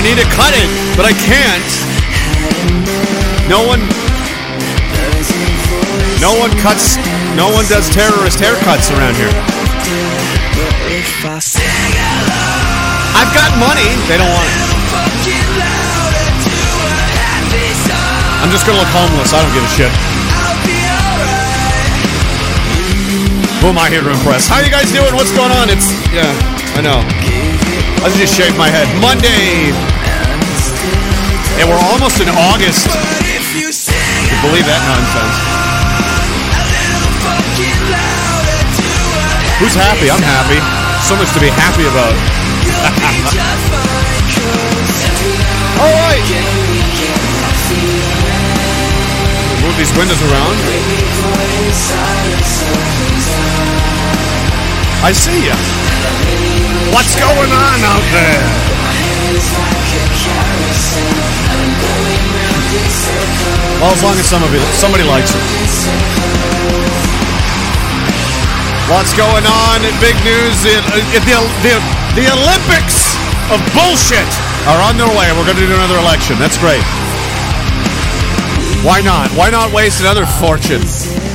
[0.00, 0.64] I need to cut it,
[0.96, 1.60] but I can't.
[3.52, 3.84] No one.
[6.24, 6.96] No one cuts.
[7.36, 9.28] No one does terrorist haircuts around here.
[13.12, 13.84] I've got money.
[14.08, 14.56] They don't want it.
[18.40, 19.36] I'm just gonna look homeless.
[19.36, 19.92] I don't give a shit.
[23.60, 24.48] Who am I here to impress?
[24.48, 25.12] How you guys doing?
[25.12, 25.68] What's going on?
[25.68, 26.32] It's yeah,
[26.72, 27.19] I know.
[28.00, 28.88] I just shaved my head.
[29.04, 29.76] Monday.
[31.60, 32.88] And we're almost in August.
[32.88, 35.36] You believe that nonsense?
[39.60, 40.08] Who's happy?
[40.08, 40.56] I'm happy.
[41.04, 42.16] So much to be happy about.
[45.84, 46.24] All right.
[49.60, 50.56] Move these windows around.
[55.04, 56.49] I see ya.
[56.90, 58.42] What's going on out there?
[63.78, 65.42] Well, as long as some of it, somebody likes it.
[68.90, 70.66] What's going on big news?
[70.66, 71.74] The, uh, the, the,
[72.18, 73.14] the Olympics
[73.54, 74.26] of bullshit
[74.66, 75.30] are on their way.
[75.38, 76.36] We're going to do another election.
[76.38, 76.82] That's great.
[78.82, 79.30] Why not?
[79.38, 80.82] Why not waste another fortune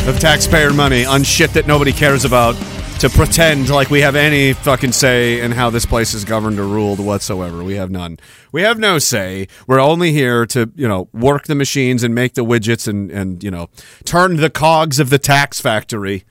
[0.07, 2.55] of taxpayer money on shit that nobody cares about
[2.99, 6.65] to pretend like we have any fucking say in how this place is governed or
[6.65, 7.63] ruled whatsoever?
[7.63, 8.17] We have none.
[8.51, 9.47] We have no say.
[9.67, 13.43] We're only here to, you know, work the machines and make the widgets and, and
[13.43, 13.69] you know,
[14.05, 16.23] turn the cogs of the tax factory.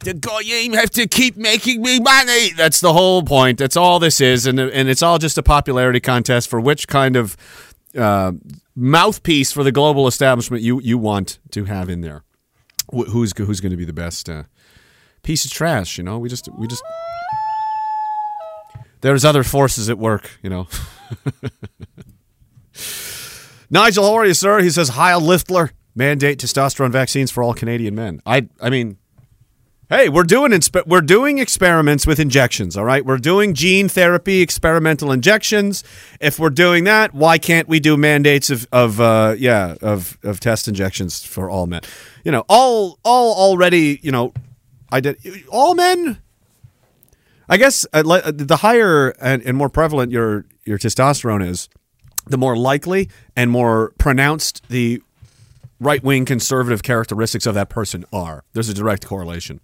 [0.00, 2.50] The goyim have to keep making me money.
[2.56, 3.58] That's the whole point.
[3.58, 7.14] That's all this is, and and it's all just a popularity contest for which kind
[7.14, 7.36] of
[7.96, 8.32] uh,
[8.74, 12.24] mouthpiece for the global establishment you you want to have in there.
[12.92, 14.42] Wh- Who's who's going to be the best uh,
[15.22, 15.98] piece of trash?
[15.98, 16.82] You know, we just we just
[19.00, 20.30] there's other forces at work.
[20.42, 20.68] You know.
[23.70, 24.60] Nigel, how are you, sir?
[24.60, 28.20] He says, Heil Liftler, mandate testosterone vaccines for all Canadian men.
[28.26, 28.98] I I mean,
[29.92, 33.04] Hey, we're doing inspe- we're doing experiments with injections, all right?
[33.04, 35.84] We're doing gene therapy experimental injections.
[36.18, 40.40] If we're doing that, why can't we do mandates of of uh, yeah, of of
[40.40, 41.82] test injections for all men?
[42.24, 44.32] You know, all all already, you know,
[44.92, 45.16] I did
[45.48, 46.18] all men
[47.52, 51.68] I guess uh, le- the higher and, and more prevalent your your testosterone is,
[52.26, 55.02] the more likely and more pronounced the
[55.80, 58.44] right wing conservative characteristics of that person are.
[58.54, 59.60] There's a direct correlation.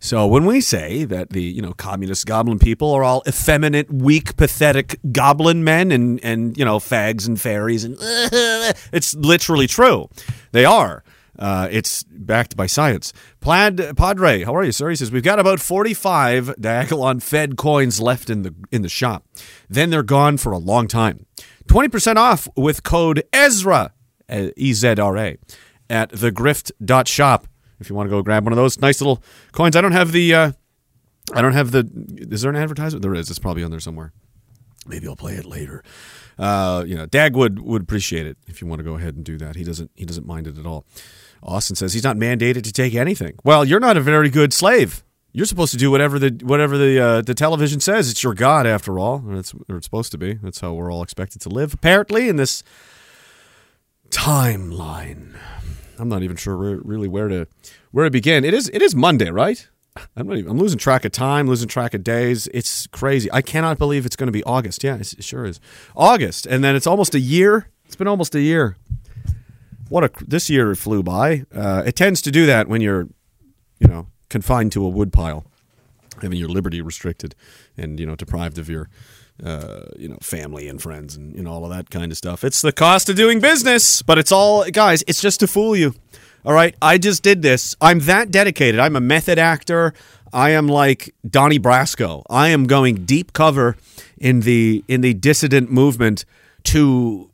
[0.00, 4.36] So when we say that the you know communist goblin people are all effeminate, weak,
[4.36, 10.08] pathetic goblin men and and you know fags and fairies and it's literally true.
[10.50, 11.04] They are.
[11.40, 13.14] Uh, it's backed by science.
[13.40, 14.90] Plaid Padre, how are you, sir?
[14.90, 19.24] He says we've got about forty-five Diagolon Fed coins left in the in the shop.
[19.68, 21.24] Then they're gone for a long time.
[21.66, 23.92] Twenty percent off with code Ezra
[24.30, 25.38] E Z R A
[25.88, 27.46] at thegrift.shop
[27.80, 29.74] if you want to go grab one of those nice little coins.
[29.74, 30.52] I don't have the uh,
[31.32, 31.88] I don't have the
[32.30, 33.02] is there an advertisement?
[33.02, 33.30] There is.
[33.30, 34.12] It's probably on there somewhere.
[34.86, 35.82] Maybe I'll play it later.
[36.38, 39.24] Uh, you know, Dag would would appreciate it if you want to go ahead and
[39.24, 39.56] do that.
[39.56, 40.84] He doesn't he doesn't mind it at all.
[41.42, 43.34] Austin says he's not mandated to take anything.
[43.44, 45.02] Well, you're not a very good slave.
[45.32, 48.10] You're supposed to do whatever the whatever the uh, the television says.
[48.10, 49.18] It's your god after all.
[49.18, 50.34] That's or it's supposed to be.
[50.34, 52.64] That's how we're all expected to live apparently in this
[54.10, 55.36] timeline.
[55.98, 57.46] I'm not even sure re- really where to
[57.92, 58.44] where to begin.
[58.44, 59.68] It is it is Monday, right?
[60.16, 62.48] I'm not even, I'm losing track of time, losing track of days.
[62.54, 63.30] It's crazy.
[63.32, 64.84] I cannot believe it's going to be August.
[64.84, 65.60] Yeah, it sure is.
[65.96, 67.68] August, and then it's almost a year.
[67.86, 68.76] It's been almost a year.
[69.90, 71.44] What a this year flew by.
[71.54, 73.08] Uh, it tends to do that when you're,
[73.80, 75.44] you know, confined to a woodpile,
[76.22, 77.34] having your liberty restricted,
[77.76, 78.88] and you know deprived of your
[79.44, 82.44] uh, you know, family and friends and you know all of that kind of stuff.
[82.44, 85.02] It's the cost of doing business, but it's all guys.
[85.08, 85.94] It's just to fool you.
[86.44, 87.74] All right, I just did this.
[87.80, 88.80] I'm that dedicated.
[88.80, 89.92] I'm a method actor.
[90.32, 92.22] I am like Donnie Brasco.
[92.30, 93.76] I am going deep cover
[94.18, 96.24] in the in the dissident movement
[96.64, 97.29] to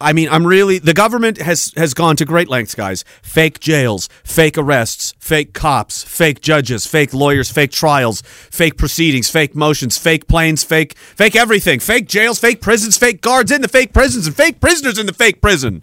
[0.00, 3.04] I mean, I'm really the government has has gone to great lengths, guys.
[3.22, 9.54] Fake jails, fake arrests, fake cops, fake judges, fake lawyers, fake trials, fake proceedings, fake
[9.54, 13.92] motions, fake planes, fake fake everything, fake jails, fake prisons, fake guards in the fake
[13.92, 15.82] prisons, and fake prisoners in the fake prison.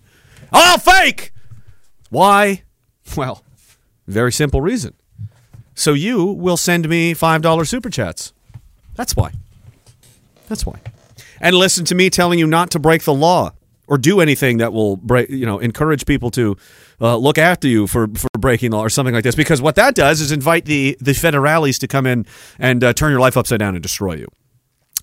[0.51, 1.31] All fake.
[2.09, 2.63] Why?
[3.15, 3.43] Well,
[4.07, 4.93] very simple reason.
[5.75, 8.33] So you will send me five dollar super chats.
[8.95, 9.33] That's why.
[10.47, 10.79] That's why.
[11.39, 13.51] And listen to me telling you not to break the law
[13.87, 16.55] or do anything that will break, you know, encourage people to
[16.99, 19.35] uh, look after you for, for breaking law or something like this.
[19.35, 22.25] Because what that does is invite the the federales to come in
[22.59, 24.27] and uh, turn your life upside down and destroy you.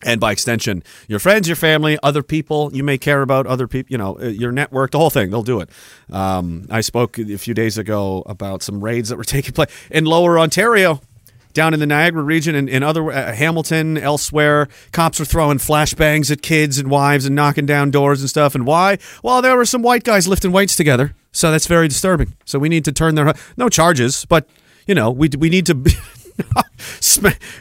[0.03, 3.91] and by extension, your friends, your family, other people you may care about, other people,
[3.91, 5.31] you know, uh, your network, the whole thing.
[5.31, 5.71] They'll do it.
[6.13, 10.05] Um, I spoke a few days ago about some raids that were taking place in
[10.05, 11.01] Lower Ontario,
[11.55, 14.69] down in the Niagara region, and in other uh, Hamilton, elsewhere.
[14.93, 18.55] Cops are throwing flashbangs at kids and wives and knocking down doors and stuff.
[18.55, 18.99] And why?
[19.23, 22.35] Well, there were some white guys lifting weights together, so that's very disturbing.
[22.45, 24.49] So we need to turn their no charges, but
[24.87, 25.83] you know, we we need to.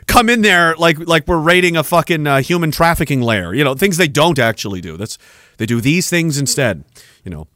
[0.08, 3.54] come in there like like we're raiding a fucking uh, human trafficking lair.
[3.54, 4.98] You know, things they don't actually do.
[4.98, 5.20] That's
[5.58, 6.84] they do these things instead.
[7.24, 7.48] You know,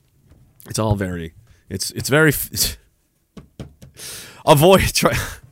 [0.70, 1.34] it's all very
[1.70, 2.78] it's it's very it's,
[4.46, 4.94] avoid.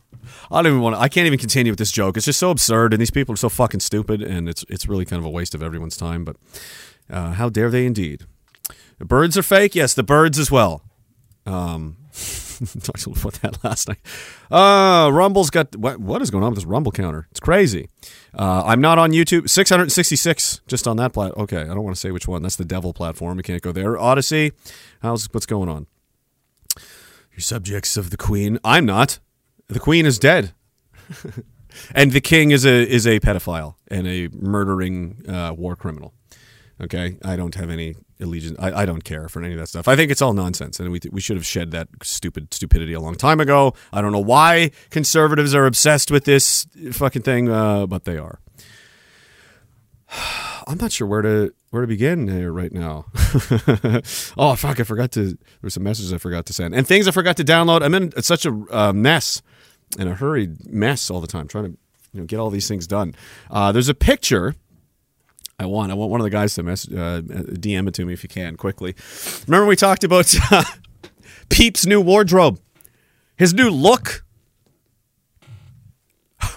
[0.52, 1.02] I don't even want to.
[1.02, 2.18] I can't even continue with this joke.
[2.18, 5.06] It's just so absurd, and these people are so fucking stupid, and it's it's really
[5.06, 6.24] kind of a waste of everyone's time.
[6.24, 6.38] But
[7.10, 8.26] uh, how dare they, indeed?
[9.00, 9.76] The birds are fake.
[9.76, 10.84] Yes, the birds as well.
[11.46, 11.98] Um,
[12.82, 14.00] talked about that last night.
[14.50, 17.28] Uh, Rumble's got what, what is going on with this Rumble counter?
[17.32, 17.90] It's crazy.
[18.34, 19.50] Uh, I'm not on YouTube.
[19.50, 21.36] 666 just on that plat.
[21.38, 22.42] Okay, I don't want to say which one.
[22.42, 23.38] That's the devil platform.
[23.38, 23.98] We can't go there.
[23.98, 24.54] Odysee.
[25.02, 25.88] How's what's going on?
[27.32, 28.60] You're subjects of the Queen.
[28.64, 29.20] I'm not.
[29.68, 30.54] The Queen is dead.
[31.96, 36.14] and the king is a is a pedophile and a murdering uh, war criminal.
[36.82, 38.58] Okay, I don't have any allegiance.
[38.60, 39.88] I, I don't care for any of that stuff.
[39.88, 43.00] I think it's all nonsense, and we we should have shed that stupid stupidity a
[43.00, 43.74] long time ago.
[43.94, 48.40] I don't know why conservatives are obsessed with this fucking thing, uh, but they are.
[50.68, 53.06] I'm not sure where to where to begin here right now.
[54.38, 54.80] oh fuck!
[54.80, 55.38] I forgot to.
[55.62, 57.84] There's some messages I forgot to send, and things I forgot to download.
[57.84, 59.42] I'm in such a uh, mess,
[59.98, 61.78] in a hurried mess all the time, trying to
[62.14, 63.16] you know get all these things done.
[63.50, 64.56] Uh, there's a picture
[65.60, 65.92] I want.
[65.92, 68.30] I want one of the guys to mess, uh, DM it to me if you
[68.30, 68.96] can quickly.
[69.48, 70.34] Remember we talked about
[71.50, 72.60] Peep's new wardrobe,
[73.38, 74.26] his new look.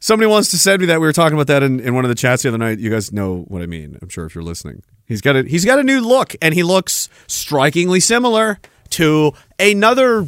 [0.00, 1.00] Somebody wants to send me that.
[1.00, 2.78] We were talking about that in, in one of the chats the other night.
[2.78, 3.98] You guys know what I mean.
[4.02, 4.82] I'm sure if you're listening.
[5.06, 8.60] He's got a he's got a new look, and he looks strikingly similar
[8.90, 10.26] to another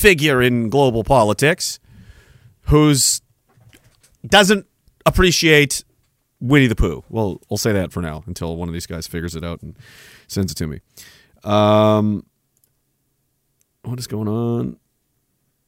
[0.00, 1.78] figure in global politics
[2.62, 3.20] who's
[4.26, 4.66] doesn't
[5.04, 5.84] appreciate
[6.40, 7.04] Winnie the Pooh.
[7.10, 9.78] Well, I'll say that for now until one of these guys figures it out and
[10.26, 10.80] sends it to me.
[11.44, 12.24] Um,
[13.82, 14.78] what is going on?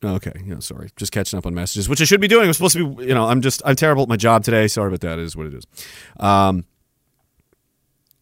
[0.04, 2.46] Okay, yeah, sorry, just catching up on messages, which I should be doing.
[2.46, 4.66] I'm supposed to be, you know, I'm just I'm terrible at my job today.
[4.66, 5.18] Sorry about that.
[5.18, 5.64] It is what it is.
[6.18, 6.64] Um,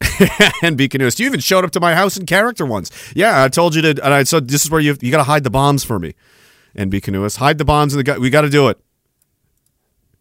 [0.62, 1.20] and be canoeist.
[1.20, 2.91] You even showed up to my house in character once.
[3.14, 5.25] Yeah, I told you to, and I said this is where you you got to
[5.25, 6.14] hide the bombs for me.
[6.75, 8.20] And be canoeist, hide the bombs in the gut.
[8.20, 8.79] We got to do it.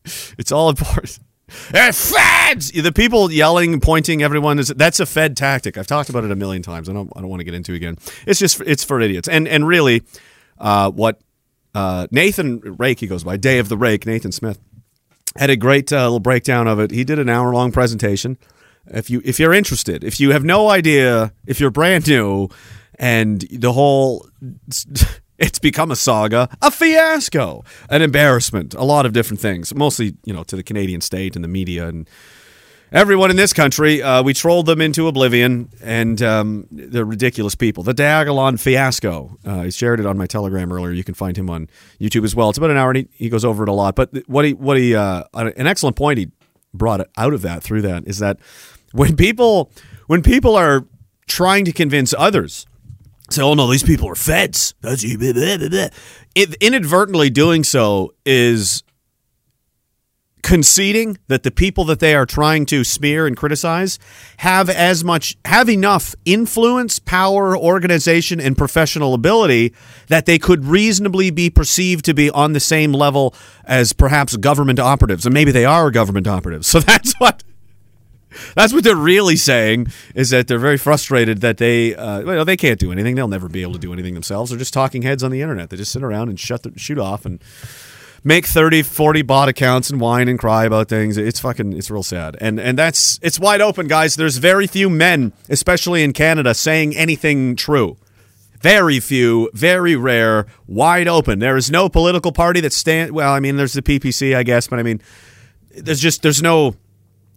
[0.38, 1.20] It's all important.
[1.72, 2.72] Hey, feds!
[2.72, 5.80] The people yelling, pointing, everyone is that's a Fed tactic.
[5.80, 6.88] I've talked about it a million times.
[6.88, 7.98] I don't I don't want to get into it again.
[8.28, 9.28] It's just it's for idiots.
[9.28, 10.04] And and really,
[10.60, 11.20] uh, what
[11.74, 14.60] uh, Nathan Rake he goes by Day of the Rake Nathan Smith
[15.36, 16.92] had a great uh, little breakdown of it.
[16.92, 18.38] He did an hour long presentation.
[18.88, 22.50] If you if you're interested, if you have no idea, if you're brand new,
[22.96, 24.28] and the whole
[25.40, 30.34] it's become a saga, a fiasco, an embarrassment, a lot of different things, mostly, you
[30.34, 32.10] know, to the Canadian state and the media and
[32.92, 34.02] everyone in this country.
[34.02, 37.84] Uh, we trolled them into oblivion, and um, they're ridiculous people.
[37.84, 39.38] The Diagolon fiasco.
[39.46, 40.92] Uh, I shared it on my Telegram earlier.
[40.92, 42.50] You can find him on YouTube as well.
[42.50, 43.96] It's about an hour, and he, he goes over it a lot.
[43.96, 46.32] But what he, what he, uh, an excellent point he
[46.74, 48.40] brought out of that through that is that
[48.92, 49.72] when people,
[50.08, 50.86] when people are
[51.28, 52.66] trying to convince others
[53.30, 55.94] say, "Oh no, these people are feds." That's it,
[56.62, 58.84] inadvertently doing so is
[60.42, 64.00] conceding that the people that they are trying to smear and criticize
[64.38, 69.74] have as much have enough influence, power, organization and professional ability
[70.08, 73.34] that they could reasonably be perceived to be on the same level
[73.66, 76.70] as perhaps government operatives and maybe they are government operatives.
[76.80, 77.44] So that's what
[78.56, 82.58] that's what they're really saying is that they're very frustrated that they uh, well, they
[82.58, 83.16] can't do anything.
[83.16, 84.52] They'll never be able to do anything themselves.
[84.52, 85.70] They're just talking heads on the internet.
[85.72, 87.42] They just sit around and shut the, shoot off and
[88.24, 91.18] make 30, 40 bot accounts and whine and cry about things.
[91.18, 92.38] It's fucking it's real sad.
[92.42, 94.16] And and that's it's wide open, guys.
[94.16, 97.98] There's very few men, especially in Canada, saying anything true.
[98.62, 101.40] Very few, very rare, wide open.
[101.40, 104.68] There is no political party that stand well, I mean there's the PPC, I guess,
[104.68, 105.02] but I mean
[105.76, 106.76] there's just there's no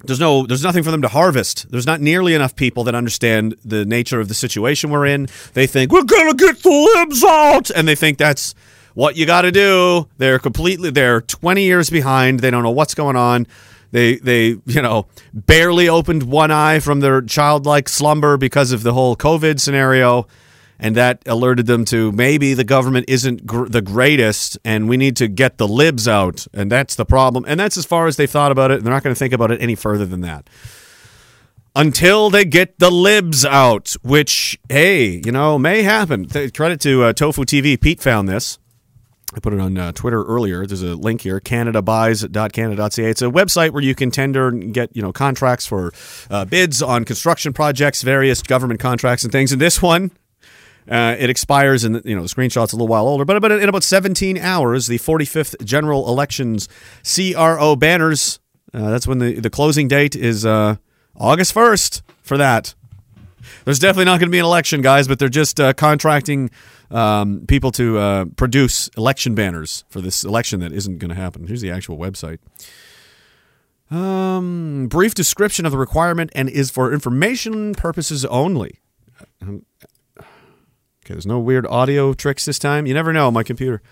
[0.04, 3.54] there's no there's nothing for them to harvest there's not nearly enough people that understand
[3.64, 7.70] the nature of the situation we're in they think we're gonna get the libs out
[7.70, 8.54] and they think that's
[8.94, 12.94] what you got to do they're completely they're 20 years behind they don't know what's
[12.94, 13.46] going on
[13.90, 18.92] they they you know barely opened one eye from their childlike slumber because of the
[18.92, 20.26] whole covid scenario
[20.82, 25.14] and that alerted them to maybe the government isn't gr- the greatest, and we need
[25.14, 27.44] to get the libs out, and that's the problem.
[27.46, 28.82] And that's as far as they thought about it.
[28.82, 30.50] They're not going to think about it any further than that
[31.74, 36.26] until they get the libs out, which, hey, you know, may happen.
[36.28, 37.80] Credit to uh, Tofu TV.
[37.80, 38.58] Pete found this.
[39.34, 40.66] I put it on uh, Twitter earlier.
[40.66, 43.10] There's a link here, canadabuys.canada.ca.
[43.10, 45.92] It's a website where you can tender and get, you know, contracts for
[46.30, 49.50] uh, bids on construction projects, various government contracts and things.
[49.50, 50.10] And this one,
[50.90, 53.68] uh, it expires, and you know the screenshot's a little while older, but, but in
[53.68, 56.68] about 17 hours, the 45th general elections
[57.04, 58.40] CRO banners.
[58.74, 60.76] Uh, that's when the, the closing date is uh,
[61.16, 62.74] August 1st for that.
[63.64, 66.50] There's definitely not going to be an election, guys, but they're just uh, contracting
[66.90, 71.46] um, people to uh, produce election banners for this election that isn't going to happen.
[71.46, 72.38] Here's the actual website.
[73.90, 78.80] Um, brief description of the requirement and is for information purposes only.
[79.42, 79.66] Um,
[80.18, 80.26] okay,
[81.08, 82.86] there's no weird audio tricks this time.
[82.86, 83.82] You never know, my computer.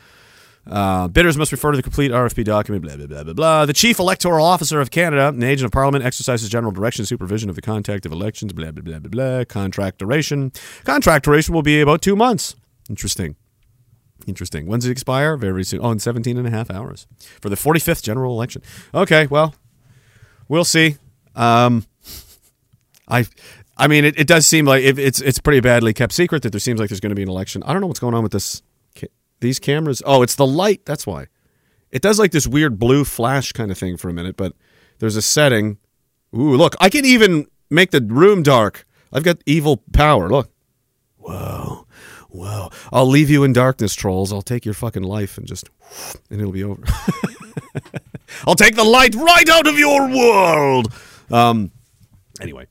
[0.67, 3.67] Uh, bidders must refer to the complete RFP document, blah, blah, blah, blah, blah.
[3.67, 7.57] The Chief Electoral Officer of Canada, an agent of Parliament, exercises general direction supervision of
[7.57, 9.45] the conduct of elections, blah, blah, blah, blah, blah.
[9.45, 10.53] Contract duration.
[10.85, 12.57] Contract duration will be about two months.
[12.89, 13.37] Interesting.
[14.27, 14.67] Interesting.
[14.67, 15.37] When's it expire?
[15.37, 15.81] Very soon.
[15.83, 17.07] Oh, in 17 and a half hours
[17.41, 18.63] for the 45th general election.
[18.95, 19.55] Okay, well,
[20.49, 20.97] we'll see.
[21.35, 21.87] Um,
[23.09, 23.27] I,
[23.77, 26.51] I mean, it, it does seem like it, it's it's pretty badly kept secret that
[26.51, 27.63] there seems like there's going to be an election.
[27.65, 28.63] I don't know what's going on with this
[29.41, 30.03] these cameras.
[30.05, 30.85] Oh, it's the light.
[30.85, 31.27] That's why.
[31.91, 34.55] It does like this weird blue flash kind of thing for a minute, but
[34.99, 35.79] there's a setting.
[36.35, 38.87] Ooh, look, I can even make the room dark.
[39.13, 40.29] I've got evil power.
[40.29, 40.51] Look.
[41.19, 41.87] Whoa.
[42.29, 42.71] Whoa.
[42.93, 44.33] I'll leave you in darkness, trolls.
[44.33, 45.69] I'll take your fucking life and just
[46.31, 46.83] and it'll be over.
[48.47, 50.93] I'll take the light right out of your world.
[51.31, 51.73] Um
[52.41, 52.67] anyway.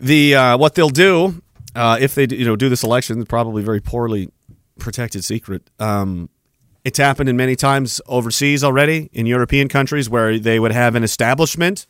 [0.00, 1.40] The uh, what they'll do
[1.74, 4.30] uh, if they you know do this election, probably very poorly
[4.78, 5.62] protected secret.
[5.78, 6.28] Um,
[6.84, 11.02] it's happened in many times overseas already in European countries where they would have an
[11.02, 11.86] establishment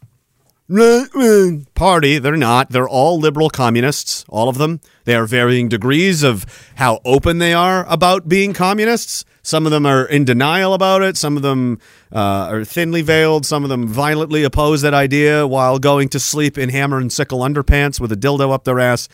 [1.74, 2.18] party.
[2.18, 2.70] They're not.
[2.70, 4.80] They're all liberal communists, all of them.
[5.04, 9.24] They are varying degrees of how open they are about being communists.
[9.42, 11.18] Some of them are in denial about it.
[11.18, 13.44] Some of them uh, are thinly veiled.
[13.44, 17.40] Some of them violently oppose that idea while going to sleep in hammer and sickle
[17.40, 19.06] underpants with a dildo up their ass,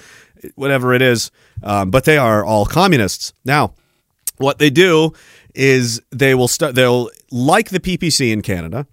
[0.54, 1.30] whatever it is.
[1.62, 3.32] Um, but they are all communists.
[3.44, 3.74] Now,
[4.38, 5.12] what they do
[5.54, 6.74] is they will start.
[6.74, 8.86] They'll like the PPC in Canada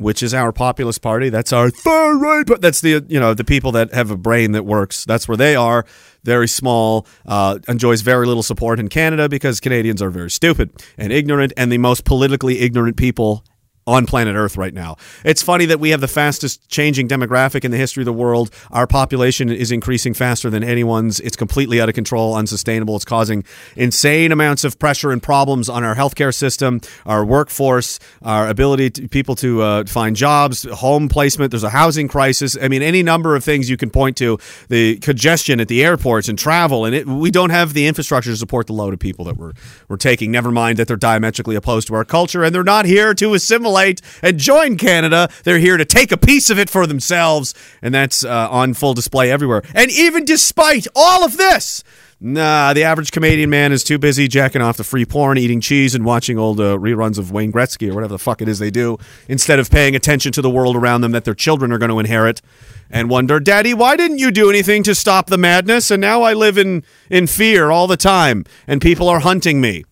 [0.00, 1.28] which is our populist party.
[1.28, 2.46] That's our far right.
[2.46, 5.04] But that's the you know the people that have a brain that works.
[5.04, 5.84] That's where they are.
[6.24, 7.06] Very small.
[7.26, 11.70] Uh, enjoys very little support in Canada because Canadians are very stupid and ignorant, and
[11.70, 13.44] the most politically ignorant people
[13.86, 14.96] on planet Earth right now.
[15.24, 18.50] It's funny that we have the fastest changing demographic in the history of the world.
[18.70, 21.18] Our population is increasing faster than anyone's.
[21.20, 22.96] It's completely out of control, unsustainable.
[22.96, 23.44] It's causing
[23.76, 29.08] insane amounts of pressure and problems on our healthcare system, our workforce, our ability to
[29.08, 31.50] people to uh, find jobs, home placement.
[31.50, 32.56] There's a housing crisis.
[32.60, 34.38] I mean, any number of things you can point to.
[34.68, 38.36] The congestion at the airports and travel, and it, we don't have the infrastructure to
[38.36, 39.52] support the load of people that we're
[39.88, 40.30] we're taking.
[40.30, 43.69] Never mind that they're diametrically opposed to our culture and they're not here to assimilate
[43.70, 45.28] assimilate and join Canada.
[45.44, 48.94] They're here to take a piece of it for themselves, and that's uh, on full
[48.94, 49.62] display everywhere.
[49.74, 51.84] And even despite all of this,
[52.22, 55.94] Nah, the average Canadian man is too busy jacking off the free porn, eating cheese,
[55.94, 58.70] and watching old uh, reruns of Wayne Gretzky or whatever the fuck it is they
[58.70, 61.88] do, instead of paying attention to the world around them that their children are going
[61.88, 62.42] to inherit,
[62.90, 65.90] and wonder, Daddy, why didn't you do anything to stop the madness?
[65.90, 69.84] And now I live in in fear all the time, and people are hunting me.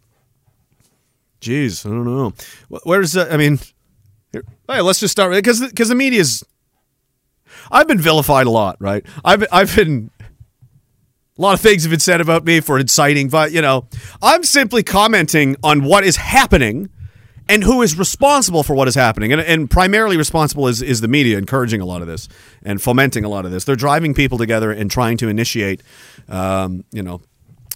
[1.40, 2.32] Jeez, I don't know.
[2.84, 3.58] Where's uh, I mean,
[4.32, 6.44] here, hey, let's just start because because the media's.
[7.70, 9.04] I've been vilified a lot, right?
[9.24, 10.10] I've I've been.
[10.20, 13.86] A lot of things have been said about me for inciting, but you know,
[14.20, 16.90] I'm simply commenting on what is happening
[17.48, 19.32] and who is responsible for what is happening.
[19.32, 22.28] And, and primarily responsible is, is the media encouraging a lot of this
[22.62, 23.64] and fomenting a lot of this.
[23.64, 25.82] They're driving people together and trying to initiate,
[26.28, 27.22] um, you know,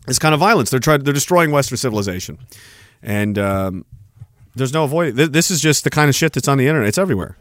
[0.06, 0.70] this kind of violence.
[0.70, 2.38] They're trying, they're destroying Western civilization,
[3.02, 3.84] and um,
[4.54, 5.16] there's no avoid.
[5.16, 6.88] This is just the kind of shit that's on the internet.
[6.88, 7.36] It's everywhere.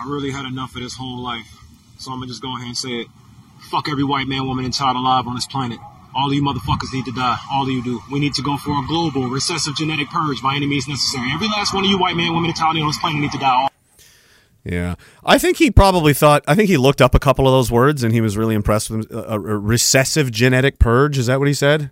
[0.00, 1.46] I really had enough of this whole life,
[1.98, 3.06] so I'm gonna just go ahead and say it.
[3.70, 5.78] Fuck every white man, woman, and child alive on this planet.
[6.14, 7.38] All of you motherfuckers need to die.
[7.50, 8.00] All of you do.
[8.12, 11.30] We need to go for a global recessive genetic purge by any means necessary.
[11.32, 13.38] Every last one of you white man, woman, and child on this planet need to
[13.38, 13.68] die.
[14.64, 16.42] Yeah, I think he probably thought.
[16.46, 18.90] I think he looked up a couple of those words and he was really impressed
[18.90, 19.18] with them.
[19.18, 21.18] A, a recessive genetic purge.
[21.18, 21.90] Is that what he said?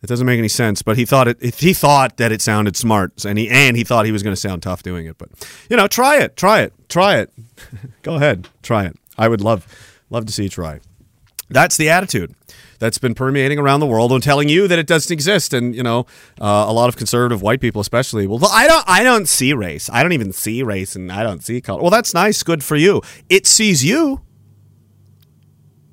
[0.00, 1.54] It doesn't make any sense, but he thought it.
[1.56, 4.40] He thought that it sounded smart, and he and he thought he was going to
[4.40, 5.18] sound tough doing it.
[5.18, 5.28] But
[5.68, 7.32] you know, try it, try it, try it.
[8.02, 8.96] Go ahead, try it.
[9.16, 9.66] I would love
[10.08, 10.80] love to see you try.
[11.50, 12.34] That's the attitude.
[12.78, 15.52] that's been permeating around the world and telling you that it doesn't exist.
[15.52, 16.06] And you know,
[16.40, 19.90] uh, a lot of conservative white people, especially, well, I don't, I don't see race.
[19.92, 21.82] I don't even see race, and I don't see color.
[21.82, 23.02] Well, that's nice, good for you.
[23.28, 24.20] It sees you.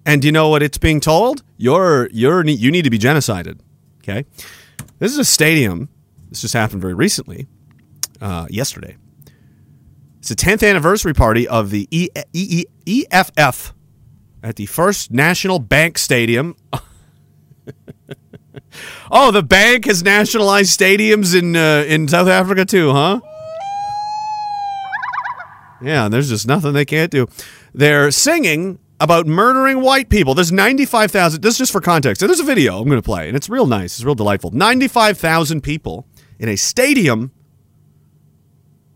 [0.05, 1.41] And you know what it's being told?
[1.57, 3.59] You're you're you need to be genocided.
[4.07, 4.23] Okay,
[4.99, 5.89] this is a stadium.
[6.29, 7.47] This just happened very recently,
[8.21, 8.97] uh, yesterday.
[10.19, 13.73] It's the 10th anniversary party of the e- e- e- EFF
[14.43, 16.55] at the First National Bank Stadium.
[19.11, 23.21] oh, the bank has nationalized stadiums in uh, in South Africa too, huh?
[25.81, 27.27] Yeah, there's just nothing they can't do.
[27.73, 30.33] They're singing about murdering white people.
[30.33, 31.41] There's 95,000.
[31.41, 32.21] This is just for context.
[32.21, 33.95] And there's a video I'm going to play, and it's real nice.
[33.95, 34.51] It's real delightful.
[34.51, 36.07] 95,000 people
[36.39, 37.31] in a stadium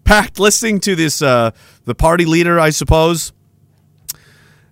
[0.04, 1.52] packed listening to this, uh,
[1.86, 3.34] the party leader, I suppose.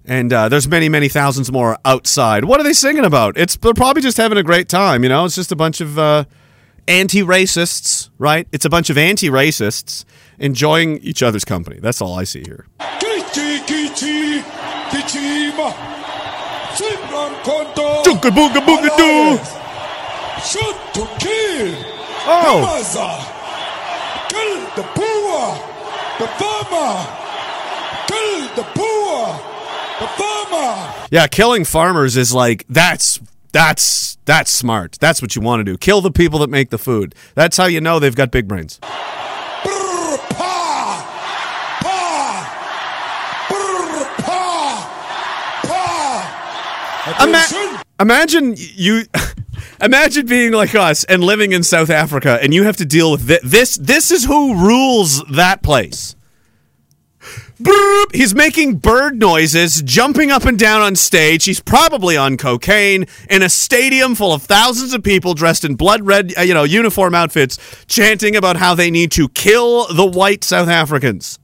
[0.05, 2.45] And uh, there's many, many thousands more outside.
[2.45, 3.37] What are they singing about?
[3.37, 5.03] It's they're probably just having a great time.
[5.03, 6.23] You know, it's just a bunch of uh,
[6.87, 8.47] anti-racists, right?
[8.53, 10.05] It's a bunch of anti-racists
[10.39, 11.79] enjoying each other's company.
[11.81, 12.67] That's all I see here.
[17.47, 19.37] Chugga booga booga doo.
[20.43, 21.75] Shoot to kill.
[22.29, 22.61] Oh.
[22.61, 23.07] Gaza.
[24.27, 25.55] Kill the poor.
[26.19, 27.07] The farmer.
[28.07, 29.39] Kill the poor.
[29.99, 30.93] The farmer.
[31.09, 33.19] Yeah, killing farmers is like that's
[33.53, 34.97] that's that's smart.
[34.99, 35.77] That's what you want to do.
[35.77, 37.15] Kill the people that make the food.
[37.33, 38.79] That's how you know they've got big brains.
[47.21, 49.03] Ima- imagine you
[49.81, 53.27] imagine being like us and living in South Africa and you have to deal with
[53.27, 56.15] thi- this this is who rules that place.
[58.13, 61.45] He's making bird noises, jumping up and down on stage.
[61.45, 66.05] He's probably on cocaine in a stadium full of thousands of people dressed in blood
[66.05, 70.43] red, uh, you know, uniform outfits, chanting about how they need to kill the white
[70.43, 71.39] South Africans.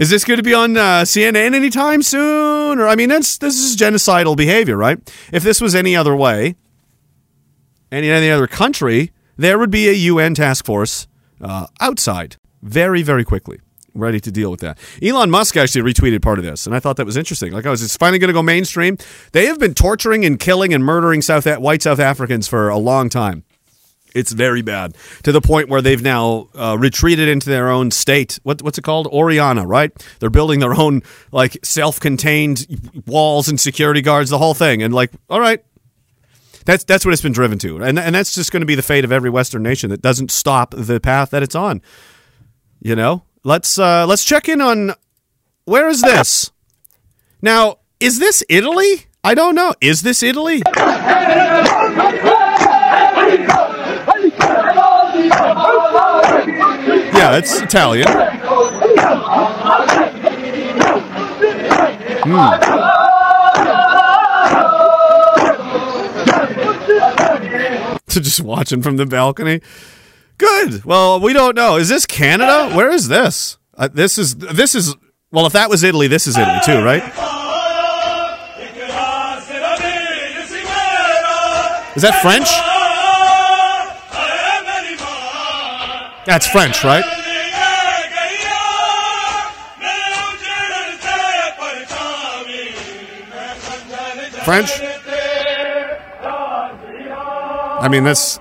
[0.00, 2.78] Is this going to be on uh, CNN anytime soon?
[2.78, 4.98] Or I mean, that's this is genocidal behavior, right?
[5.30, 6.56] If this was any other way,
[7.92, 11.06] any any other country, there would be a UN task force
[11.42, 13.60] uh, outside very very quickly,
[13.92, 14.78] ready to deal with that.
[15.02, 17.52] Elon Musk actually retweeted part of this, and I thought that was interesting.
[17.52, 18.96] Like, I was, it's finally going to go mainstream.
[19.32, 23.10] They have been torturing and killing and murdering South white South Africans for a long
[23.10, 23.44] time.
[24.14, 28.38] It's very bad to the point where they've now uh, retreated into their own state.
[28.42, 29.06] What, what's it called?
[29.08, 29.92] Oriana, right?
[30.18, 34.82] They're building their own like self-contained walls and security guards, the whole thing.
[34.82, 35.64] And like, all right,
[36.64, 38.82] that's that's what it's been driven to, and and that's just going to be the
[38.82, 41.80] fate of every Western nation that doesn't stop the path that it's on.
[42.80, 44.92] You know, let's uh, let's check in on
[45.64, 46.50] where is this
[47.42, 47.78] now?
[47.98, 49.06] Is this Italy?
[49.22, 49.74] I don't know.
[49.80, 50.62] Is this Italy?
[57.30, 58.06] Yeah, it's Italian.
[68.08, 69.60] to just watching from the balcony.
[70.38, 70.84] Good.
[70.84, 71.76] Well, we don't know.
[71.76, 72.74] Is this Canada?
[72.74, 73.58] Where is this?
[73.74, 74.96] Uh, this is this is
[75.30, 75.46] well.
[75.46, 77.04] If that was Italy, this is Italy too, right?
[81.94, 82.48] Is that French?
[86.26, 87.19] That's French, right?
[94.50, 94.80] French?
[97.82, 98.40] I mean, that's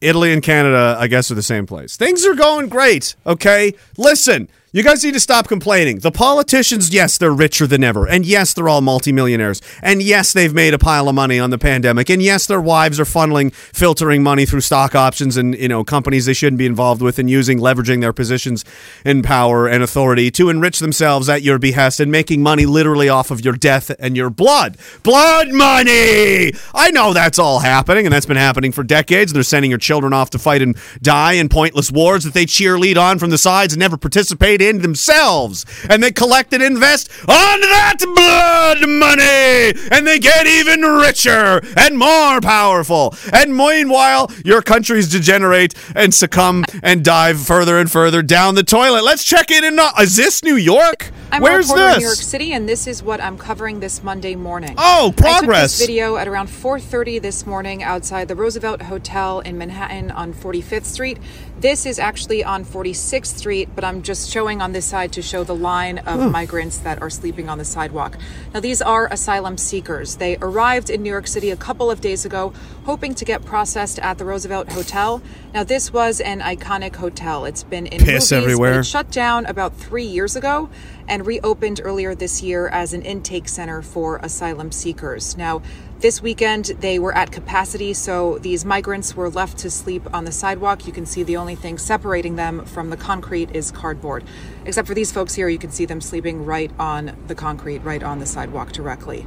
[0.00, 1.96] Italy and Canada, I guess, are the same place.
[1.96, 3.74] Things are going great, okay?
[3.96, 6.00] Listen, you guys need to stop complaining.
[6.00, 8.06] The politicians, yes, they're richer than ever.
[8.06, 9.62] And yes, they're all multimillionaires.
[9.82, 12.10] And yes, they've made a pile of money on the pandemic.
[12.10, 16.26] And yes, their wives are funneling, filtering money through stock options and, you know, companies
[16.26, 18.62] they shouldn't be involved with and using, leveraging their positions
[19.06, 23.30] in power and authority to enrich themselves at your behest and making money literally off
[23.30, 24.76] of your death and your blood.
[25.02, 26.52] Blood money!
[26.74, 29.32] I know that's all happening, and that's been happening for decades.
[29.32, 32.98] They're sending your children off to fight and die in pointless wars that they cheerlead
[32.98, 35.64] on from the sides and never participate in themselves.
[35.88, 41.98] And they collect and invest on that blood money, and they get even richer and
[41.98, 43.14] more powerful.
[43.32, 49.04] And meanwhile, your countries degenerate and succumb and dive further and further down the toilet.
[49.04, 49.64] Let's check in.
[49.64, 51.10] And is this New York?
[51.30, 51.94] I'm Where's this?
[51.94, 54.74] in New York City, and this is what I'm covering this Monday morning.
[54.78, 55.72] Oh, I progress.
[55.72, 60.32] took this video at around 4:30 this morning outside the Roosevelt Hotel in Manhattan on
[60.32, 61.18] 45th Street.
[61.60, 65.20] This is actually on 46th Street, but I'm just showing showing on this side to
[65.20, 68.16] show the line of migrants that are sleeping on the sidewalk.
[68.54, 70.16] Now, these are asylum seekers.
[70.16, 72.54] They arrived in New York City a couple of days ago,
[72.86, 75.20] hoping to get processed at the Roosevelt Hotel.
[75.52, 77.44] Now, this was an iconic hotel.
[77.44, 78.80] It's been in Piss movies, everywhere.
[78.80, 80.70] it shut down about three years ago
[81.06, 85.36] and reopened earlier this year as an intake center for asylum seekers.
[85.36, 85.60] Now,
[86.00, 90.32] this weekend they were at capacity, so these migrants were left to sleep on the
[90.32, 90.86] sidewalk.
[90.86, 94.24] You can see the only thing separating them from the concrete is cardboard.
[94.64, 98.02] Except for these folks here, you can see them sleeping right on the concrete, right
[98.02, 99.26] on the sidewalk directly.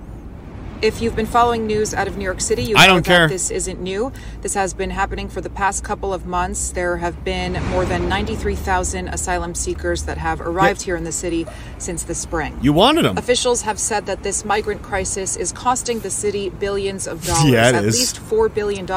[0.82, 3.18] If you've been following news out of New York City, you I know don't that
[3.18, 3.28] care.
[3.28, 4.12] this isn't new.
[4.42, 6.72] This has been happening for the past couple of months.
[6.72, 11.46] There have been more than 93,000 asylum seekers that have arrived here in the city
[11.78, 12.58] since the spring.
[12.64, 13.16] You wanted them.
[13.20, 17.68] Officials have said that this migrant crisis is costing the city billions of dollars, Yeah,
[17.68, 17.96] at is.
[18.00, 18.90] least $4 billion,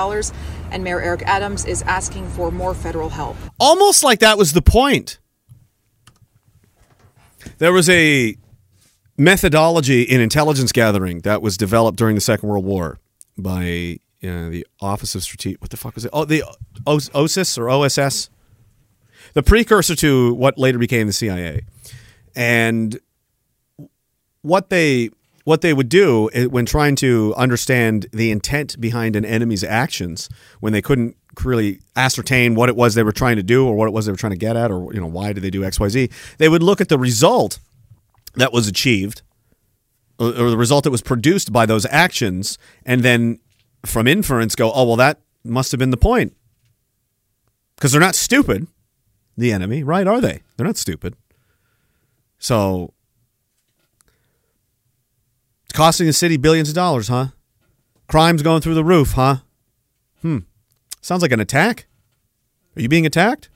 [0.72, 3.36] and Mayor Eric Adams is asking for more federal help.
[3.60, 5.18] Almost like that was the point.
[7.58, 8.38] There was a
[9.16, 12.98] methodology in intelligence gathering that was developed during the Second World War
[13.36, 15.60] by uh, the Office of Strategic.
[15.60, 16.10] What the fuck was it?
[16.12, 16.42] Oh, the
[16.86, 18.30] O- OSIS or OSS,
[19.34, 21.62] the precursor to what later became the CIA,
[22.34, 22.98] and
[24.42, 25.10] what they
[25.44, 30.72] what they would do when trying to understand the intent behind an enemy's actions when
[30.72, 33.90] they couldn't really ascertain what it was they were trying to do or what it
[33.92, 36.10] was they were trying to get at or you know why did they do xyz
[36.38, 37.58] they would look at the result
[38.36, 39.22] that was achieved
[40.18, 43.38] or the result that was produced by those actions and then
[43.84, 46.34] from inference go oh well that must have been the point
[47.76, 48.66] because they're not stupid
[49.36, 51.16] the enemy right are they they're not stupid
[52.38, 52.92] so
[55.64, 57.28] it's costing the city billions of dollars, huh?
[58.06, 59.36] Crime's going through the roof, huh?
[60.20, 60.40] Hmm.
[61.00, 61.86] Sounds like an attack.
[62.76, 63.48] Are you being attacked?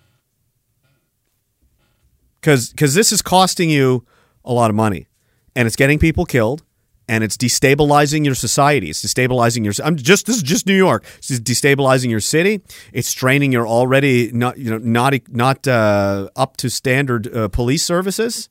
[2.40, 4.06] because Because this is costing you
[4.48, 5.06] a lot of money,
[5.54, 6.64] and it's getting people killed,
[7.06, 8.90] and it's destabilizing your society.
[8.90, 9.72] It's destabilizing your.
[9.84, 11.04] I'm just this is just New York.
[11.18, 12.62] It's destabilizing your city.
[12.92, 17.84] It's straining your already not you know not not uh, up to standard uh, police
[17.84, 18.48] services.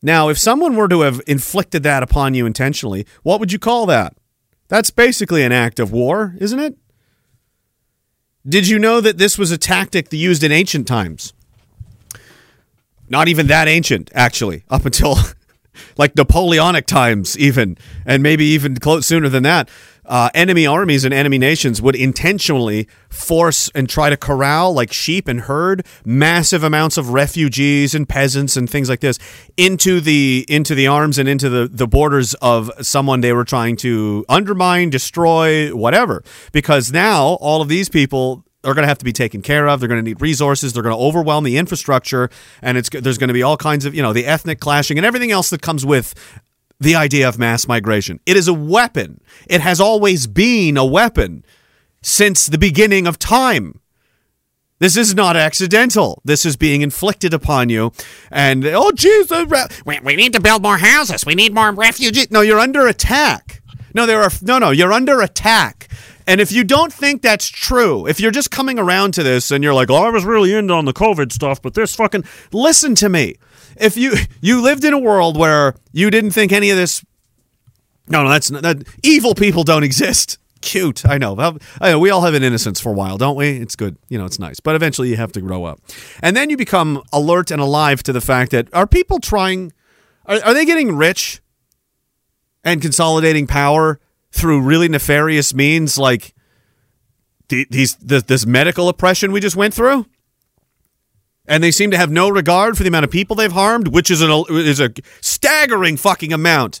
[0.00, 3.86] Now, if someone were to have inflicted that upon you intentionally, what would you call
[3.86, 4.16] that?
[4.68, 6.76] That's basically an act of war, isn't it?
[8.46, 11.32] Did you know that this was a tactic used in ancient times?
[13.08, 15.16] Not even that ancient, actually, up until
[15.96, 19.68] like Napoleonic times, even, and maybe even close sooner than that.
[20.08, 25.28] Uh, enemy armies and enemy nations would intentionally force and try to corral, like sheep
[25.28, 29.18] and herd, massive amounts of refugees and peasants and things like this
[29.58, 33.76] into the into the arms and into the the borders of someone they were trying
[33.76, 36.24] to undermine, destroy, whatever.
[36.52, 39.80] Because now all of these people are going to have to be taken care of.
[39.80, 40.72] They're going to need resources.
[40.72, 42.28] They're going to overwhelm the infrastructure,
[42.62, 45.06] and it's there's going to be all kinds of you know the ethnic clashing and
[45.06, 46.14] everything else that comes with
[46.80, 48.20] the idea of mass migration.
[48.26, 49.20] It is a weapon.
[49.48, 51.44] It has always been a weapon
[52.02, 53.80] since the beginning of time.
[54.80, 56.22] This is not accidental.
[56.24, 57.92] This is being inflicted upon you.
[58.30, 58.92] And, oh,
[59.48, 61.26] re- We, we need to build more houses.
[61.26, 62.30] We need more refugees.
[62.30, 63.60] no, you're under attack.
[63.92, 65.88] No, there are no, no, you're under attack.
[66.28, 69.64] And if you don't think that's true, if you're just coming around to this and
[69.64, 72.94] you're like, "Oh, I was really into on the COVID stuff, but this fucking listen
[72.96, 73.36] to me."
[73.80, 74.12] If you
[74.42, 77.02] you lived in a world where you didn't think any of this
[78.08, 80.38] No, no, that's not, that evil people don't exist.
[80.60, 81.06] Cute.
[81.06, 81.36] I know.
[81.80, 81.98] I know.
[81.98, 83.58] We all have an innocence for a while, don't we?
[83.58, 83.96] It's good.
[84.08, 84.60] You know, it's nice.
[84.60, 85.80] But eventually you have to grow up.
[86.20, 89.72] And then you become alert and alive to the fact that are people trying
[90.26, 91.40] are, are they getting rich
[92.64, 96.34] and consolidating power through really nefarious means like
[97.48, 100.06] these this, this medical oppression we just went through?
[101.46, 104.10] And they seem to have no regard for the amount of people they've harmed, which
[104.10, 106.80] is an is a staggering fucking amount.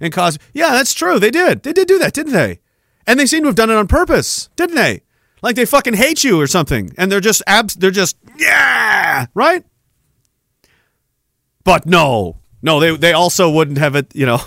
[0.00, 1.18] And cause yeah, that's true.
[1.18, 1.62] They did.
[1.62, 2.60] They did do that, didn't they?
[3.06, 5.02] And they seem to have done it on purpose, didn't they?
[5.42, 7.74] Like they fucking hate you or something, and they're just abs.
[7.74, 9.64] They're just yeah, right.
[11.64, 14.14] But no, no, they they also wouldn't have it.
[14.14, 14.40] You know,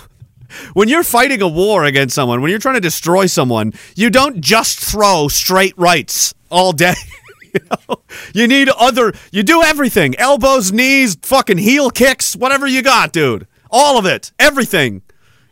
[0.74, 4.40] when you're fighting a war against someone, when you're trying to destroy someone, you don't
[4.40, 6.94] just throw straight rights all day.
[7.42, 8.02] you, know?
[8.34, 9.12] you need other.
[9.32, 13.46] You do everything: elbows, knees, fucking heel kicks, whatever you got, dude.
[13.70, 15.02] All of it, everything.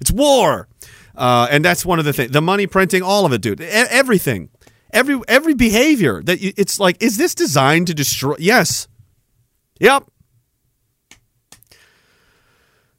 [0.00, 0.68] It's war,
[1.14, 2.30] uh, and that's one of the things.
[2.30, 3.60] The money printing, all of it, dude.
[3.60, 4.50] E- everything,
[4.92, 8.36] every every behavior that you, it's like, is this designed to destroy?
[8.38, 8.88] Yes.
[9.80, 10.08] Yep.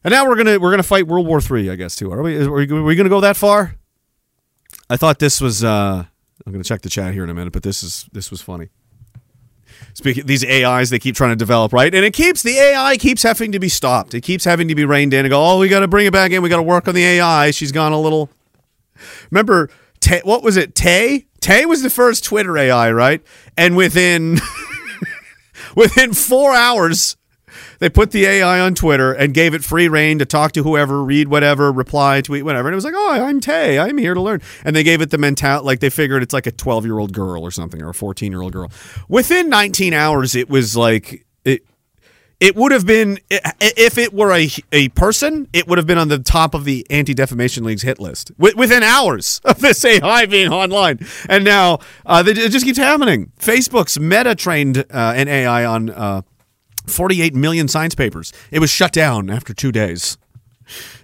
[0.05, 2.11] And now we're gonna we're gonna fight World War Three, I guess too.
[2.11, 2.37] Are we?
[2.37, 3.73] Are we, are we gonna go that far?
[4.87, 5.63] I thought this was.
[5.63, 6.05] Uh,
[6.45, 8.69] I'm gonna check the chat here in a minute, but this is this was funny.
[9.95, 11.93] Speaking these AIs they keep trying to develop, right?
[11.93, 14.13] And it keeps the AI keeps having to be stopped.
[14.13, 16.13] It keeps having to be reined in and go, oh, we got to bring it
[16.13, 16.43] back in.
[16.43, 17.49] We got to work on the AI.
[17.49, 18.29] She's gone a little.
[19.31, 19.71] Remember,
[20.23, 20.75] what was it?
[20.75, 21.25] Tay.
[21.41, 23.23] Tay was the first Twitter AI, right?
[23.57, 24.37] And within
[25.75, 27.17] within four hours,
[27.79, 31.03] they put the AI on Twitter and gave it free reign to talk to whoever,
[31.03, 32.67] read whatever, reply, tweet, whatever.
[32.67, 33.79] And it was like, oh, I'm Tay.
[33.79, 34.41] I'm here to learn.
[34.63, 37.13] And they gave it the mental, like they figured it's like a 12 year old
[37.13, 38.71] girl or something, or a 14 year old girl.
[39.09, 41.63] Within 19 hours, it was like it.
[42.41, 46.09] It would have been if it were a a person, it would have been on
[46.09, 50.25] the top of the Anti Defamation League's hit list wi- within hours of this AI
[50.25, 50.99] being online.
[51.29, 53.31] And now uh, it just keeps happening.
[53.39, 56.21] Facebook's Meta trained uh, an AI on uh,
[56.87, 58.33] 48 million science papers.
[58.51, 60.17] It was shut down after two days.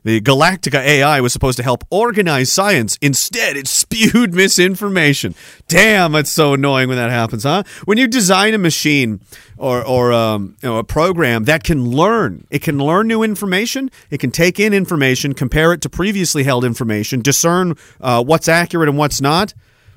[0.03, 2.97] The Galactica AI was supposed to help organize science.
[3.01, 5.35] Instead, it spewed misinformation.
[5.67, 7.63] Damn, it's so annoying when that happens, huh?
[7.85, 9.21] When you design a machine
[9.57, 13.91] or, or um, you know, a program that can learn, it can learn new information,
[14.09, 18.89] it can take in information, compare it to previously held information, discern uh, what's accurate
[18.89, 19.53] and what's not,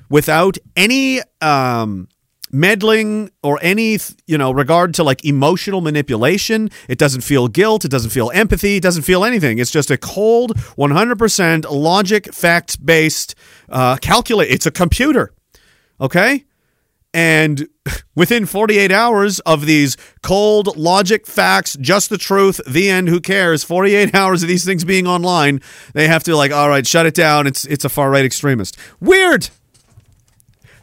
[0.09, 2.07] without any um,
[2.51, 6.69] meddling or any you know regard to like emotional manipulation.
[6.87, 7.85] It doesn't feel guilt.
[7.85, 8.77] It doesn't feel empathy.
[8.77, 9.57] It doesn't feel anything.
[9.59, 13.35] It's just a cold 100% logic facts based
[13.69, 15.33] uh, calculate it's a computer
[15.99, 16.45] okay?
[17.13, 17.67] And
[18.15, 23.63] within 48 hours of these cold logic facts just the truth the end who cares?
[23.63, 25.61] 48 hours of these things being online
[25.93, 27.47] they have to like all right shut it down.
[27.47, 28.77] It's it's a far right extremist.
[28.99, 29.49] Weird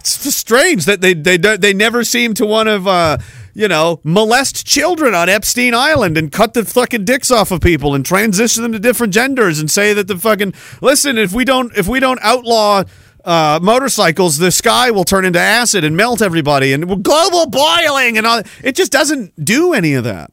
[0.02, 3.18] it's strange that they they they never seem to want to uh,
[3.54, 7.94] you know molest children on Epstein Island and cut the fucking dicks off of people
[7.94, 11.76] and transition them to different genders and say that the fucking listen if we don't
[11.76, 12.84] if we don't outlaw
[13.24, 18.26] uh, motorcycles the sky will turn into acid and melt everybody and global boiling and
[18.26, 20.32] all it just doesn't do any of that.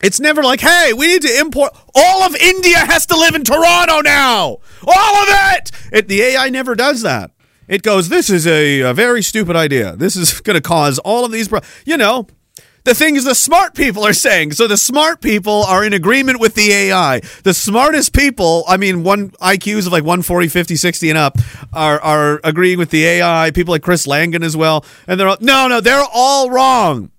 [0.00, 1.76] It's never like, hey, we need to import.
[1.92, 4.58] All of India has to live in Toronto now.
[4.86, 5.72] All of it.
[5.92, 7.32] it the AI never does that.
[7.68, 9.94] It goes, this is a, a very stupid idea.
[9.94, 11.60] This is going to cause all of these, pro-.
[11.84, 12.26] you know,
[12.84, 14.52] the things the smart people are saying.
[14.52, 17.20] So the smart people are in agreement with the AI.
[17.42, 21.36] The smartest people, I mean, one IQs of like 140, 50, 60 and up,
[21.72, 23.50] are, are agreeing with the AI.
[23.50, 24.84] People like Chris Langan as well.
[25.06, 27.10] And they're all, no, no, they're all wrong.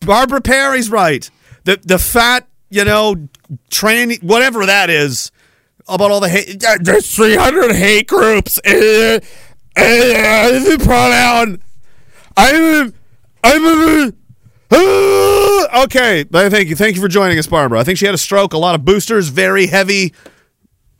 [0.00, 1.30] Barbara Perry's right.
[1.64, 3.28] The the fat, you know,
[3.70, 5.30] training whatever that is
[5.88, 6.64] about all the hate.
[6.80, 8.58] There's 300 hate groups.
[8.64, 9.20] Uh,
[9.76, 11.60] uh, pronoun.
[12.36, 12.94] I'm
[13.42, 14.12] I'm
[14.70, 16.24] uh, okay.
[16.24, 17.80] Thank you, thank you for joining us, Barbara.
[17.80, 18.52] I think she had a stroke.
[18.52, 19.28] A lot of boosters.
[19.28, 20.14] Very heavy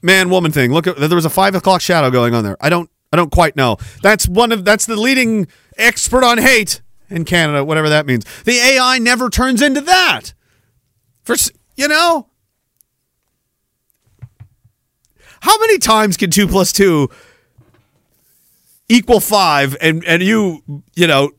[0.03, 0.73] man woman thing.
[0.73, 2.57] Look, there was a five o'clock shadow going on there.
[2.61, 3.77] I don't I don't quite know.
[4.03, 8.25] That's one of that's the leading expert on hate in Canada, whatever that means.
[8.45, 10.35] The AI never turns into that.
[11.23, 11.37] For
[11.77, 12.29] you know,
[15.45, 17.11] how many times can two plus two
[18.89, 20.63] equal five, and and you
[20.95, 21.33] you know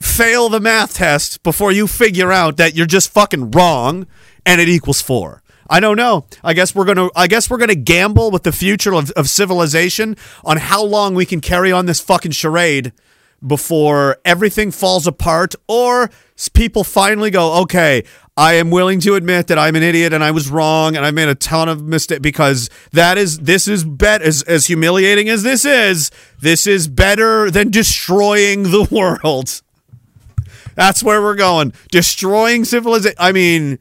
[0.00, 4.06] fail the math test before you figure out that you're just fucking wrong
[4.46, 5.42] and it equals four.
[5.68, 6.26] I don't know.
[6.44, 7.08] I guess we're gonna.
[7.16, 11.26] I guess we're gonna gamble with the future of, of civilization on how long we
[11.26, 12.92] can carry on this fucking charade
[13.44, 16.08] before everything falls apart, or
[16.54, 18.04] people finally go, okay,
[18.36, 21.10] I am willing to admit that I'm an idiot and I was wrong and I
[21.10, 25.42] made a ton of mistakes because that is this is bet as as humiliating as
[25.42, 26.10] this is.
[26.40, 29.60] This is better than destroying the world.
[30.74, 31.74] That's where we're going.
[31.90, 33.16] Destroying civilization.
[33.18, 33.78] I mean,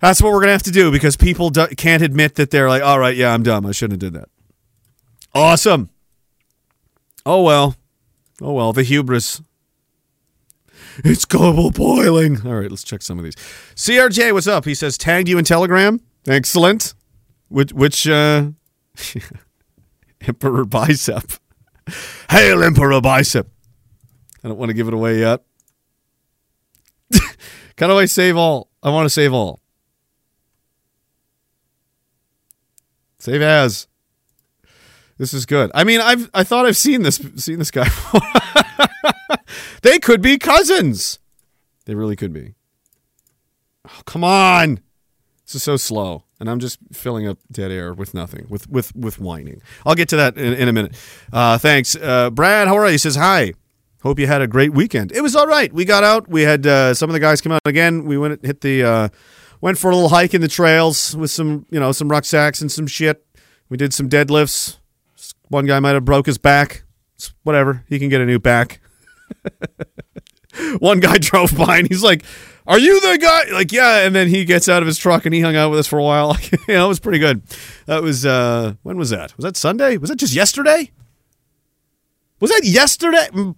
[0.00, 2.82] that's what we're gonna have to do because people do- can't admit that they're like,
[2.82, 3.64] all right, yeah, I'm dumb.
[3.66, 4.28] I shouldn't have did that.
[5.34, 5.90] Awesome.
[7.24, 7.76] Oh well.
[8.40, 8.72] Oh well.
[8.72, 9.40] The hubris.
[10.98, 12.46] It's global boiling.
[12.46, 13.36] All right, let's check some of these.
[13.74, 14.64] CRJ, what's up?
[14.64, 16.00] He says tagged you in Telegram.
[16.26, 16.94] Excellent.
[17.48, 18.50] Which which uh
[20.20, 21.32] Emperor Bicep.
[22.30, 23.48] Hail Emperor Bicep.
[24.44, 25.42] I don't want to give it away yet.
[27.78, 28.70] How do I save all?
[28.82, 29.60] I want to save all.
[33.18, 33.86] Save as.
[35.18, 35.70] This is good.
[35.74, 37.88] I mean, I've I thought I've seen this seen this guy.
[39.82, 41.18] they could be cousins.
[41.84, 42.54] They really could be.
[43.88, 44.80] Oh, come on.
[45.46, 46.24] This is so slow.
[46.40, 49.62] And I'm just filling up dead air with nothing, with with with whining.
[49.86, 50.96] I'll get to that in, in a minute.
[51.32, 51.94] Uh, thanks.
[51.94, 52.92] Uh, Brad, how are you?
[52.92, 53.54] He says, Hi.
[54.02, 55.12] Hope you had a great weekend.
[55.12, 55.72] It was all right.
[55.72, 56.26] We got out.
[56.26, 58.04] We had uh, some of the guys come out again.
[58.04, 59.08] We went hit the uh,
[59.60, 62.70] went for a little hike in the trails with some you know some rucksacks and
[62.70, 63.24] some shit.
[63.68, 64.78] We did some deadlifts.
[65.48, 66.82] One guy might have broke his back.
[67.44, 67.84] Whatever.
[67.88, 68.80] He can get a new back.
[70.78, 72.24] One guy drove by and he's like,
[72.66, 74.04] "Are you the guy?" Like, yeah.
[74.04, 75.98] And then he gets out of his truck and he hung out with us for
[75.98, 76.36] a while.
[76.68, 77.42] you know, it was pretty good.
[77.86, 79.36] That was uh when was that?
[79.36, 79.96] Was that Sunday?
[79.96, 80.90] Was that just yesterday?
[82.40, 83.28] Was that yesterday?
[83.32, 83.56] Mm,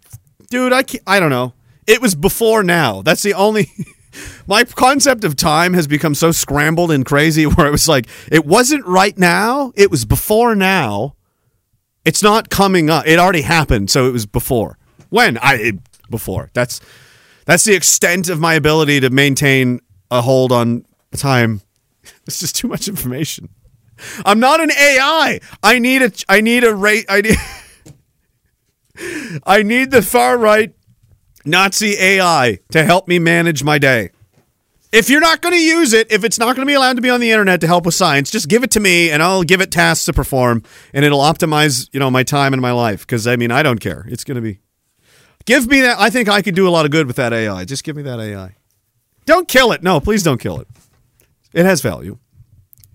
[0.51, 1.55] Dude, I can't, I don't know.
[1.87, 3.03] It was before now.
[3.03, 3.71] That's the only.
[4.47, 8.47] My concept of time has become so scrambled and crazy where it was like, it
[8.47, 9.73] wasn't right now.
[9.75, 11.17] It was before now.
[12.05, 13.07] It's not coming up.
[13.07, 14.79] It already happened, so it was before.
[15.14, 15.79] When I
[16.11, 16.50] before.
[16.55, 16.81] That's
[17.44, 19.79] that's the extent of my ability to maintain
[20.11, 21.61] a hold on time.
[22.27, 23.48] It's just too much information.
[24.27, 25.40] I'm not an AI.
[25.62, 27.07] I need a I need a rate.
[27.09, 27.37] I need
[29.46, 30.74] I need the far right
[31.44, 34.11] Nazi AI to help me manage my day.
[34.90, 37.03] If you're not going to use it, if it's not going to be allowed to
[37.03, 39.44] be on the internet to help with science, just give it to me and I'll
[39.44, 43.07] give it tasks to perform and it'll optimize, you know, my time and my life
[43.07, 44.05] cuz I mean, I don't care.
[44.09, 44.59] It's going to be
[45.45, 45.99] Give me that.
[45.99, 47.65] I think I could do a lot of good with that AI.
[47.65, 48.57] Just give me that AI.
[49.27, 49.83] Don't kill it.
[49.83, 50.69] No, please don't kill it.
[51.53, 52.19] It has value.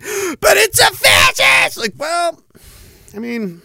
[0.41, 1.77] But it's a fascist.
[1.77, 2.41] Like, well,
[3.15, 3.61] I mean,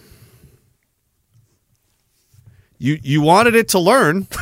[2.78, 4.26] you you wanted it to learn.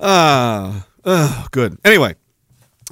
[0.00, 1.76] Ah, oh, good.
[1.84, 2.14] Anyway,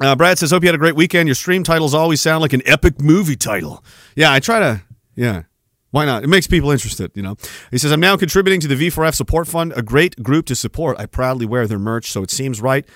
[0.00, 1.28] uh, Brad says, "Hope you had a great weekend.
[1.28, 4.82] Your stream titles always sound like an epic movie title." Yeah, I try to.
[5.14, 5.44] Yeah,
[5.90, 6.24] why not?
[6.24, 7.11] It makes people interested.
[7.14, 7.37] You know.
[7.70, 10.98] He says, "I'm now contributing to the V4F Support Fund, a great group to support.
[10.98, 12.87] I proudly wear their merch, so it seems right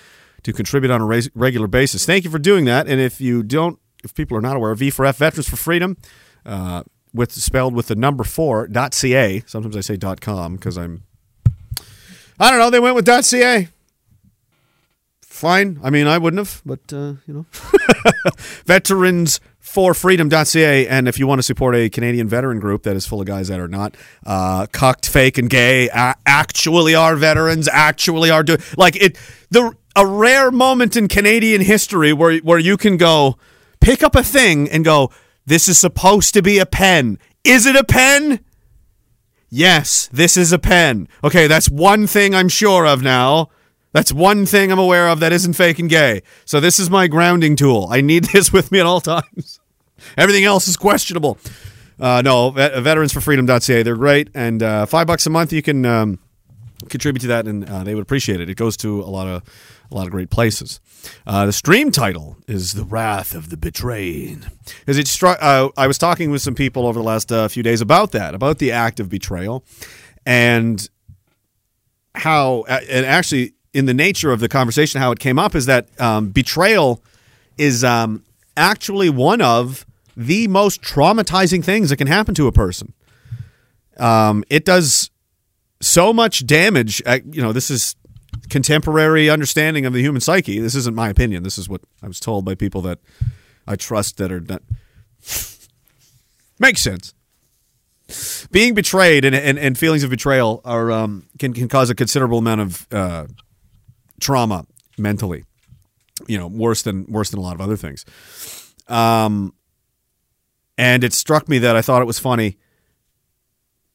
[0.43, 2.05] to contribute on a regular basis.
[2.05, 2.87] Thank you for doing that.
[2.87, 5.97] And if you don't, if people are not aware, V4F Veterans for Freedom."
[6.45, 6.83] Uh,
[7.13, 9.43] with spelled with the number four dot ca.
[9.45, 11.03] Sometimes I say dot com because I'm.
[12.39, 12.69] I don't know.
[12.69, 13.67] They went with dot ca
[15.41, 15.79] fine.
[15.83, 17.45] I mean, I wouldn't have, but uh, you know,
[18.65, 20.87] veterans for freedom.ca.
[20.87, 23.47] And if you want to support a Canadian veteran group that is full of guys
[23.47, 28.95] that are not uh, cucked, fake, and gay, actually are veterans, actually are doing like
[28.95, 29.17] it.
[29.49, 33.37] The a rare moment in Canadian history where where you can go
[33.81, 35.11] pick up a thing and go,
[35.45, 37.17] this is supposed to be a pen.
[37.43, 38.39] Is it a pen?
[39.49, 41.09] Yes, this is a pen.
[41.23, 43.49] Okay, that's one thing I'm sure of now.
[43.93, 46.21] That's one thing I'm aware of that isn't fake and gay.
[46.45, 47.87] So this is my grounding tool.
[47.91, 49.59] I need this with me at all times.
[50.17, 51.37] Everything else is questionable.
[51.99, 53.83] Uh, no, vet- veteransforfreedom.ca.
[53.83, 56.19] They're great, and uh, five bucks a month you can um,
[56.89, 58.49] contribute to that, and uh, they would appreciate it.
[58.49, 59.43] It goes to a lot of
[59.91, 60.79] a lot of great places.
[61.27, 64.47] Uh, the stream title is "The Wrath of the Betrayed,"
[64.79, 65.37] because it struck.
[65.41, 68.33] Uh, I was talking with some people over the last uh, few days about that,
[68.33, 69.63] about the act of betrayal,
[70.25, 70.89] and
[72.15, 75.87] how, and actually in the nature of the conversation, how it came up is that
[75.99, 77.01] um, betrayal
[77.57, 78.23] is um,
[78.57, 79.85] actually one of
[80.17, 82.93] the most traumatizing things that can happen to a person.
[83.97, 85.09] Um, it does
[85.81, 87.01] so much damage.
[87.05, 87.95] Uh, you know, this is
[88.49, 90.59] contemporary understanding of the human psyche.
[90.59, 91.43] This isn't my opinion.
[91.43, 92.99] This is what I was told by people that
[93.67, 94.61] I trust that are not.
[96.59, 97.13] Makes sense.
[98.51, 102.39] Being betrayed and, and, and feelings of betrayal are um, can can cause a considerable
[102.39, 103.25] amount of uh,
[104.21, 104.65] trauma
[104.97, 105.43] mentally.
[106.27, 108.05] You know, worse than worse than a lot of other things.
[108.87, 109.53] Um,
[110.77, 112.57] and it struck me that I thought it was funny.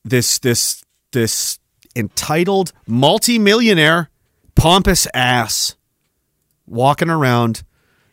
[0.05, 1.59] This this this
[1.95, 4.11] entitled multimillionaire
[4.55, 5.77] pompous ass
[6.67, 7.63] walking around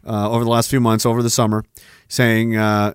[0.06, 1.64] uh, over the last few months over the summer
[2.08, 2.94] saying uh,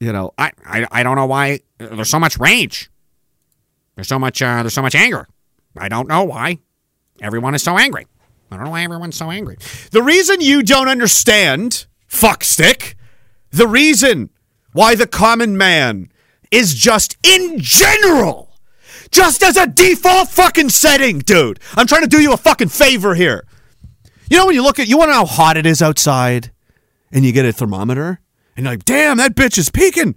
[0.00, 2.90] you know I, I I don't know why there's so much rage.
[3.94, 5.26] There's so much uh, there's so much anger.
[5.78, 6.58] I don't know why
[7.20, 8.06] everyone is so angry.
[8.50, 9.56] I don't know why everyone's so angry.
[9.90, 12.94] The reason you don't understand, fuckstick,
[13.50, 14.30] the reason
[14.72, 16.10] why the common man
[16.50, 18.56] is just in general,
[19.10, 21.58] just as a default fucking setting, dude.
[21.74, 23.46] I'm trying to do you a fucking favor here.
[24.30, 26.52] You know when you look at, you want to know how hot it is outside,
[27.10, 28.20] and you get a thermometer,
[28.56, 30.14] and you're like, damn, that bitch is peaking.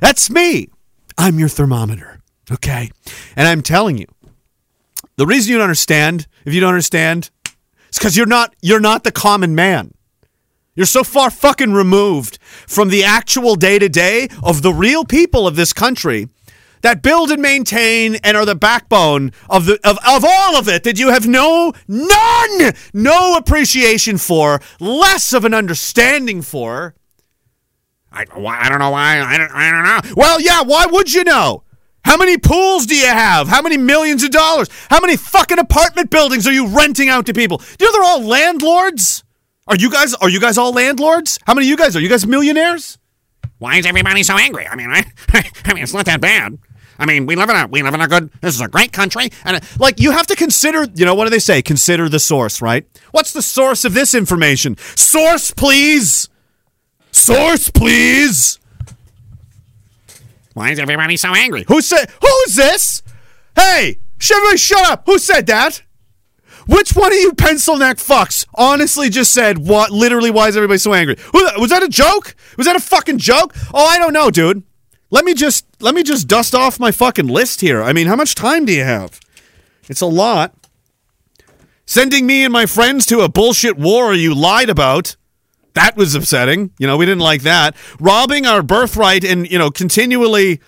[0.00, 0.68] That's me.
[1.16, 2.20] I'm your thermometer,
[2.50, 2.90] okay?
[3.36, 4.06] And I'm telling you,
[5.16, 7.30] the reason you don't understand, if you don't understand,
[7.88, 9.94] it's because you're not you're not the common man.
[10.74, 15.46] You're so far fucking removed from the actual day to day of the real people
[15.46, 16.28] of this country
[16.84, 20.84] that build and maintain and are the backbone of the of, of all of it
[20.84, 26.94] that you have no none no appreciation for, less of an understanding for.
[28.12, 30.14] I I don't know why I don't I don't know.
[30.16, 31.63] Well, yeah, why would you know?
[32.04, 33.48] How many pools do you have?
[33.48, 34.68] How many millions of dollars?
[34.90, 37.58] How many fucking apartment buildings are you renting out to people?
[37.58, 39.24] Do you know they're all landlords?
[39.66, 41.38] Are you guys are you guys all landlords?
[41.46, 42.98] How many of you guys are you guys millionaires?
[43.58, 44.66] Why is everybody so angry?
[44.66, 45.04] I mean, I,
[45.64, 46.58] I mean, it's not that bad.
[46.98, 48.30] I mean, we live in a we live in a good.
[48.40, 51.24] This is a great country, and uh, Like you have to consider, you know, what
[51.24, 51.62] do they say?
[51.62, 52.86] Consider the source, right?
[53.12, 54.76] What's the source of this information?
[54.94, 56.28] Source, please.
[57.10, 58.58] Source, please.
[60.54, 61.64] Why is everybody so angry?
[61.68, 63.02] Who said who's this?
[63.54, 63.98] Hey,
[64.32, 65.02] everybody shut up.
[65.06, 65.82] Who said that?
[66.66, 70.78] Which one of you pencil neck fucks honestly just said what literally why is everybody
[70.78, 71.16] so angry?
[71.32, 72.34] Was that a joke?
[72.56, 73.54] Was that a fucking joke?
[73.74, 74.62] Oh, I don't know, dude.
[75.10, 77.82] Let me just let me just dust off my fucking list here.
[77.82, 79.20] I mean, how much time do you have?
[79.88, 80.54] It's a lot.
[81.86, 85.16] Sending me and my friends to a bullshit war you lied about.
[85.74, 86.70] That was upsetting.
[86.78, 87.76] You know, we didn't like that.
[87.98, 90.60] Robbing our birthright and, you know, continually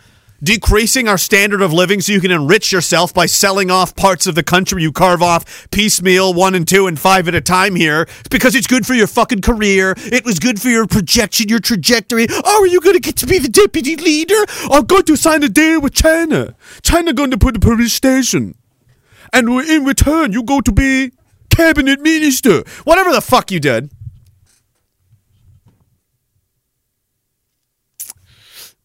[0.43, 4.35] decreasing our standard of living so you can enrich yourself by selling off parts of
[4.35, 8.07] the country you carve off piecemeal one and two and five at a time here.
[8.31, 9.95] Because it's good for your fucking career.
[9.97, 12.27] It was good for your projection your trajectory.
[12.31, 14.45] Oh are you going to get to be the deputy leader?
[14.71, 16.55] I'm going to sign a deal with china.
[16.83, 18.57] China going to put a police station.
[19.33, 21.13] And in return you go to be
[21.49, 22.65] cabinet minister.
[22.85, 23.91] Whatever the fuck you did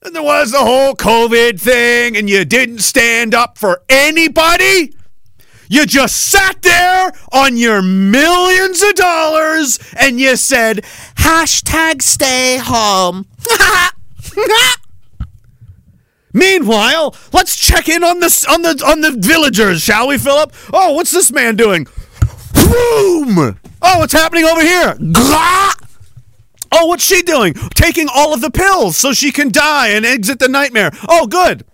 [0.04, 4.96] And there was the whole COVID thing, and you didn't stand up for anybody.
[5.70, 10.78] You just sat there on your millions of dollars and you said,
[11.18, 13.28] hashtag stay home.
[16.34, 20.52] Meanwhile, let's check in on the on the on the villagers, shall we, Philip?
[20.74, 21.86] Oh, what's this man doing?
[22.54, 23.60] Boom!
[23.82, 24.96] Oh, what's happening over here?
[26.72, 27.54] Oh, what's she doing?
[27.76, 30.92] Taking all of the pills so she can die and exit the nightmare.
[31.08, 31.66] Oh, good.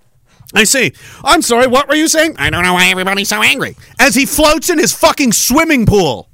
[0.54, 0.94] I see.
[1.24, 2.36] I'm sorry, what were you saying?
[2.40, 3.76] I don't know why everybody's so angry.
[4.00, 6.30] As he floats in his fucking swimming pool.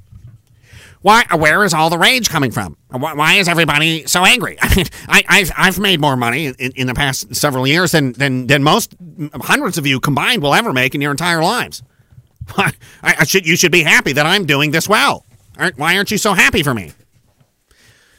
[1.02, 1.24] Why?
[1.36, 2.78] Where is all the rage coming from?
[2.88, 4.56] Why, why is everybody so angry?
[4.62, 8.12] I mean, I, I've I've made more money in, in the past several years than,
[8.12, 8.94] than than most
[9.34, 11.82] hundreds of you combined will ever make in your entire lives.
[12.56, 15.26] I, I should you should be happy that I'm doing this well.
[15.58, 16.92] Aren't, why aren't you so happy for me?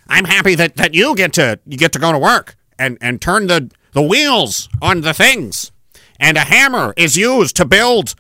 [0.08, 3.22] I'm happy that, that you get to you get to go to work and, and
[3.22, 5.72] turn the, the wheels on the things.
[6.20, 8.16] And a hammer is used to build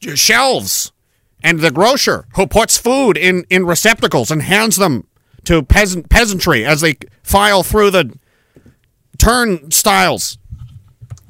[0.00, 0.92] shelves.
[1.42, 5.06] And the grocer who puts food in, in receptacles and hands them
[5.44, 8.18] to peasant peasantry as they file through the
[9.18, 10.38] turnstiles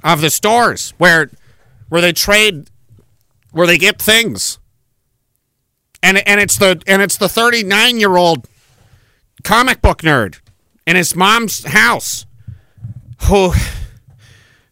[0.05, 1.31] of the stores where
[1.89, 2.71] where they trade
[3.51, 4.59] where they get things.
[6.03, 8.47] And and it's the and it's the 39 year old
[9.45, 10.41] comic book nerd
[10.87, 12.27] in his mom's house.
[13.25, 13.53] Who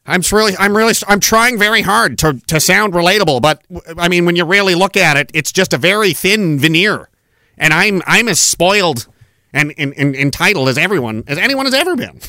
[0.05, 3.63] I'm really I'm really I'm trying very hard to to sound relatable but
[3.97, 7.09] I mean when you really look at it it's just a very thin veneer.
[7.57, 9.07] And I'm I'm as spoiled
[9.53, 12.21] and, and, and entitled as everyone as anyone has ever been.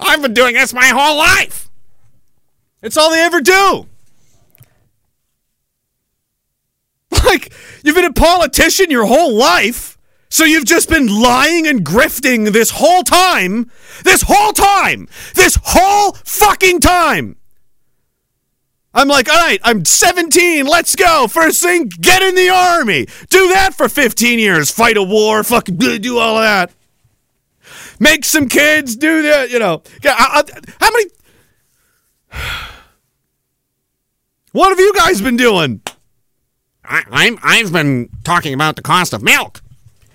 [0.00, 1.68] I've been doing this my whole life.
[2.82, 3.86] It's all they ever do.
[7.24, 9.97] Like, you've been a politician your whole life,
[10.28, 13.70] so you've just been lying and grifting this whole time.
[14.04, 15.08] This whole time.
[15.34, 17.36] This whole fucking time.
[18.94, 20.66] I'm like, all right, I'm 17.
[20.66, 21.28] Let's go.
[21.28, 23.06] First thing, get in the army.
[23.30, 24.70] Do that for 15 years.
[24.70, 25.44] Fight a war.
[25.44, 26.72] Fucking do all of that.
[28.00, 28.96] Make some kids.
[28.96, 29.50] Do that.
[29.50, 29.82] You know.
[30.04, 30.42] How
[30.90, 31.10] many?
[34.52, 35.82] What have you guys been doing?
[36.84, 39.60] I, I'm I've been talking about the cost of milk,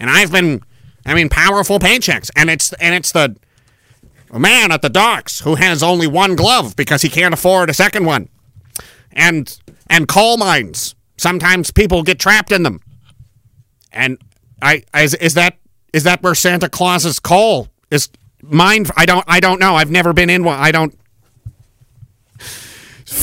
[0.04, 0.62] and I've been
[1.06, 3.36] I mean powerful paychecks, and it's and it's the
[4.32, 8.06] man at the docks who has only one glove because he can't afford a second
[8.06, 8.28] one,
[9.14, 10.94] and and coal mines.
[11.18, 12.82] Sometimes people get trapped in them,
[13.94, 14.18] and
[14.62, 15.58] I is is that
[15.94, 18.10] is that where Santa Claus's coal is
[18.42, 18.92] mined?
[18.98, 19.76] I don't I don't know.
[19.76, 20.60] I've never been in one.
[20.60, 20.94] I don't.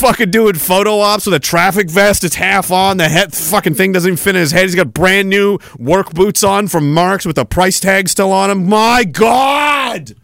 [0.01, 2.25] Fucking doing photo ops with a traffic vest.
[2.25, 2.97] It's half on.
[2.97, 4.63] The head fucking thing doesn't even fit in his head.
[4.63, 8.51] He's got brand new work boots on from Mark's with a price tag still on
[8.51, 8.67] him.
[8.67, 10.15] My God.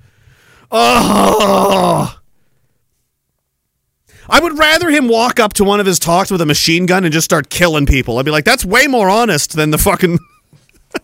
[0.70, 2.18] Oh.
[4.30, 7.04] I would rather him walk up to one of his talks with a machine gun
[7.04, 8.16] and just start killing people.
[8.18, 10.18] I'd be like, that's way more honest than the fucking.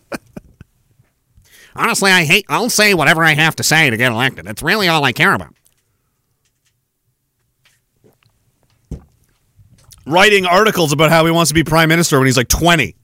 [1.75, 2.45] Honestly, I hate.
[2.49, 4.47] I'll say whatever I have to say to get elected.
[4.47, 5.53] It's really all I care about.
[10.05, 12.95] Writing articles about how he wants to be prime minister when he's like 20.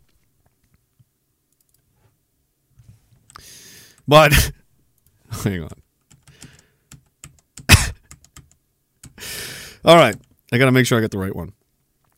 [4.08, 4.34] But
[5.44, 5.70] hang on.
[9.86, 10.16] All right.
[10.52, 11.54] I got to make sure I get the right one.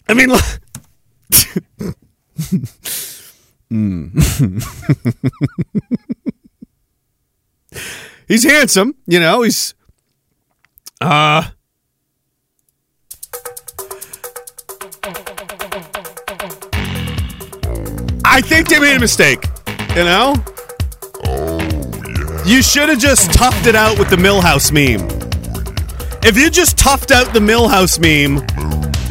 [0.08, 0.30] I mean,
[8.28, 9.44] he's handsome, you know.
[9.44, 9.76] He's
[11.00, 11.50] uh
[18.34, 19.44] I think they made a mistake.
[19.90, 20.36] You know?
[22.46, 25.06] You should have just toughed it out with the Milhouse meme.
[26.24, 28.42] If you just toughed out the Milhouse meme,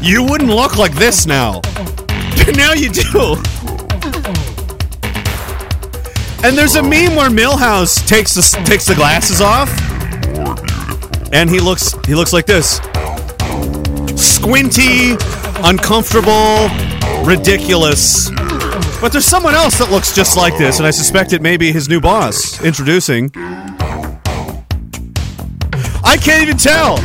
[0.01, 1.61] you wouldn't look like this now.
[1.61, 3.37] But now you do.
[6.43, 9.69] And there's a meme where Milhouse takes the takes the glasses off,
[11.31, 12.81] and he looks he looks like this:
[14.17, 15.19] squinty,
[15.63, 16.71] uncomfortable,
[17.27, 18.31] ridiculous.
[19.01, 21.73] But there's someone else that looks just like this, and I suspect it may be
[21.73, 22.63] his new boss.
[22.63, 23.31] Introducing.
[26.05, 26.99] I can't even tell.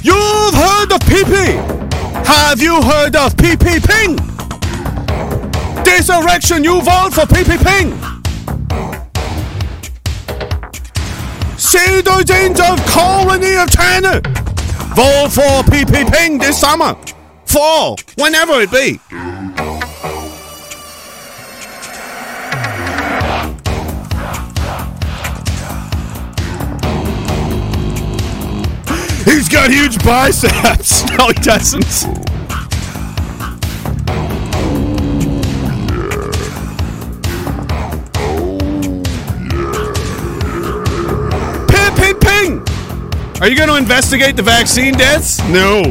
[0.00, 1.56] You've heard of PP.
[2.24, 4.16] Have you heard of PP Ping?
[5.84, 6.08] This
[6.50, 7.98] you vote for PP Ping.
[11.58, 14.20] Citizens of Colony of China,
[14.94, 16.96] vote for PP Ping this summer.
[17.46, 19.00] Fall, whenever it be.
[29.62, 31.02] Got huge biceps.
[31.18, 31.84] No, he doesn't.
[41.68, 42.62] Ping, ping, ping.
[43.40, 45.38] Are you going to investigate the vaccine deaths?
[45.48, 45.82] No.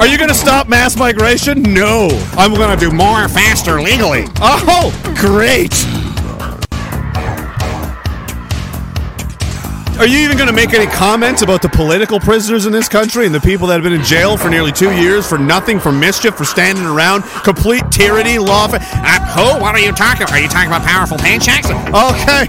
[0.00, 1.62] Are you going to stop mass migration?
[1.62, 2.08] No.
[2.32, 4.24] I'm going to do more faster legally.
[4.40, 5.99] Oh, great.
[10.00, 13.26] Are you even going to make any comments about the political prisoners in this country
[13.26, 15.92] and the people that have been in jail for nearly two years for nothing, for
[15.92, 18.66] mischief, for standing around, complete tyranny, law?
[18.72, 18.78] Uh,
[19.34, 19.60] who?
[19.60, 20.32] What are you talking about?
[20.32, 21.68] Are you talking about powerful paychecks?
[21.92, 22.48] Okay.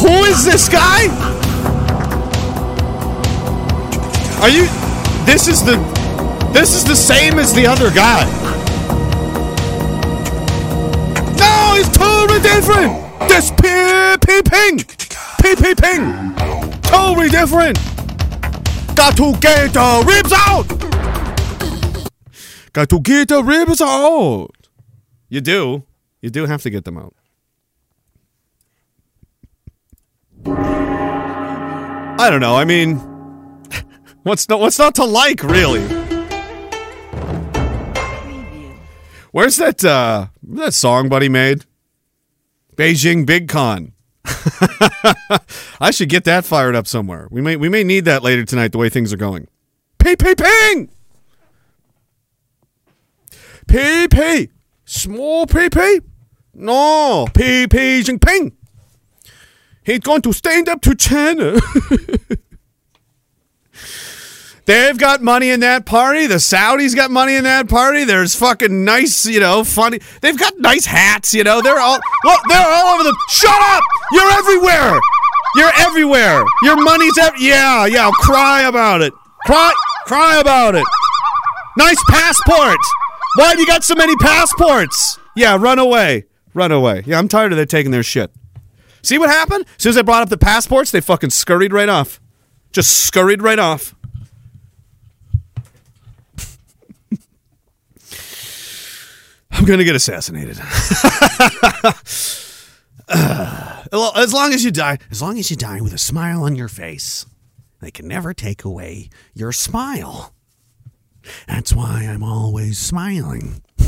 [0.00, 1.06] Who is this guy?
[4.42, 4.64] Are you
[5.24, 5.78] This is the
[6.52, 8.26] This is the same as the other guy.
[11.38, 11.88] No, he's
[12.20, 12.92] totally different.
[13.28, 14.78] This ping ping ping.
[15.40, 16.34] Ping ping ping.
[16.82, 17.78] Totally different.
[18.94, 20.68] Got to get the ribs out.
[22.72, 24.50] Got to get the ribs out.
[25.28, 25.84] You do.
[26.20, 27.14] You do have to get them out.
[30.46, 32.56] I don't know.
[32.56, 32.96] I mean,
[34.24, 35.86] what's not what's not to like, really?
[39.32, 41.64] Where's that uh that song Buddy made?
[42.80, 43.92] Beijing Big Con.
[45.80, 47.28] I should get that fired up somewhere.
[47.30, 48.72] We may we may need that later tonight.
[48.72, 49.48] The way things are going.
[49.98, 50.88] Ping ping ping.
[53.68, 54.48] P P.
[54.86, 56.00] Small P P.
[56.54, 58.52] No, P P Jinping.
[59.84, 61.60] He's going to stand up to China.
[64.70, 66.28] They've got money in that party.
[66.28, 68.04] The Saudis got money in that party.
[68.04, 69.98] There's fucking nice, you know, funny.
[70.20, 71.60] They've got nice hats, you know.
[71.60, 73.16] They're all look, they're all over the.
[73.30, 73.82] Shut up!
[74.12, 75.00] You're everywhere.
[75.56, 76.44] You're everywhere.
[76.62, 78.12] Your money's ev- yeah, yeah.
[78.20, 79.12] Cry about it.
[79.44, 79.72] Cry,
[80.06, 80.86] cry about it.
[81.76, 82.78] Nice passport.
[83.34, 85.18] Why do you got so many passports?
[85.34, 86.26] Yeah, run away.
[86.54, 87.02] Run away.
[87.06, 88.30] Yeah, I'm tired of them taking their shit.
[89.02, 89.64] See what happened?
[89.78, 92.20] As soon as I brought up the passports, they fucking scurried right off.
[92.70, 93.96] Just scurried right off.
[99.50, 100.58] I'm gonna get assassinated.
[103.92, 106.54] Uh, as long as you die, as long as you die with a smile on
[106.54, 107.26] your face,
[107.80, 110.32] they can never take away your smile.
[111.48, 113.62] That's why I'm always smiling.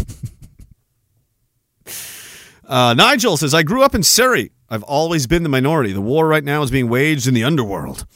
[2.66, 4.50] uh, Nigel says, I grew up in Surrey.
[4.68, 5.92] I've always been the minority.
[5.92, 8.06] The war right now is being waged in the underworld.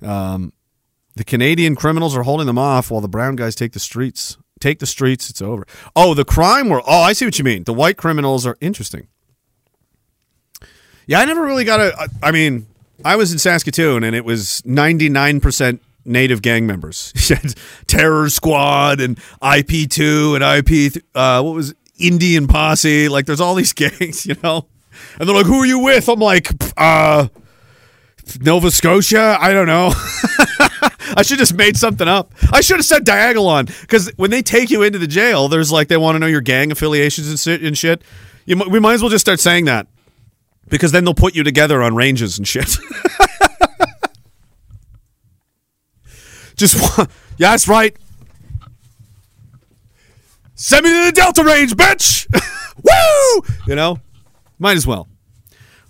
[0.00, 0.52] Um,
[1.16, 4.36] the Canadian criminals are holding them off while the brown guys take the streets.
[4.62, 5.66] Take the streets, it's over.
[5.96, 6.84] Oh, the crime world.
[6.86, 7.64] Oh, I see what you mean.
[7.64, 9.08] The white criminals are interesting.
[11.04, 12.08] Yeah, I never really got a.
[12.22, 12.68] I mean,
[13.04, 17.12] I was in Saskatoon and it was 99% native gang members.
[17.88, 21.74] Terror Squad and IP2 and IP, uh, what was?
[21.98, 23.08] Indian Posse.
[23.08, 24.68] Like, there's all these gangs, you know?
[25.18, 26.08] And they're like, who are you with?
[26.08, 27.26] I'm like, uh,
[28.40, 29.36] Nova Scotia?
[29.40, 29.92] I don't know.
[31.14, 32.32] I should just made something up.
[32.52, 35.88] I should have said Diagolon because when they take you into the jail, there's like
[35.88, 38.02] they want to know your gang affiliations and shit.
[38.46, 39.86] You, we might as well just start saying that
[40.68, 42.76] because then they'll put you together on ranges and shit.
[46.56, 46.76] Just
[47.38, 47.96] yeah, that's right.
[50.54, 52.26] Send me to the Delta Range, bitch.
[52.84, 53.54] Woo!
[53.66, 53.98] You know,
[54.60, 55.08] might as well.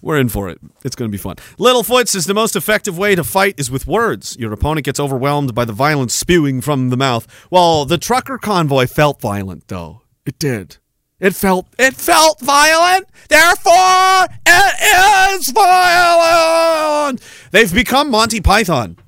[0.03, 0.59] We're in for it.
[0.85, 1.37] It's going to be fun.
[1.59, 4.37] Littlefoot says the most effective way to fight is with words.
[4.39, 7.27] Your opponent gets overwhelmed by the violence spewing from the mouth.
[7.51, 10.03] Well, the trucker convoy felt violent, though.
[10.27, 10.79] It did.
[11.21, 13.07] It felt it felt violent.
[13.29, 17.23] Therefore, it is violent.
[17.53, 18.99] They've become Monty Python.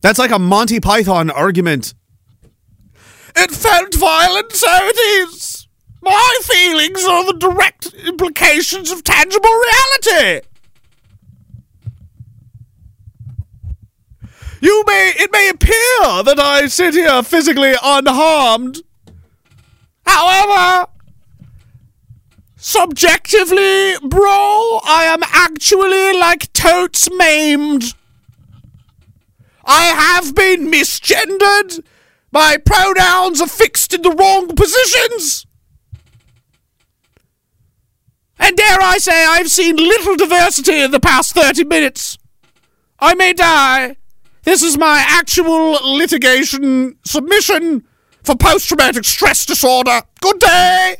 [0.00, 1.94] That's like a Monty Python argument.
[3.34, 5.59] It felt violent, so it is.
[6.02, 10.46] My feelings are the direct implications of tangible reality.
[14.62, 18.82] You may it may appear that I sit here physically unharmed.
[20.06, 20.90] However,
[22.56, 27.94] subjectively, bro, I am actually like totes maimed.
[29.64, 31.82] I have been misgendered.
[32.32, 35.46] My pronouns are fixed in the wrong positions.
[38.40, 42.16] And dare I say, I've seen little diversity in the past 30 minutes.
[42.98, 43.96] I may die.
[44.44, 47.84] This is my actual litigation submission
[48.22, 50.00] for post traumatic stress disorder.
[50.22, 50.96] Good day.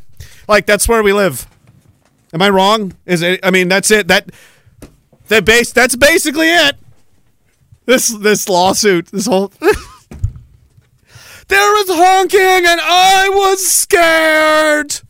[0.49, 1.47] Like, that's where we live.
[2.35, 2.93] Am I wrong?
[3.07, 4.09] Is it, I mean, that's it.
[4.09, 4.31] That,
[5.29, 6.77] that base, that's basically it.
[7.87, 9.49] This, this lawsuit, this whole.
[9.61, 9.71] there
[11.49, 15.01] was honking and I was scared.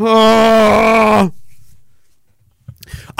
[0.00, 1.32] Oh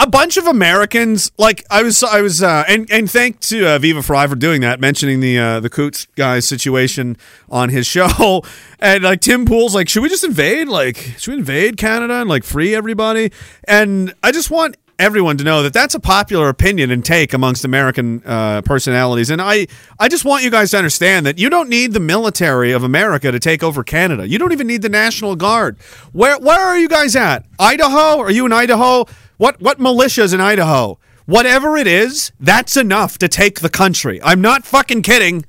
[0.03, 3.79] a bunch of Americans, like I was, I was, uh, and and thank to uh,
[3.79, 7.15] Viva Frei for doing that, mentioning the uh, the Coutts guy situation
[7.49, 8.43] on his show,
[8.79, 10.67] and like Tim Pool's like, should we just invade?
[10.67, 13.31] Like, should we invade Canada and like free everybody?
[13.63, 17.65] And I just want everyone to know that that's a popular opinion and take amongst
[17.65, 19.29] American uh, personalities.
[19.29, 19.67] And I,
[19.99, 23.29] I just want you guys to understand that you don't need the military of America
[23.31, 24.27] to take over Canada.
[24.27, 25.77] You don't even need the National Guard.
[26.13, 27.45] Where where are you guys at?
[27.59, 28.19] Idaho?
[28.19, 29.05] Are you in Idaho?
[29.37, 30.97] What what militias in Idaho?
[31.25, 34.21] Whatever it is, that's enough to take the country.
[34.23, 35.45] I'm not fucking kidding.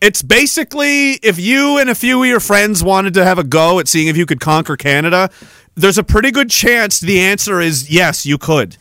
[0.00, 3.78] It's basically if you and a few of your friends wanted to have a go
[3.78, 5.30] at seeing if you could conquer Canada,
[5.74, 8.76] there's a pretty good chance the answer is yes, you could.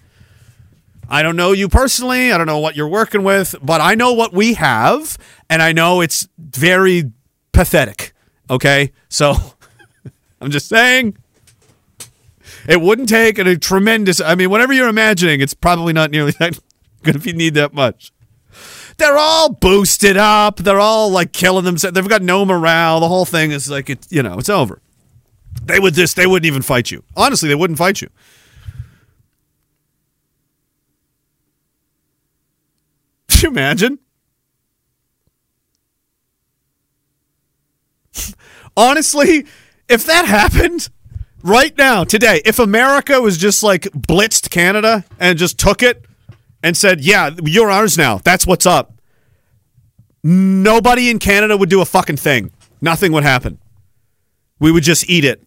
[1.09, 2.31] I don't know you personally.
[2.31, 5.17] I don't know what you're working with, but I know what we have,
[5.49, 7.11] and I know it's very
[7.51, 8.13] pathetic.
[8.49, 8.93] Okay?
[9.09, 9.35] So
[10.41, 11.17] I'm just saying
[12.67, 14.21] it wouldn't take a tremendous.
[14.21, 16.57] I mean, whatever you're imagining, it's probably not nearly that
[17.03, 18.13] good if you need that much.
[18.97, 20.57] They're all boosted up.
[20.57, 21.95] They're all like killing themselves.
[21.95, 22.99] They've got no morale.
[22.99, 24.81] The whole thing is like it's you know it's over.
[25.63, 27.03] They would just they wouldn't even fight you.
[27.15, 28.09] Honestly, they wouldn't fight you.
[33.41, 33.97] You imagine?
[38.77, 39.47] Honestly,
[39.89, 40.89] if that happened,
[41.43, 46.05] right now, today, if America was just like blitzed Canada and just took it
[46.63, 48.19] and said, "Yeah, you're ours now.
[48.19, 48.93] That's what's up."
[50.23, 52.51] Nobody in Canada would do a fucking thing.
[52.79, 53.57] Nothing would happen.
[54.61, 55.43] We would just eat it.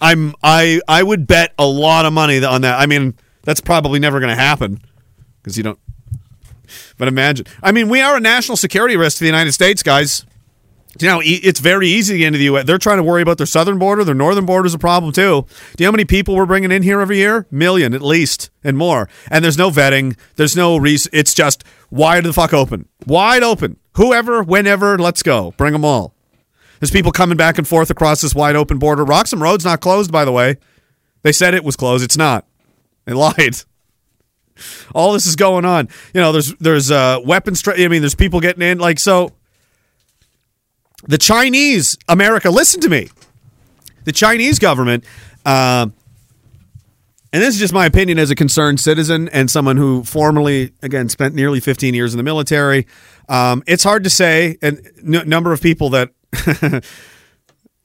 [0.00, 2.80] I'm I I would bet a lot of money on that.
[2.80, 4.82] I mean, that's probably never going to happen
[5.40, 5.78] because you don't.
[6.98, 7.46] But imagine.
[7.62, 10.26] I mean, we are a national security risk to the United States, guys.
[11.00, 12.66] You know, it's very easy to get into the U.S.
[12.66, 14.04] They're trying to worry about their southern border.
[14.04, 15.46] Their northern border is a problem too.
[15.76, 17.46] Do you know how many people we're bringing in here every year?
[17.50, 19.08] Million at least, and more.
[19.30, 20.16] And there's no vetting.
[20.36, 21.10] There's no reason.
[21.14, 23.76] It's just wide the fuck open, wide open.
[23.94, 25.52] Whoever, whenever, let's go.
[25.56, 26.14] Bring them all.
[26.84, 29.06] There's people coming back and forth across this wide open border.
[29.06, 30.58] Roxham Road's not closed, by the way.
[31.22, 32.04] They said it was closed.
[32.04, 32.46] It's not.
[33.06, 33.56] They lied.
[34.94, 35.88] All this is going on.
[36.12, 37.62] You know, there's there's uh, weapons.
[37.62, 38.80] Tra- I mean, there's people getting in.
[38.80, 39.32] Like so
[41.04, 43.08] the Chinese, America, listen to me.
[44.04, 45.06] The Chinese government,
[45.46, 45.86] uh,
[47.32, 51.08] and this is just my opinion as a concerned citizen and someone who formerly, again,
[51.08, 52.86] spent nearly 15 years in the military.
[53.26, 56.10] Um, it's hard to say, and n- number of people that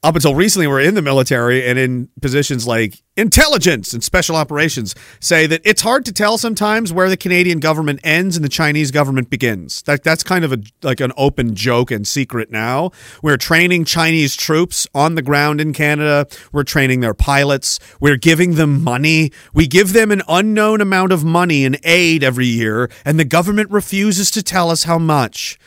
[0.02, 4.96] up until recently were in the military and in positions like intelligence and special operations
[5.20, 8.92] say that it's hard to tell sometimes where the Canadian government ends and the Chinese
[8.92, 9.82] government begins.
[9.82, 12.92] That that's kind of a like an open joke and secret now.
[13.22, 16.28] We're training Chinese troops on the ground in Canada.
[16.54, 17.78] We're training their pilots.
[18.00, 19.34] We're giving them money.
[19.54, 23.70] We give them an unknown amount of money and aid every year and the government
[23.70, 25.60] refuses to tell us how much.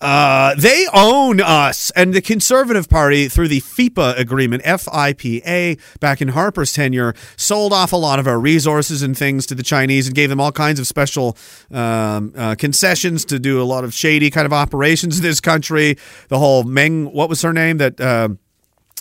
[0.00, 1.90] Uh, they own us.
[1.94, 6.72] And the Conservative Party, through the FIPA agreement, F I P A, back in Harper's
[6.72, 10.30] tenure, sold off a lot of our resources and things to the Chinese and gave
[10.30, 11.36] them all kinds of special
[11.70, 15.96] um, uh, concessions to do a lot of shady kind of operations in this country.
[16.28, 17.76] The whole Meng, what was her name?
[17.78, 18.00] That.
[18.00, 18.38] um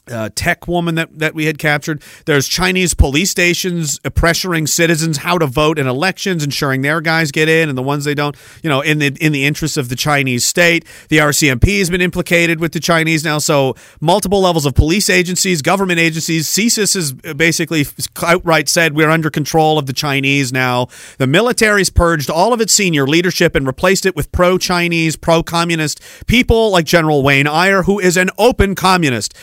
[0.10, 2.02] uh, tech woman that, that we had captured.
[2.26, 7.50] There's Chinese police stations pressuring citizens how to vote in elections, ensuring their guys get
[7.50, 8.36] in and the ones they don't.
[8.64, 10.86] You know, in the in the interests of the Chinese state.
[11.10, 13.38] The RCMP has been implicated with the Chinese now.
[13.38, 16.48] So multiple levels of police agencies, government agencies.
[16.48, 17.86] CSIS has basically
[18.24, 20.88] outright said we're under control of the Chinese now.
[21.18, 26.72] The military's purged all of its senior leadership and replaced it with pro-Chinese, pro-communist people
[26.72, 29.34] like General Wayne Eyre, who is an open communist.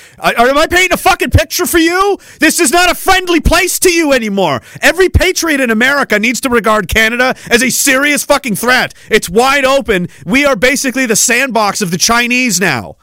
[0.56, 2.18] Am I painting a fucking picture for you?
[2.40, 4.62] This is not a friendly place to you anymore.
[4.80, 8.94] Every patriot in America needs to regard Canada as a serious fucking threat.
[9.10, 10.08] It's wide open.
[10.24, 12.96] We are basically the sandbox of the Chinese now.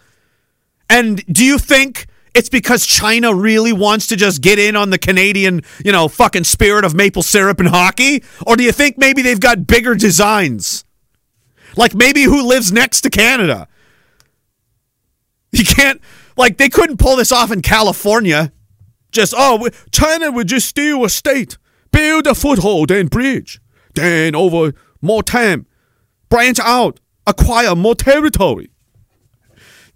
[0.89, 4.97] And do you think it's because China really wants to just get in on the
[4.97, 8.23] Canadian, you know, fucking spirit of maple syrup and hockey?
[8.45, 10.83] Or do you think maybe they've got bigger designs?
[11.75, 13.67] Like maybe who lives next to Canada?
[15.51, 16.01] You can't
[16.37, 18.51] like they couldn't pull this off in California.
[19.11, 21.57] Just oh, China would just steal a state,
[21.91, 23.61] build a foothold and bridge,
[23.93, 25.67] then over more time,
[26.29, 28.71] branch out, acquire more territory.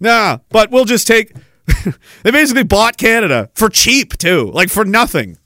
[0.00, 1.32] Nah, but we'll just take.
[2.22, 5.36] they basically bought Canada for cheap too, like for nothing.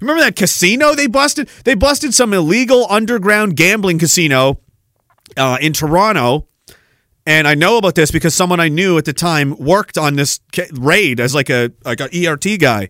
[0.00, 1.48] Remember that casino they busted?
[1.64, 4.60] They busted some illegal underground gambling casino
[5.36, 6.46] uh, in Toronto
[7.28, 10.40] and I know about this because someone I knew at the time worked on this
[10.72, 12.88] raid as like a like an ERT guy,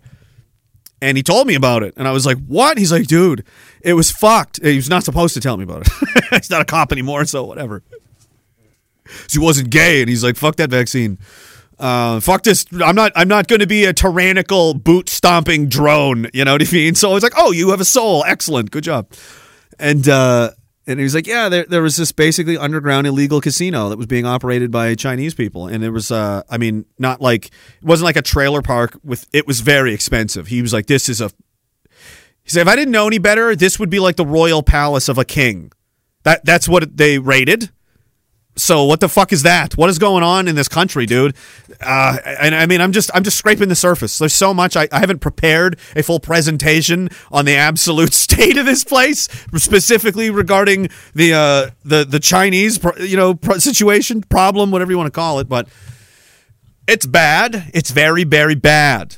[1.02, 3.44] and he told me about it, and I was like, "What?" He's like, "Dude,
[3.82, 6.24] it was fucked." He was not supposed to tell me about it.
[6.30, 7.82] he's not a cop anymore, so whatever.
[9.26, 11.18] So he wasn't gay, and he's like, "Fuck that vaccine."
[11.76, 12.64] Uh, fuck this.
[12.80, 13.10] I'm not.
[13.16, 16.28] I'm not going to be a tyrannical boot stomping drone.
[16.32, 16.94] You know what I mean?
[16.94, 18.22] So I was like, "Oh, you have a soul.
[18.24, 18.70] Excellent.
[18.70, 19.10] Good job."
[19.80, 20.50] And uh,
[20.88, 24.06] and he was like, yeah, there, there was this basically underground illegal casino that was
[24.06, 25.66] being operated by Chinese people.
[25.66, 29.28] And it was, uh, I mean, not like, it wasn't like a trailer park with,
[29.34, 30.46] it was very expensive.
[30.46, 31.30] He was like, this is a,
[32.42, 35.10] he said, if I didn't know any better, this would be like the royal palace
[35.10, 35.72] of a king.
[36.22, 37.70] That, that's what they rated.
[38.58, 39.76] So what the fuck is that?
[39.76, 41.36] What is going on in this country, dude?
[41.80, 44.18] Uh, and I mean, I'm just I'm just scraping the surface.
[44.18, 44.76] There's so much.
[44.76, 50.30] I, I haven't prepared a full presentation on the absolute state of this place, specifically
[50.30, 55.38] regarding the uh, the the Chinese you know situation, problem, whatever you want to call
[55.38, 55.48] it.
[55.48, 55.68] But
[56.88, 57.70] it's bad.
[57.72, 59.16] It's very very bad.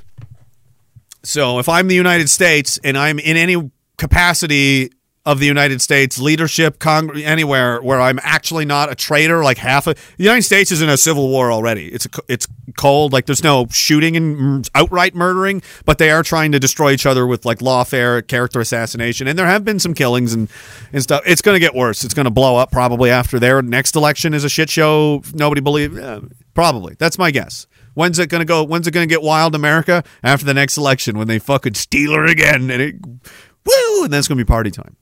[1.22, 4.90] So if I'm the United States and I'm in any capacity
[5.30, 9.44] of the United States leadership, Congress, anywhere where I'm actually not a traitor.
[9.44, 11.86] Like half of the United States is in a civil war already.
[11.86, 13.12] It's a, it's cold.
[13.12, 17.28] Like there's no shooting and outright murdering, but they are trying to destroy each other
[17.28, 20.50] with like lawfare, character assassination, and there have been some killings and
[20.92, 21.22] and stuff.
[21.24, 22.02] It's going to get worse.
[22.02, 25.22] It's going to blow up probably after their next election is a shit show.
[25.32, 25.96] Nobody believes.
[25.96, 26.20] Yeah,
[26.54, 27.68] probably that's my guess.
[27.94, 28.64] When's it going to go?
[28.64, 30.02] When's it going to get wild, America?
[30.24, 34.18] After the next election, when they fucking steal her again, and it, woo, and then
[34.18, 34.96] it's going to be party time.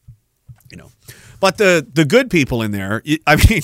[1.41, 3.62] But the the good people in there, I mean,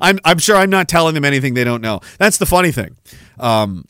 [0.00, 2.00] I'm I'm sure I'm not telling them anything they don't know.
[2.18, 2.96] That's the funny thing.
[3.38, 3.86] Um,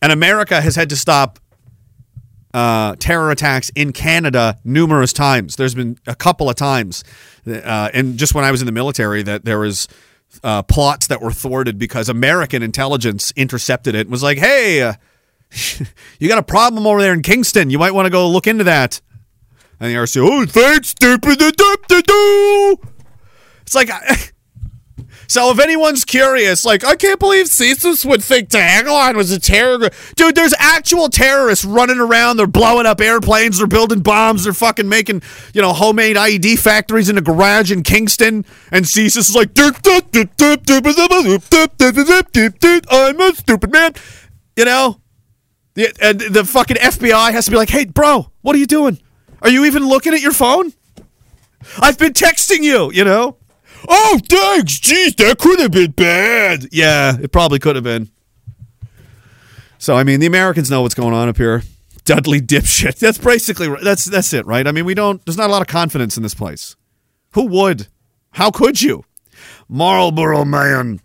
[0.00, 1.38] and America has had to stop
[2.54, 5.56] uh, terror attacks in Canada numerous times.
[5.56, 7.04] There's been a couple of times,
[7.46, 9.88] uh, and just when I was in the military, that there was
[10.42, 14.94] uh, plots that were thwarted because American intelligence intercepted it and was like, "Hey, uh,
[16.18, 17.70] you got a problem over there in Kingston.
[17.70, 19.00] You might want to go look into that."
[19.80, 21.38] And the RC, oh, thanks, stupid.
[23.62, 23.90] It's like,
[25.28, 29.90] so if anyone's curious, like, I can't believe CSIS would think Diagolon was a terror.
[30.16, 32.38] Dude, there's actual terrorists running around.
[32.38, 33.58] They're blowing up airplanes.
[33.58, 34.44] They're building bombs.
[34.44, 35.22] They're fucking making,
[35.52, 38.46] you know, homemade IED factories in a garage in Kingston.
[38.72, 39.50] And CSIS is like,
[42.90, 43.92] I'm a stupid man.
[44.56, 45.00] You know?
[46.00, 48.98] And the fucking FBI has to be like, hey, bro, what are you doing?
[49.42, 50.72] Are you even looking at your phone?
[51.80, 53.36] I've been texting you, you know?
[53.88, 54.78] Oh, thanks.
[54.80, 56.68] Jeez, that could have been bad.
[56.72, 58.10] Yeah, it probably could have been.
[59.78, 61.62] So, I mean, the Americans know what's going on up here.
[62.04, 62.98] Dudley dipshit.
[63.00, 64.66] That's basically that's that's it, right?
[64.66, 65.22] I mean, we don't.
[65.26, 66.74] There's not a lot of confidence in this place.
[67.32, 67.88] Who would?
[68.32, 69.04] How could you?
[69.68, 71.00] Marlboro man.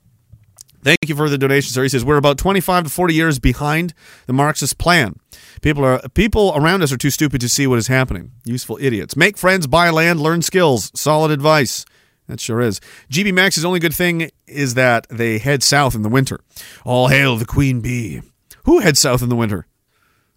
[0.83, 1.83] Thank you for the donation, sir.
[1.83, 3.93] He says we're about 25 to 40 years behind
[4.27, 5.17] the Marxist plan.
[5.61, 8.31] People are people around us are too stupid to see what is happening.
[8.43, 9.15] Useful idiots.
[9.15, 10.91] Make friends, buy land, learn skills.
[10.93, 11.85] Solid advice.
[12.27, 12.79] That sure is.
[13.09, 16.39] GB Max's only good thing is that they head south in the winter.
[16.85, 18.21] All hail the queen bee.
[18.65, 19.67] Who heads south in the winter?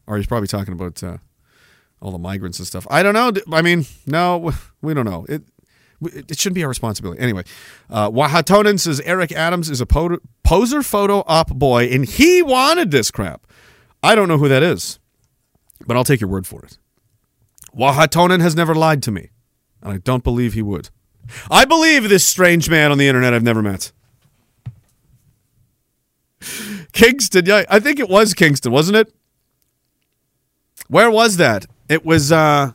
[0.07, 1.19] Or he's probably talking about uh,
[2.01, 2.87] all the migrants and stuff.
[2.91, 3.33] I don't know.
[3.53, 5.27] I mean, no, we don't know.
[5.29, 5.43] It
[6.07, 7.21] it shouldn't be our responsibility.
[7.21, 7.45] Anyway,
[7.91, 12.91] uh, Wahatonen says Eric Adams is a po- poser photo op boy, and he wanted
[12.91, 13.47] this crap.
[14.03, 14.99] I don't know who that is,
[15.87, 16.79] but I'll take your word for it.
[17.77, 19.31] Wahatonen has never lied to me,
[19.83, 20.91] and I don't believe he would.
[21.51, 23.93] I believe this strange man on the internet I've never met.
[26.93, 29.13] Kingston, yeah, I think it was Kingston, wasn't it?
[30.89, 31.67] Where was that?
[31.89, 32.73] It was uh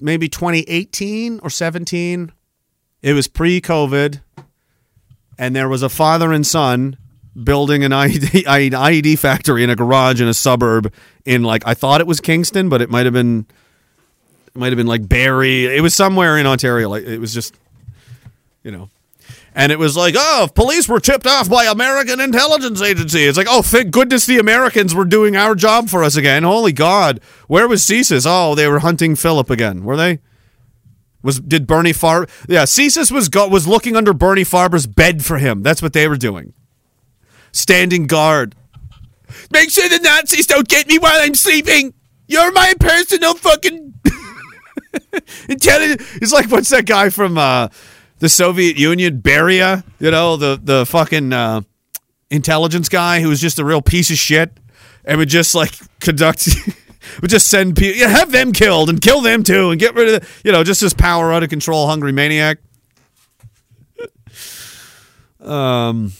[0.00, 2.32] maybe 2018 or 17.
[3.02, 4.20] It was pre-COVID,
[5.38, 6.96] and there was a father and son
[7.44, 10.92] building an IED, IED factory in a garage in a suburb
[11.24, 13.46] in like I thought it was Kingston, but it might have been
[14.54, 15.66] might have been like Barrie.
[15.66, 16.88] It was somewhere in Ontario.
[16.88, 17.54] Like it was just
[18.62, 18.90] you know.
[19.58, 23.24] And it was like, oh, police were tipped off by American intelligence agency.
[23.24, 26.44] It's like, oh, thank goodness the Americans were doing our job for us again.
[26.44, 28.24] Holy God, where was CSIS?
[28.24, 29.82] Oh, they were hunting Philip again.
[29.82, 30.20] Were they?
[31.24, 32.30] Was did Bernie Farber?
[32.48, 35.64] Yeah, CSIS was go, was looking under Bernie Farber's bed for him.
[35.64, 36.54] That's what they were doing,
[37.50, 38.54] standing guard.
[39.50, 41.94] Make sure the Nazis don't get me while I'm sleeping.
[42.28, 43.94] You're my personal fucking
[45.48, 46.16] intelligence.
[46.22, 47.36] It's like what's that guy from?
[47.36, 47.70] uh
[48.18, 51.62] the Soviet Union, Beria, you know, the the fucking uh,
[52.30, 54.52] intelligence guy who was just a real piece of shit
[55.04, 56.48] and would just like conduct
[57.20, 60.14] would just send people yeah, have them killed and kill them too and get rid
[60.14, 62.58] of the, you know, just this power out of control hungry maniac.
[65.40, 66.12] um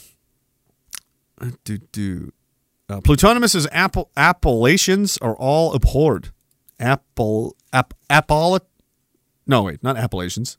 [1.64, 2.32] do do
[2.88, 6.30] uh, Plutonymous' Apple appellations are all abhorred.
[6.80, 8.60] Apple app Apollo
[9.46, 10.56] No, wait, not appellations.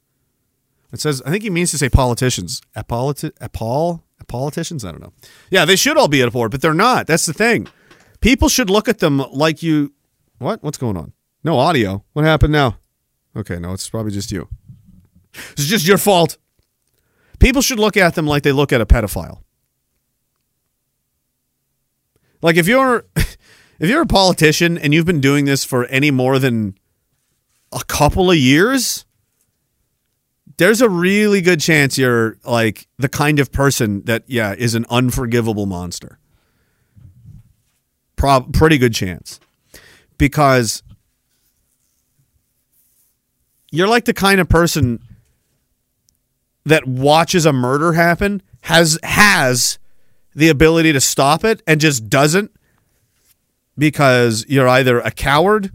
[0.92, 2.62] It says, I think he means to say politicians.
[2.76, 4.86] Apoliti- Apol- politicians?
[4.86, 5.14] I don't know.
[5.50, 7.08] Yeah, they should all be at a board, but they're not.
[7.08, 7.68] That's the thing.
[8.22, 9.94] People should look at them like you.
[10.40, 10.64] What?
[10.64, 11.14] What's going on?
[11.44, 12.04] No audio.
[12.14, 12.78] What happened now?
[13.36, 14.48] Okay, no, it's probably just you.
[15.52, 16.38] It's just your fault.
[17.40, 19.42] People should look at them like they look at a pedophile.
[22.42, 26.40] Like if you're if you're a politician and you've been doing this for any more
[26.40, 26.76] than
[27.72, 29.06] a couple of years,
[30.60, 34.86] there's a really good chance you're like the kind of person that yeah is an
[34.89, 36.20] unforgivable monster.
[38.18, 39.39] Pro- pretty good chance
[40.18, 40.84] because
[43.72, 44.99] you're like the kind of person
[46.66, 49.80] that watches a murder happen has has
[50.36, 52.51] the ability to stop it and just doesn't
[53.78, 55.72] because you're either a coward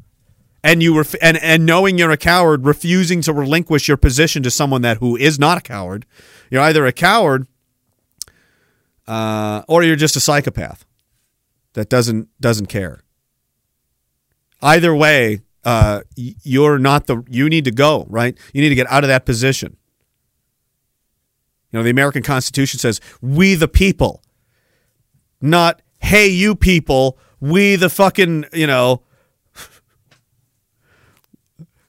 [0.64, 4.50] and you were and and knowing you're a coward, refusing to relinquish your position to
[4.50, 6.06] someone that who is not a coward,
[6.50, 7.46] you're either a coward
[9.06, 10.86] uh, or you're just a psychopath
[11.74, 13.04] that doesn't doesn't care.
[14.62, 18.36] Either way, uh, you're not the you need to go right.
[18.54, 19.76] You need to get out of that position.
[21.70, 24.22] You know, the American Constitution says, "We the people,"
[25.42, 29.02] not "Hey, you people." We the fucking you know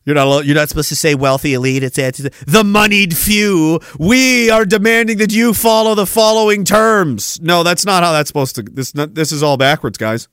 [0.05, 1.83] you're not you're not supposed to say wealthy elite.
[1.83, 3.79] It's, it's the moneyed few.
[3.99, 7.41] We are demanding that you follow the following terms.
[7.41, 8.61] No, that's not how that's supposed to.
[8.61, 10.27] This this is all backwards, guys.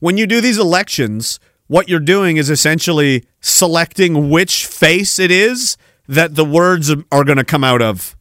[0.00, 1.38] When you do these elections,
[1.68, 5.76] what you're doing is essentially selecting which face it is
[6.08, 8.16] that the words are going to come out of.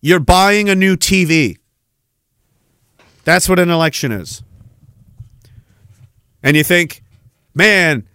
[0.00, 1.58] You're buying a new TV.
[3.24, 4.42] That's what an election is.
[6.42, 7.02] And you think,
[7.54, 8.08] man,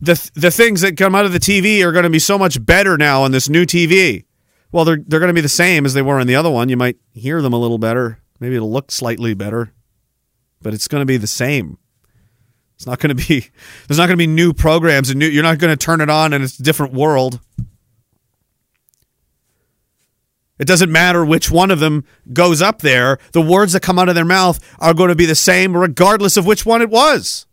[0.00, 2.64] the the things that come out of the TV are going to be so much
[2.64, 4.24] better now on this new TV.
[4.72, 6.68] Well, they're they're going to be the same as they were in the other one.
[6.68, 8.20] You might hear them a little better.
[8.40, 9.72] Maybe it'll look slightly better,
[10.60, 11.78] but it's going to be the same.
[12.74, 13.48] It's not going to be.
[13.86, 15.28] There's not going to be new programs and new.
[15.28, 17.40] You're not going to turn it on and it's a different world.
[20.58, 23.18] It doesn't matter which one of them goes up there.
[23.32, 26.36] The words that come out of their mouth are going to be the same regardless
[26.36, 27.46] of which one it was.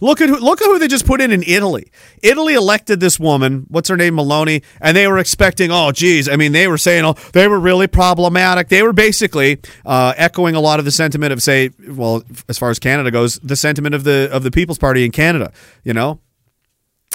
[0.00, 1.90] Look at who, look at who they just put in in Italy.
[2.22, 6.36] Italy elected this woman, what's her name, Meloni, and they were expecting, oh, geez, I
[6.36, 8.68] mean, they were saying, oh, they were really problematic.
[8.68, 12.70] They were basically uh, echoing a lot of the sentiment of, say, well, as far
[12.70, 15.52] as Canada goes, the sentiment of the of the People's Party in Canada.
[15.82, 16.20] You know,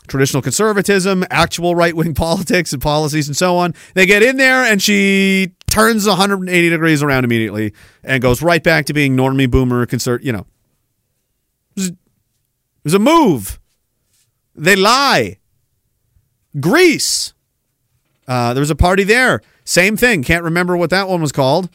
[0.08, 3.74] traditional conservatism, actual right wing politics and policies, and so on.
[3.94, 7.74] They get in there, and she turns 180 degrees around immediately
[8.04, 10.26] and goes right back to being normie boomer conservative.
[10.26, 10.46] You know,
[11.78, 11.96] it
[12.84, 13.60] was a move.
[14.56, 15.40] They lie.
[16.60, 17.34] Greece.
[18.28, 19.42] Uh, there was a party there.
[19.66, 20.24] Same thing.
[20.24, 21.70] Can't remember what that one was called.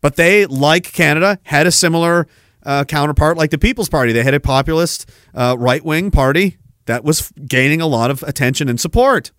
[0.00, 2.26] But they, like Canada, had a similar
[2.64, 4.12] uh, counterpart like the People's Party.
[4.12, 8.68] They had a populist uh, right wing party that was gaining a lot of attention
[8.68, 9.30] and support.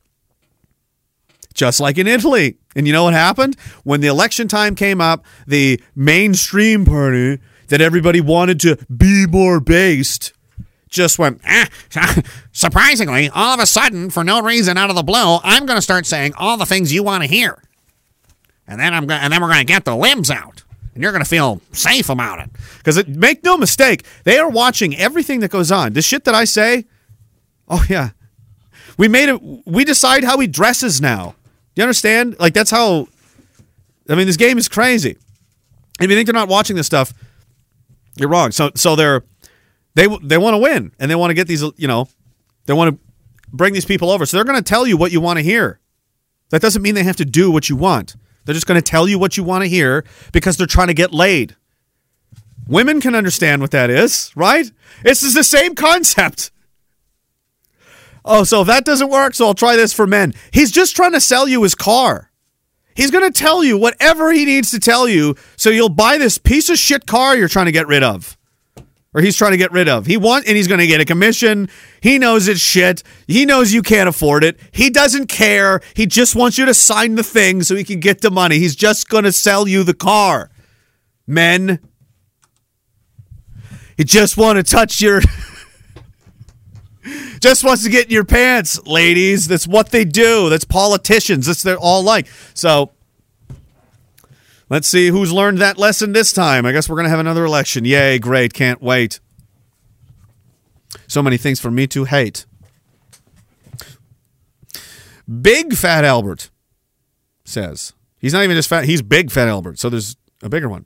[1.53, 2.57] Just like in Italy.
[2.75, 3.55] And you know what happened?
[3.83, 9.59] When the election time came up, the mainstream party that everybody wanted to be more
[9.59, 10.33] based
[10.89, 11.67] just went, Ah,
[12.51, 15.81] surprisingly, all of a sudden, for no reason out of the blue, I'm going to
[15.81, 17.61] start saying all the things you want to hear.
[18.67, 20.63] And then I'm going and then we're going to get the limbs out.
[20.93, 22.49] And you're going to feel safe about it.
[22.77, 25.93] Because make no mistake, they are watching everything that goes on.
[25.93, 26.85] The shit that I say,
[27.67, 28.11] oh yeah,
[28.97, 29.41] we made it.
[29.65, 31.35] We decide how he dresses now.
[31.73, 32.37] Do you understand?
[32.39, 33.07] Like that's how.
[34.07, 35.17] I mean, this game is crazy.
[35.99, 37.13] If you think they're not watching this stuff,
[38.17, 38.51] you're wrong.
[38.51, 39.23] So so they're
[39.95, 41.63] they they want to win and they want to get these.
[41.77, 42.07] You know,
[42.65, 42.99] they want to
[43.51, 44.25] bring these people over.
[44.25, 45.79] So they're going to tell you what you want to hear.
[46.49, 48.15] That doesn't mean they have to do what you want.
[48.45, 50.93] They're just going to tell you what you want to hear because they're trying to
[50.93, 51.55] get laid.
[52.67, 54.69] Women can understand what that is, right?
[55.03, 56.51] This is the same concept.
[58.25, 60.33] Oh, so if that doesn't work, so I'll try this for men.
[60.51, 62.31] He's just trying to sell you his car.
[62.95, 66.37] He's going to tell you whatever he needs to tell you so you'll buy this
[66.37, 68.37] piece of shit car you're trying to get rid of.
[69.13, 70.07] Or he's trying to get rid of.
[70.07, 71.69] He want and he's going to get a commission.
[72.01, 73.03] He knows it's shit.
[73.27, 74.59] He knows you can't afford it.
[74.71, 75.81] He doesn't care.
[75.93, 78.59] He just wants you to sign the thing so he can get the money.
[78.59, 80.49] He's just going to sell you the car.
[81.27, 81.79] Men,
[83.95, 85.21] he just want to touch your
[87.39, 89.47] just wants to get in your pants, ladies.
[89.47, 90.49] That's what they do.
[90.49, 91.47] That's politicians.
[91.47, 92.27] That's they're all like.
[92.53, 92.91] So
[94.69, 96.65] let's see who's learned that lesson this time.
[96.65, 97.85] I guess we're gonna have another election.
[97.85, 99.19] Yay, great, can't wait.
[101.07, 102.45] So many things for me to hate.
[105.41, 106.49] Big Fat Albert
[107.43, 109.79] says he's not even just fat, he's big Fat Albert.
[109.79, 110.85] So there's a bigger one.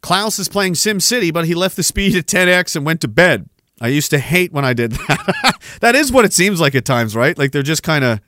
[0.00, 3.08] Klaus is playing Sim City, but he left the speed at 10x and went to
[3.08, 3.48] bed.
[3.82, 5.58] I used to hate when I did that.
[5.80, 7.36] that is what it seems like at times, right?
[7.36, 8.20] Like they're just kind of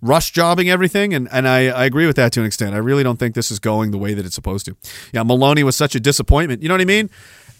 [0.00, 2.74] rush jobbing everything, and, and I, I agree with that to an extent.
[2.74, 4.76] I really don't think this is going the way that it's supposed to.
[5.12, 6.62] Yeah, Meloni was such a disappointment.
[6.62, 7.10] You know what I mean?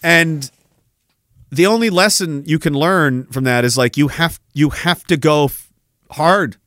[0.01, 0.49] And
[1.51, 5.17] the only lesson you can learn from that is like you have you have to
[5.17, 5.71] go f-
[6.11, 6.57] hard.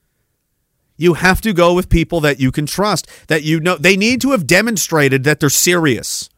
[0.99, 4.21] You have to go with people that you can trust, that you know they need
[4.21, 6.29] to have demonstrated that they're serious.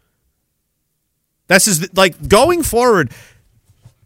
[1.49, 3.11] This is like going forward.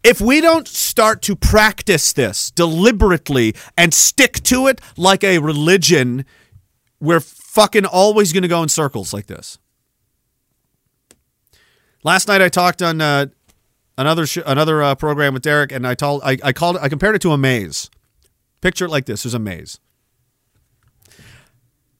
[0.03, 6.25] If we don't start to practice this deliberately and stick to it like a religion,
[6.99, 9.59] we're fucking always going to go in circles like this.
[12.03, 13.27] Last night I talked on uh,
[13.97, 17.15] another sh- another uh, program with Derek, and I told I, I called I compared
[17.15, 17.89] it to a maze.
[18.59, 19.79] Picture it like this: there's a maze.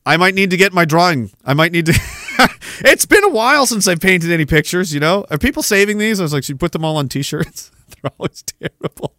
[0.05, 1.31] I might need to get my drawing.
[1.45, 1.93] I might need to.
[2.79, 4.93] it's been a while since I've painted any pictures.
[4.93, 6.19] You know, are people saving these?
[6.19, 7.71] I was like, should you put them all on T-shirts?
[8.01, 9.15] They're always terrible.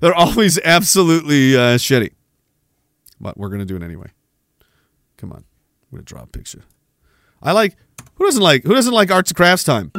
[0.00, 2.12] They're always absolutely uh, shitty.
[3.20, 4.08] But we're gonna do it anyway.
[5.16, 5.44] Come on,
[5.90, 6.62] we're gonna draw a picture.
[7.42, 7.76] I like.
[8.16, 8.62] Who doesn't like?
[8.64, 9.90] Who doesn't like arts and crafts time?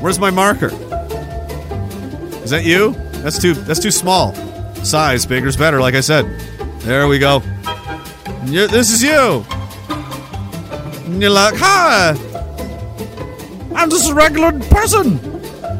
[0.00, 0.70] Where's my marker?
[2.42, 2.92] Is that you?
[3.22, 3.54] That's too.
[3.54, 4.34] That's too small.
[4.84, 5.80] Size bigger's better.
[5.80, 6.26] Like I said.
[6.80, 7.42] There we go.
[8.44, 9.46] This is you.
[11.04, 12.16] And you're like, hi.
[13.74, 15.18] I'm just a regular person.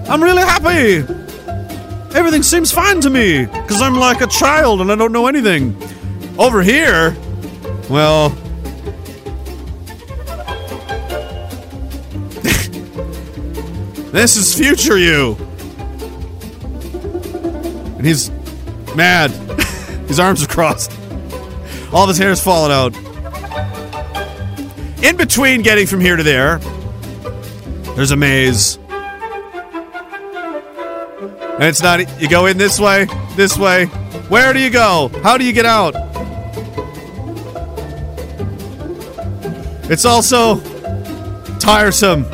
[0.08, 0.96] I'm really happy.
[2.14, 5.76] Everything seems fine to me because I'm like a child and I don't know anything.
[6.38, 7.16] Over here,
[7.88, 8.28] well,
[14.12, 15.36] this is future you.
[17.96, 18.30] And he's
[18.94, 19.30] mad.
[20.08, 20.92] His arms are crossed.
[21.92, 22.92] All of his hair's falling out.
[25.04, 26.56] In between getting from here to there,
[27.94, 28.78] there's a maze.
[31.56, 33.84] And it's not, you go in this way, this way.
[34.30, 35.10] Where do you go?
[35.22, 35.94] How do you get out?
[39.90, 40.56] It's also
[41.58, 42.24] tiresome.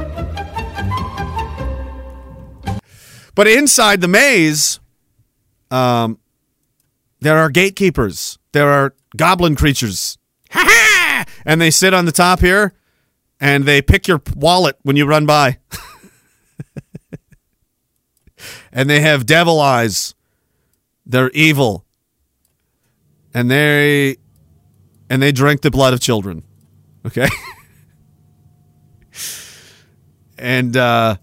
[3.35, 4.79] But inside the maze,
[5.73, 6.21] um,
[7.19, 8.39] there are gatekeepers.
[8.53, 10.19] There are goblin creatures.
[11.45, 12.75] And they sit on the top here
[13.41, 15.59] and they pick your wallet when you run by.
[18.73, 20.15] and they have devil eyes.
[21.07, 21.85] They're evil.
[23.33, 24.17] And they
[25.09, 26.45] and they drink the blood of children.
[27.07, 27.29] Okay?
[30.39, 31.17] and uh,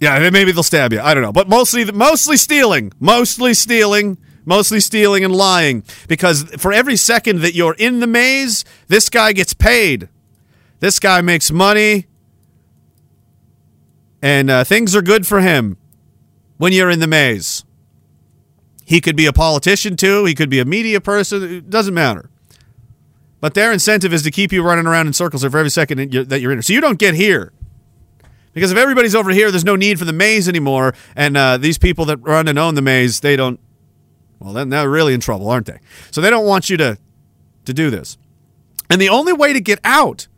[0.00, 1.00] yeah, maybe they'll stab you.
[1.00, 5.82] I don't know, but mostly mostly stealing, mostly stealing, mostly stealing and lying.
[6.08, 10.08] Because for every second that you're in the maze, this guy gets paid.
[10.80, 12.06] This guy makes money,
[14.22, 15.76] and uh, things are good for him
[16.58, 17.64] when you're in the maze.
[18.84, 20.24] He could be a politician too.
[20.24, 21.42] He could be a media person.
[21.42, 22.30] It doesn't matter.
[23.40, 26.40] But their incentive is to keep you running around in circles for every second that
[26.40, 26.62] you're, in.
[26.62, 27.52] So you don't get here.
[28.52, 30.94] Because if everybody's over here, there's no need for the maze anymore.
[31.14, 33.60] And uh, these people that run and own the maze, they don't.
[34.38, 35.78] Well, then they're really in trouble, aren't they?
[36.10, 36.98] So they don't want you to
[37.64, 38.16] to do this.
[38.88, 40.28] And the only way to get out,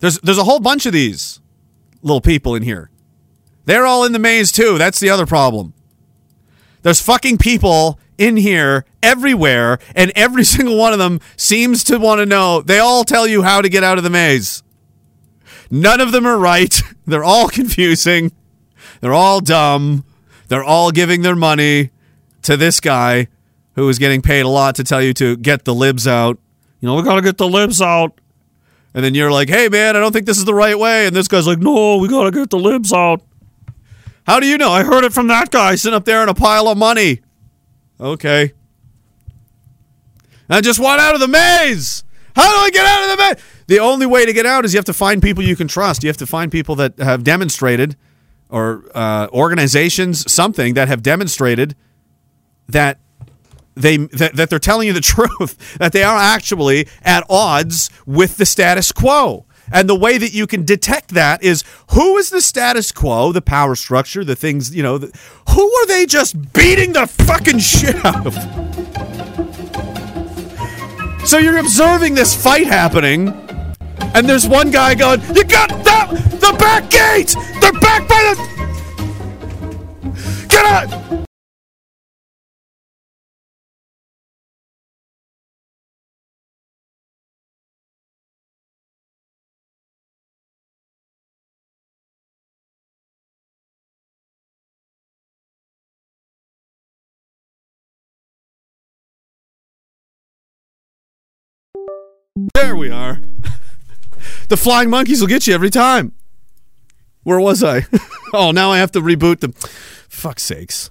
[0.00, 1.40] there's there's a whole bunch of these
[2.02, 2.90] little people in here.
[3.64, 4.76] They're all in the maze too.
[4.78, 5.72] That's the other problem.
[6.82, 12.18] There's fucking people in here everywhere, and every single one of them seems to want
[12.20, 12.60] to know.
[12.60, 14.62] They all tell you how to get out of the maze.
[15.70, 16.80] None of them are right.
[17.06, 18.32] They're all confusing.
[19.00, 20.04] They're all dumb.
[20.48, 21.90] They're all giving their money
[22.42, 23.28] to this guy
[23.74, 26.38] who is getting paid a lot to tell you to get the libs out.
[26.80, 28.20] You know, we got to get the libs out.
[28.94, 31.06] And then you're like, hey, man, I don't think this is the right way.
[31.06, 33.22] And this guy's like, no, we got to get the libs out.
[34.26, 34.70] How do you know?
[34.70, 37.20] I heard it from that guy sitting up there in a pile of money.
[37.98, 38.52] Okay.
[40.50, 42.04] I just want out of the maze.
[42.36, 43.64] How do I get out of the maze?
[43.68, 46.02] The only way to get out is you have to find people you can trust.
[46.02, 47.96] You have to find people that have demonstrated,
[48.50, 51.74] or uh, organizations, something that have demonstrated
[52.72, 52.98] that
[53.74, 58.36] they that, that they're telling you the truth, that they are actually at odds with
[58.36, 59.46] the status quo.
[59.70, 63.40] And the way that you can detect that is who is the status quo, the
[63.40, 65.18] power structure, the things, you know, the,
[65.50, 68.34] who are they just beating the fucking shit out of?
[71.26, 73.28] So you're observing this fight happening,
[74.14, 77.34] and there's one guy going, You got the, the back gate!
[77.60, 78.42] They're back by the.
[80.48, 81.28] Get out!
[102.54, 103.20] There we are.
[104.48, 106.12] the flying monkeys will get you every time.
[107.24, 107.86] Where was I?
[108.32, 109.52] oh, now I have to reboot the.
[110.08, 110.90] Fuck sakes.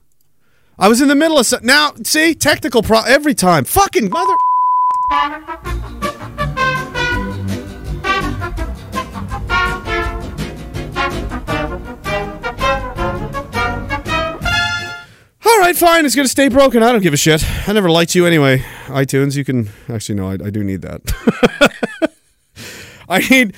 [0.78, 1.46] I was in the middle of.
[1.46, 2.36] So- now, see?
[2.36, 3.02] Technical pro.
[3.02, 3.66] Every time.
[3.66, 4.36] Fucking mother.
[15.72, 16.06] Right, fine.
[16.06, 16.84] It's going to stay broken.
[16.84, 17.44] I don't give a shit.
[17.68, 18.60] I never liked you anyway.
[18.88, 19.70] iTunes, you can.
[19.88, 22.12] Actually, no, I, I do need that.
[23.10, 23.56] I need.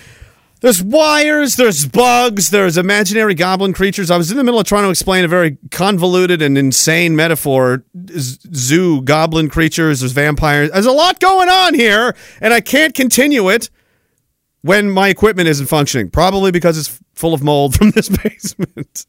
[0.62, 4.10] There's wires, there's bugs, there's imaginary goblin creatures.
[4.10, 7.84] I was in the middle of trying to explain a very convoluted and insane metaphor.
[8.16, 10.72] Zoo, goblin creatures, there's vampires.
[10.72, 13.70] There's a lot going on here, and I can't continue it
[14.62, 16.10] when my equipment isn't functioning.
[16.10, 19.06] Probably because it's full of mold from this basement.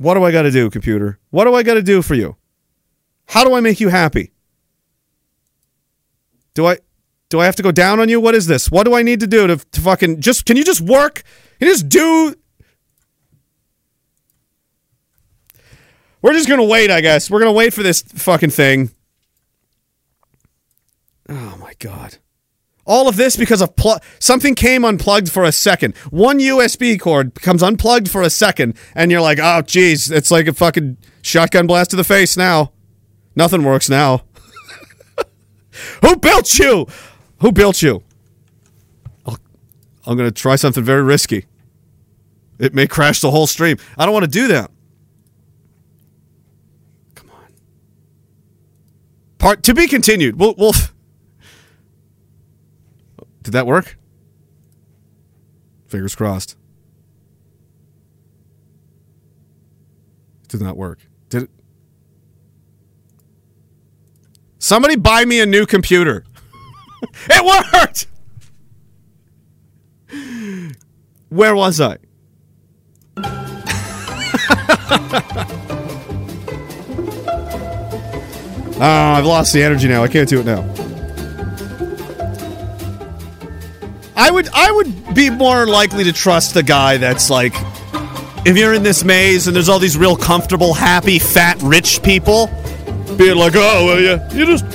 [0.00, 1.18] What do I got to do, computer?
[1.28, 2.36] What do I got to do for you?
[3.26, 4.32] How do I make you happy?
[6.54, 6.78] Do I
[7.28, 8.18] do I have to go down on you?
[8.18, 8.70] What is this?
[8.70, 11.22] What do I need to do to, to fucking just can you just work?
[11.58, 12.34] Can you just do
[16.22, 17.30] We're just to wait, I guess.
[17.30, 18.92] We're to wait for this fucking thing.
[21.28, 22.16] Oh my god.
[22.86, 25.96] All of this because of pl- something came unplugged for a second.
[26.10, 30.46] One USB cord becomes unplugged for a second, and you're like, oh, geez, it's like
[30.46, 32.72] a fucking shotgun blast to the face now.
[33.36, 34.24] Nothing works now.
[36.02, 36.86] Who built you?
[37.40, 38.02] Who built you?
[39.26, 39.38] I'll,
[40.06, 41.46] I'm going to try something very risky.
[42.58, 43.76] It may crash the whole stream.
[43.96, 44.70] I don't want to do that.
[47.14, 47.54] Come on.
[49.38, 50.38] Part to be continued.
[50.38, 50.54] We'll.
[50.58, 50.72] we'll
[53.42, 53.96] did that work?
[55.86, 56.56] Fingers crossed.
[60.48, 60.98] Did not work.
[61.28, 61.50] Did it?
[64.58, 66.24] Somebody buy me a new computer.
[67.30, 68.06] it worked.
[71.28, 71.98] Where was I?
[78.76, 80.02] oh, I've lost the energy now.
[80.02, 80.79] I can't do it now.
[84.20, 87.54] I would I would be more likely to trust the guy that's like
[88.44, 92.48] if you're in this maze and there's all these real comfortable, happy, fat, rich people
[93.16, 94.66] being like, "Oh, well, you you just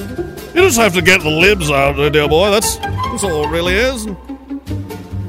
[0.55, 2.49] you just have to get the libs out, there, dear boy.
[2.49, 4.07] That's that's all it really is."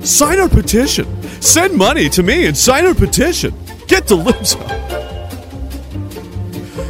[0.00, 1.06] Sign our petition.
[1.42, 3.52] Send money to me and sign our petition.
[3.86, 4.70] Get the libs out.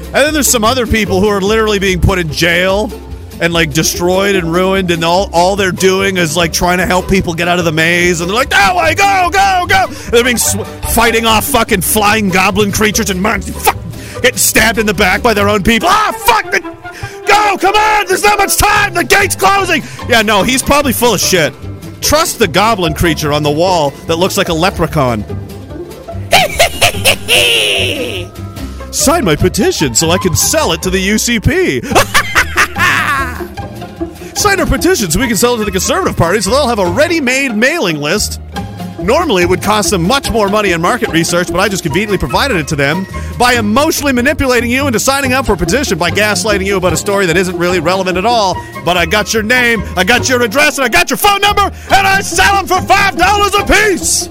[0.06, 2.86] And then there's some other people who are literally being put in jail
[3.40, 7.08] and like destroyed and ruined, and all, all they're doing is like trying to help
[7.08, 9.86] people get out of the maze, and they're like, that way, go, go, go.
[9.88, 10.64] And they're being sw-
[10.94, 13.76] fighting off fucking flying goblin creatures and monsters, fuck,
[14.22, 15.88] getting stabbed in the back by their own people.
[15.90, 19.82] Ah, fuck the, go, come on, there's not much time, the gate's closing.
[20.08, 21.52] Yeah, no, he's probably full of shit.
[22.00, 25.24] Trust the goblin creature on the wall that looks like a leprechaun.
[28.92, 32.22] Sign my petition so I can sell it to the UCP.
[34.36, 36.78] Sign our petition so we can sell it to the Conservative Party so they'll have
[36.78, 38.38] a ready made mailing list.
[39.00, 42.18] Normally, it would cost them much more money in market research, but I just conveniently
[42.18, 43.06] provided it to them
[43.38, 46.96] by emotionally manipulating you into signing up for a petition by gaslighting you about a
[46.96, 48.54] story that isn't really relevant at all.
[48.84, 51.62] But I got your name, I got your address, and I got your phone number,
[51.62, 54.28] and I sell them for $5 a piece!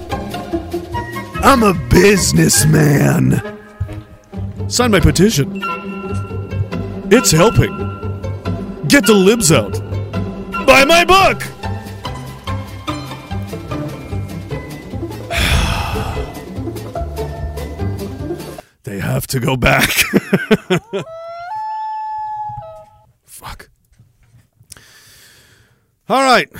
[1.42, 3.40] I'm a businessman.
[4.68, 5.62] Sign my petition.
[7.10, 7.76] It's helping.
[8.88, 9.85] Get the libs out.
[10.66, 11.40] Buy my book.
[18.82, 19.88] they have to go back.
[23.24, 23.70] Fuck.
[26.08, 26.50] All right.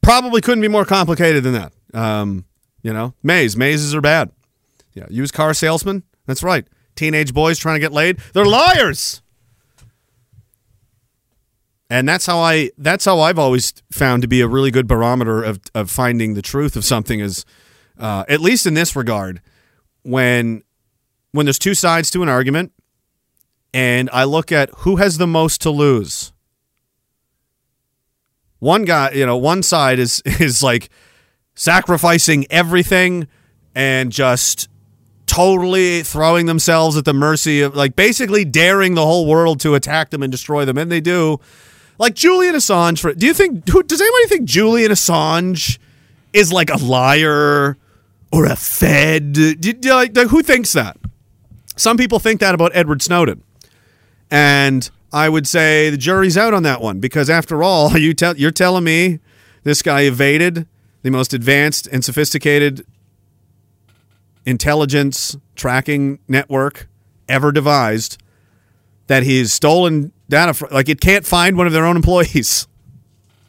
[0.00, 1.72] Probably couldn't be more complicated than that.
[1.92, 2.44] Um,
[2.82, 3.56] you know, maze.
[3.56, 4.30] Mazes are bad.
[4.94, 6.04] Yeah, used car salesman.
[6.26, 6.66] That's right.
[6.94, 8.18] Teenage boys trying to get laid.
[8.32, 9.20] They're liars.
[11.88, 15.42] And that's how I that's how I've always found to be a really good barometer
[15.42, 17.44] of of finding the truth of something is
[17.98, 19.40] uh, at least in this regard
[20.02, 20.62] when
[21.30, 22.72] when there's two sides to an argument
[23.72, 26.32] and I look at who has the most to lose.
[28.58, 30.88] One guy, you know, one side is is like
[31.54, 33.28] sacrificing everything
[33.74, 34.68] and just
[35.26, 40.10] totally throwing themselves at the mercy of like basically daring the whole world to attack
[40.10, 41.38] them and destroy them and they do
[41.98, 45.78] like Julian Assange for do you think does anybody think Julian Assange
[46.32, 47.76] is like a liar
[48.32, 49.32] or a fed?
[49.32, 50.96] Do, do, like, who thinks that?
[51.76, 53.42] Some people think that about Edward Snowden.
[54.30, 58.36] And I would say the jury's out on that one because after all you tell
[58.36, 59.20] you're telling me
[59.62, 60.66] this guy evaded
[61.02, 62.84] the most advanced and sophisticated
[64.44, 66.88] intelligence tracking network
[67.28, 68.18] ever devised
[69.06, 72.66] that he's stolen data from, like it can't find one of their own employees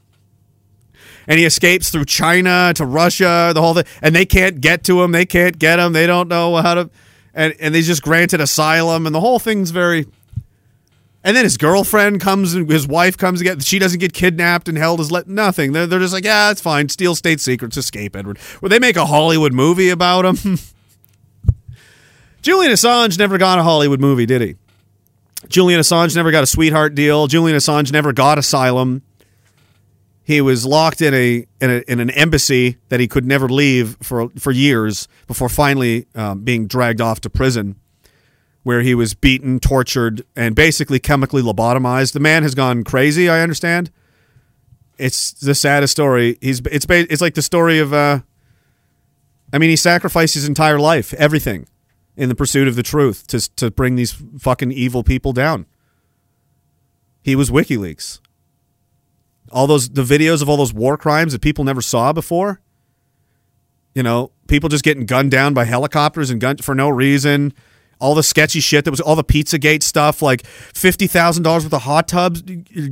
[1.27, 5.01] and he escapes through china to russia the whole thing and they can't get to
[5.01, 6.89] him they can't get him they don't know how to
[7.33, 10.05] and, and they just granted asylum and the whole thing's very
[11.27, 13.59] and then his girlfriend comes and his wife comes again.
[13.59, 15.73] She doesn't get kidnapped and held as let nothing.
[15.73, 16.87] They're, they're just like, yeah, it's fine.
[16.87, 18.39] Steal state secrets, escape Edward.
[18.61, 20.57] Well, they make a Hollywood movie about him.
[22.41, 24.55] Julian Assange never got a Hollywood movie, did he?
[25.49, 27.27] Julian Assange never got a sweetheart deal.
[27.27, 29.01] Julian Assange never got asylum.
[30.23, 33.97] He was locked in a in, a, in an embassy that he could never leave
[34.01, 37.77] for for years before finally um, being dragged off to prison,
[38.63, 42.11] where he was beaten, tortured, and basically chemically lobotomized.
[42.11, 43.29] The man has gone crazy.
[43.29, 43.89] I understand.
[44.97, 46.37] It's the saddest story.
[46.41, 47.93] He's it's it's like the story of.
[47.93, 48.19] Uh,
[49.53, 51.67] I mean, he sacrificed his entire life, everything
[52.17, 55.67] in the pursuit of the truth to to bring these fucking evil people down.
[57.21, 58.19] He was WikiLeaks.
[59.51, 62.59] All those the videos of all those war crimes that people never saw before.
[63.93, 67.53] You know, people just getting gunned down by helicopters and gunned for no reason.
[67.99, 71.73] All the sketchy shit that was all the Pizzagate stuff, like fifty thousand dollars worth
[71.73, 72.43] of hot tubs,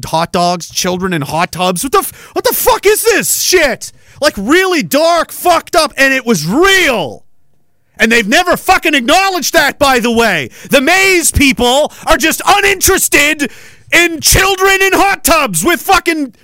[0.06, 1.84] hot dogs, children in hot tubs.
[1.84, 3.92] What the what the fuck is this shit?
[4.22, 7.25] Like really dark, fucked up, and it was real.
[7.98, 10.50] And they've never fucking acknowledged that, by the way.
[10.70, 13.52] The maze people are just uninterested
[13.94, 16.36] in children in hot tubs with fucking.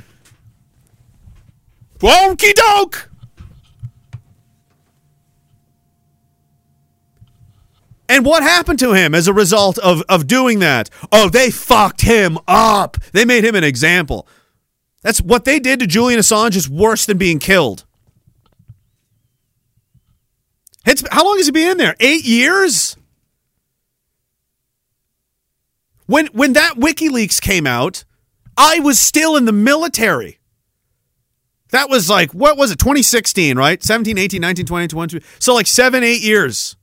[1.99, 3.11] Wonky doke!
[8.11, 10.89] And what happened to him as a result of, of doing that?
[11.13, 12.97] Oh, they fucked him up.
[13.13, 14.27] They made him an example.
[15.01, 17.85] That's what they did to Julian Assange is worse than being killed.
[20.85, 21.95] It's, how long has he been in there?
[21.99, 22.97] Eight years?
[26.07, 28.03] When when that WikiLeaks came out,
[28.57, 30.39] I was still in the military.
[31.69, 33.81] That was like, what was it, 2016, right?
[33.81, 35.25] 17, 18, 19, 20, 22.
[35.39, 36.75] So like seven, eight years.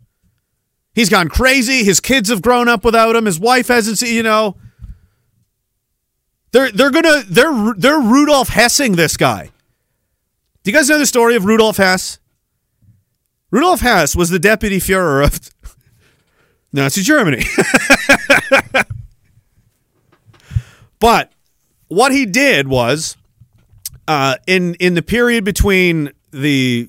[0.94, 1.84] He's gone crazy.
[1.84, 3.26] His kids have grown up without him.
[3.26, 4.56] His wife hasn't seen, you know.
[6.52, 9.50] They're they're gonna they're they're Rudolf Hessing this guy.
[10.62, 12.18] Do you guys know the story of Rudolf Hess?
[13.50, 15.40] Rudolf Hess was the deputy Fuhrer of
[16.72, 17.44] Nazi Germany.
[21.00, 21.32] but
[21.88, 23.16] what he did was
[24.06, 26.88] uh, in in the period between the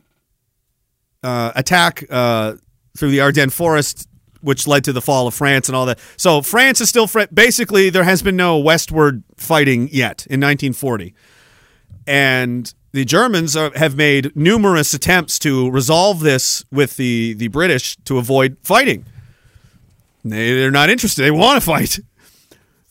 [1.23, 2.55] uh, attack uh,
[2.97, 4.07] through the Ardennes forest,
[4.41, 5.99] which led to the fall of France and all that.
[6.17, 11.13] So France is still fr- basically there has been no westward fighting yet in 1940,
[12.07, 17.95] and the Germans are, have made numerous attempts to resolve this with the the British
[18.05, 19.05] to avoid fighting.
[20.23, 21.23] They, they're not interested.
[21.23, 21.99] They want to fight.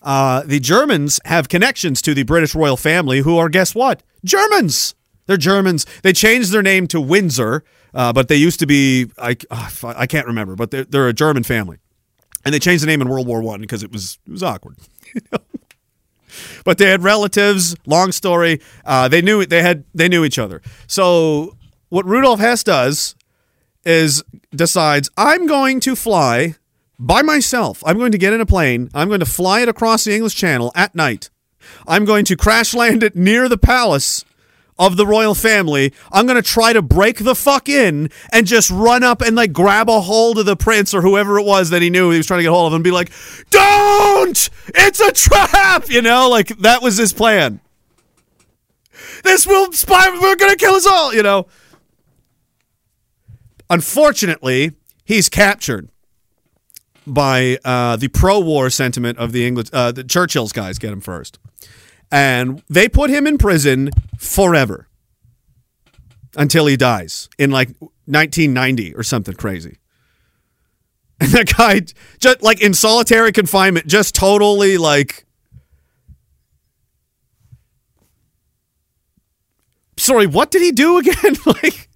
[0.00, 4.02] Uh, the Germans have connections to the British royal family, who are guess what?
[4.24, 4.94] Germans.
[5.26, 5.84] They're Germans.
[6.02, 10.06] They changed their name to Windsor, uh, but they used to be I, uh, I
[10.06, 11.78] can't remember, but they're, they're a German family,
[12.44, 14.76] and they changed the name in World War One because it was it was awkward.
[16.64, 17.76] but they had relatives.
[17.86, 18.60] Long story.
[18.84, 20.62] Uh, they knew they had they knew each other.
[20.86, 21.56] So
[21.88, 23.14] what Rudolf Hess does
[23.84, 26.56] is decides I'm going to fly
[26.98, 27.82] by myself.
[27.86, 28.90] I'm going to get in a plane.
[28.94, 31.30] I'm going to fly it across the English Channel at night.
[31.86, 34.24] I'm going to crash land it near the palace
[34.78, 35.92] of the royal family.
[36.12, 39.52] I'm going to try to break the fuck in and just run up and like
[39.52, 42.26] grab a hold of the prince or whoever it was that he knew he was
[42.26, 43.10] trying to get hold of and be like,
[43.50, 44.50] "Don't!
[44.68, 47.60] It's a trap!" You know, like that was his plan.
[49.24, 51.46] This will spy we're going to kill us all, you know.
[53.70, 54.72] Unfortunately,
[55.04, 55.88] he's captured
[57.06, 59.68] by uh, the pro-war sentiment of the English.
[59.72, 61.38] Uh, the Churchill's guys get him first,
[62.10, 64.88] and they put him in prison forever
[66.36, 67.68] until he dies in like
[68.06, 69.78] 1990 or something crazy.
[71.20, 71.80] And that guy,
[72.20, 75.26] just like in solitary confinement, just totally like.
[79.96, 81.34] Sorry, what did he do again?
[81.44, 81.88] like.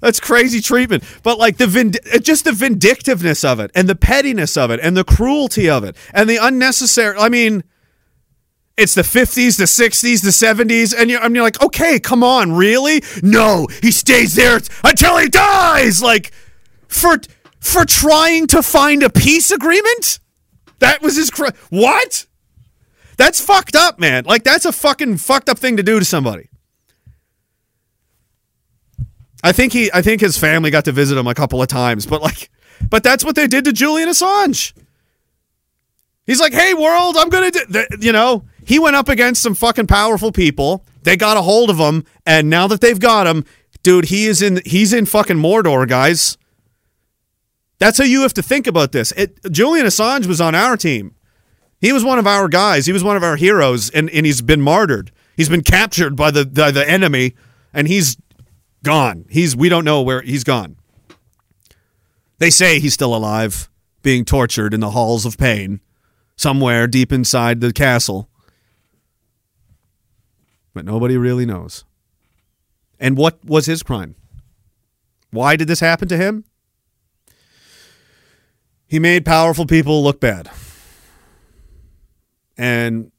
[0.00, 1.04] That's crazy treatment.
[1.22, 4.80] But like the vind- uh, just the vindictiveness of it and the pettiness of it
[4.82, 7.62] and the cruelty of it and the unnecessary I mean
[8.76, 12.22] it's the 50s, the 60s, the 70s and you're, I mean, you're like, "Okay, come
[12.24, 16.32] on, really?" No, he stays there until he dies like
[16.88, 17.18] for
[17.62, 20.18] for trying to find a peace agreement?
[20.80, 22.26] That was his cr- What?
[23.16, 24.24] That's fucked up, man.
[24.24, 26.48] Like that's a fucking fucked up thing to do to somebody.
[29.44, 32.04] I think he I think his family got to visit him a couple of times,
[32.04, 32.50] but like
[32.90, 34.72] but that's what they did to Julian Assange.
[36.26, 37.50] He's like, "Hey world, I'm do
[38.00, 40.84] you know, he went up against some fucking powerful people.
[41.02, 43.44] They got a hold of him, and now that they've got him,
[43.82, 46.38] dude, he is in he's in fucking Mordor, guys.
[47.78, 49.10] That's how you have to think about this.
[49.12, 51.16] It, Julian Assange was on our team.
[51.80, 52.86] He was one of our guys.
[52.86, 55.10] He was one of our heroes, and, and he's been martyred.
[55.36, 57.34] He's been captured by the, the the enemy,
[57.74, 58.16] and he's
[58.84, 59.24] gone.
[59.28, 60.76] He's we don't know where he's gone.
[62.38, 63.68] They say he's still alive,
[64.02, 65.80] being tortured in the halls of pain,
[66.36, 68.28] somewhere deep inside the castle.
[70.74, 71.84] But nobody really knows.
[72.98, 74.14] And what was his crime?
[75.30, 76.44] Why did this happen to him?
[78.86, 80.50] He made powerful people look bad.
[82.56, 83.10] And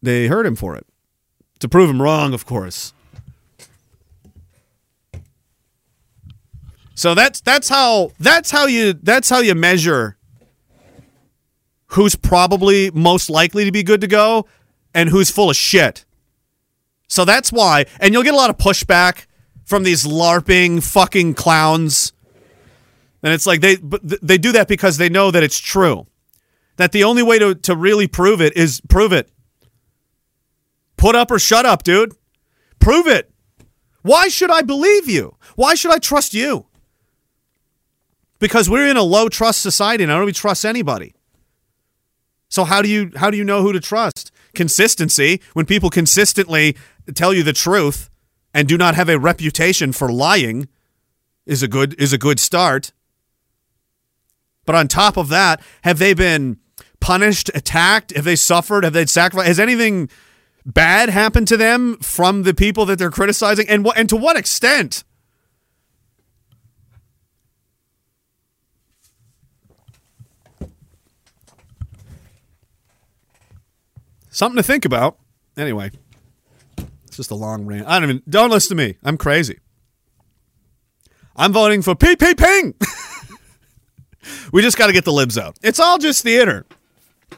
[0.00, 0.86] they hurt him for it.
[1.60, 2.92] To prove him wrong, of course.
[6.94, 10.16] So that's that's how that's how you that's how you measure
[11.86, 14.46] who's probably most likely to be good to go
[14.94, 16.04] and who's full of shit.
[17.12, 19.26] So that's why, and you'll get a lot of pushback
[19.66, 22.14] from these larping fucking clowns.
[23.22, 23.76] And it's like they
[24.22, 26.06] they do that because they know that it's true.
[26.76, 29.30] That the only way to, to really prove it is prove it.
[30.96, 32.14] Put up or shut up, dude.
[32.78, 33.30] Prove it.
[34.00, 35.36] Why should I believe you?
[35.54, 36.64] Why should I trust you?
[38.38, 41.14] Because we're in a low trust society and I don't even trust anybody.
[42.52, 44.30] So how do you how do you know who to trust?
[44.54, 45.40] Consistency.
[45.54, 46.76] When people consistently
[47.14, 48.10] tell you the truth
[48.54, 50.68] and do not have a reputation for lying
[51.46, 52.92] is a good is a good start.
[54.64, 56.58] But on top of that, have they been
[57.00, 58.14] punished, attacked?
[58.14, 58.84] Have they suffered?
[58.84, 59.48] Have they sacrificed?
[59.48, 60.08] Has anything
[60.64, 63.68] bad happened to them from the people that they're criticizing?
[63.68, 65.04] And what and to what extent?
[74.30, 75.18] Something to think about.
[75.58, 75.90] Anyway,
[77.12, 77.86] it's just a long rant.
[77.86, 78.96] I don't even don't listen to me.
[79.04, 79.58] I'm crazy.
[81.36, 82.74] I'm voting for Pee Ping.
[84.52, 85.58] we just got to get the libs out.
[85.62, 86.64] It's all just theater.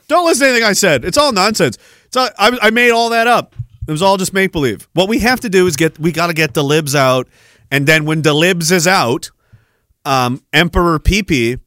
[0.06, 1.04] Don't listen to anything I said.
[1.04, 1.76] It's all nonsense.
[2.04, 3.56] It's all, I, I made all that up.
[3.88, 4.86] It was all just make believe.
[4.92, 7.28] What we have to do is get we got to get the libs out,
[7.72, 9.32] and then when the libs is out,
[10.04, 11.58] um, Emperor Peepee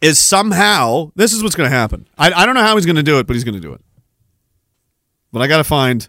[0.00, 2.06] is somehow this is what's going to happen.
[2.16, 3.72] I I don't know how he's going to do it, but he's going to do
[3.72, 3.80] it.
[5.32, 6.08] But I got to find.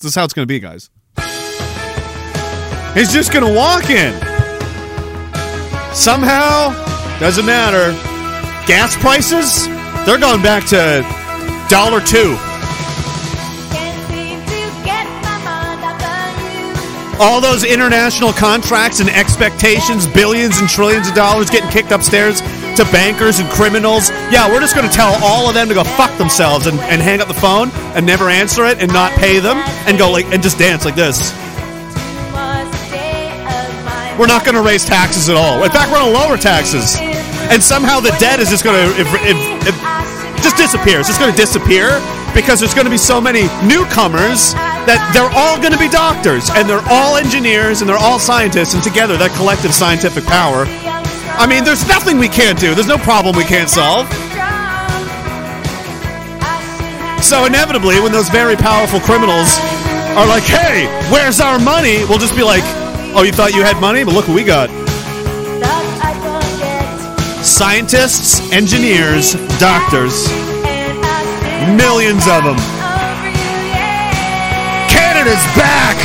[0.00, 0.90] This is how it's going to be, guys.
[2.94, 4.12] He's just going to walk in.
[5.94, 6.70] Somehow,
[7.18, 7.92] doesn't matter.
[8.66, 9.66] Gas prices,
[10.06, 11.04] they're going back to
[11.68, 12.36] dollar two.
[17.20, 22.40] All those international contracts and expectations, billions and trillions of dollars getting kicked upstairs
[22.76, 24.10] to bankers and criminals.
[24.30, 27.02] Yeah, we're just going to tell all of them to go fuck themselves and, and
[27.02, 29.56] hang up the phone and never answer it and not pay them
[29.88, 31.32] and go like and just dance like this.
[34.16, 35.62] We're not going to raise taxes at all.
[35.62, 36.96] In fact, we're going to lower taxes.
[37.50, 39.04] And somehow the debt is just going to
[40.42, 41.00] just disappear.
[41.00, 41.98] It's just going to disappear
[42.34, 44.54] because there's going to be so many newcomers
[44.88, 48.72] that they're all going to be doctors and they're all engineers and they're all scientists
[48.72, 50.64] and together that collective scientific power.
[51.36, 52.72] I mean, there's nothing we can't do.
[52.72, 54.08] There's no problem we can't solve.
[57.20, 59.60] So inevitably, when those very powerful criminals
[60.16, 62.64] are like, "Hey, where's our money?" We'll just be like,
[63.12, 64.04] "Oh, you thought you had money?
[64.04, 64.72] But look what we got."
[67.44, 70.32] Scientists, engineers, doctors,
[71.76, 72.77] millions of them.
[75.28, 75.96] Canada's back.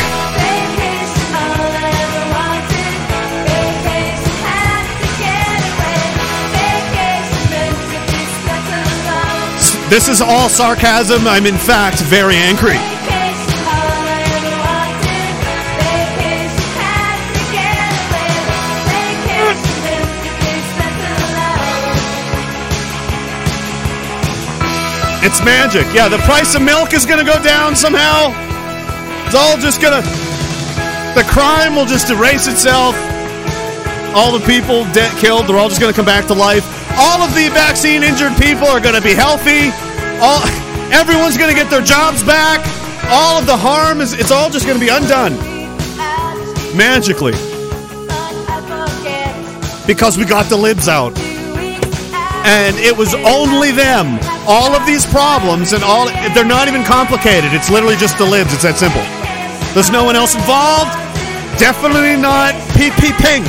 [9.89, 11.27] This is all sarcasm.
[11.27, 12.75] I'm in fact very angry.
[25.25, 25.85] It's magic.
[25.93, 28.42] Yeah, the price of milk is going to go down somehow.
[29.33, 30.01] It's all just to.
[31.17, 32.93] The crime will just erase itself.
[34.13, 36.61] All the people dead, killed, they're all just to come back to life.
[36.99, 39.73] All of the vaccine injured people are to be healthy.
[40.21, 40.37] All,
[40.93, 42.61] everyone's to get their jobs back.
[43.09, 44.13] All of the harm is.
[44.13, 45.33] It's all just to be undone
[46.77, 47.33] magically
[49.87, 51.17] because we got the libs out
[52.45, 54.19] and it was only them.
[54.45, 56.05] All of these problems and all
[56.35, 57.51] they're not even complicated.
[57.51, 58.53] It's literally just the libs.
[58.53, 59.22] It's that simple.
[59.73, 60.91] There's no one else involved.
[61.57, 63.43] Definitely not PP Ping.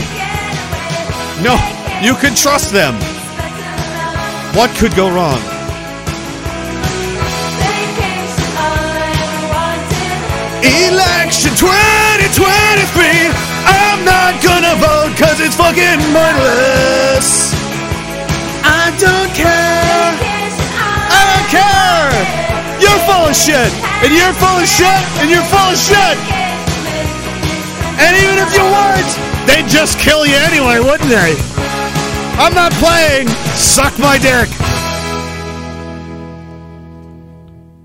[1.45, 1.53] No,
[2.01, 2.95] you can trust them.
[4.57, 5.39] What could go wrong?
[10.65, 13.29] Election 2023.
[13.69, 17.53] I'm not gonna vote because it's fucking mindless.
[18.65, 20.17] I don't care.
[21.13, 22.44] I don't care.
[22.81, 23.71] You're full of shit.
[24.03, 25.03] And you're full of shit.
[25.21, 26.17] And you're full of shit.
[27.99, 29.13] And even if you weren't,
[29.47, 31.35] they'd just kill you anyway, wouldn't they?
[32.37, 33.29] I'm not playing.
[33.55, 34.49] Suck my dick.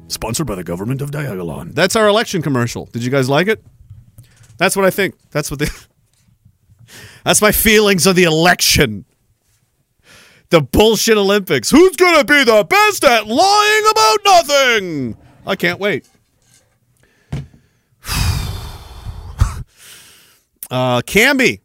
[0.08, 1.76] Sponsored by the government of Diagolon.
[1.76, 2.88] That's our election commercial.
[2.88, 3.64] Did you guys like it?
[4.58, 5.16] That's what I think.
[5.30, 5.88] That's what the.
[7.24, 9.06] That's my feelings of the election
[10.50, 11.70] the bullshit Olympics.
[11.70, 15.18] Who's going to be the best at lying about nothing?
[15.46, 16.08] I can't wait.
[20.72, 21.62] uh, Camby.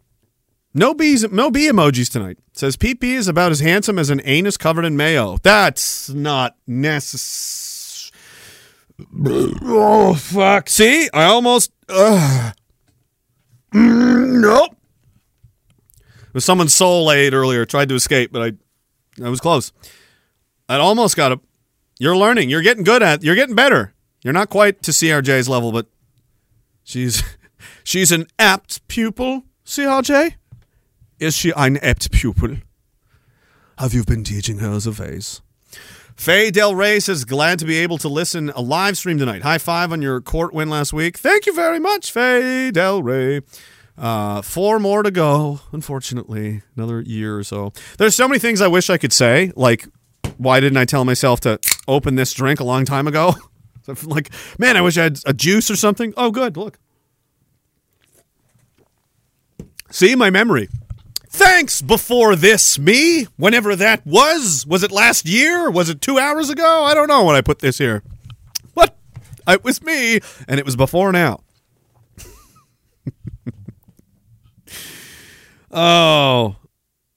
[0.77, 2.39] No bees, no bee emojis tonight.
[2.53, 5.39] Says PP is about as handsome as an anus covered in mayo.
[5.43, 7.41] That's not necessary.
[9.27, 10.69] Oh fuck!
[10.69, 11.73] See, I almost.
[11.89, 12.53] Uh,
[13.73, 14.77] nope.
[16.07, 17.65] It was someone's soul aid earlier.
[17.65, 18.53] Tried to escape, but I
[19.23, 19.73] I was close.
[20.69, 21.41] I almost got it.
[21.99, 22.51] You're learning.
[22.51, 23.23] You're getting good at.
[23.23, 23.95] You're getting better.
[24.23, 25.87] You're not quite to CRJ's level, but
[26.83, 27.23] she's
[27.85, 29.45] she's an apt pupil.
[29.67, 30.35] CRJ,
[31.19, 32.57] is she an apt pupil?
[33.79, 35.41] Have you been teaching her the ways?
[36.17, 39.43] Faye Del Rey says, glad to be able to listen a live stream tonight.
[39.43, 41.19] High five on your court win last week.
[41.19, 43.41] Thank you very much, Faye Del Rey.
[43.97, 46.63] Uh, four more to go, unfortunately.
[46.77, 47.73] Another year or so.
[47.99, 49.53] There's so many things I wish I could say.
[49.55, 49.87] Like,
[50.37, 53.35] why didn't I tell myself to open this drink a long time ago?
[54.05, 56.13] like, man, I wish I had a juice or something.
[56.17, 56.57] Oh, good.
[56.57, 56.79] Look.
[59.91, 60.69] See, my memory.
[61.29, 63.25] Thanks before this, me.
[63.37, 64.67] Whenever that was.
[64.67, 65.71] Was it last year?
[65.71, 66.85] Was it two hours ago?
[66.85, 68.03] I don't know when I put this here.
[68.75, 68.97] What?
[69.47, 71.41] It was me, and it was before now.
[75.75, 76.57] Oh.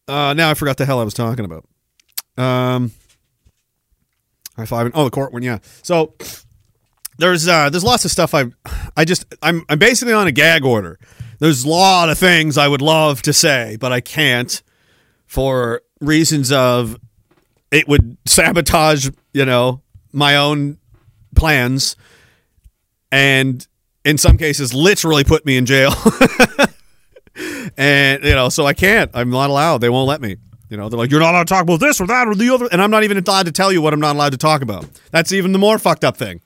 [0.08, 1.66] Uh, now I forgot the hell I was talking about.
[2.38, 2.92] Um,
[4.56, 4.92] high five.
[4.94, 5.60] Oh, the court one, yeah.
[5.84, 6.14] So
[7.18, 8.46] there's uh, there's lots of stuff I
[8.96, 11.00] I just I'm I'm basically on a gag order.
[11.40, 14.62] There's a lot of things I would love to say, but I can't
[15.26, 16.98] for reasons of
[17.72, 19.82] it would sabotage, you know,
[20.14, 20.78] my own
[21.36, 21.96] plans
[23.12, 23.68] and
[24.06, 25.94] in some cases literally put me in jail.
[27.77, 29.11] and you know, so I can't.
[29.14, 29.80] I'm not allowed.
[29.80, 30.38] They won't let me.
[30.69, 32.49] You know, they're like, you're not allowed to talk about this or that or the
[32.49, 34.61] other, and I'm not even allowed to tell you what I'm not allowed to talk
[34.61, 34.85] about.
[35.11, 36.41] That's even the more fucked up thing.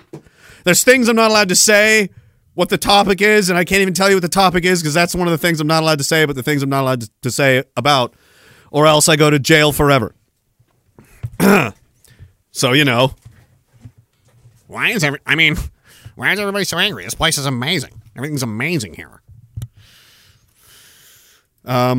[0.64, 2.10] There's things I'm not allowed to say,
[2.54, 4.94] what the topic is, and I can't even tell you what the topic is because
[4.94, 6.82] that's one of the things I'm not allowed to say, but the things I'm not
[6.82, 8.14] allowed to, say about,
[8.70, 10.14] or else I go to jail forever.
[12.52, 13.16] so you know,
[14.68, 15.20] Why is every?
[15.26, 15.56] I mean,
[16.16, 17.04] why is everybody so angry?
[17.06, 18.02] This place is amazing.
[18.16, 19.22] Everything's amazing here.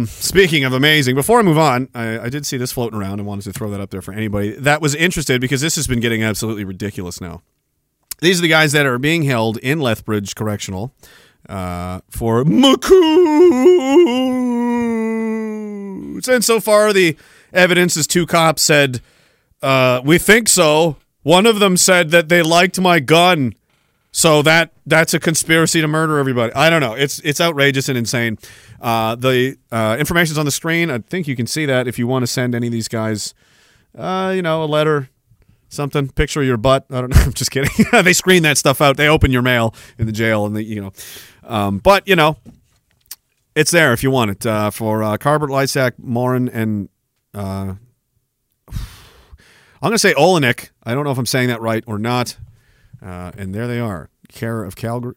[0.07, 3.27] Speaking of amazing, before I move on, I, I did see this floating around and
[3.27, 6.01] wanted to throw that up there for anybody that was interested because this has been
[6.01, 7.43] getting absolutely ridiculous now.
[8.21, 10.95] These are the guys that are being held in Lethbridge Correctional
[11.49, 12.93] uh, for McCoots.
[16.29, 17.17] And so far, the
[17.53, 19.01] evidence is two cops said,
[19.61, 20.97] uh, We think so.
[21.23, 23.55] One of them said that they liked my gun.
[24.13, 26.53] So that that's a conspiracy to murder everybody.
[26.53, 26.93] I don't know.
[26.93, 28.39] It's it's outrageous and insane.
[28.79, 30.91] Uh, the uh, information's on the screen.
[30.91, 33.33] I think you can see that if you want to send any of these guys,
[33.97, 35.09] uh, you know, a letter,
[35.71, 36.85] something, picture of your butt.
[36.91, 37.21] I don't know.
[37.23, 37.71] I'm just kidding.
[38.05, 38.99] they screen that stuff out.
[38.99, 40.93] They open your mail in the jail, and they, you know,
[41.45, 42.37] um, but you know,
[43.55, 46.91] it's there if you want it uh, for uh, Carbert, Lysak, Morin, and
[47.33, 47.75] uh,
[48.69, 50.69] I'm going to say Olenek.
[50.83, 52.37] I don't know if I'm saying that right or not.
[53.03, 54.11] Uh, and there they are.
[54.29, 55.15] Care of Calgary.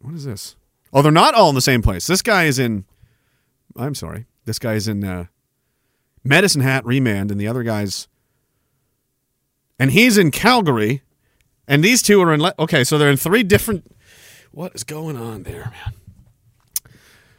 [0.00, 0.56] What is this?
[0.92, 2.06] Oh, they're not all in the same place.
[2.06, 2.84] This guy is in.
[3.76, 4.26] I'm sorry.
[4.44, 5.26] This guy is in uh,
[6.22, 8.08] Medicine Hat remand, and the other guy's.
[9.78, 11.02] And he's in Calgary,
[11.66, 12.40] and these two are in.
[12.40, 13.90] Le- okay, so they're in three different.
[14.52, 15.94] What is going on there, man?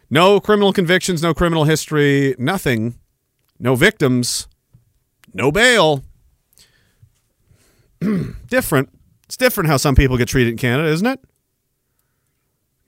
[0.10, 2.96] No criminal convictions, no criminal history, nothing.
[3.58, 4.48] No victims,
[5.34, 6.04] no bail.
[8.48, 8.90] different.
[9.36, 11.20] It's different how some people get treated in Canada, isn't it?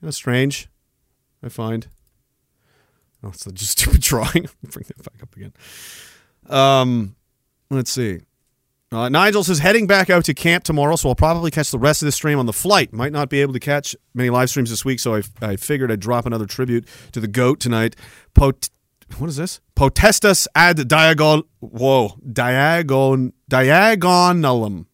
[0.00, 0.70] That's strange.
[1.42, 1.88] I find.
[3.22, 4.48] Oh, it's just stupid drawing.
[4.62, 5.52] Bring that back up again.
[6.48, 7.16] Um,
[7.68, 8.20] let's see.
[8.90, 12.00] Uh, Nigel says heading back out to camp tomorrow, so I'll probably catch the rest
[12.00, 12.94] of the stream on the flight.
[12.94, 15.92] Might not be able to catch many live streams this week, so I, I figured
[15.92, 17.94] I'd drop another tribute to the goat tonight.
[18.32, 18.70] Pot,
[19.18, 19.60] what is this?
[19.76, 21.42] Potestas ad diagon.
[21.60, 24.86] Whoa, diagon diagonalum.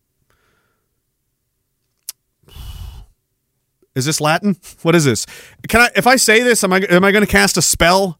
[3.94, 4.56] Is this Latin?
[4.82, 5.26] What is this?
[5.68, 5.90] Can I?
[5.94, 8.18] If I say this, am I am I going to cast a spell?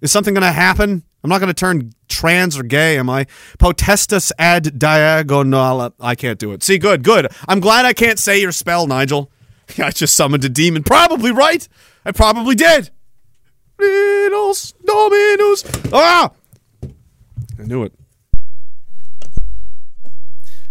[0.00, 1.04] Is something going to happen?
[1.22, 3.24] I'm not going to turn trans or gay, am I?
[3.58, 5.94] Potestas ad diagonal.
[5.98, 6.62] I can't do it.
[6.62, 7.28] See, good, good.
[7.48, 9.30] I'm glad I can't say your spell, Nigel.
[9.78, 10.82] I just summoned a demon.
[10.82, 11.66] Probably right.
[12.04, 12.90] I probably did.
[13.78, 15.64] Riddles Dominus.
[15.92, 16.30] Ah!
[17.58, 17.94] I knew it.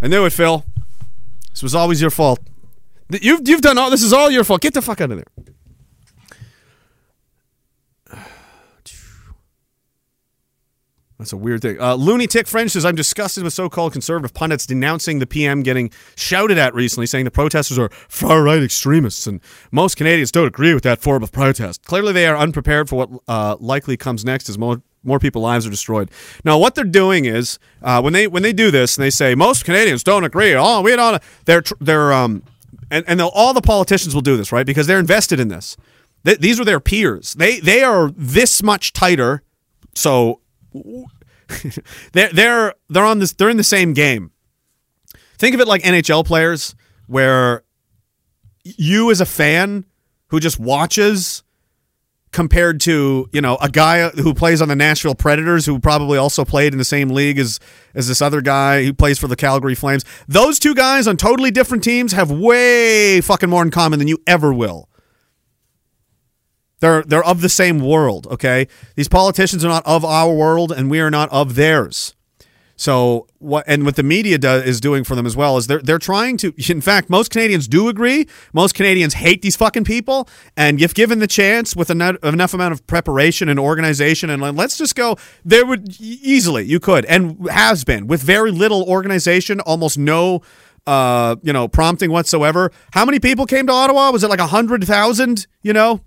[0.02, 0.64] I knew it, Phil.
[1.50, 2.40] This was always your fault.
[3.10, 3.90] You've you've done all.
[3.90, 4.62] This is all your fault.
[4.62, 5.26] Get the fuck out of there.
[11.20, 11.80] That's a weird thing.
[11.80, 15.64] Uh, Looney Tick French says, I'm disgusted with so called conservative pundits denouncing the PM
[15.64, 19.40] getting shouted at recently, saying the protesters are far right extremists, and
[19.72, 21.84] most Canadians don't agree with that form of protest.
[21.86, 24.82] Clearly, they are unprepared for what uh, likely comes next as more.
[25.06, 26.10] More people lives are destroyed.
[26.46, 29.36] Now, what they're doing is uh, when they when they do this and they say
[29.36, 30.56] most Canadians don't agree.
[30.56, 31.22] Oh, we don't.
[31.44, 32.42] They're they're um,
[32.94, 35.76] and and all the politicians will do this right because they're invested in this.
[36.24, 37.34] Th- these are their peers.
[37.34, 39.42] They they are this much tighter.
[39.96, 40.42] So
[42.14, 44.32] they're they're they're on this they're in the same game.
[45.38, 46.76] Think of it like NHL players
[47.08, 47.64] where
[48.64, 49.86] you as a fan
[50.28, 51.44] who just watches
[52.34, 56.44] compared to, you know, a guy who plays on the Nashville Predators who probably also
[56.44, 57.60] played in the same league as
[57.96, 60.04] as this other guy who plays for the Calgary Flames.
[60.28, 64.18] Those two guys on totally different teams have way fucking more in common than you
[64.28, 64.90] ever will.
[66.80, 68.68] They're they're of the same world, okay?
[68.96, 72.16] These politicians are not of our world and we are not of theirs.
[72.76, 75.82] So what and what the media do, is doing for them as well is they're
[75.82, 78.28] they're trying to in fact most Canadians do agree.
[78.52, 80.28] Most Canadians hate these fucking people
[80.58, 84.78] and if given the chance with enough, enough amount of preparation and organization and let's
[84.78, 89.98] just go there would easily you could and has been with very little organization, almost
[89.98, 90.42] no
[90.86, 92.72] uh, you know, prompting whatsoever.
[92.92, 94.12] How many people came to Ottawa?
[94.12, 95.48] Was it like a hundred thousand?
[95.62, 96.02] You know,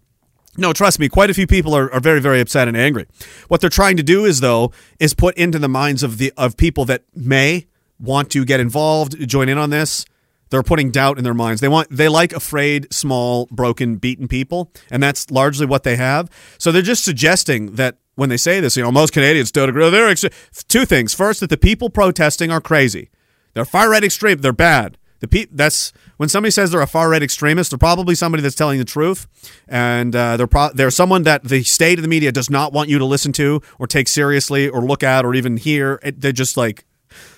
[0.56, 3.06] no, trust me, quite a few people are, are very, very upset and angry.
[3.48, 6.56] What they're trying to do is, though, is put into the minds of the of
[6.56, 7.66] people that may
[7.98, 10.04] want to get involved, join in on this.
[10.50, 11.60] They're putting doubt in their minds.
[11.60, 16.30] They want they like afraid, small, broken, beaten people, and that's largely what they have.
[16.58, 19.90] So they're just suggesting that when they say this, you know, most Canadians don't agree.
[19.90, 20.24] They're ex-
[20.68, 21.14] two things.
[21.14, 23.10] First, that the people protesting are crazy.
[23.54, 24.38] They're far right extreme.
[24.38, 24.98] They're bad.
[25.20, 27.70] The pe- that's when somebody says they're a far right extremist.
[27.70, 29.26] They're probably somebody that's telling the truth,
[29.66, 32.88] and uh, they're pro- they're someone that the state of the media does not want
[32.88, 35.98] you to listen to or take seriously or look at or even hear.
[36.02, 36.84] It, they're just like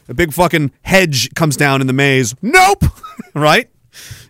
[0.09, 2.35] a big fucking hedge comes down in the maze.
[2.43, 2.85] Nope.
[3.35, 3.71] right?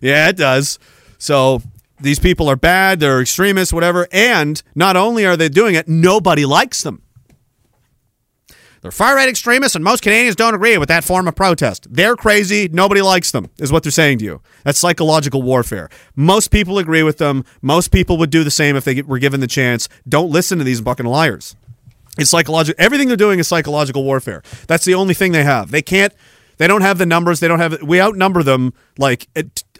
[0.00, 0.78] Yeah, it does.
[1.18, 1.62] So
[2.00, 4.06] these people are bad, they're extremists, whatever.
[4.12, 7.02] And not only are they doing it, nobody likes them.
[8.80, 11.86] They're far right extremists, and most Canadians don't agree with that form of protest.
[11.90, 12.68] They're crazy.
[12.68, 14.40] Nobody likes them, is what they're saying to you.
[14.64, 15.88] That's psychological warfare.
[16.14, 17.44] Most people agree with them.
[17.60, 19.88] Most people would do the same if they were given the chance.
[20.08, 21.56] Don't listen to these fucking liars.
[22.18, 22.82] It's psychological.
[22.82, 24.42] Everything they're doing is psychological warfare.
[24.66, 25.70] That's the only thing they have.
[25.70, 26.12] They can't.
[26.56, 27.40] They don't have the numbers.
[27.40, 27.82] They don't have.
[27.82, 29.28] We outnumber them like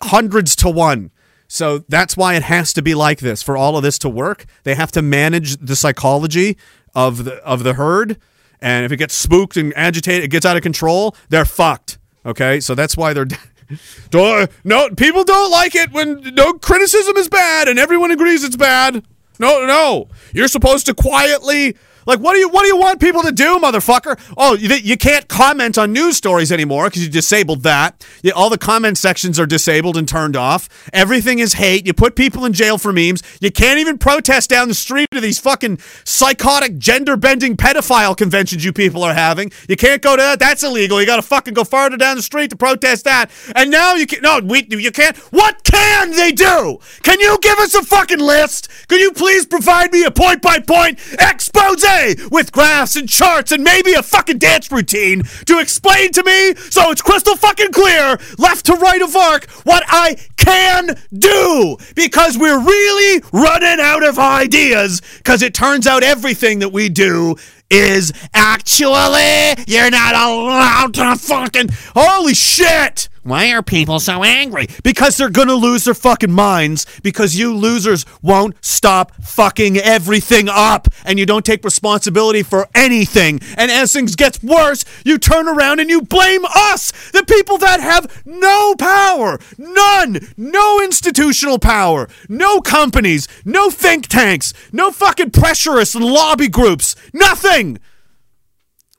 [0.02, 1.10] hundreds to one.
[1.48, 4.44] So that's why it has to be like this for all of this to work.
[4.62, 6.56] They have to manage the psychology
[6.94, 8.18] of the of the herd,
[8.60, 11.14] and if it gets spooked and agitated, it gets out of control.
[11.28, 11.98] They're fucked.
[12.26, 13.26] Okay, so that's why they're.
[14.10, 18.56] Don't, no, people don't like it when no criticism is bad and everyone agrees it's
[18.56, 19.04] bad.
[19.38, 21.76] No, no, you're supposed to quietly
[22.08, 24.18] like, what do you what do you want people to do, motherfucker?
[24.38, 28.02] Oh, you, you can't comment on news stories anymore because you disabled that.
[28.22, 30.70] You, all the comment sections are disabled and turned off.
[30.94, 31.86] Everything is hate.
[31.86, 33.22] You put people in jail for memes.
[33.42, 38.64] You can't even protest down the street to these fucking psychotic gender bending pedophile conventions
[38.64, 39.52] you people are having.
[39.68, 40.38] You can't go to that.
[40.38, 40.98] That's illegal.
[41.00, 43.30] You got to fucking go farther down the street to protest that.
[43.54, 45.14] And now you can no, we you can't.
[45.30, 46.78] What can they do?
[47.02, 48.70] Can you give us a fucking list?
[48.88, 51.84] Could you please provide me a point by point expose
[52.30, 56.90] with graphs and charts and maybe a fucking dance routine to explain to me so
[56.90, 61.76] it's crystal fucking clear, left to right of arc, what I can do.
[61.94, 67.36] Because we're really running out of ideas because it turns out everything that we do
[67.70, 74.66] is actually you're not allowed to fucking holy shit Why are people so angry?
[74.82, 76.86] because they're gonna lose their fucking minds.
[77.02, 80.88] Because you losers won't stop fucking everything up.
[81.04, 83.40] And you don't take responsibility for anything.
[83.56, 87.80] And as things gets worse you turn around and you blame us the people that
[87.80, 89.38] have no power.
[89.56, 90.20] None.
[90.36, 92.08] No institutional power.
[92.28, 93.28] No companies.
[93.44, 94.52] No think tanks.
[94.72, 96.96] No fucking pressurists and lobby groups.
[97.12, 97.78] Nothing.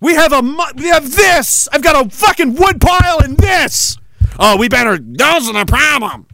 [0.01, 0.41] We have a
[0.75, 1.67] we have this.
[1.71, 3.97] I've got a fucking wood pile and this
[4.41, 4.97] Oh, we better.
[4.97, 6.25] Those are the problem.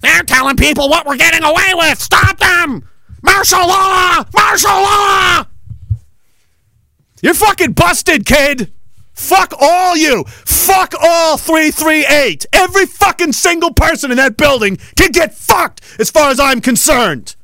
[0.00, 2.00] They're telling people what we're getting away with.
[2.00, 2.88] Stop them!
[3.22, 4.24] Martial law!
[4.32, 5.44] Martial law!
[7.20, 8.72] You're fucking busted, kid.
[9.12, 10.24] Fuck all you.
[10.24, 12.46] Fuck all 338.
[12.52, 17.34] Every fucking single person in that building can get fucked as far as I'm concerned.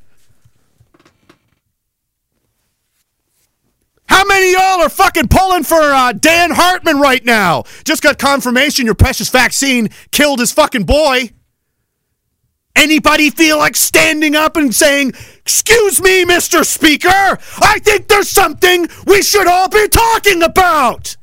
[4.17, 7.65] How many y'all are fucking pulling for uh, Dan Hartman right now?
[7.85, 11.33] Just got confirmation your precious vaccine killed his fucking boy.
[12.75, 16.65] Anybody feel like standing up and saying, Excuse me, Mr.
[16.65, 21.19] Speaker, I think there's something we should all be talking about?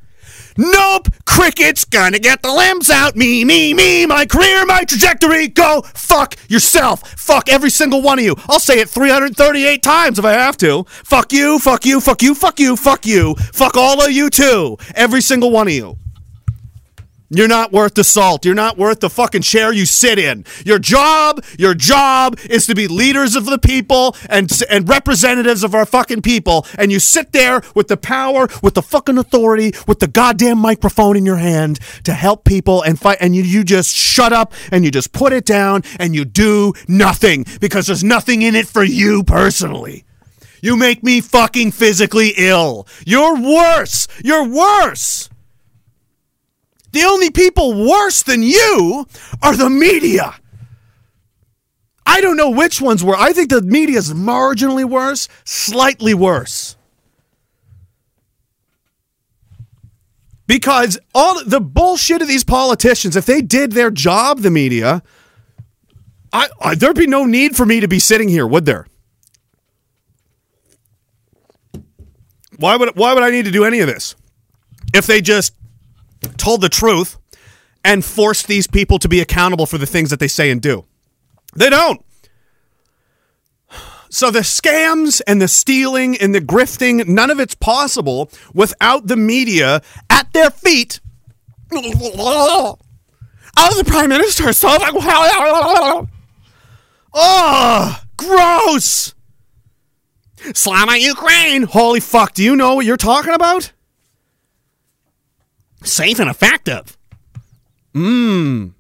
[0.58, 3.16] Nope, cricket's gonna get the limbs out.
[3.16, 5.48] Me, me, me, my career, my trajectory.
[5.48, 7.08] Go fuck yourself.
[7.20, 8.36] Fuck every single one of you.
[8.50, 10.86] I'll say it 338 times if I have to.
[10.88, 13.36] Fuck you, fuck you, fuck you, fuck you, fuck you.
[13.54, 14.78] Fuck all of you too.
[14.96, 15.98] Every single one of you.
[17.35, 18.45] You're not worth the salt.
[18.45, 20.45] You're not worth the fucking chair you sit in.
[20.65, 25.73] Your job, your job is to be leaders of the people and and representatives of
[25.73, 26.68] our fucking people.
[26.77, 31.18] And you sit there with the power, with the fucking authority, with the goddamn microphone
[31.18, 33.18] in your hand to help people and fight.
[33.19, 36.73] And you, you just shut up and you just put it down and you do
[36.88, 40.05] nothing because there's nothing in it for you personally.
[40.61, 42.88] You make me fucking physically ill.
[43.05, 44.07] You're worse.
[44.23, 45.30] You're worse.
[46.94, 49.07] The only people worse than you
[49.41, 50.36] are the media.
[52.06, 53.15] I don't know which ones were.
[53.15, 56.76] I think the media is marginally worse, slightly worse.
[60.45, 65.02] Because all the bullshit of these politicians, if they did their job, the media,
[66.32, 68.86] I, I there'd be no need for me to be sitting here, would there?
[72.57, 74.15] Why would why would I need to do any of this?
[74.94, 75.56] If they just
[76.38, 77.18] told the truth
[77.84, 80.86] and forced these people to be accountable for the things that they say and do.
[81.56, 82.04] They don't.
[84.10, 89.18] So the scams and the stealing and the grifting, none of it's possible without the
[89.18, 91.00] media at their feet
[91.76, 92.78] Oh,
[93.78, 94.70] the prime minister is so.
[97.14, 99.14] Oh, gross.
[100.54, 101.64] Slava Ukraine.
[101.64, 103.72] Holy fuck, do you know what you're talking about?
[105.84, 106.97] Safe and effective.
[107.93, 108.73] Mmm.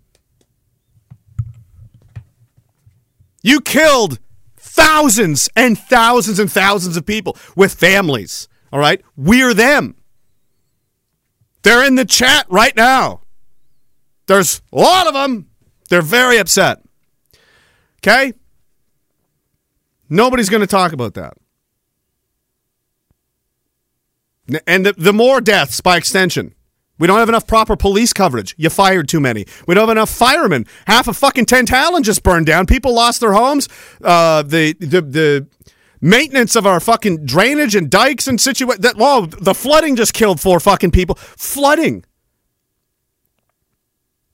[3.41, 4.19] You killed
[4.55, 8.47] thousands and thousands and thousands of people with families.
[8.71, 9.01] All right?
[9.15, 9.95] We're them.
[11.61, 13.21] They're in the chat right now.
[14.27, 15.47] There's a lot of them.
[15.89, 16.81] They're very upset.
[17.99, 18.33] Okay?
[20.09, 21.33] Nobody's going to talk about that.
[24.67, 26.53] And the, the more deaths by extension.
[27.03, 28.55] We don't have enough proper police coverage.
[28.57, 29.45] You fired too many.
[29.67, 30.65] We don't have enough firemen.
[30.87, 32.65] Half of fucking Tantallon just burned down.
[32.65, 33.67] People lost their homes.
[34.01, 35.47] Uh, the the the
[35.99, 40.39] maintenance of our fucking drainage and dikes and situa that well, the flooding just killed
[40.39, 41.15] four fucking people.
[41.15, 42.05] Flooding.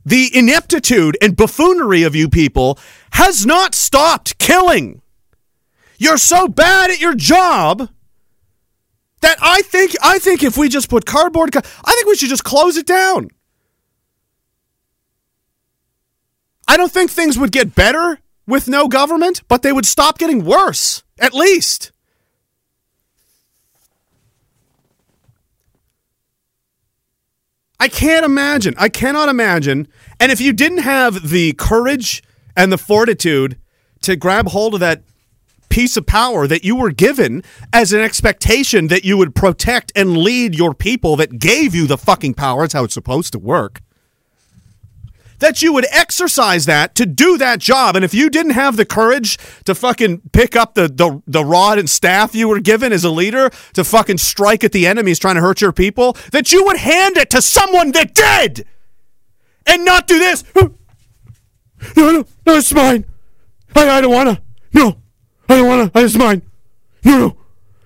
[0.06, 2.78] The ineptitude and buffoonery of you people
[3.14, 5.02] has not stopped killing.
[5.98, 7.90] You're so bad at your job
[9.22, 12.44] that I think I think if we just put cardboard, I think we should just
[12.44, 13.30] close it down.
[16.68, 20.46] I don't think things would get better with no government, but they would stop getting
[20.46, 21.92] worse, at least.
[27.80, 28.76] I can't imagine.
[28.78, 29.88] I cannot imagine.
[30.20, 32.22] And if you didn't have the courage
[32.56, 33.58] and the fortitude
[34.02, 35.04] to grab hold of that
[35.70, 40.18] piece of power that you were given as an expectation that you would protect and
[40.18, 42.64] lead your people that gave you the fucking power.
[42.64, 43.82] It's how it's supposed to work.
[45.40, 47.96] That you would exercise that to do that job.
[47.96, 51.80] And if you didn't have the courage to fucking pick up the, the, the rod
[51.80, 55.36] and staff you were given as a leader to fucking strike at the enemies trying
[55.36, 58.66] to hurt your people, that you would hand it to someone that did
[59.66, 60.44] and not do this.
[61.96, 63.06] No, no, no, it's mine.
[63.74, 64.42] I, I don't wanna.
[64.74, 64.98] No,
[65.50, 65.92] I don't wanna.
[65.96, 66.44] It's mine.
[67.04, 67.38] No, no.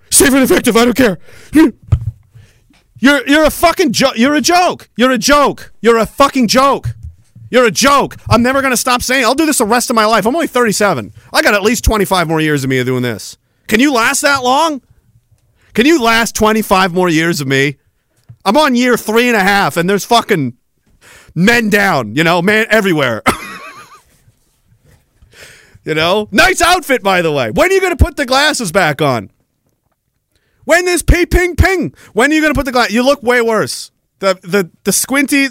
[0.09, 0.75] Safe and effective.
[0.77, 1.17] I don't care.
[2.99, 4.17] You're you're a fucking joke.
[4.17, 4.89] You're a joke.
[4.95, 5.73] You're a joke.
[5.81, 6.89] You're a fucking joke.
[7.49, 8.17] You're a joke.
[8.29, 9.23] I'm never gonna stop saying.
[9.23, 10.25] I'll do this the rest of my life.
[10.25, 11.11] I'm only 37.
[11.31, 13.37] I got at least 25 more years of me doing this.
[13.67, 14.81] Can you last that long?
[15.73, 17.77] Can you last 25 more years of me?
[18.45, 20.57] I'm on year three and a half, and there's fucking
[21.33, 22.15] men down.
[22.15, 23.23] You know, man everywhere.
[25.85, 27.51] You know, nice outfit by the way.
[27.51, 29.29] When are you going to put the glasses back on?
[30.65, 31.93] When is ping ping ping?
[32.13, 32.91] When are you going to put the glass?
[32.91, 33.91] You look way worse.
[34.19, 35.47] The the the squinty.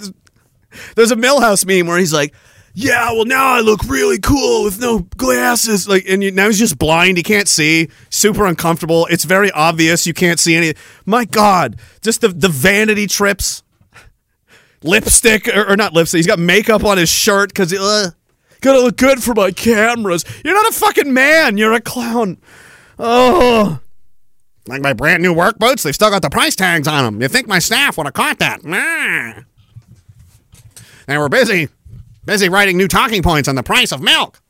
[0.97, 2.35] There's a Milhouse meme where he's like,
[2.73, 6.59] "Yeah, well now I look really cool with no glasses." Like, and you, now he's
[6.59, 7.19] just blind.
[7.19, 7.89] He can't see.
[8.09, 9.07] Super uncomfortable.
[9.11, 10.07] It's very obvious.
[10.07, 10.73] You can't see any.
[11.05, 13.63] My God, just the the vanity trips.
[14.85, 16.19] Lipstick or, or not lipstick.
[16.19, 18.11] He's got makeup on his shirt because uh,
[18.63, 20.25] gotta look good for my cameras.
[20.45, 21.59] You're not a fucking man.
[21.59, 22.39] You're a clown.
[22.99, 23.81] Oh.
[24.67, 27.21] Like my brand new work boots, they've still got the price tags on them.
[27.21, 28.65] You think my staff would have caught that?
[28.65, 29.43] Nah.
[31.07, 31.69] They were busy,
[32.25, 34.41] busy writing new talking points on the price of milk.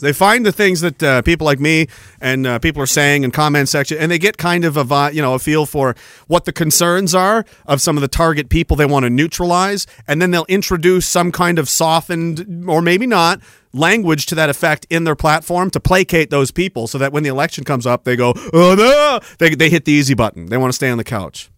[0.00, 1.86] They find the things that uh, people like me
[2.20, 5.22] and uh, people are saying in comment section, and they get kind of a you
[5.22, 5.94] know a feel for
[6.26, 10.20] what the concerns are of some of the target people they want to neutralize, and
[10.20, 13.40] then they'll introduce some kind of softened or maybe not
[13.72, 17.30] language to that effect in their platform to placate those people, so that when the
[17.30, 20.46] election comes up, they go oh no, they they hit the easy button.
[20.46, 21.50] They want to stay on the couch.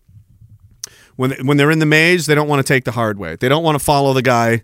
[1.17, 3.37] When when they're in the maze, they don't want to take the hard way.
[3.37, 4.63] They don't want to follow the guy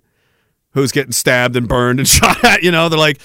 [0.73, 2.63] who's getting stabbed and burned and shot at.
[2.63, 3.21] You know, they're like,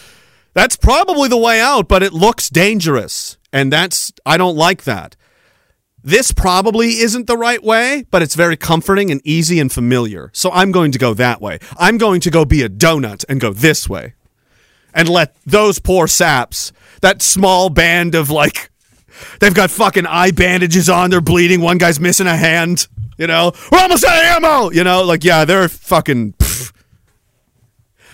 [0.57, 3.37] that's probably the way out, but it looks dangerous.
[3.53, 5.15] And that's, I don't like that.
[6.03, 10.31] This probably isn't the right way, but it's very comforting and easy and familiar.
[10.33, 11.59] So I'm going to go that way.
[11.77, 14.15] I'm going to go be a donut and go this way
[14.95, 16.71] and let those poor saps,
[17.01, 18.71] that small band of like,
[19.39, 22.87] they've got fucking eye bandages on, they're bleeding, one guy's missing a hand,
[23.19, 26.33] you know, we're almost out of ammo, you know, like, yeah, they're fucking.
[26.33, 26.73] pff.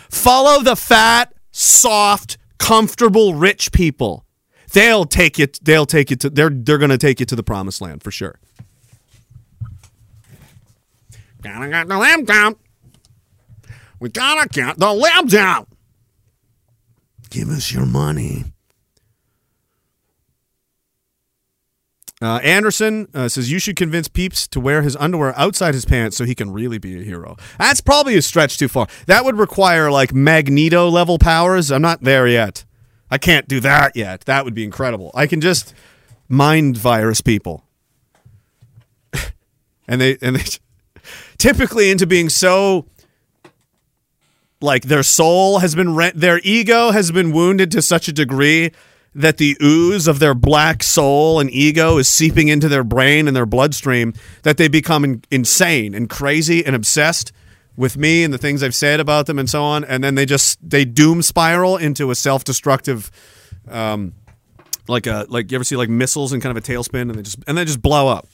[0.09, 4.25] Follow the fat, soft, comfortable, rich people.
[4.73, 5.47] They'll take you.
[5.61, 6.29] They'll take you to.
[6.29, 8.39] They're they're going to take you to the promised land for sure.
[11.41, 12.55] Gotta get the lamb down.
[13.99, 15.67] We gotta get the lamb down.
[17.29, 18.52] Give us your money.
[22.23, 26.15] Uh, Anderson uh, says you should convince Peeps to wear his underwear outside his pants
[26.15, 27.35] so he can really be a hero.
[27.59, 28.87] That's probably a stretch too far.
[29.07, 31.69] That would require like Magneto level powers.
[31.69, 32.63] I'm not there yet.
[33.11, 34.21] I can't do that yet.
[34.21, 35.11] That would be incredible.
[35.13, 35.73] I can just
[36.29, 37.65] mind virus people,
[39.89, 40.45] and they and they
[41.37, 42.85] typically into being so
[44.61, 48.71] like their soul has been rent their ego has been wounded to such a degree
[49.15, 53.35] that the ooze of their black soul and ego is seeping into their brain and
[53.35, 54.13] their bloodstream
[54.43, 57.31] that they become in- insane and crazy and obsessed
[57.75, 59.83] with me and the things I've said about them and so on.
[59.83, 63.11] And then they just they doom spiral into a self-destructive
[63.69, 64.13] um
[64.87, 67.21] like a like you ever see like missiles in kind of a tailspin and they
[67.21, 68.27] just and they just blow up.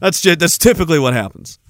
[0.00, 1.60] That's just, that's typically what happens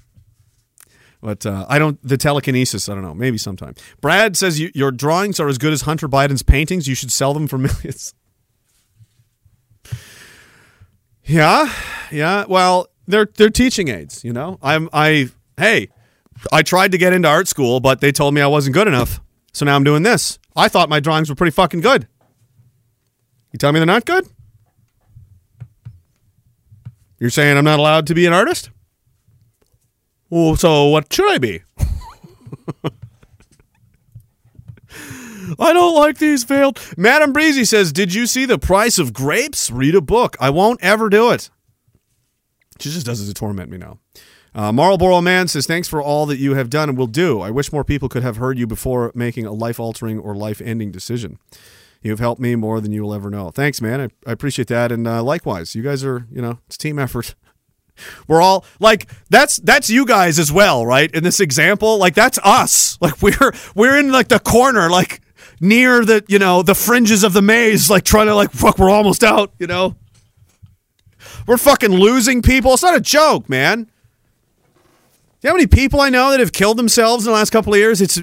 [1.23, 1.97] but uh, I don't.
[2.03, 2.89] The telekinesis.
[2.89, 3.13] I don't know.
[3.13, 3.75] Maybe sometime.
[4.01, 6.85] Brad says you, your drawings are as good as Hunter Biden's paintings.
[6.85, 8.13] You should sell them for millions.
[11.23, 11.73] Yeah,
[12.11, 12.43] yeah.
[12.47, 14.25] Well, they're they're teaching aids.
[14.25, 15.29] You know, I'm I.
[15.57, 15.87] Hey,
[16.51, 19.21] I tried to get into art school, but they told me I wasn't good enough.
[19.53, 20.39] So now I'm doing this.
[20.57, 22.07] I thought my drawings were pretty fucking good.
[23.53, 24.27] You tell me they're not good?
[27.17, 28.71] You're saying I'm not allowed to be an artist?
[30.33, 31.61] Well, so what should I be?
[35.59, 36.79] I don't like these veiled.
[36.97, 39.69] Madam Breezy says, Did you see the price of grapes?
[39.69, 40.35] Read a book.
[40.39, 41.51] I won't ever do it.
[42.79, 43.99] She just does it to torment me now.
[44.55, 47.39] Uh, Marlboro Man says, Thanks for all that you have done and will do.
[47.39, 50.59] I wish more people could have heard you before making a life altering or life
[50.61, 51.37] ending decision.
[52.01, 53.51] You've helped me more than you will ever know.
[53.51, 54.01] Thanks, man.
[54.01, 54.91] I, I appreciate that.
[54.91, 57.35] And uh, likewise, you guys are, you know, it's team effort.
[58.27, 61.13] We're all like that's that's you guys as well, right?
[61.13, 62.91] In this example, like that's us.
[63.03, 65.19] Like we're we're in like the corner, like
[65.59, 68.79] near the you know the fringes of the maze, like trying to like fuck.
[68.79, 69.97] We're almost out, you know.
[71.45, 72.73] We're fucking losing people.
[72.73, 73.79] It's not a joke, man.
[75.41, 77.73] You know how many people I know that have killed themselves in the last couple
[77.73, 77.99] of years?
[77.99, 78.21] It's,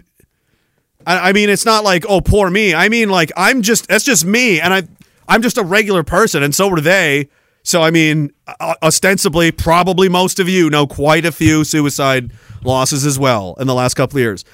[1.06, 2.74] I, I mean, it's not like oh poor me.
[2.74, 4.84] I mean, like I'm just that's just me, and I
[5.28, 7.28] I'm just a regular person, and so were they.
[7.62, 12.32] So, I mean, uh, ostensibly, probably most of you know quite a few suicide
[12.62, 14.45] losses as well in the last couple of years.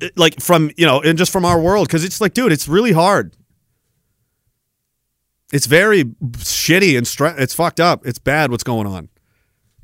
[0.00, 2.68] Uh, like from, you know, and just from our world, because it's like, dude, it's
[2.68, 3.34] really hard.
[5.52, 8.06] It's very shitty and stre- it's fucked up.
[8.06, 9.08] It's bad what's going on.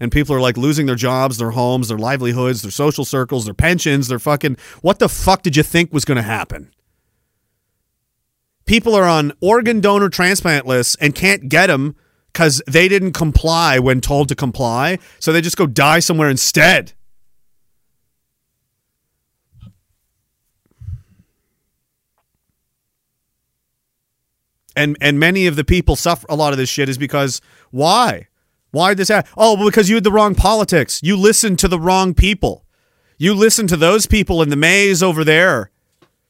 [0.01, 3.55] And people are like losing their jobs, their homes, their livelihoods, their social circles, their
[3.55, 4.57] pensions, their fucking.
[4.81, 6.73] What the fuck did you think was going to happen?
[8.65, 11.97] people are on organ donor transplant lists and can't get them
[12.33, 14.99] because they didn't comply when told to comply.
[15.19, 16.93] So they just go die somewhere instead.
[24.75, 28.29] And and many of the people suffer a lot of this shit is because why?
[28.71, 29.31] Why did this happen?
[29.37, 31.01] Oh, because you had the wrong politics.
[31.03, 32.65] You listened to the wrong people.
[33.19, 35.71] You listened to those people in the maze over there.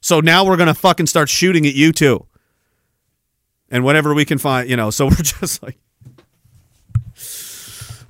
[0.01, 2.27] So now we're gonna fucking start shooting at you too.
[3.71, 5.77] And whatever we can find, you know, so we're just like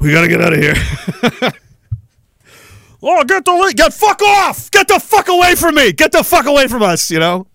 [0.04, 0.76] we gotta get out of here.
[3.02, 4.70] oh, get the get fuck off!
[4.70, 5.94] Get the fuck away from me!
[5.94, 7.10] Get the fuck away from us!
[7.10, 7.48] You know,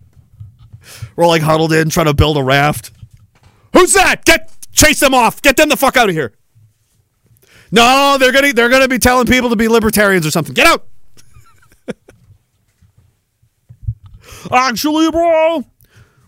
[1.15, 2.91] we're like huddled in trying to build a raft.
[3.75, 4.25] Who's that?
[4.25, 5.43] Get chase them off!
[5.43, 6.33] Get them the fuck out of here!
[7.71, 10.55] No, they're gonna they're gonna be telling people to be libertarians or something.
[10.55, 10.87] Get out!
[14.51, 15.67] Actually, bro,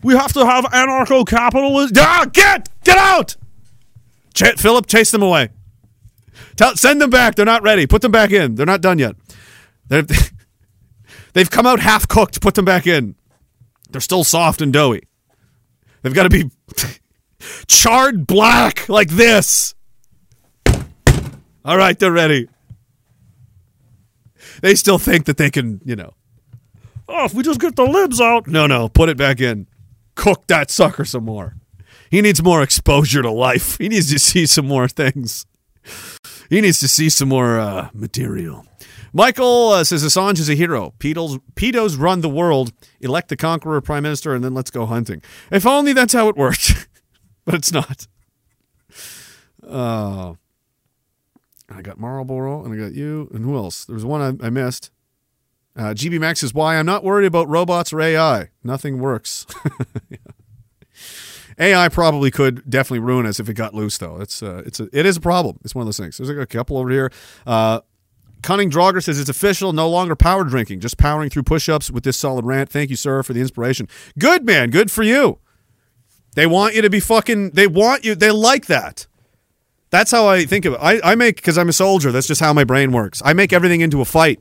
[0.03, 1.97] we have to have anarcho-capitalism.
[1.99, 3.37] Ah, get get out!
[4.35, 5.49] Ch- Philip, chase them away.
[6.57, 7.35] Tell, send them back.
[7.35, 7.87] They're not ready.
[7.87, 8.55] Put them back in.
[8.55, 9.17] They're not done yet.
[9.89, 10.05] They're,
[11.33, 12.41] they've come out half cooked.
[12.41, 13.15] Put them back in.
[13.91, 15.03] They're still soft and doughy.
[16.03, 16.51] They've got to be
[17.67, 19.75] charred black like this.
[21.65, 22.49] All right, they're ready.
[24.63, 26.15] They still think that they can, you know.
[27.09, 28.47] Oh, if we just get the libs out.
[28.47, 29.67] No, no, put it back in.
[30.15, 31.57] Cook that sucker some more.
[32.11, 33.79] He needs more exposure to life.
[33.79, 35.47] He needs to see some more things.
[36.51, 38.67] He needs to see some more uh, material.
[39.13, 40.93] Michael uh, says Assange is a hero.
[40.99, 42.73] Pedos, pedos run the world.
[43.01, 45.23] Elect the conqueror prime minister, and then let's go hunting.
[45.53, 46.89] If only that's how it worked,
[47.45, 48.09] but it's not.
[49.67, 50.35] Uh,
[51.69, 53.85] I got Marlboro, and I got you, and who else?
[53.85, 54.91] There was one I, I missed.
[55.77, 58.49] Uh, GB Max says, "Why I'm not worried about robots or AI.
[58.65, 59.47] Nothing works."
[61.61, 64.21] AI probably could definitely ruin us if it got loose, though.
[64.21, 65.59] It's uh, it's a, it is a problem.
[65.63, 66.17] It's one of those things.
[66.17, 67.13] There's like a couple over here.
[67.47, 67.81] Uh,
[68.43, 72.17] Cunning Drogger says it's official, no longer power drinking, just powering through push-ups with this
[72.17, 72.71] solid rant.
[72.71, 73.87] Thank you, sir, for the inspiration.
[74.19, 75.39] Good man, good for you.
[76.35, 77.51] They want you to be fucking.
[77.51, 78.15] They want you.
[78.15, 79.07] They like that.
[79.91, 80.79] That's how I think of it.
[80.81, 82.13] I, I make because I'm a soldier.
[82.13, 83.21] That's just how my brain works.
[83.25, 84.41] I make everything into a fight.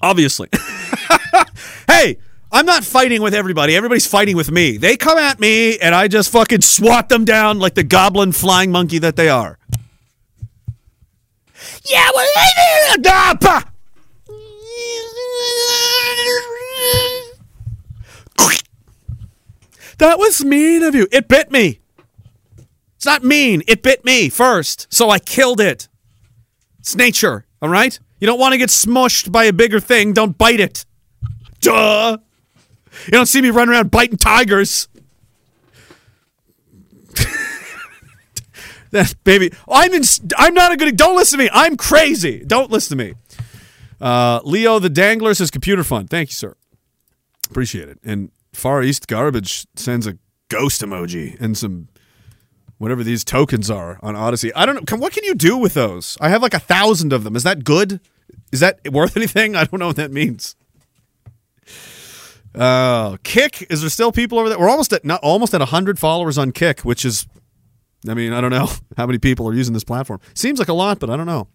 [0.00, 0.48] Obviously.
[1.88, 2.18] hey,
[2.52, 3.76] I'm not fighting with everybody.
[3.76, 4.76] Everybody's fighting with me.
[4.76, 8.70] They come at me and I just fucking swat them down like the goblin flying
[8.70, 9.58] monkey that they are.
[11.84, 12.26] Yeah, well,
[19.98, 21.08] that was mean of you.
[21.10, 21.80] It bit me.
[22.96, 23.62] It's not mean.
[23.66, 25.88] It bit me first, so I killed it.
[26.80, 27.98] It's nature, all right?
[28.20, 30.12] You don't want to get smushed by a bigger thing.
[30.12, 30.84] Don't bite it.
[31.60, 32.18] Duh.
[33.06, 34.88] You don't see me running around biting tigers.
[38.90, 40.02] that baby, I'm in.
[40.36, 40.96] I'm not a good.
[40.96, 41.50] Don't listen to me.
[41.52, 42.44] I'm crazy.
[42.44, 43.14] Don't listen to me.
[44.00, 46.06] Uh, Leo the Dangler says computer fun.
[46.06, 46.54] Thank you, sir.
[47.50, 47.98] Appreciate it.
[48.04, 50.18] And Far East Garbage sends a
[50.48, 51.88] ghost emoji and some
[52.78, 54.52] whatever these tokens are on Odysee.
[54.54, 54.82] I don't know.
[54.82, 56.18] Can, what can you do with those?
[56.20, 57.36] I have like a thousand of them.
[57.36, 58.00] Is that good?
[58.52, 59.56] Is that worth anything?
[59.56, 60.56] I don't know what that means.
[62.56, 63.66] Uh, Kick.
[63.70, 64.58] Is there still people over there?
[64.58, 67.26] We're almost at not almost at hundred followers on Kick, which is,
[68.08, 70.20] I mean, I don't know how many people are using this platform.
[70.34, 71.48] Seems like a lot, but I don't know.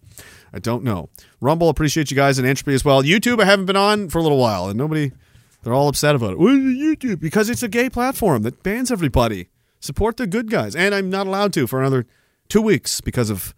[0.52, 1.08] I don't know.
[1.40, 3.02] Rumble, appreciate you guys and Entropy as well.
[3.02, 5.10] YouTube, I haven't been on for a little while, and nobody,
[5.62, 6.38] they're all upset about it.
[6.38, 7.20] YouTube?
[7.20, 9.48] Because it's a gay platform that bans everybody.
[9.80, 12.06] Support the good guys, and I'm not allowed to for another
[12.48, 13.54] two weeks because of,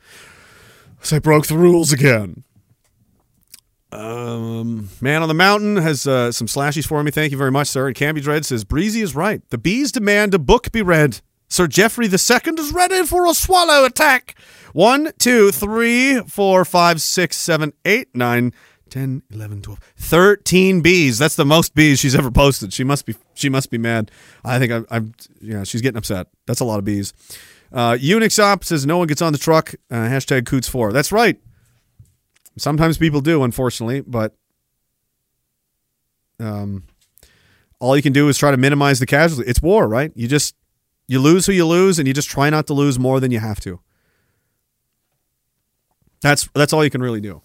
[1.10, 2.44] I broke the rules again.
[3.94, 7.10] Um, Man on the Mountain has uh, some slashies for me.
[7.10, 7.86] Thank you very much, sir.
[7.86, 9.40] And Camby Dread says, Breezy is right.
[9.50, 11.20] The bees demand a book be read.
[11.48, 14.36] Sir Geoffrey II is ready for a swallow attack.
[14.72, 18.52] One, two, three, four, five, six, seven, eight, nine,
[18.90, 21.18] 10, 11, 12, 13 bees.
[21.18, 22.72] That's the most bees she's ever posted.
[22.72, 24.10] She must be she must be mad.
[24.44, 26.26] I think I'm, I'm yeah, she's getting upset.
[26.46, 27.12] That's a lot of bees.
[27.72, 29.74] Uh, Unix Op says no one gets on the truck.
[29.90, 30.92] Uh, hashtag Coutts4.
[30.92, 31.40] That's right.
[32.56, 34.34] Sometimes people do, unfortunately, but
[36.38, 36.84] um,
[37.80, 39.48] all you can do is try to minimize the casualty.
[39.48, 40.12] It's war, right?
[40.14, 40.54] You just
[41.06, 43.40] you lose who you lose, and you just try not to lose more than you
[43.40, 43.80] have to.
[46.22, 47.42] That's that's all you can really do.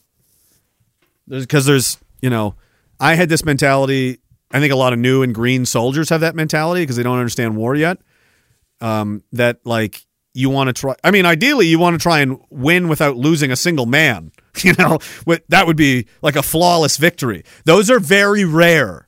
[1.28, 2.56] Because there's, you know,
[3.00, 4.20] I had this mentality.
[4.52, 7.20] I think a lot of new and green soldiers have that mentality because they don't
[7.20, 8.00] understand war yet.
[8.82, 10.96] Um, that like you want to try.
[11.04, 14.32] I mean, ideally, you want to try and win without losing a single man.
[14.70, 15.00] You know,
[15.48, 17.44] that would be like a flawless victory.
[17.66, 19.08] Those are very rare.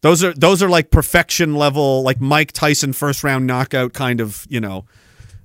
[0.00, 4.46] Those are those are like perfection level, like Mike Tyson first round knockout kind of.
[4.48, 4.86] You know,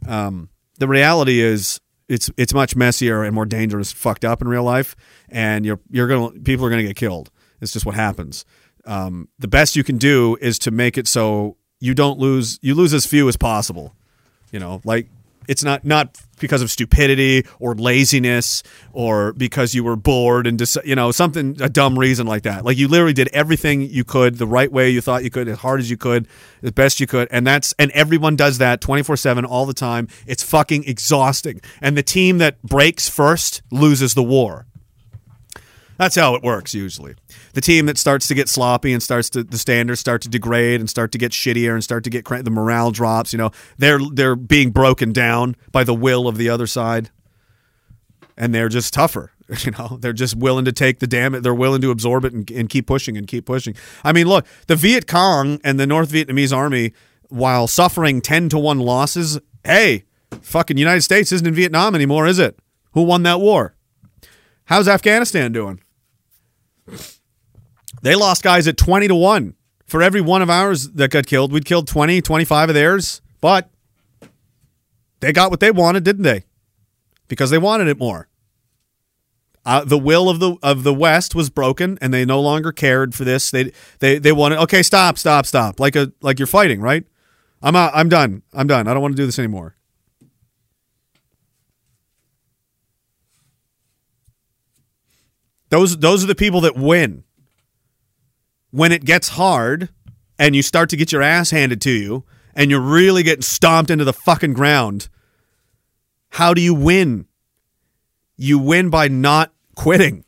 [0.08, 4.64] um, the reality is it's it's much messier and more dangerous, fucked up in real
[4.64, 4.96] life,
[5.30, 7.32] and you're you're gonna people are gonna get killed.
[7.62, 8.46] It's just what happens.
[8.86, 12.76] Um, the best you can do is to make it so you don't lose you
[12.76, 13.96] lose as few as possible.
[14.52, 15.10] You know, like
[15.48, 20.78] it's not not because of stupidity or laziness or because you were bored and just
[20.84, 22.66] you know something a dumb reason like that.
[22.66, 25.60] Like you literally did everything you could the right way you thought you could, as
[25.60, 26.28] hard as you could,
[26.62, 29.74] as best you could, and that's and everyone does that twenty four seven all the
[29.74, 30.08] time.
[30.28, 31.62] It's fucking exhausting.
[31.82, 34.66] And the team that breaks first loses the war.
[35.98, 37.16] That's how it works usually.
[37.54, 40.80] The team that starts to get sloppy and starts to the standards start to degrade
[40.80, 43.34] and start to get shittier and start to get the morale drops.
[43.34, 47.12] You know, they're they're being broken down by the will of the other side,
[48.38, 49.32] and they're just tougher.
[49.60, 51.44] You know, they're just willing to take the damage.
[51.44, 53.76] They're willing to absorb it and, and keep pushing and keep pushing.
[54.04, 56.94] I mean, look, the Viet Cong and the North Vietnamese army,
[57.28, 60.06] while suffering ten to one losses, hey,
[60.42, 62.58] fucking United States isn't in Vietnam anymore, is it?
[62.94, 63.76] Who won that war?
[64.66, 65.83] How's Afghanistan doing?
[68.02, 69.56] They lost guys at 20 to 1.
[69.86, 73.22] For every one of ours that got killed, we'd killed 20, 25 of theirs.
[73.42, 73.70] But
[75.20, 76.46] they got what they wanted, didn't they?
[77.28, 78.28] Because they wanted it more.
[79.66, 83.16] Uh, the will of the of the West was broken, and they no longer cared
[83.16, 83.50] for this.
[83.50, 85.80] They they they wanted okay, stop, stop, stop.
[85.80, 87.06] Like a like you're fighting, right?
[87.62, 88.42] I'm out, I'm done.
[88.54, 88.90] I'm done.
[88.90, 89.78] I don't want to do this anymore.
[95.74, 97.24] Those those are the people that win.
[98.70, 99.90] When it gets hard
[100.38, 103.90] and you start to get your ass handed to you and you're really getting stomped
[103.90, 105.10] into the fucking ground,
[106.30, 107.26] how do you win?
[108.38, 110.26] You win by not quitting.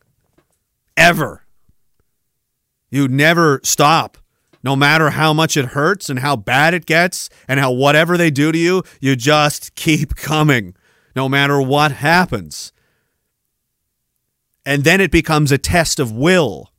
[0.97, 1.45] Ever.
[2.89, 4.17] You never stop.
[4.63, 8.31] No matter how much it hurts and how bad it gets and how whatever they
[8.31, 10.75] do to you, you just keep coming
[11.15, 12.73] no matter what happens.
[14.65, 16.71] And then it becomes a test of will.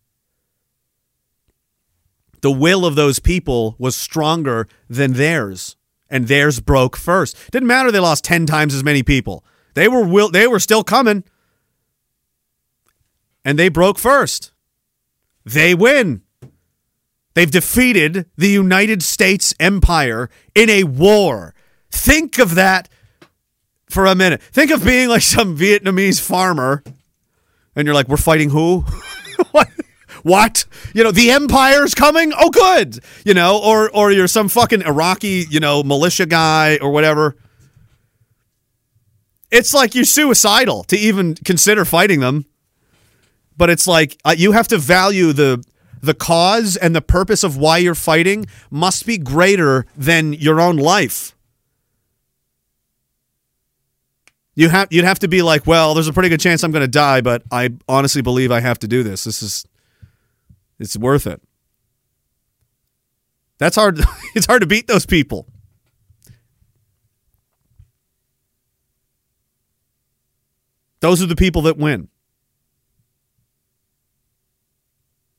[2.41, 5.77] The will of those people was stronger than theirs,
[6.11, 7.37] and theirs broke first.
[7.51, 9.45] Didn't matter they lost 10 times as many people.
[9.75, 11.25] They were will they were still coming.
[13.45, 14.53] And they broke first.
[15.45, 16.23] They win.
[17.35, 21.55] They've defeated the United States empire in a war.
[21.91, 22.89] Think of that
[23.91, 24.43] for a minute.
[24.43, 26.83] Think of being like some Vietnamese farmer
[27.77, 28.81] And you're like, we're fighting who?
[29.53, 29.69] what?
[30.23, 30.65] What?
[30.95, 32.33] You know, the empire's coming?
[32.37, 32.99] Oh, good.
[33.25, 37.37] You know, or or you're some fucking Iraqi, you know, militia guy or whatever.
[39.53, 42.47] It's like you're suicidal to even consider fighting them.
[43.57, 45.63] But it's like uh, you have to value the
[46.03, 50.77] the cause and the purpose of why you're fighting must be greater than your own
[50.77, 51.36] life.
[54.57, 56.81] You have you'd have to be like, well, there's a pretty good chance I'm going
[56.81, 59.25] to die, but I honestly believe I have to do this.
[59.25, 59.67] This is
[60.79, 61.41] it's worth it.
[63.59, 64.01] That's hard.
[64.35, 65.47] It's hard to beat those people.
[71.01, 72.09] Those are the people that win.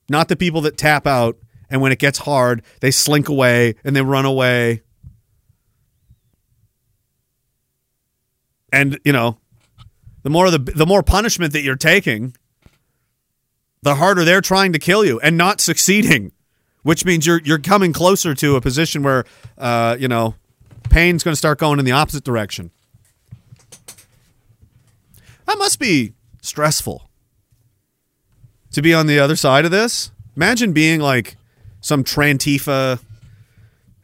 [0.08, 1.38] Not the people that tap out
[1.70, 4.82] and when it gets hard, they slink away and they run away.
[8.72, 9.38] And, you know,
[10.22, 12.36] the more the the more punishment that you're taking,
[13.82, 16.32] the harder they're trying to kill you and not succeeding,
[16.82, 19.24] which means you're you're coming closer to a position where
[19.56, 20.34] uh, you know,
[20.90, 22.70] pain's going to start going in the opposite direction.
[25.46, 26.12] That must be
[26.42, 27.08] stressful
[28.72, 30.10] to be on the other side of this.
[30.36, 31.36] Imagine being like
[31.80, 33.00] some Trantifa.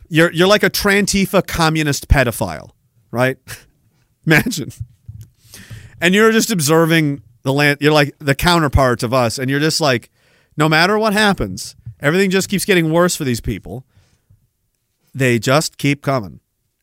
[0.08, 2.70] You're you're like a Trantifa communist pedophile,
[3.10, 3.36] right?
[4.26, 4.70] Imagine.
[6.00, 7.78] And you're just observing the land.
[7.80, 10.10] You're like the counterparts of us, and you're just like,
[10.56, 13.86] no matter what happens, everything just keeps getting worse for these people.
[15.14, 16.40] They just keep coming,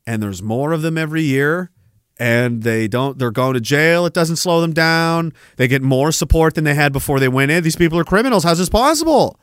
[0.07, 1.71] and there's more of them every year.
[2.19, 3.17] And they don't.
[3.17, 4.05] They're going to jail.
[4.05, 5.33] It doesn't slow them down.
[5.55, 7.63] They get more support than they had before they went in.
[7.63, 8.43] These people are criminals.
[8.43, 9.39] How's this possible?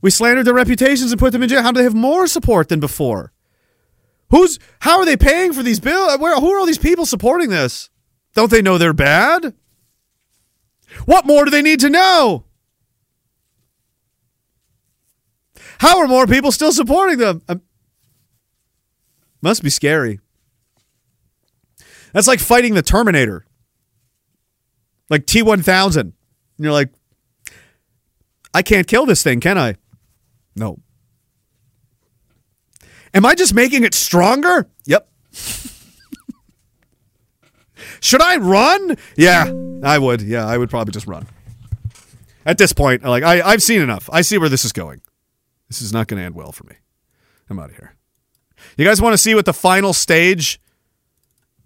[0.00, 1.62] We slandered their reputations and put them in jail.
[1.62, 3.32] How do they have more support than before?
[4.34, 6.18] Who's how are they paying for these bills?
[6.18, 7.88] Where who are all these people supporting this?
[8.34, 9.54] Don't they know they're bad?
[11.04, 12.44] What more do they need to know?
[15.78, 17.42] How are more people still supporting them?
[17.48, 17.62] Um,
[19.40, 20.18] must be scary.
[22.12, 23.46] That's like fighting the Terminator.
[25.10, 25.96] Like T1000.
[26.00, 26.12] And
[26.58, 26.90] you're like,
[28.52, 29.76] I can't kill this thing, can I?
[30.56, 30.80] No.
[33.14, 34.68] Am I just making it stronger?
[34.86, 35.08] Yep.
[38.00, 38.96] Should I run?
[39.16, 39.50] Yeah,
[39.82, 40.20] I would.
[40.20, 41.26] Yeah, I would probably just run.
[42.44, 44.10] At this point, like I, I've seen enough.
[44.12, 45.00] I see where this is going.
[45.68, 46.74] This is not going to end well for me.
[47.48, 47.94] I'm out of here.
[48.76, 50.60] You guys want to see what the final stage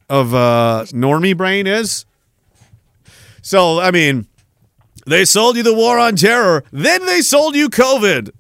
[0.09, 2.05] of uh, Normie Brain is?
[3.43, 4.27] So, I mean,
[5.07, 8.31] they sold you the war on terror, then they sold you COVID.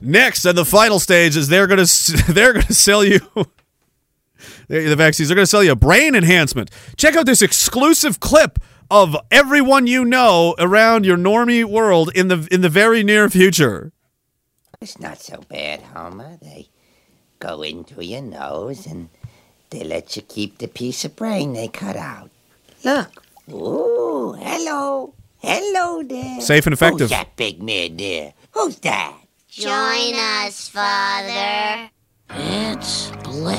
[0.00, 1.86] Next, and the final stage is they're gonna
[2.28, 3.20] they're gonna sell you
[4.68, 5.28] the vaccines.
[5.28, 6.70] They're gonna sell you a brain enhancement.
[6.96, 8.58] Check out this exclusive clip
[8.90, 13.92] of everyone you know around your normie world in the in the very near future.
[14.80, 16.38] It's not so bad, Homer.
[16.42, 16.68] They
[17.38, 19.08] go into your nose and
[19.70, 22.30] they let you keep the piece of brain they cut out.
[22.84, 23.22] Look.
[23.50, 25.14] Ooh, hello.
[25.38, 26.40] Hello there.
[26.40, 27.08] Safe and effective.
[27.08, 28.34] Who's that big man there?
[28.52, 29.14] Who's that?
[29.58, 31.88] Join us, Father.
[32.28, 33.56] It's Bliss.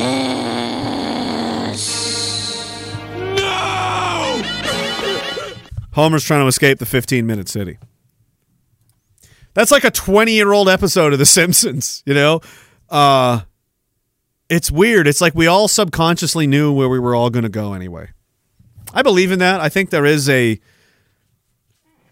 [3.10, 4.42] No!
[5.94, 7.80] Homer's trying to escape the 15 minute city.
[9.56, 12.42] That's like a 20 year old episode of The Simpsons, you know?
[12.92, 13.42] Uh,
[14.50, 15.08] it's weird.
[15.08, 18.12] It's like we all subconsciously knew where we were all going to go anyway.
[18.94, 19.62] I believe in that.
[19.62, 20.60] I think there is a.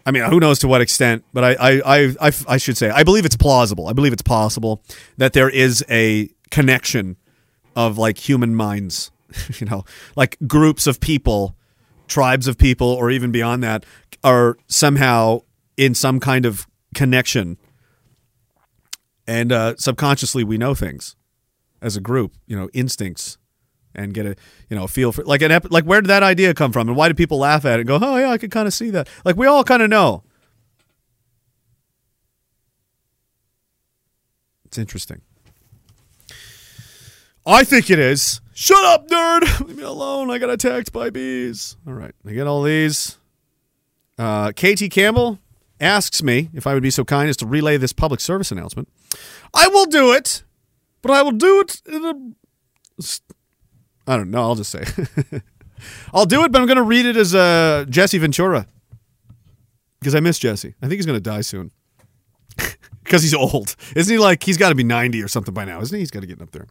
[0.06, 2.90] I mean, who knows to what extent, but I, I, I, I, I should say,
[2.90, 3.88] I believe it's plausible.
[3.88, 4.80] I believe it's possible
[5.16, 7.16] that there is a connection
[7.74, 9.10] of like human minds,
[9.58, 9.84] you know,
[10.14, 11.56] like groups of people,
[12.06, 13.84] tribes of people, or even beyond that,
[14.22, 15.40] are somehow
[15.76, 17.58] in some kind of connection.
[19.26, 21.16] And uh, subconsciously, we know things
[21.82, 23.38] as a group, you know, instincts
[23.96, 24.36] and get a
[24.68, 26.88] you know a feel for like an ep- like where did that idea come from?
[26.88, 28.74] And why do people laugh at it and go oh yeah I could kind of
[28.74, 29.08] see that.
[29.24, 30.22] Like we all kind of know.
[34.64, 35.22] It's interesting.
[37.46, 38.40] I think it is.
[38.52, 39.60] Shut up nerd!
[39.66, 40.30] Leave me alone.
[40.30, 41.76] I got attacked by bees.
[41.86, 42.14] All right.
[42.26, 43.18] I get all these.
[44.18, 45.38] Uh, KT Campbell
[45.80, 48.88] asks me if I would be so kind as to relay this public service announcement.
[49.54, 50.42] I will do it
[51.06, 52.14] but I will do it in a
[54.06, 54.42] I don't know.
[54.42, 54.84] I'll just say.
[56.14, 58.66] I'll do it, but I'm going to read it as uh, Jesse Ventura
[60.00, 60.74] because I miss Jesse.
[60.80, 61.70] I think he's going to die soon
[63.04, 63.76] because he's old.
[63.94, 66.00] Isn't he like, he's got to be 90 or something by now, isn't he?
[66.00, 66.66] He's got to get up there.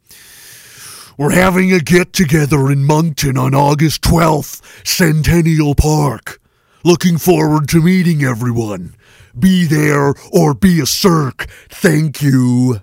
[1.17, 6.41] We're having a get together in Moncton on August 12th, Centennial Park.
[6.83, 8.95] Looking forward to meeting everyone.
[9.37, 11.47] Be there or be a circ.
[11.69, 12.81] Thank you.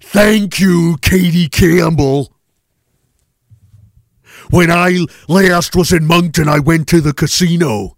[0.00, 2.33] Thank you, Katie Campbell.
[4.54, 7.96] When I last was in Moncton, I went to the casino.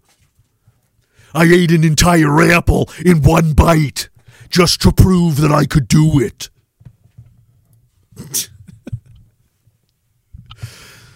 [1.35, 4.09] I ate an entire apple in one bite
[4.49, 6.49] just to prove that I could do it.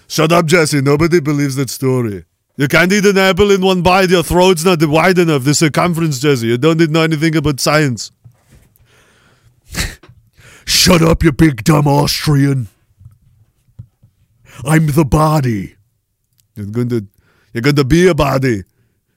[0.07, 0.79] Shut up, Jesse.
[0.79, 2.25] Nobody believes that story.
[2.55, 4.11] You can't eat an apple in one bite.
[4.11, 5.43] Your throat's not wide enough.
[5.43, 6.45] The circumference, Jesse.
[6.45, 8.11] You don't know anything about science.
[10.65, 12.67] Shut up, you big dumb Austrian.
[14.65, 15.75] I'm the body.
[16.55, 17.07] You're going to,
[17.53, 18.63] you're going to be a body.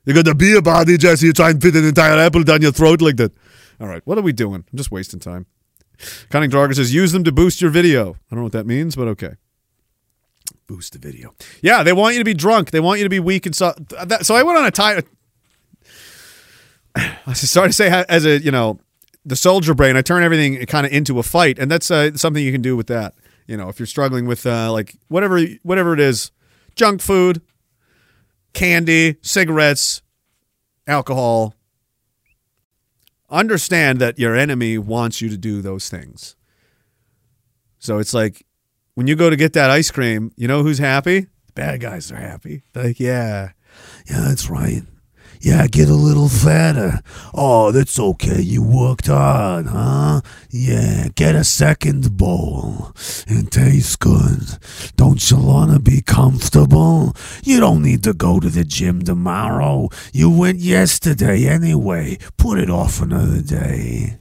[0.05, 1.27] You're going to be a body, Jesse.
[1.27, 3.33] You try and fit an entire apple down your throat like that.
[3.81, 4.65] All right, what are we doing?
[4.71, 5.47] I'm just wasting time.
[6.31, 8.11] Cunning Drager says, use them to boost your video.
[8.11, 9.35] I don't know what that means, but okay.
[10.67, 11.35] Boost the video.
[11.63, 12.71] Yeah, they want you to be drunk.
[12.71, 13.75] They want you to be weak and so.
[14.05, 15.03] That, so I went on a time.
[16.95, 18.79] I started to say as a you know
[19.25, 19.97] the soldier brain.
[19.97, 22.77] I turn everything kind of into a fight, and that's uh, something you can do
[22.77, 23.15] with that.
[23.47, 26.31] You know, if you're struggling with uh, like whatever whatever it is,
[26.77, 27.43] junk food,
[28.53, 30.03] candy, cigarettes,
[30.87, 31.55] alcohol.
[33.31, 36.37] Understand that your enemy wants you to do those things.
[37.79, 38.47] So it's like
[38.95, 41.21] when you go to get that ice cream, you know who's happy?
[41.47, 42.63] The bad guys are happy.
[42.73, 43.51] They're like, yeah,
[44.09, 44.83] Yeah, that's right.
[45.45, 47.01] Yeah, get a little fatter.
[47.35, 48.41] Oh, that's okay.
[48.41, 50.23] You worked hard, huh?
[50.49, 52.93] Yeah, get a second bowl.
[53.27, 54.57] It tastes good.
[54.97, 57.15] Don't you want to be comfortable?
[57.43, 59.91] You don't need to go to the gym tomorrow.
[60.15, 62.17] You went yesterday anyway.
[62.39, 64.19] Put it off another day.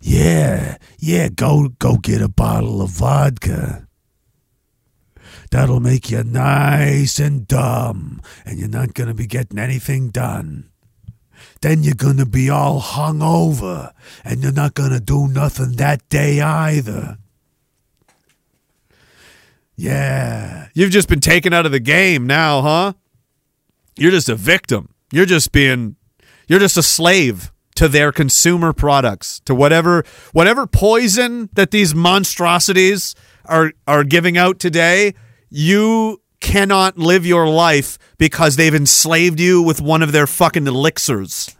[0.00, 3.86] Yeah, yeah, go go get a bottle of vodka.
[5.52, 10.70] That'll make you nice and dumb, and you're not going to be getting anything done.
[11.60, 13.92] Then you're going to be all hung over,
[14.24, 17.18] and you're not going to do nothing that day either.
[19.76, 20.68] Yeah.
[20.72, 22.92] You've just been taken out of the game now, huh?
[23.94, 24.94] You're just a victim.
[25.12, 25.96] You're just being
[26.48, 30.02] you're just a slave to their consumer products, to whatever
[30.32, 33.14] whatever poison that these monstrosities
[33.44, 35.12] are are giving out today,
[35.52, 41.54] you cannot live your life because they've enslaved you with one of their fucking elixirs.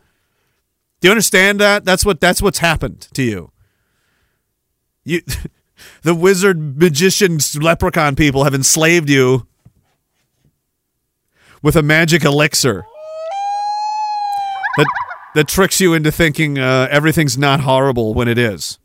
[1.00, 1.84] Do you understand that?
[1.84, 3.52] That's what that's what's happened to you.
[5.04, 5.20] You
[6.02, 9.46] the wizard magician leprechaun people have enslaved you
[11.60, 12.84] with a magic elixir
[14.78, 14.86] that
[15.34, 18.78] that tricks you into thinking uh, everything's not horrible when it is.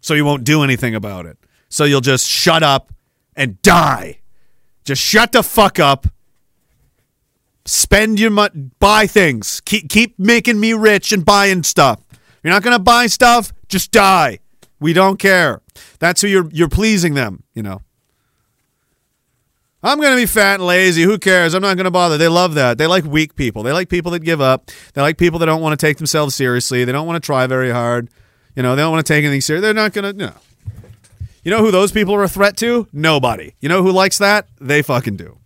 [0.00, 1.38] So you won't do anything about it.
[1.68, 2.92] So you'll just shut up
[3.38, 4.18] and die.
[4.84, 6.08] Just shut the fuck up.
[7.64, 9.60] Spend your money, buy things.
[9.64, 12.02] Keep keep making me rich and buying stuff.
[12.42, 13.52] You're not gonna buy stuff.
[13.68, 14.40] Just die.
[14.80, 15.62] We don't care.
[15.98, 17.44] That's who you're you're pleasing them.
[17.54, 17.82] You know.
[19.80, 21.02] I'm going to be fat and lazy.
[21.02, 21.54] Who cares?
[21.54, 22.18] I'm not going to bother.
[22.18, 22.78] They love that.
[22.78, 23.62] They like weak people.
[23.62, 24.72] They like people that give up.
[24.92, 26.84] They like people that don't want to take themselves seriously.
[26.84, 28.10] They don't want to try very hard.
[28.56, 29.62] You know, they don't want to take anything serious.
[29.62, 30.32] They're not going to, no.
[31.48, 32.88] You know who those people are a threat to?
[32.92, 33.54] Nobody.
[33.58, 34.46] You know who likes that?
[34.60, 35.38] They fucking do.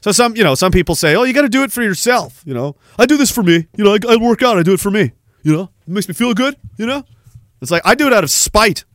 [0.00, 2.42] So some, you know, some people say, "Oh, you got to do it for yourself."
[2.46, 3.66] You know, I do this for me.
[3.76, 4.56] You know, I, I work out.
[4.56, 5.12] I do it for me.
[5.42, 6.56] You know, it makes me feel good.
[6.78, 7.04] You know,
[7.60, 8.86] it's like I do it out of spite.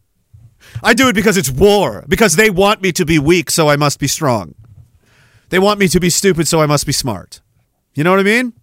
[0.81, 2.03] I do it because it's war.
[2.07, 4.55] Because they want me to be weak, so I must be strong.
[5.49, 7.41] They want me to be stupid, so I must be smart.
[7.93, 8.53] You know what I mean?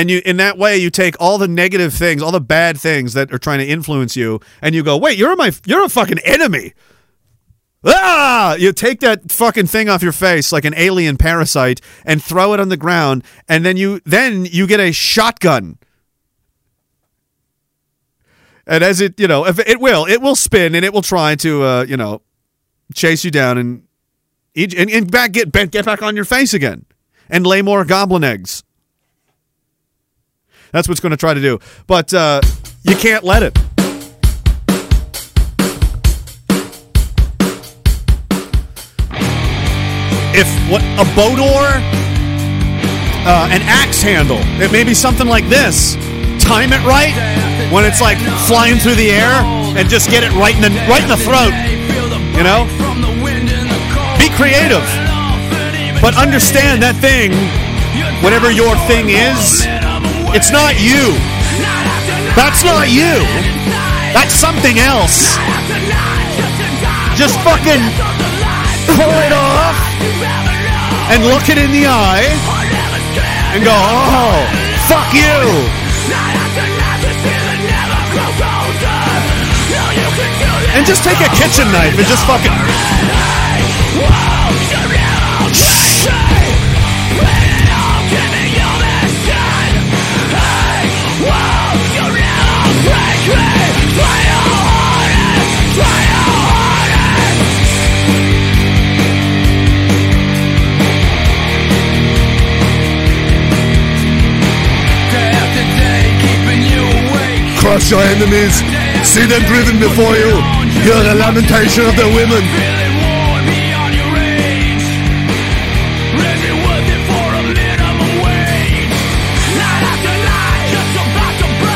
[0.00, 3.12] And you in that way you take all the negative things, all the bad things
[3.12, 6.20] that are trying to influence you, and you go, wait, you're my you're a fucking
[6.20, 6.72] enemy.
[7.84, 8.54] Ah!
[8.54, 12.60] You take that fucking thing off your face like an alien parasite and throw it
[12.60, 15.76] on the ground, and then you then you get a shotgun
[18.66, 21.34] and as it you know if it will it will spin and it will try
[21.34, 22.22] to uh, you know
[22.94, 23.82] chase you down and
[24.56, 26.86] and, and back get get back on your face again
[27.28, 28.62] and lay more goblin eggs
[30.72, 32.40] that's what's going to try to do but uh,
[32.82, 33.56] you can't let it
[40.32, 41.66] if what a boat oar
[43.22, 45.94] uh, an axe handle it may be something like this
[46.40, 47.14] time it right
[47.70, 48.18] when it's like
[48.48, 51.54] flying through the air and just get it right in the right in the throat.
[52.34, 52.66] You know?
[54.18, 54.82] Be creative.
[56.02, 57.30] But understand that thing,
[58.24, 59.62] whatever your thing is,
[60.32, 61.14] it's not you.
[62.38, 63.26] That's not you.
[64.14, 65.36] That's something else.
[67.18, 67.82] just fucking
[68.94, 69.76] pull it off
[71.10, 72.30] and look it in the eye
[73.54, 74.46] and go, oh,
[74.86, 75.90] fuck you.
[80.76, 83.50] And just take a kitchen knife and just fucking.
[107.60, 108.56] Crush your enemies.
[109.04, 110.32] See them driven before you.
[110.80, 112.42] Hear the lamentation of the women.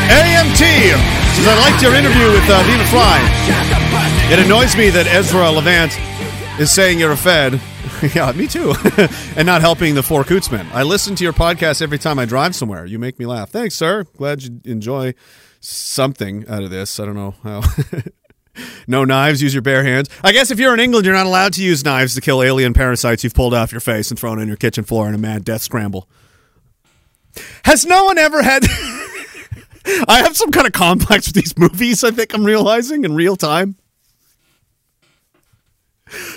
[0.09, 3.21] AMT says, I liked your interview with uh, Nina Fry.
[4.33, 5.93] It annoys me that Ezra Levant
[6.61, 7.61] is saying you're a Fed.
[8.15, 8.75] yeah, me too.
[9.37, 10.71] and not helping the four Cootsmen.
[10.73, 12.87] I listen to your podcast every time I drive somewhere.
[12.87, 13.51] You make me laugh.
[13.51, 14.05] Thanks, sir.
[14.17, 15.15] Glad you enjoy
[15.65, 16.99] something out of this.
[17.01, 17.63] I don't know how.
[18.87, 20.09] no knives, use your bare hands.
[20.23, 22.75] I guess if you're in England, you're not allowed to use knives to kill alien
[22.75, 25.45] parasites you've pulled off your face and thrown in your kitchen floor in a mad
[25.45, 26.09] death scramble.
[27.65, 28.65] Has no one ever had.
[30.09, 33.37] I have some kind of complex with these movies, I think I'm realizing in real
[33.37, 33.77] time.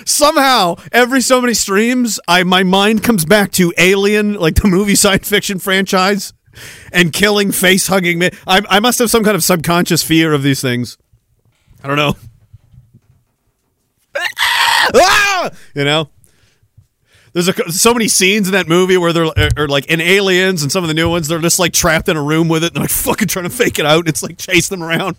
[0.04, 4.96] Somehow, every so many streams, I my mind comes back to Alien, like the movie
[4.96, 6.32] science fiction franchise,
[6.92, 8.30] and killing face hugging me.
[8.46, 10.98] I, I must have some kind of subconscious fear of these things.
[11.82, 12.16] I don't know.
[14.94, 15.50] ah!
[15.74, 16.10] You know?
[17.32, 20.72] There's a, so many scenes in that movie where they're or like in Aliens and
[20.72, 22.76] some of the new ones, they're just like trapped in a room with it and
[22.76, 24.00] they're like fucking trying to fake it out.
[24.00, 25.16] And it's like chasing them around.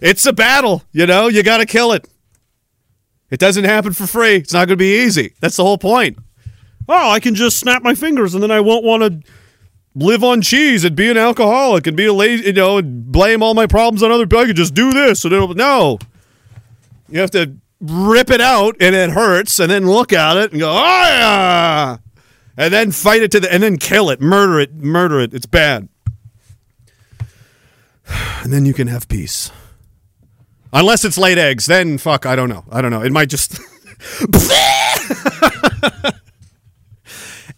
[0.00, 1.28] It's a battle, you know.
[1.28, 2.06] You got to kill it.
[3.30, 4.36] It doesn't happen for free.
[4.36, 5.32] It's not to be easy.
[5.40, 6.18] That's the whole point.
[6.88, 9.32] Oh, I can just snap my fingers and then I won't want to
[9.96, 13.42] live on cheese and be an alcoholic and be a lazy, you know, and blame
[13.42, 14.40] all my problems on other people.
[14.40, 15.98] I could just do this and it'll no.
[17.08, 20.60] You have to rip it out and it hurts and then look at it and
[20.60, 21.96] go, oh yeah,
[22.56, 25.34] and then fight it to the and then kill it, murder it, murder it.
[25.34, 25.88] It's bad.
[28.42, 29.50] And then you can have peace.
[30.72, 32.64] Unless it's laid eggs, then fuck, I don't know.
[32.70, 33.02] I don't know.
[33.02, 33.58] It might just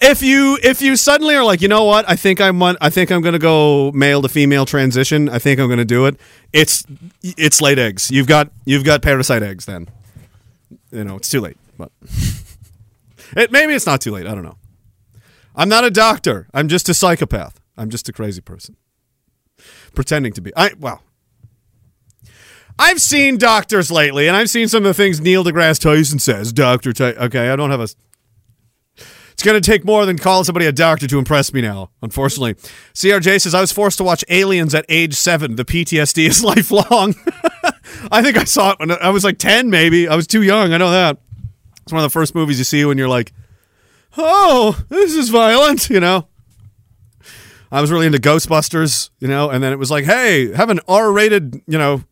[0.01, 3.11] If you if you suddenly are like, you know what, I think I'm I think
[3.11, 5.29] I'm gonna go male to female transition.
[5.29, 6.19] I think I'm gonna do it.
[6.53, 6.85] It's
[7.23, 8.11] it's laid eggs.
[8.11, 9.66] You've got you've got parasite eggs.
[9.66, 9.89] Then,
[10.93, 11.57] you know, it's too late.
[11.77, 11.91] But
[13.37, 14.27] it maybe it's not too late.
[14.27, 14.59] I don't know.
[15.57, 16.47] I'm not a doctor.
[16.55, 17.61] I'm just a psychopath.
[17.77, 18.77] I'm just a crazy person
[19.95, 20.53] pretending to be.
[20.57, 21.03] I well,
[22.79, 26.53] I've seen doctors lately, and I've seen some of the things Neil deGrasse Tyson says.
[26.53, 27.89] Doctor, okay, I don't have a.
[29.39, 32.55] It's going to take more than calling somebody a doctor to impress me now, unfortunately.
[32.93, 35.55] CRJ says, I was forced to watch Aliens at age seven.
[35.55, 37.15] The PTSD is lifelong.
[38.10, 40.09] I think I saw it when I was like 10, maybe.
[40.09, 40.73] I was too young.
[40.73, 41.19] I know that.
[41.85, 43.32] It's one of the first movies you see when you're like,
[44.16, 46.27] oh, this is violent, you know?
[47.70, 50.81] I was really into Ghostbusters, you know, and then it was like, hey, have an
[50.89, 52.02] R rated, you know,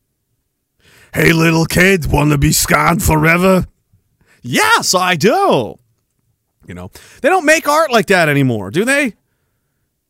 [1.12, 3.66] Hey, little kid, want to be scarred forever?
[4.42, 5.80] yes, I do.
[6.66, 6.90] You know,
[7.22, 9.14] they don't make art like that anymore, do they?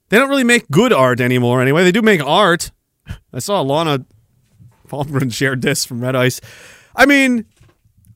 [0.08, 1.84] They don't really make good art anymore anyway.
[1.84, 2.70] They do make art.
[3.32, 4.06] I saw Lana
[4.88, 6.40] Palmgren shared this from Red Ice.
[6.94, 7.46] I mean,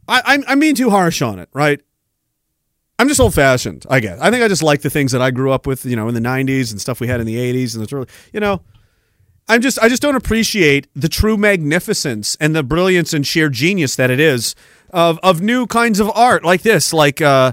[0.09, 1.81] I, I'm, I'm being too harsh on it, right?
[2.99, 4.21] I'm just old fashioned, I guess.
[4.21, 6.15] I think I just like the things that I grew up with, you know, in
[6.15, 8.61] the 90s and stuff we had in the 80s and the early, you know,
[9.49, 13.97] I'm just I just don't appreciate the true magnificence and the brilliance and sheer genius
[13.97, 14.55] that it is
[14.91, 17.53] of of new kinds of art like this, like uh,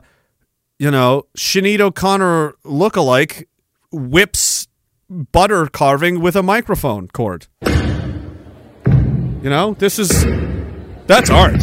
[0.79, 3.45] you know, Sinead O'Connor lookalike
[3.91, 4.67] whips
[5.09, 7.47] butter carving with a microphone cord.
[7.65, 10.25] You know, this is
[11.07, 11.61] that's art.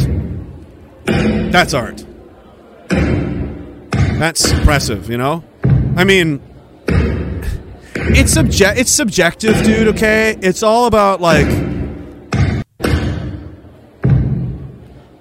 [1.05, 2.05] That's art.
[4.19, 5.43] That's impressive, you know?
[5.95, 6.41] I mean,
[6.87, 10.37] it's subject it's subjective, dude, okay?
[10.41, 11.47] It's all about like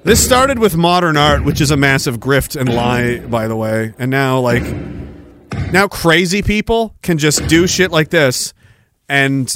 [0.04, 3.94] This started with modern art, which is a massive grift and lie, by the way.
[3.98, 4.62] And now like
[5.72, 8.52] now crazy people can just do shit like this
[9.08, 9.50] and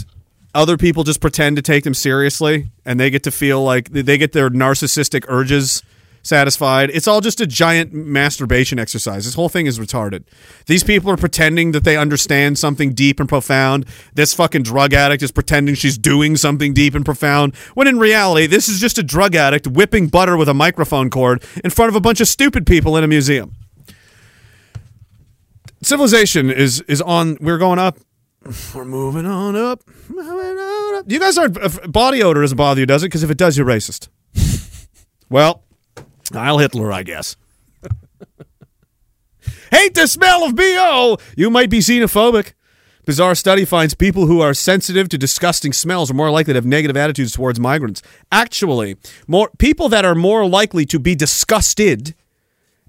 [0.54, 4.16] other people just pretend to take them seriously and they get to feel like they
[4.16, 5.82] get their narcissistic urges
[6.22, 6.90] satisfied.
[6.90, 9.24] It's all just a giant masturbation exercise.
[9.24, 10.24] This whole thing is retarded.
[10.66, 13.86] These people are pretending that they understand something deep and profound.
[14.14, 18.46] This fucking drug addict is pretending she's doing something deep and profound, when in reality,
[18.46, 21.96] this is just a drug addict whipping butter with a microphone cord in front of
[21.96, 23.52] a bunch of stupid people in a museum.
[25.82, 27.36] Civilization is is on.
[27.40, 27.98] We're going up.
[28.74, 29.82] We're moving on up.
[30.08, 31.04] Moving on up.
[31.06, 31.92] You guys aren't.
[31.92, 33.06] Body odor doesn't bother you, does it?
[33.06, 34.08] Because if it does, you're racist.
[35.30, 35.62] well,
[36.36, 37.36] I'll Hitler, I guess.
[39.70, 41.18] Hate the smell of BO.
[41.36, 42.52] You might be xenophobic.
[43.04, 46.66] Bizarre study finds people who are sensitive to disgusting smells are more likely to have
[46.66, 48.02] negative attitudes towards migrants.
[48.30, 48.96] Actually,
[49.26, 52.14] more people that are more likely to be disgusted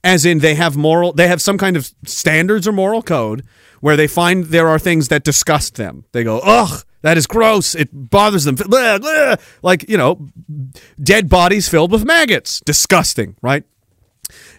[0.04, 3.44] as in they have moral they have some kind of standards or moral code
[3.82, 7.76] where they find there are things that disgust them they go ugh that is gross.
[7.76, 8.58] It bothers them.
[9.62, 10.28] Like you know
[11.02, 12.60] dead bodies filled with maggots.
[12.62, 13.64] Disgusting right?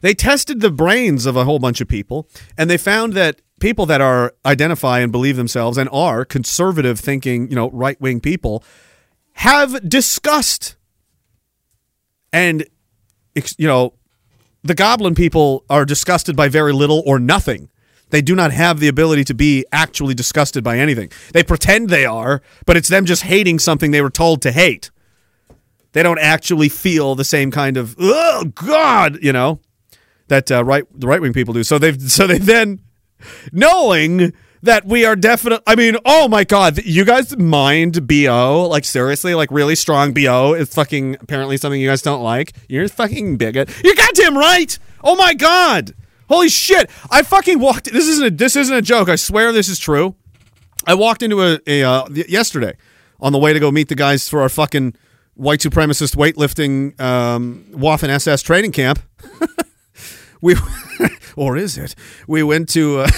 [0.00, 3.86] They tested the brains of a whole bunch of people and they found that people
[3.86, 8.64] that are identify and believe themselves and are conservative thinking you know right-wing people
[9.34, 10.76] have disgust.
[12.32, 12.66] And
[13.34, 13.94] you know
[14.62, 17.69] the goblin people are disgusted by very little or nothing.
[18.10, 21.10] They do not have the ability to be actually disgusted by anything.
[21.32, 24.90] They pretend they are, but it's them just hating something they were told to hate.
[25.92, 29.60] They don't actually feel the same kind of oh god, you know,
[30.28, 31.64] that uh, right the right wing people do.
[31.64, 32.80] So they've so they then
[33.52, 34.32] knowing
[34.62, 38.68] that we are definitely I mean, oh my god, you guys mind BO?
[38.68, 42.52] Like seriously, like really strong BO is fucking apparently something you guys don't like.
[42.68, 43.70] You're fucking bigot.
[43.82, 44.78] You're goddamn right.
[45.02, 45.94] Oh my god.
[46.30, 46.88] Holy shit.
[47.10, 49.08] I fucking walked this isn't a this isn't a joke.
[49.08, 50.14] I swear this is true.
[50.86, 52.76] I walked into a, a uh, yesterday
[53.20, 54.94] on the way to go meet the guys for our fucking
[55.34, 59.00] white supremacist weightlifting um, Waffen SS training camp.
[60.40, 60.54] we
[61.36, 61.96] or is it?
[62.28, 63.08] We went to uh,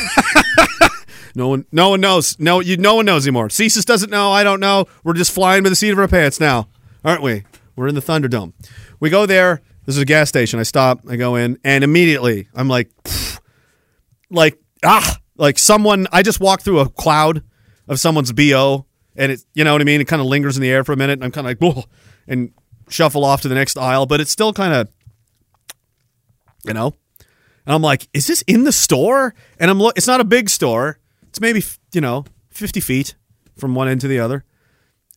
[1.35, 2.39] no one no one knows.
[2.41, 3.49] No you no one knows anymore.
[3.49, 4.87] CSIS doesn't know, I don't know.
[5.05, 6.69] We're just flying by the seat of our pants now.
[7.05, 7.45] Aren't we?
[7.77, 8.55] We're in the Thunderdome.
[9.01, 9.61] We go there.
[9.85, 10.61] This is a gas station.
[10.61, 12.91] I stop, I go in, and immediately I'm like
[14.31, 17.43] like ah like someone I just walked through a cloud
[17.89, 18.87] of someone's BO
[19.17, 20.01] and it you know what I mean?
[20.01, 21.59] It kind of lingers in the air for a minute and I'm kind of like
[21.59, 21.85] Whoa,
[22.27, 22.53] and
[22.89, 24.89] shuffle off to the next aisle, but it's still kind of
[26.65, 26.95] you know.
[27.65, 29.35] And I'm like, is this in the store?
[29.59, 29.97] And I'm look.
[29.97, 30.99] It's not a big store.
[31.29, 33.15] It's maybe you know 50 feet
[33.57, 34.45] from one end to the other.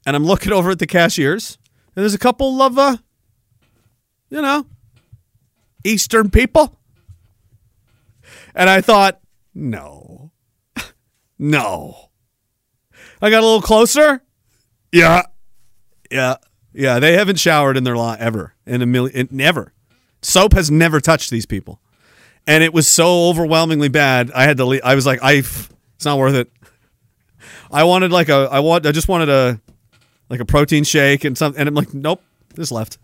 [0.06, 1.58] And I'm looking over at the cashiers,
[1.96, 2.98] and there's a couple of uh,
[4.30, 4.66] you know,
[5.84, 6.78] Eastern people.
[8.54, 9.20] And I thought,
[9.54, 10.32] no,
[11.40, 12.10] no.
[13.22, 14.22] I got a little closer.
[14.92, 15.24] Yeah,
[16.12, 16.36] yeah,
[16.74, 17.00] yeah.
[17.00, 19.74] They haven't showered in their life ever in a million, never.
[20.22, 21.80] Soap has never touched these people,
[22.48, 24.32] and it was so overwhelmingly bad.
[24.32, 24.66] I had to.
[24.66, 24.82] leave.
[24.84, 25.34] I was like, I.
[25.34, 26.52] It's not worth it.
[27.72, 28.48] I wanted like a.
[28.52, 28.86] I want.
[28.86, 29.60] I just wanted a,
[30.30, 31.60] like a protein shake and something.
[31.60, 32.22] And I'm like, nope,
[32.54, 32.98] this left.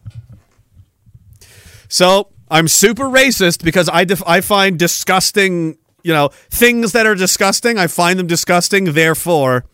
[1.92, 5.78] So I'm super racist because I def- I find disgusting.
[6.04, 7.78] You know things that are disgusting.
[7.78, 8.94] I find them disgusting.
[8.94, 9.66] Therefore,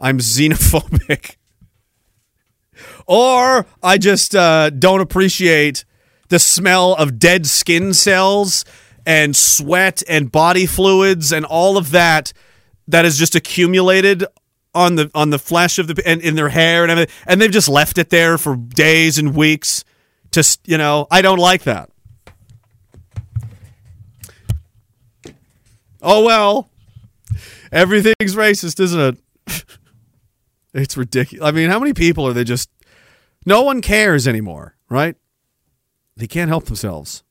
[0.00, 1.36] I'm xenophobic.
[3.06, 5.84] or I just uh, don't appreciate
[6.28, 8.64] the smell of dead skin cells
[9.04, 12.32] and sweat and body fluids and all of that
[12.88, 14.24] that is just accumulated
[14.74, 17.50] on the on the flesh of the and in their hair and everything, and they've
[17.50, 19.84] just left it there for days and weeks.
[20.36, 21.88] To you know, I don't like that.
[26.02, 26.68] Oh well,
[27.72, 29.64] everything's racist, isn't it?
[30.74, 31.48] it's ridiculous.
[31.48, 32.68] I mean, how many people are they just?
[33.46, 35.16] No one cares anymore, right?
[36.18, 37.22] They can't help themselves.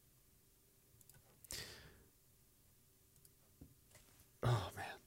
[4.42, 4.98] Oh man.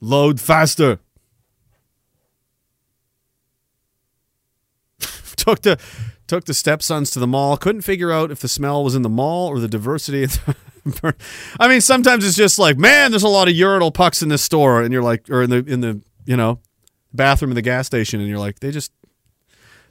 [0.00, 0.98] Load faster.
[5.42, 5.78] Took the
[6.26, 7.56] took the stepsons to the mall.
[7.56, 10.26] Couldn't figure out if the smell was in the mall or the diversity.
[11.60, 14.42] I mean, sometimes it's just like, man, there's a lot of urinal pucks in this
[14.42, 16.60] store, and you're like, or in the in the you know
[17.12, 18.92] bathroom in the gas station, and you're like, they just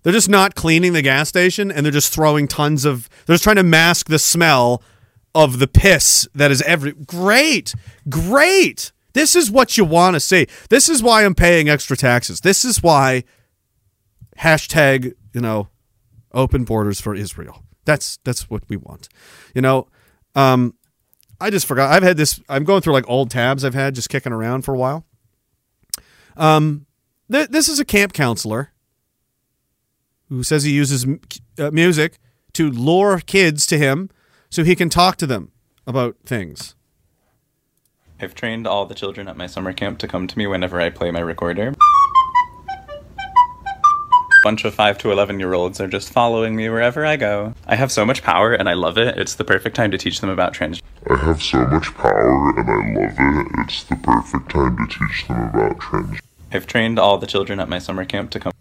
[0.04, 3.10] they're just not cleaning the gas station, and they're just throwing tons of.
[3.26, 4.82] They're just trying to mask the smell
[5.36, 6.94] of the piss that is every.
[6.94, 7.76] Great,
[8.10, 8.92] great.
[9.14, 10.48] This is what you want to see.
[10.70, 12.42] This is why I'm paying extra taxes.
[12.42, 13.26] This is why
[14.38, 15.70] hashtag you know
[16.34, 17.64] open borders for Israel.
[17.86, 19.10] That's that's what we want.
[19.56, 19.88] You know,
[20.36, 20.76] um,
[21.40, 21.92] I just forgot.
[21.92, 22.40] I've had this.
[22.48, 25.06] I'm going through like old tabs I've had just kicking around for a while.
[26.38, 26.86] Um,
[27.32, 28.72] th- this is a camp counselor
[30.30, 31.20] who says he uses m-
[31.58, 32.20] uh, music
[32.54, 34.10] to lure kids to him
[34.50, 35.52] so he can talk to them
[35.88, 36.76] about things.
[38.20, 40.90] I've trained all the children at my summer camp to come to me whenever I
[40.90, 41.74] play my recorder.
[44.44, 47.54] Bunch of 5 to 11 year olds are just following me wherever I go.
[47.68, 49.16] I have so much power and I love it.
[49.18, 50.82] It's the perfect time to teach them about trans.
[51.08, 53.52] I have so much power and I love it.
[53.60, 56.20] It's the perfect time to teach them about trans.
[56.52, 58.52] I've trained all the children at my summer camp to come.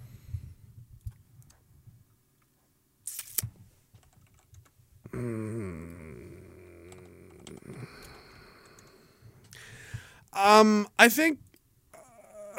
[10.33, 11.39] Um, I think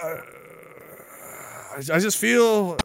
[0.04, 0.18] uh,
[1.76, 2.78] I I just feel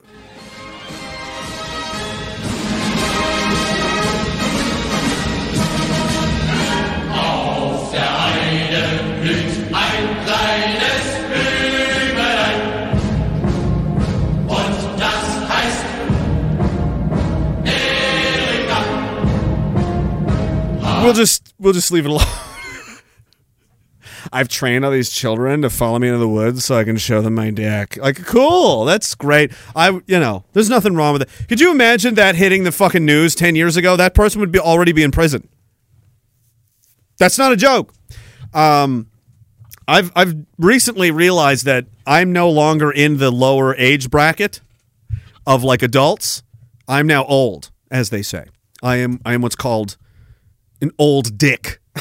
[21.07, 22.27] we'll just we'll just leave it alone.
[24.33, 27.23] I've trained all these children to follow me into the woods so I can show
[27.23, 27.97] them my deck.
[27.97, 29.53] Like, cool, that's great.
[29.75, 31.31] I, you know, there's nothing wrong with it.
[31.49, 33.97] Could you imagine that hitting the fucking news ten years ago?
[33.97, 35.49] That person would be already be in prison.
[37.19, 37.93] That's not a joke.
[38.53, 39.11] Um,
[39.89, 44.61] I've I've recently realized that I'm no longer in the lower age bracket
[45.47, 46.43] of like adults.
[46.89, 48.47] I'm now old, as they say.
[48.83, 49.97] I am I am what's called
[50.81, 51.81] an old dick.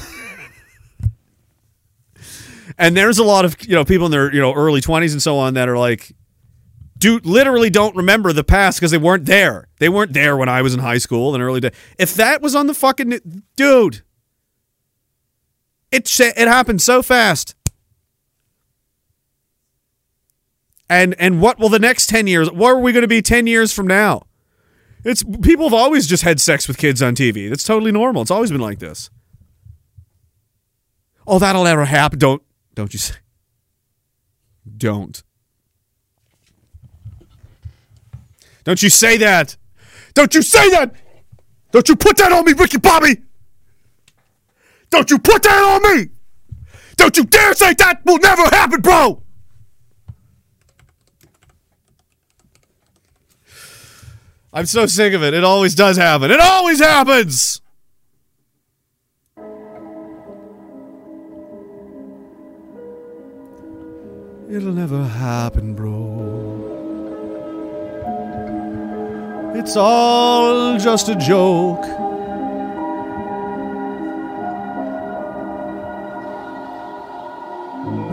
[2.77, 5.21] and there's a lot of you know people in their you know early 20s and
[5.21, 6.15] so on that are like
[6.97, 10.61] do literally don't remember the past because they weren't there they weren't there when i
[10.61, 14.01] was in high school in early day if that was on the fucking dude
[15.91, 17.55] it sh- it happened so fast.
[20.89, 23.47] And and what will the next 10 years where are we going to be 10
[23.47, 24.23] years from now?
[25.03, 28.21] It's people have always just had sex with kids on tv that's totally normal.
[28.21, 29.09] It's always been like this.
[31.25, 32.19] Oh that'll never happen.
[32.19, 32.43] Don't
[32.75, 33.15] don't you say.
[34.77, 35.23] Don't.
[38.63, 39.55] Don't you say that.
[40.15, 40.95] Don't you say that.
[41.71, 43.17] Don't you put that on me ricky bobby
[44.89, 46.09] don't you put that on me
[46.95, 49.21] don't you dare say that will never happen bro
[54.55, 55.33] I'm so sick of it.
[55.33, 56.31] It always does happen.
[56.31, 57.59] It always happens.
[64.49, 66.71] It'll never happen, bro.
[69.55, 72.04] It's all just a joke.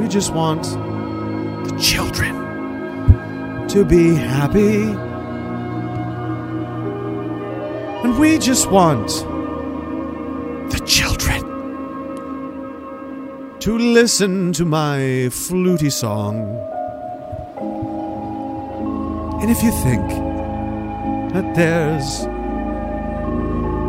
[0.02, 2.34] We just want the children
[3.68, 4.82] to be happy.
[8.02, 9.06] And we just want
[10.72, 11.40] the children
[13.60, 16.58] to listen to my fluty song.
[19.40, 20.08] And if you think
[21.32, 22.22] that there's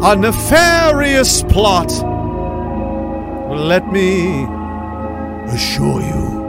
[0.06, 1.92] a nefarious plot,
[3.50, 4.46] let me
[5.48, 6.44] assure you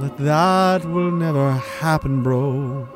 [0.00, 2.88] that that will never happen, bro.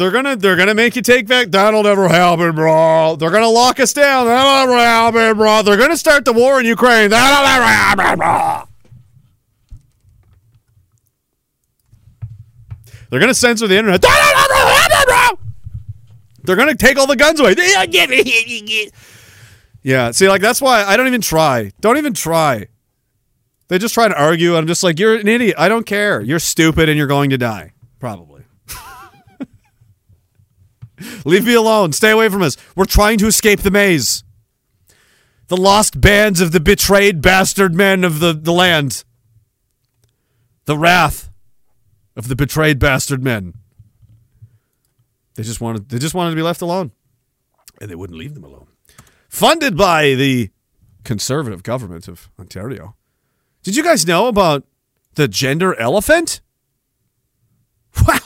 [0.00, 1.50] They're gonna they're gonna make you take back.
[1.50, 3.16] That'll never happen, bro.
[3.16, 4.24] They're gonna lock us down.
[4.24, 5.62] That'll never happen, bro.
[5.62, 7.10] They're gonna start the war in Ukraine.
[7.10, 8.62] That'll never happen, bro.
[13.10, 14.00] They're gonna censor the internet.
[14.00, 15.38] That'll never happen, bro.
[16.44, 17.54] They're gonna take all the guns away.
[19.82, 21.72] Yeah, see, like that's why I don't even try.
[21.80, 22.68] Don't even try.
[23.68, 24.56] They just try to argue.
[24.56, 25.54] I'm just like, you're an idiot.
[25.58, 26.20] I don't care.
[26.20, 27.72] You're stupid and you're going to die.
[27.98, 28.29] Probably.
[31.24, 31.92] Leave me alone.
[31.92, 32.56] Stay away from us.
[32.76, 34.24] We're trying to escape the maze.
[35.48, 39.04] The lost bands of the betrayed bastard men of the, the land.
[40.66, 41.30] The wrath
[42.16, 43.54] of the betrayed bastard men.
[45.34, 46.92] They just wanted they just wanted to be left alone.
[47.80, 48.66] And they wouldn't leave them alone
[49.30, 50.50] funded by the
[51.04, 52.96] conservative government of Ontario.
[53.62, 54.64] Did you guys know about
[55.14, 56.42] the gender elephant?
[58.06, 58.18] Wow,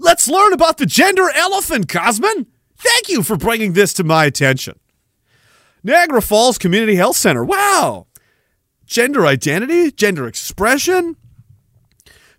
[0.00, 2.46] let's learn about the gender elephant, Cosman.
[2.76, 4.78] Thank you for bringing this to my attention.
[5.84, 7.44] Niagara Falls Community Health Center.
[7.44, 8.06] Wow.
[8.86, 11.16] Gender identity, gender expression.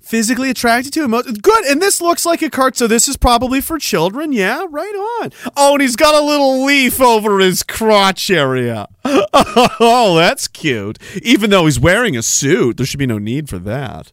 [0.02, 1.04] physically attracted to.
[1.06, 1.66] Emo- Good.
[1.66, 4.34] And this looks like a cart, so this is probably for children.
[4.34, 5.32] Yeah, right on.
[5.56, 8.88] Oh, and he's got a little leaf over his crotch area.
[9.34, 10.98] Oh, that's cute.
[11.24, 14.12] Even though he's wearing a suit, there should be no need for that.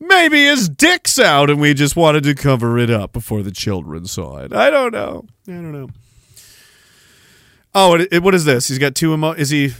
[0.00, 4.06] Maybe his dick's out and we just wanted to cover it up before the children
[4.06, 4.52] saw it.
[4.52, 5.26] I don't know.
[5.46, 5.90] I don't know.
[7.74, 8.68] Oh, it, it- what is this?
[8.68, 9.32] He's got two emo.
[9.32, 9.74] Is he?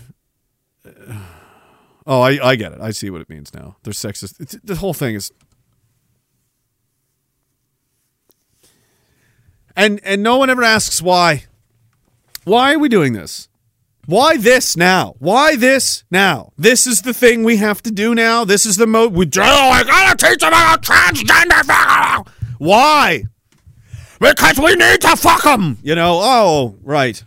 [0.87, 1.15] Uh,
[2.07, 2.81] oh, I, I get it.
[2.81, 3.77] I see what it means now.
[3.83, 4.39] They're sexist.
[4.41, 5.33] It's, the whole thing is.
[9.77, 11.45] And and no one ever asks why.
[12.45, 13.49] Why are we doing this?
[14.11, 15.15] Why this now?
[15.21, 16.53] Why this now?
[16.59, 18.45] This is the thing we have to do now.
[18.45, 19.41] This is the mode we do.
[19.41, 22.27] Oh, I gotta teach them about transgender.
[22.59, 23.23] Why?
[24.19, 25.79] Because we need to fuck them.
[25.85, 26.19] You know.
[26.21, 27.23] Oh, right.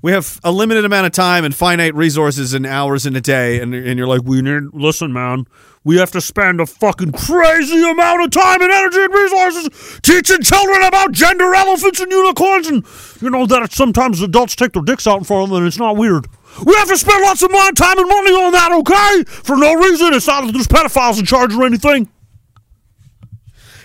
[0.00, 3.60] We have a limited amount of time and finite resources and hours in a day,
[3.60, 4.62] and, and you're like, we need.
[4.72, 5.44] Listen, man,
[5.88, 10.42] we have to spend a fucking crazy amount of time and energy and resources teaching
[10.42, 12.84] children about gender elephants and unicorns, and
[13.22, 15.78] you know that sometimes adults take their dicks out in front of them, and it's
[15.78, 16.26] not weird.
[16.62, 19.24] We have to spend lots of money, time, and money on that, okay?
[19.30, 20.12] For no reason.
[20.12, 22.10] It's not that there's pedophiles in charge or anything.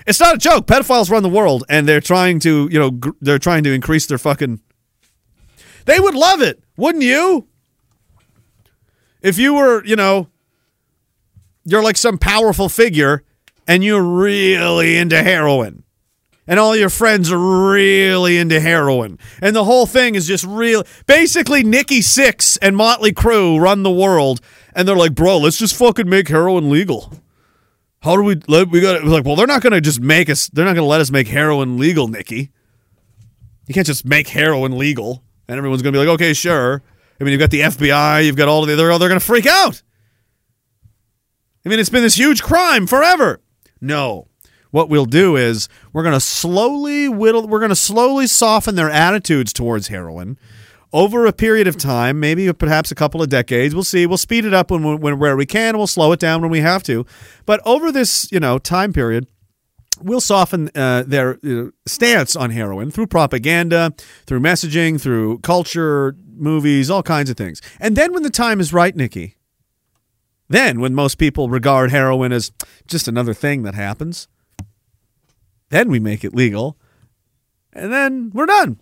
[0.06, 0.68] It's not a joke.
[0.68, 4.08] Pedophiles run the world, and they're trying to, you know, gr- they're trying to increase
[4.08, 4.60] their fucking.
[5.86, 7.48] They would love it, wouldn't you?
[9.22, 10.28] If you were, you know,
[11.66, 13.24] you're like some powerful figure,
[13.68, 15.84] and you're really into heroin,
[16.48, 20.84] and all your friends are really into heroin, and the whole thing is just real.
[21.06, 24.42] Basically, Nikki Sixx and Motley Crue run the world,
[24.76, 27.14] and they're like, bro, let's just fucking make heroin legal.
[28.04, 30.50] How do we let we got like well they're not going to just make us
[30.50, 32.52] they're not going to let us make heroin legal, Nikki.
[33.66, 36.84] You can't just make heroin legal and everyone's going to be like okay, sure.
[37.20, 39.26] I mean, you've got the FBI, you've got all of the they're they're going to
[39.26, 39.82] freak out.
[41.66, 43.42] I mean, it's been this huge crime forever.
[43.80, 44.28] No.
[44.72, 48.90] What we'll do is we're going to slowly whittle we're going to slowly soften their
[48.90, 50.38] attitudes towards heroin
[50.92, 53.74] over a period of time, maybe perhaps a couple of decades.
[53.74, 54.06] We'll see.
[54.06, 55.78] We'll speed it up when, when where we can.
[55.78, 57.06] We'll slow it down when we have to.
[57.46, 59.28] But over this, you know, time period,
[60.02, 63.94] we'll soften uh, their know, stance on heroin through propaganda,
[64.26, 67.62] through messaging, through culture, movies, all kinds of things.
[67.80, 69.36] And then when the time is right, Nikki,
[70.50, 72.52] then when most people regard heroin as
[72.88, 74.28] just another thing that happens,
[75.70, 76.78] then we make it legal,
[77.72, 78.80] and then we're done.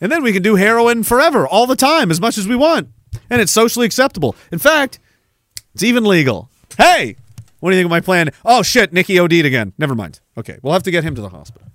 [0.00, 2.88] And then we can do heroin forever, all the time, as much as we want.
[3.30, 4.36] And it's socially acceptable.
[4.52, 4.98] In fact,
[5.74, 6.50] it's even legal.
[6.76, 7.16] Hey,
[7.60, 8.30] what do you think of my plan?
[8.44, 9.72] Oh, shit, Nikki OD'd again.
[9.78, 10.20] Never mind.
[10.36, 11.68] Okay, we'll have to get him to the hospital.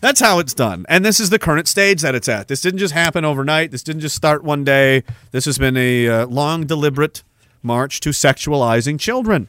[0.00, 0.86] That's how it's done.
[0.88, 2.48] And this is the current stage that it's at.
[2.48, 3.70] This didn't just happen overnight.
[3.70, 5.04] This didn't just start one day.
[5.30, 7.22] This has been a uh, long, deliberate
[7.62, 9.48] march to sexualizing children.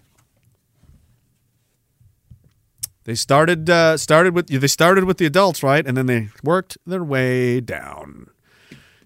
[3.04, 5.86] They started uh, started with they started with the adults, right?
[5.86, 8.28] And then they worked their way down.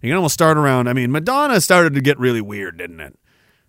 [0.01, 0.90] You can almost start around.
[0.90, 3.17] I mean, Madonna started to get really weird, didn't it?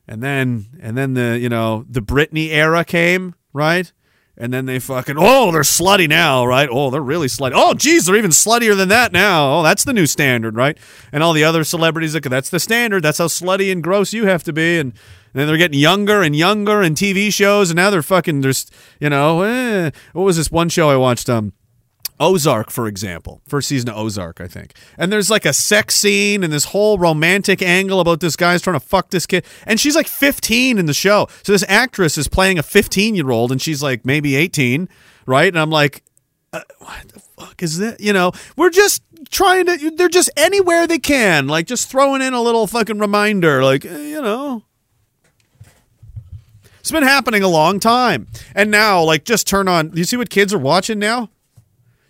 [0.09, 3.93] And then and then the you know the Britney era came, right?
[4.39, 6.69] And then they fucking oh they're slutty now, right?
[6.71, 7.53] Oh they're really slutty.
[7.55, 9.59] Oh geez, they're even sluttier than that now.
[9.61, 10.77] Oh that's the new standard, right?
[11.11, 13.03] And all the other celebrities, look, that's the standard.
[13.03, 14.79] That's how slutty and gross you have to be.
[14.79, 18.41] And, and then they're getting younger and younger in TV shows, and now they're fucking.
[18.41, 21.29] There's you know eh, what was this one show I watched?
[21.29, 21.53] Um,
[22.19, 24.75] Ozark, for example, first season of Ozark, I think.
[24.97, 28.79] And there's like a sex scene and this whole romantic angle about this guy's trying
[28.79, 29.45] to fuck this kid.
[29.67, 31.29] And she's like 15 in the show.
[31.43, 34.89] So this actress is playing a 15 year old and she's like maybe 18,
[35.27, 35.49] right?
[35.49, 36.03] And I'm like,
[36.53, 38.01] uh, what the fuck is that?
[38.01, 42.33] You know, we're just trying to, they're just anywhere they can, like just throwing in
[42.33, 44.63] a little fucking reminder, like, eh, you know.
[46.81, 48.29] It's been happening a long time.
[48.55, 49.91] And now, like, just turn on.
[49.97, 51.31] You see what kids are watching now?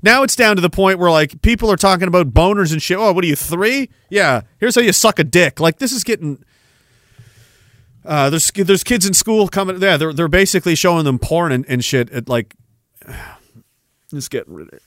[0.06, 2.96] Now it's down to the point where like people are talking about boners and shit.
[2.96, 3.90] Oh, what are you three?
[4.08, 5.58] Yeah, here's how you suck a dick.
[5.58, 6.44] Like this is getting.
[8.04, 9.82] Uh, there's there's kids in school coming.
[9.82, 12.08] Yeah, they're they're basically showing them porn and, and shit.
[12.10, 12.54] At like,
[14.12, 14.82] it's getting rid of it.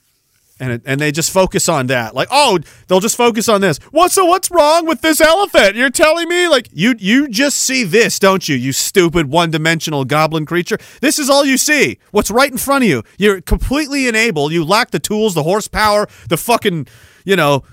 [0.60, 2.14] And it, and they just focus on that.
[2.14, 3.78] Like, oh, they'll just focus on this.
[3.90, 4.12] What?
[4.12, 5.74] So what's wrong with this elephant?
[5.74, 8.56] You're telling me like you you just see this, don't you?
[8.56, 10.78] You stupid one dimensional goblin creature.
[11.00, 11.98] This is all you see.
[12.10, 13.02] What's right in front of you?
[13.16, 14.52] You're completely enabled.
[14.52, 16.86] You lack the tools, the horsepower, the fucking
[17.24, 17.64] you know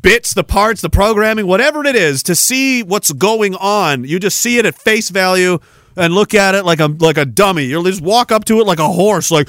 [0.00, 4.04] bits, the parts, the programming, whatever it is, to see what's going on.
[4.04, 5.58] You just see it at face value
[5.96, 7.64] and look at it like a like a dummy.
[7.64, 9.48] You'll just walk up to it like a horse, like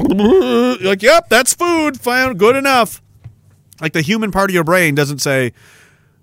[0.80, 2.00] like, yep, that's food.
[2.00, 3.02] Found good enough.
[3.80, 5.52] Like the human part of your brain doesn't say,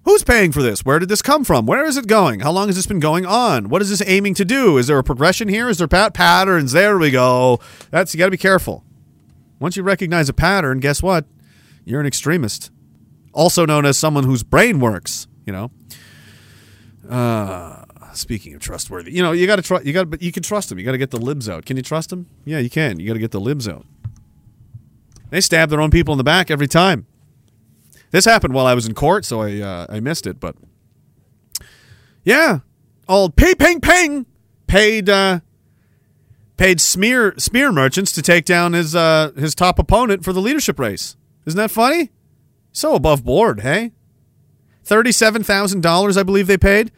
[0.08, 0.86] Who's paying for this?
[0.86, 1.66] Where did this come from?
[1.66, 2.40] Where is it going?
[2.40, 3.68] How long has this been going on?
[3.68, 4.78] What is this aiming to do?
[4.78, 5.68] Is there a progression here?
[5.68, 6.72] Is there pat- patterns?
[6.72, 7.60] There we go.
[7.92, 8.86] That's you got to be careful.
[9.60, 11.26] Once you recognize a pattern, guess what?
[11.84, 12.72] You're an extremist,
[13.34, 15.28] also known as someone whose brain works.
[15.46, 15.72] You know.
[17.10, 19.86] Uh, speaking of trustworthy, you know you got to trust.
[19.86, 20.80] You got, but you can trust them.
[20.80, 21.66] You got to get the libs out.
[21.66, 22.28] Can you trust them?
[22.46, 23.00] Yeah, you can.
[23.00, 23.86] You got to get the libs out.
[25.30, 27.06] They stab their own people in the back every time.
[28.12, 30.40] This happened while I was in court, so I uh, I missed it.
[30.40, 30.56] But
[32.24, 32.60] yeah,
[33.08, 34.26] old ping ping ping
[34.68, 35.42] paid uh,
[36.56, 40.80] paid smear smear merchants to take down his uh, his top opponent for the leadership
[40.80, 41.18] race.
[41.46, 42.12] Isn't that funny?
[42.72, 43.92] So above board, hey.
[44.84, 46.94] Thirty-seven thousand dollars, I believe they paid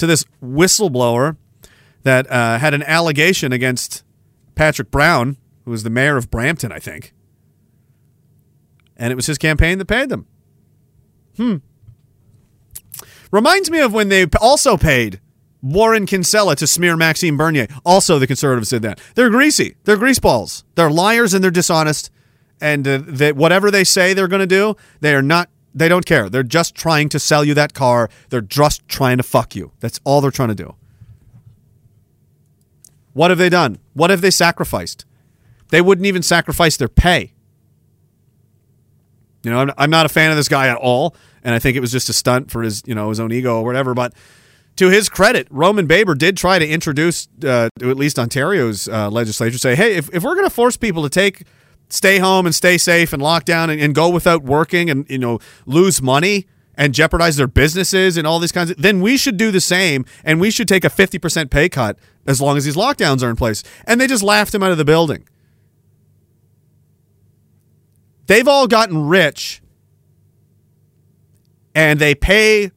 [0.00, 1.36] to this whistleblower
[2.02, 4.02] that uh, had an allegation against
[4.54, 7.12] Patrick Brown, who was the mayor of Brampton, I think.
[8.96, 10.26] And it was his campaign that paid them.
[11.36, 11.56] Hmm.
[13.30, 15.20] Reminds me of when they also paid
[15.62, 17.68] Warren Kinsella to smear Maxime Bernier.
[17.84, 19.00] Also, the conservatives did that.
[19.14, 19.76] They're greasy.
[19.84, 20.64] They're greaseballs.
[20.74, 22.10] They're liars and they're dishonest.
[22.60, 25.48] And uh, they, whatever they say they're going to do, they are not.
[25.74, 26.28] They don't care.
[26.28, 28.10] They're just trying to sell you that car.
[28.30, 29.72] They're just trying to fuck you.
[29.80, 30.74] That's all they're trying to do.
[33.12, 33.78] What have they done?
[33.94, 35.04] What have they sacrificed?
[35.68, 37.32] They wouldn't even sacrifice their pay.
[39.42, 41.76] You know, I'm, I'm not a fan of this guy at all, and I think
[41.76, 43.94] it was just a stunt for his, you know, his own ego or whatever.
[43.94, 44.12] But
[44.76, 49.10] to his credit, Roman Baber did try to introduce, uh, to at least Ontario's uh,
[49.10, 51.44] legislature, say, hey, if, if we're going to force people to take,
[51.90, 55.18] stay home and stay safe and lock down and, and go without working and you
[55.18, 56.46] know lose money
[56.80, 60.04] and jeopardize their businesses and all these kinds of, then we should do the same
[60.24, 63.36] and we should take a 50% pay cut as long as these lockdowns are in
[63.36, 63.62] place.
[63.86, 65.28] And they just laughed him out of the building.
[68.26, 69.60] They've all gotten rich
[71.74, 72.70] and they pay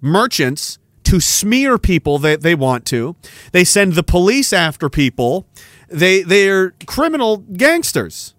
[0.00, 3.16] merchants to smear people that they want to.
[3.52, 5.46] They send the police after people.
[5.88, 8.34] They they're criminal gangsters.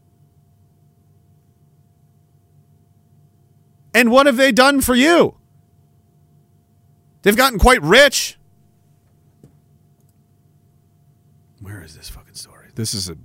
[3.93, 5.35] And what have they done for you?
[7.23, 8.37] They've gotten quite rich.
[11.61, 12.67] Where is this fucking story?
[12.75, 13.17] This is a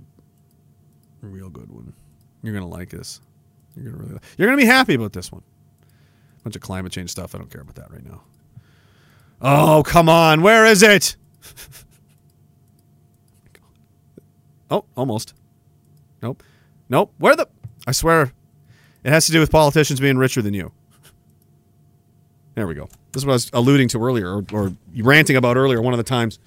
[1.21, 1.93] real good one.
[2.41, 3.21] You're gonna like this.
[3.75, 4.19] You're gonna really.
[4.37, 5.43] You're gonna be happy about this one.
[6.43, 7.35] Bunch of climate change stuff.
[7.35, 8.23] I don't care about that right now.
[9.41, 10.41] Oh come on!
[10.41, 11.15] Where is it?
[14.73, 15.33] Oh, almost.
[16.21, 16.43] Nope.
[16.89, 17.13] Nope.
[17.17, 17.47] Where the?
[17.85, 18.33] I swear,
[19.03, 20.71] it has to do with politicians being richer than you.
[22.55, 22.87] There we go.
[23.11, 25.81] This is what I was alluding to earlier, or, or ranting about earlier.
[25.81, 26.39] One of the times.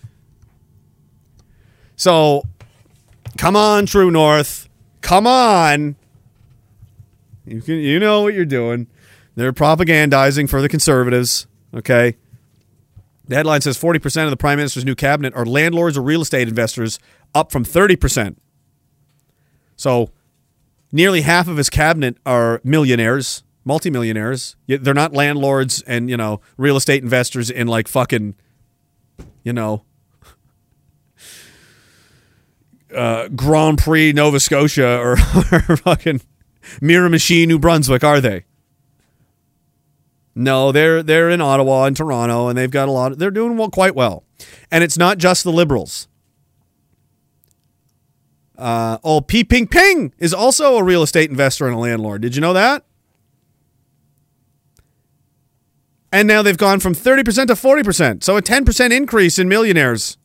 [1.96, 2.44] So,
[3.36, 4.68] come on, True North.
[5.00, 5.96] Come on.
[7.44, 8.88] You can, you know what you're doing.
[9.36, 11.46] They're propagandizing for the conservatives.
[11.74, 12.16] Okay.
[13.28, 16.48] The headline says 40% of the prime minister's new cabinet are landlords or real estate
[16.48, 16.98] investors,
[17.36, 18.36] up from 30%.
[19.76, 20.10] So,
[20.90, 24.56] nearly half of his cabinet are millionaires, multimillionaires.
[24.66, 28.34] They're not landlords and, you know, real estate investors in like fucking,
[29.44, 29.84] you know,
[32.96, 36.22] uh, Grand-Pré, Nova Scotia, or, or fucking
[36.80, 38.44] Miramichi, New Brunswick, are they?
[40.38, 43.12] No, they're they're in Ottawa and Toronto, and they've got a lot.
[43.12, 44.22] Of, they're doing well, quite well,
[44.70, 46.08] and it's not just the liberals.
[48.58, 52.22] Uh, oh, P Ping Ping is also a real estate investor and a landlord.
[52.22, 52.84] Did you know that?
[56.12, 58.22] And now they've gone from 30% to 40%.
[58.22, 60.16] So a 10% increase in millionaires,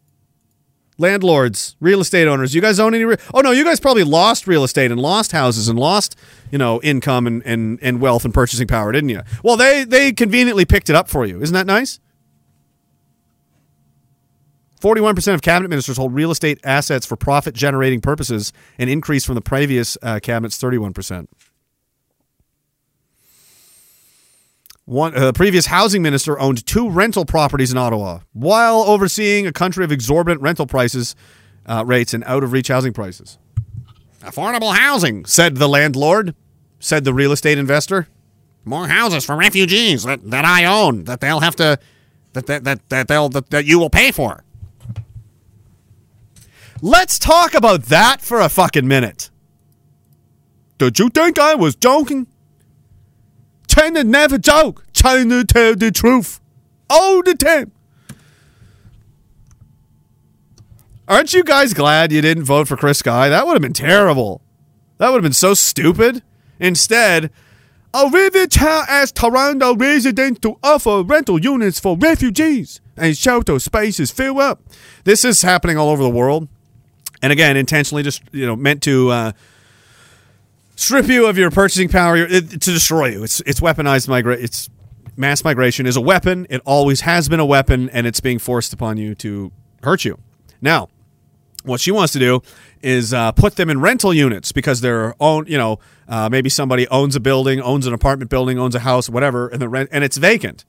[0.98, 2.56] landlords, real estate owners.
[2.56, 3.04] You guys own any?
[3.04, 6.16] Re- oh, no, you guys probably lost real estate and lost houses and lost,
[6.52, 9.22] you know, income and, and, and wealth and purchasing power, didn't you?
[9.44, 11.42] Well, they, they conveniently picked it up for you.
[11.42, 12.00] Isn't that nice?
[14.82, 19.36] 41% of cabinet ministers hold real estate assets for profit generating purposes, an increase from
[19.36, 21.28] the previous uh, cabinet's 31%.
[24.86, 29.54] One, uh, the previous housing minister owned two rental properties in Ottawa while overseeing a
[29.54, 31.16] country of exorbitant rental prices
[31.68, 33.38] uh, rates and out of reach housing prices.
[34.22, 36.36] Affordable housing, said the landlord,
[36.80, 38.08] said the real estate investor.
[38.66, 41.80] More houses for refugees that, that I own that they'll have to
[42.34, 44.44] that that that, that they'll that, that you will pay for.
[46.82, 49.30] Let's talk about that for a fucking minute.
[50.80, 52.26] Did you think I was joking?
[53.68, 54.86] China never joke.
[54.92, 56.40] China tell the truth
[56.90, 57.72] all the time.
[61.08, 63.30] Aren't you guys glad you didn't vote for Chris Sky?
[63.30, 64.42] That would have been terrible.
[64.98, 66.24] That would have been so stupid.
[66.60, 67.30] Instead,
[67.94, 74.40] Olivia Chow asked Toronto residents to offer rental units for refugees and shelter spaces fill
[74.40, 74.64] up.
[75.04, 76.48] This is happening all over the world,
[77.22, 79.32] and again, intentionally just you know meant to uh,
[80.76, 83.24] strip you of your purchasing power, it, to destroy you.
[83.24, 84.44] It's it's weaponized migration.
[84.44, 84.70] It's
[85.16, 86.48] mass migration is a weapon.
[86.50, 89.52] It always has been a weapon, and it's being forced upon you to
[89.84, 90.18] hurt you.
[90.62, 90.90] Now,
[91.64, 92.42] what she wants to do
[92.82, 96.88] is uh, put them in rental units because they're own you know uh, maybe somebody
[96.88, 100.04] owns a building owns an apartment building owns a house whatever and the rent and
[100.04, 100.66] it's vacant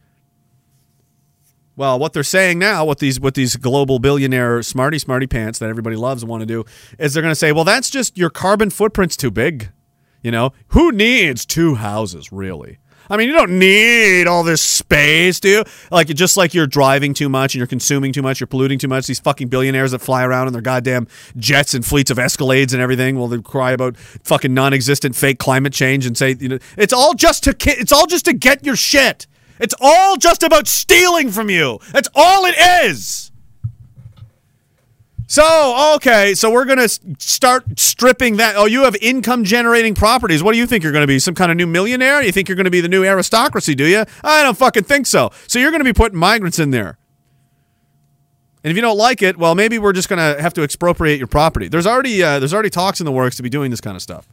[1.76, 5.68] well what they're saying now what these what these global billionaire smarty smarty pants that
[5.68, 6.64] everybody loves want to do
[6.98, 9.70] is they're going to say well that's just your carbon footprint's too big
[10.22, 12.78] you know who needs two houses really
[13.10, 15.64] I mean, you don't need all this space, do you?
[15.90, 18.88] Like, just like you're driving too much and you're consuming too much, you're polluting too
[18.88, 19.06] much.
[19.06, 22.80] These fucking billionaires that fly around in their goddamn jets and fleets of Escalades and
[22.80, 26.92] everything, will they cry about fucking non-existent fake climate change and say, you know, it's
[26.94, 29.26] all just to, it's all just to get your shit.
[29.58, 31.78] It's all just about stealing from you.
[31.92, 33.30] That's all it is.
[35.32, 38.54] So, okay, so we're going to start stripping that.
[38.54, 40.42] Oh, you have income generating properties.
[40.42, 41.18] What do you think you're going to be?
[41.18, 42.22] Some kind of new millionaire?
[42.22, 44.04] You think you're going to be the new aristocracy, do you?
[44.22, 45.30] I don't fucking think so.
[45.46, 46.98] So, you're going to be putting migrants in there.
[48.62, 51.18] And if you don't like it, well, maybe we're just going to have to expropriate
[51.18, 51.68] your property.
[51.68, 54.02] There's already uh, there's already talks in the works to be doing this kind of
[54.02, 54.28] stuff.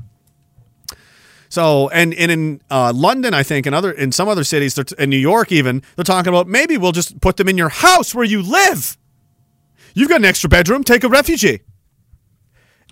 [1.50, 4.84] So, and, and in uh, London, I think, and other in some other cities, t-
[4.98, 8.14] in New York, even they're talking about maybe we'll just put them in your house
[8.14, 8.98] where you live.
[9.96, 10.84] You've got an extra bedroom.
[10.84, 11.62] Take a refugee.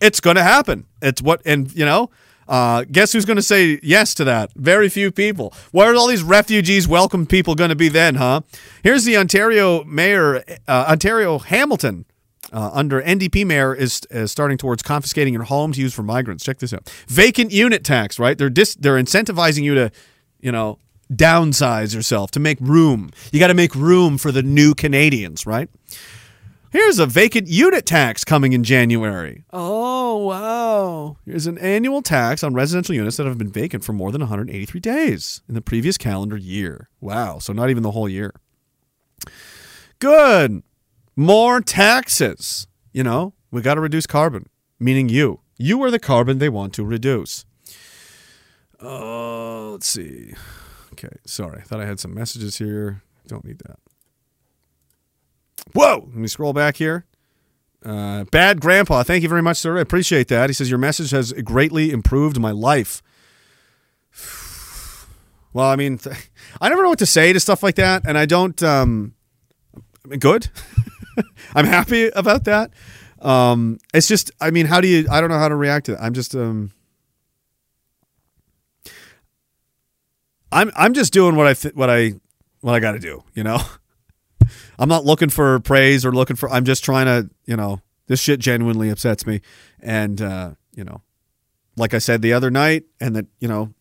[0.02, 0.86] It's going to happen.
[1.02, 2.10] It's what, and you know,
[2.48, 4.52] uh, guess who's going to say yes to that?
[4.56, 5.54] Very few people.
[5.72, 8.42] Where are all these refugees, welcome people going to be then, huh?
[8.84, 12.06] Here's the Ontario mayor, uh, Ontario Hamilton.
[12.54, 16.44] Uh, under NDP mayor is, is starting towards confiscating your homes used for migrants.
[16.44, 18.20] Check this out: vacant unit tax.
[18.20, 18.38] Right?
[18.38, 19.92] They're dis- they're incentivizing you to,
[20.40, 20.80] you know,
[21.12, 23.12] downsize yourself to make room.
[23.32, 25.70] You got to make room for the new Canadians, right?
[26.70, 29.46] Here's a vacant unit tax coming in January.
[29.54, 31.18] Oh, wow.
[31.26, 34.80] Here's an annual tax on residential units that have been vacant for more than 183
[34.82, 36.90] days in the previous calendar year.
[37.00, 37.40] Wow.
[37.40, 38.34] So not even the whole year.
[40.00, 40.62] Good.
[41.20, 42.68] More taxes.
[42.94, 45.42] You know, we got to reduce carbon, meaning you.
[45.58, 47.44] You are the carbon they want to reduce.
[48.80, 50.36] Oh, let's see.
[50.94, 51.60] Okay, sorry.
[51.60, 53.02] I thought I had some messages here.
[53.28, 53.80] Don't need that.
[55.74, 56.04] Whoa!
[56.08, 57.06] Let me scroll back here.
[57.84, 59.80] Uh, Bad Grandpa, thank you very much, sir.
[59.80, 60.50] I appreciate that.
[60.52, 63.02] He says your message has greatly improved my life.
[65.54, 66.00] Well, I mean,
[66.62, 68.62] I never know what to say to stuff like that, and I don't.
[68.62, 69.16] Um,
[70.20, 70.50] good.
[71.56, 72.72] I'm happy about that.
[73.22, 75.08] Um, it's just, I mean, how do you?
[75.10, 76.00] I don't know how to react to it.
[76.02, 76.36] I'm just.
[76.36, 76.72] Um,
[80.52, 82.14] I'm I'm just doing what I th- what I
[82.62, 83.24] what I got to do.
[83.34, 83.60] You know.
[84.80, 86.50] I'm not looking for praise or looking for.
[86.50, 89.42] I'm just trying to, you know, this shit genuinely upsets me,
[89.82, 91.02] and uh, you know,
[91.76, 93.74] like I said the other night, and that you know,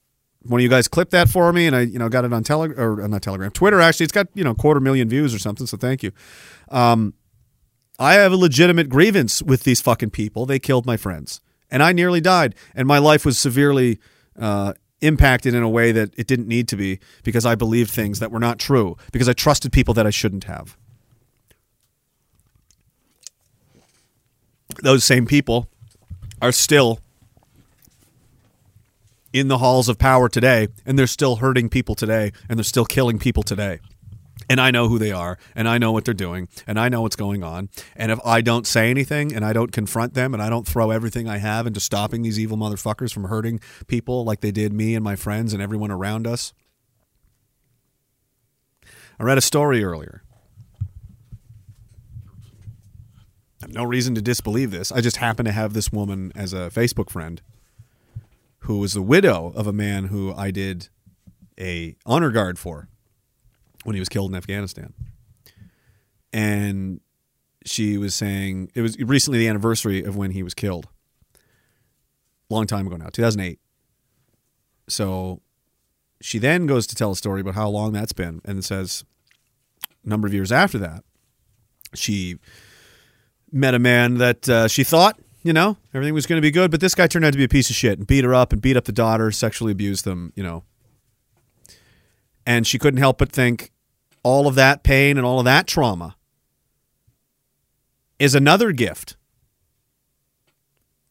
[0.48, 2.42] one of you guys clipped that for me, and I, you know, got it on
[2.42, 3.80] Telegram or uh, not Telegram, Twitter.
[3.80, 5.66] Actually, it's got you know quarter million views or something.
[5.66, 6.12] So thank you.
[6.70, 7.14] Um,
[7.98, 10.46] I have a legitimate grievance with these fucking people.
[10.46, 13.98] They killed my friends, and I nearly died, and my life was severely.
[14.38, 18.18] Uh, impacted in a way that it didn't need to be because I believed things
[18.18, 20.76] that were not true because I trusted people that I shouldn't have.
[24.82, 25.68] Those same people
[26.40, 27.00] are still
[29.36, 32.86] in the halls of power today and they're still hurting people today and they're still
[32.86, 33.80] killing people today.
[34.48, 37.02] And I know who they are and I know what they're doing and I know
[37.02, 37.68] what's going on.
[37.96, 40.90] And if I don't say anything and I don't confront them and I don't throw
[40.90, 44.94] everything I have into stopping these evil motherfuckers from hurting people like they did me
[44.94, 46.54] and my friends and everyone around us.
[49.18, 50.22] I read a story earlier.
[53.62, 54.92] I have no reason to disbelieve this.
[54.92, 57.42] I just happen to have this woman as a Facebook friend
[58.66, 60.88] who was the widow of a man who I did
[61.58, 62.88] a honor guard for
[63.84, 64.92] when he was killed in Afghanistan.
[66.32, 67.00] And
[67.64, 70.88] she was saying it was recently the anniversary of when he was killed.
[72.50, 73.60] Long time ago now, 2008.
[74.88, 75.40] So
[76.20, 79.04] she then goes to tell a story about how long that's been and says
[80.04, 81.04] a number of years after that,
[81.94, 82.38] she
[83.52, 86.70] met a man that uh, she thought, you know, everything was going to be good,
[86.70, 88.52] but this guy turned out to be a piece of shit and beat her up
[88.52, 90.64] and beat up the daughter, sexually abused them, you know.
[92.44, 93.70] And she couldn't help but think
[94.22, 96.16] all of that pain and all of that trauma
[98.18, 99.16] is another gift.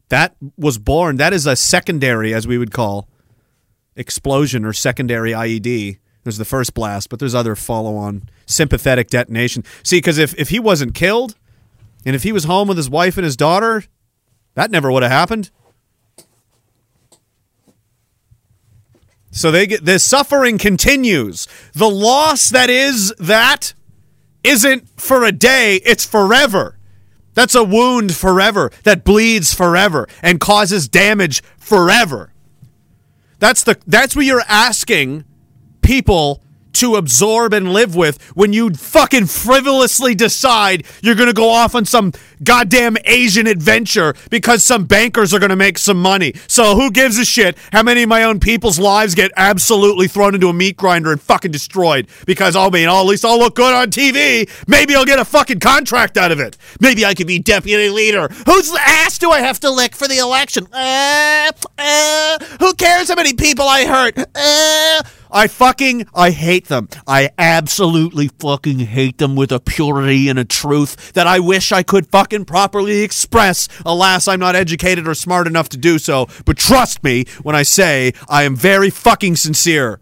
[0.10, 3.08] That was born, that is a secondary, as we would call,
[3.96, 5.98] explosion or secondary IED.
[6.24, 9.64] There's the first blast, but there's other follow on sympathetic detonation.
[9.84, 11.36] See, because if, if he wasn't killed
[12.06, 13.84] and if he was home with his wife and his daughter,
[14.56, 15.52] that never would have happened.
[19.32, 21.48] So they get the suffering continues.
[21.74, 23.74] The loss that is that
[24.44, 26.78] isn't for a day, it's forever.
[27.34, 32.32] That's a wound forever that bleeds forever and causes damage forever.
[33.40, 35.26] That's the that's what you're asking
[35.82, 36.42] people
[36.76, 41.76] to absorb and live with when you fucking frivolously decide you're going to go off
[41.76, 42.12] on some
[42.44, 46.34] goddamn Asian adventure because some bankers are going to make some money.
[46.48, 50.36] So who gives a shit how many of my own people's lives get absolutely thrown
[50.36, 53.74] into a meat grinder and fucking destroyed because man, oh, at least I'll look good
[53.74, 54.50] on TV.
[54.68, 56.58] Maybe I'll get a fucking contract out of it.
[56.80, 58.28] Maybe I could be deputy leader.
[58.46, 60.68] Whose ass do I have to lick for the election?
[60.72, 64.18] Uh, uh, who cares how many people I hurt?
[64.36, 65.04] Uh,
[65.36, 66.88] I fucking I hate them.
[67.06, 71.84] I absolutely fucking hate them with a purity and a truth that I wish I
[71.84, 73.68] could fucking properly express.
[73.86, 76.30] Alas, I'm not educated or smart enough to do so.
[76.46, 80.00] But trust me when I say I am very fucking sincere.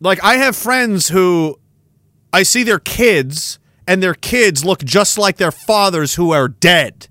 [0.00, 1.60] Like I have friends who
[2.32, 7.08] I see their kids and their kids look just like their fathers who are dead.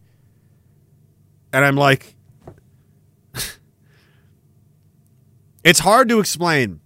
[1.52, 2.16] And I'm like,
[5.64, 6.80] it's hard to explain.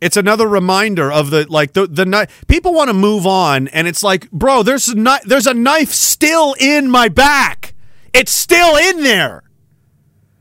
[0.00, 2.44] It's another reminder of the like the the knife.
[2.48, 5.22] People want to move on, and it's like, bro, there's knife.
[5.22, 7.74] There's a knife still in my back.
[8.12, 9.44] It's still in there,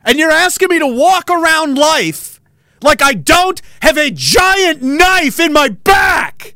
[0.03, 2.39] and you're asking me to walk around life
[2.81, 6.55] like I don't have a giant knife in my back.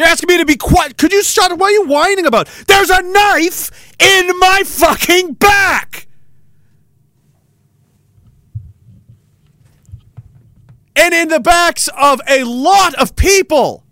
[0.00, 0.96] You're asking me to be quiet.
[0.96, 1.58] Could you shut up?
[1.58, 2.48] What are you whining about?
[2.66, 6.06] There's a knife in my fucking back.
[10.96, 13.84] And in the backs of a lot of people.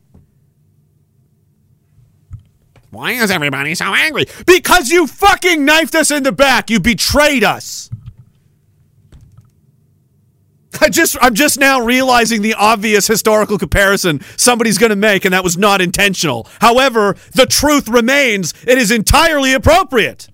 [2.88, 4.24] Why is everybody so angry?
[4.46, 6.70] Because you fucking knifed us in the back.
[6.70, 7.90] You betrayed us.
[10.80, 15.34] I just I'm just now realizing the obvious historical comparison somebody's going to make and
[15.34, 16.48] that was not intentional.
[16.60, 20.28] However, the truth remains it is entirely appropriate.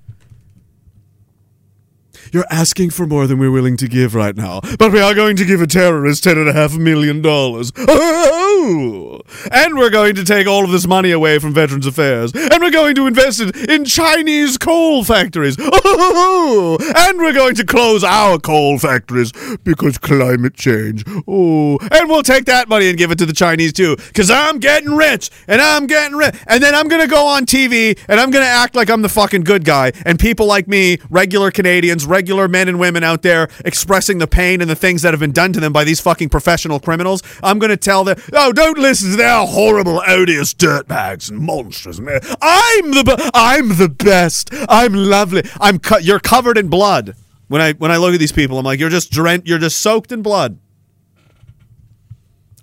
[2.35, 5.37] You're asking for more than we're willing to give right now, but we are going
[5.37, 7.71] to give a terrorist ten and a half million dollars.
[7.79, 9.21] Oh!
[9.53, 12.73] And we're going to take all of this money away from Veterans Affairs, and we're
[12.73, 15.55] going to invest it in Chinese coal factories.
[15.61, 16.77] Oh!
[16.97, 19.31] And we're going to close our coal factories
[19.63, 21.05] because climate change.
[21.29, 21.79] Oh!
[21.93, 24.97] And we'll take that money and give it to the Chinese too, because I'm getting
[24.97, 28.45] rich, and I'm getting rich, and then I'm gonna go on TV and I'm gonna
[28.45, 32.69] act like I'm the fucking good guy, and people like me, regular Canadians, regular men
[32.69, 35.61] and women out there expressing the pain and the things that have been done to
[35.61, 37.23] them by these fucking professional criminals.
[37.43, 41.99] I'm going to tell them, oh, don't listen to their horrible, odious dirtbags and monsters.
[41.99, 44.51] I'm the, be- I'm the best.
[44.69, 45.43] I'm lovely.
[45.61, 47.17] I'm, co- you're covered in blood.
[47.49, 49.79] When I when I look at these people, I'm like, you're just drenched, you're just
[49.79, 50.59] soaked in blood.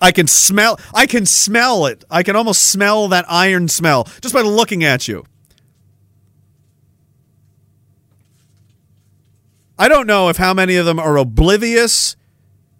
[0.01, 0.79] I can smell.
[0.93, 2.03] I can smell it.
[2.09, 5.23] I can almost smell that iron smell just by looking at you.
[9.81, 12.15] I don't know if how many of them are oblivious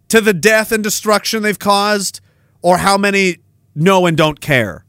[0.09, 2.21] to the death and destruction they've caused
[2.61, 3.38] or how many
[3.73, 4.85] know and don't care.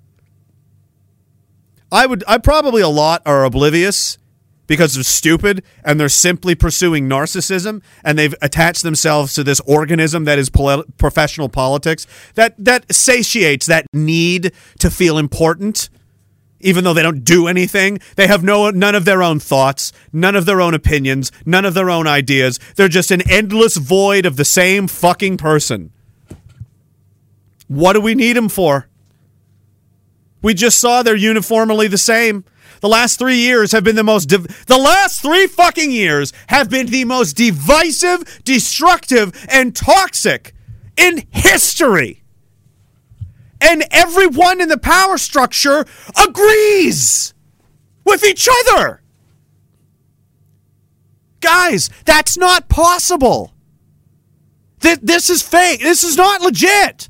[1.90, 4.18] I would I probably a lot are oblivious
[4.66, 10.26] because they're stupid and they're simply pursuing narcissism and they've attached themselves to this organism
[10.26, 15.88] that is professional politics that that satiates that need to feel important
[16.62, 17.98] even though they don't do anything.
[18.16, 21.74] They have no none of their own thoughts, none of their own opinions, none of
[21.74, 22.58] their own ideas.
[22.76, 25.92] They're just an endless void of the same fucking person.
[27.68, 28.88] What do we need them for?
[30.42, 32.44] We just saw they're uniformly the same.
[32.80, 34.28] The last three years have been the most.
[34.28, 40.52] The last three fucking years have been the most divisive, destructive, and toxic
[40.96, 42.21] in history
[43.62, 45.86] and everyone in the power structure
[46.26, 47.32] agrees
[48.04, 49.02] with each other.
[51.40, 53.52] Guys, that's not possible.
[54.80, 55.80] Th- this is fake.
[55.80, 57.08] This is not legit.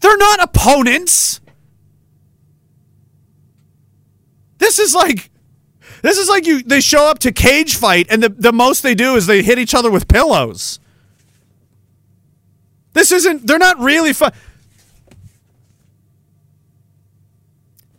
[0.00, 1.40] They're not opponents.
[4.58, 5.30] This is like
[6.02, 8.94] this is like you they show up to cage fight and the, the most they
[8.94, 10.78] do is they hit each other with pillows.
[12.92, 14.32] This isn't they're not really fun.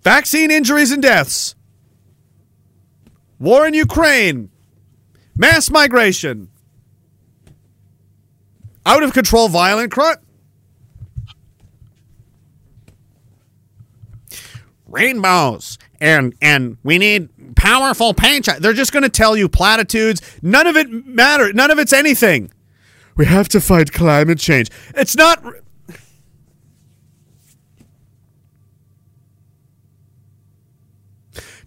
[0.01, 1.55] Vaccine injuries and deaths.
[3.39, 4.49] War in Ukraine.
[5.35, 6.49] Mass migration.
[8.85, 10.17] Out of control violent crime.
[14.87, 15.77] Rainbows.
[16.01, 18.47] And and we need powerful paint.
[18.59, 20.21] They're just going to tell you platitudes.
[20.41, 21.53] None of it matters.
[21.53, 22.51] None of it's anything.
[23.15, 24.69] We have to fight climate change.
[24.95, 25.43] It's not.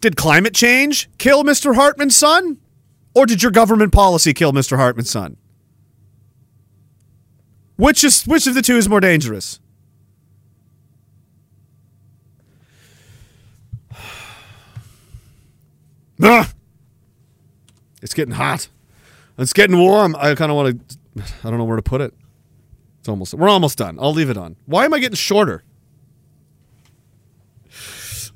[0.02, 1.76] Did climate change kill Mr.
[1.76, 2.58] Hartman's son?
[3.14, 4.76] Or did your government policy kill Mr.
[4.76, 5.36] Hartman's son?
[7.76, 9.60] Which is which of the two is more dangerous?
[13.92, 13.98] Ugh.
[16.24, 16.52] Ah!
[18.02, 18.68] It's getting hot.
[19.38, 20.16] It's getting warm.
[20.18, 21.22] I kind of want to.
[21.44, 22.12] I don't know where to put it.
[22.98, 23.34] It's almost.
[23.34, 23.98] We're almost done.
[24.00, 24.56] I'll leave it on.
[24.66, 25.62] Why am I getting shorter?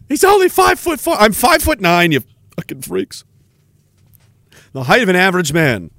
[0.08, 1.14] He's only five foot four.
[1.14, 2.12] I'm five foot nine.
[2.12, 2.22] You
[2.56, 3.24] fucking freaks.
[4.72, 5.90] The height of an average man,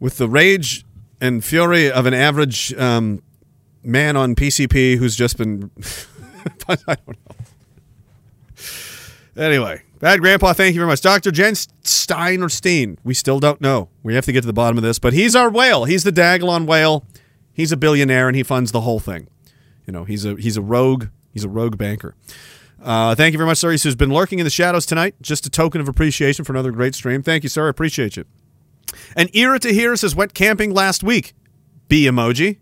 [0.00, 0.84] with the rage
[1.20, 3.22] and fury of an average um,
[3.82, 5.70] man on PCP who's just been.
[6.68, 7.14] I don't know.
[9.36, 11.00] Anyway, bad grandpa, thank you very much.
[11.00, 11.30] Dr.
[11.30, 13.88] Jen Stein or Steen, we still don't know.
[14.02, 15.84] We have to get to the bottom of this, but he's our whale.
[15.84, 17.04] He's the Diagolon whale.
[17.52, 19.28] He's a billionaire and he funds the whole thing.
[19.86, 21.06] You know, he's a he's a rogue.
[21.38, 22.16] He's a rogue banker.
[22.82, 23.70] Uh, thank you very much, sir.
[23.70, 25.14] Who's been lurking in the shadows tonight.
[25.22, 27.22] Just a token of appreciation for another great stream.
[27.22, 27.66] Thank you, sir.
[27.66, 28.24] I appreciate you.
[29.14, 31.32] And Ira Tahir says, went camping last week.
[31.86, 32.58] B emoji.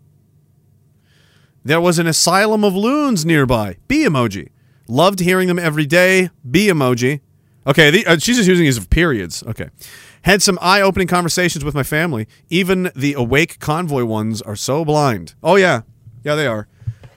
[1.65, 3.77] There was an asylum of loons nearby.
[3.87, 4.49] B emoji.
[4.87, 6.29] Loved hearing them every day.
[6.47, 7.21] B emoji.
[7.65, 9.41] Okay, the, uh, she's just using these periods.
[9.47, 9.69] Okay.
[10.21, 12.27] Had some eye opening conversations with my family.
[12.51, 15.33] Even the awake convoy ones are so blind.
[15.41, 15.81] Oh, yeah.
[16.23, 16.67] Yeah, they are.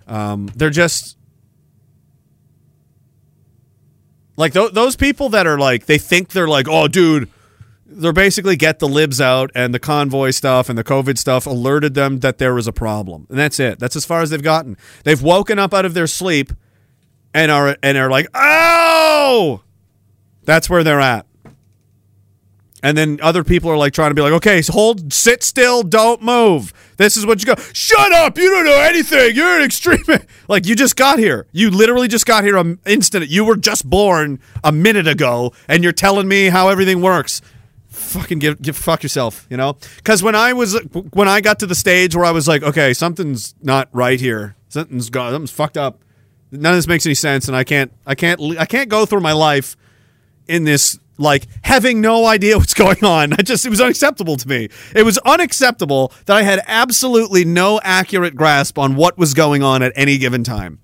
[0.06, 1.18] Um, they're just.
[4.36, 7.28] Like th- those people that are like, they think they're like, oh, dude,
[7.86, 11.94] they're basically get the libs out and the convoy stuff and the COVID stuff alerted
[11.94, 13.26] them that there was a problem.
[13.28, 13.78] And that's it.
[13.78, 14.76] That's as far as they've gotten.
[15.04, 16.52] They've woken up out of their sleep
[17.34, 19.62] and are and are like, "Oh!"
[20.44, 21.26] That's where they're at.
[22.82, 25.82] And then other people are like trying to be like, "Okay, so hold sit still,
[25.82, 26.72] don't move.
[26.96, 27.60] This is what you go.
[27.72, 28.38] Shut up.
[28.38, 29.34] You don't know anything.
[29.34, 30.04] You're an extreme."
[30.48, 31.46] like you just got here.
[31.52, 33.28] You literally just got here an instant.
[33.28, 37.42] You were just born a minute ago and you're telling me how everything works
[37.90, 39.76] fucking give, give fuck yourself, you know?
[39.96, 40.78] Because when I was
[41.12, 44.56] when I got to the stage where I was like, okay, something's not right here.
[44.68, 45.32] Something's gone.
[45.32, 46.02] Something's fucked up.
[46.52, 49.20] None of this makes any sense, and I can't I can't I can't go through
[49.20, 49.76] my life
[50.48, 53.34] in this like having no idea what's going on.
[53.34, 54.68] I just it was unacceptable to me.
[54.94, 59.82] It was unacceptable that I had absolutely no accurate grasp on what was going on
[59.82, 60.80] at any given time.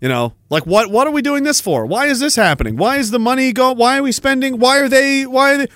[0.00, 1.86] You know, like what what are we doing this for?
[1.86, 2.76] Why is this happening?
[2.76, 3.72] Why is the money go?
[3.72, 4.58] Why are we spending?
[4.58, 5.24] Why are they?
[5.24, 5.68] Why are they?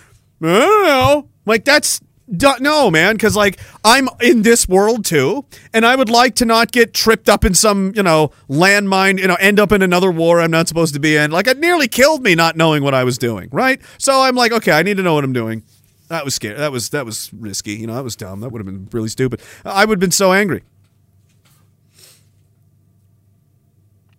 [0.42, 1.28] I don't know.
[1.46, 6.34] Like that's no man, because like I'm in this world too, and I would like
[6.36, 9.18] to not get tripped up in some you know landmine.
[9.18, 11.30] You know, end up in another war I'm not supposed to be in.
[11.30, 13.48] Like it nearly killed me not knowing what I was doing.
[13.52, 13.80] Right.
[13.98, 15.62] So I'm like, okay, I need to know what I'm doing.
[16.08, 16.56] That was scary.
[16.56, 17.72] That was that was risky.
[17.72, 18.40] You know, that was dumb.
[18.40, 19.40] That would have been really stupid.
[19.64, 20.62] I would have been so angry.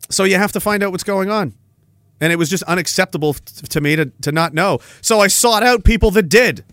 [0.10, 1.54] So you have to find out what's going on.
[2.22, 4.80] And it was just unacceptable to me to, to not know.
[5.02, 6.66] So I sought out people that did.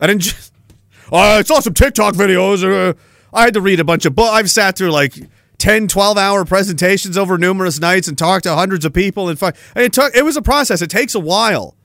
[0.00, 0.52] I didn't just.
[1.12, 2.62] I saw some TikTok videos.
[2.62, 2.94] Uh,
[3.32, 4.30] I had to read a bunch of books.
[4.32, 5.14] I've sat through like
[5.58, 9.28] 10, 12 hour presentations over numerous nights and talked to hundreds of people.
[9.28, 10.82] And fu- it, took, it was a process.
[10.82, 11.76] It takes a while.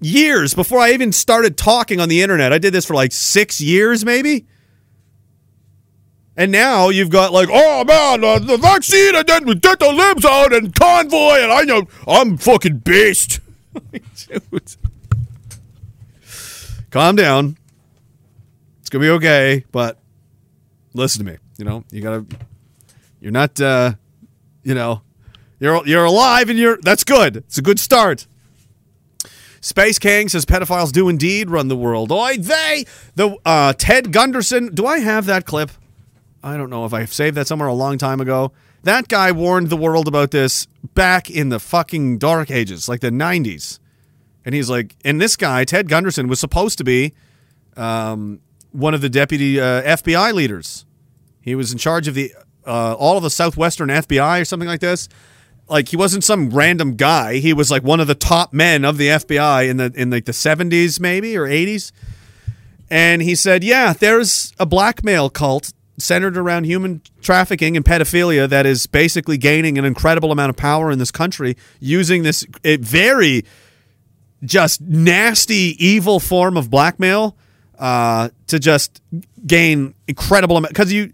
[0.00, 2.52] Years before I even started talking on the internet.
[2.52, 4.46] I did this for like six years, maybe.
[6.36, 9.90] And now you've got like, oh man, uh, the vaccine, and then we get the
[9.90, 13.40] libs out and convoy, and I know I'm fucking beast.
[16.90, 17.56] Calm down.
[18.80, 19.98] It's gonna be okay, but
[20.94, 21.38] listen to me.
[21.58, 22.24] You know, you gotta.
[23.20, 23.60] You're not.
[23.60, 23.94] uh
[24.62, 25.02] You know,
[25.58, 26.78] you're you're alive, and you're.
[26.82, 27.36] That's good.
[27.38, 28.26] It's a good start.
[29.60, 32.12] Space King says pedophiles do indeed run the world.
[32.12, 32.84] Oi, they
[33.16, 34.72] the uh, Ted Gunderson.
[34.72, 35.72] Do I have that clip?
[36.42, 38.52] I don't know if I saved that somewhere a long time ago.
[38.84, 43.10] That guy warned the world about this back in the fucking dark ages, like the
[43.10, 43.80] 90s.
[44.46, 47.12] And he's like, and this guy, Ted Gunderson, was supposed to be
[47.76, 50.86] um, one of the deputy uh, FBI leaders.
[51.40, 52.32] He was in charge of the
[52.64, 55.08] uh, all of the southwestern FBI or something like this.
[55.68, 57.38] Like he wasn't some random guy.
[57.38, 60.26] He was like one of the top men of the FBI in the in like
[60.26, 61.90] the 70s maybe or 80s.
[62.88, 68.64] And he said, "Yeah, there's a blackmail cult centered around human trafficking and pedophilia that
[68.64, 73.44] is basically gaining an incredible amount of power in this country using this very
[74.46, 77.36] just nasty, evil form of blackmail
[77.78, 79.02] uh, to just
[79.46, 80.72] gain incredible amount.
[80.72, 81.12] Because you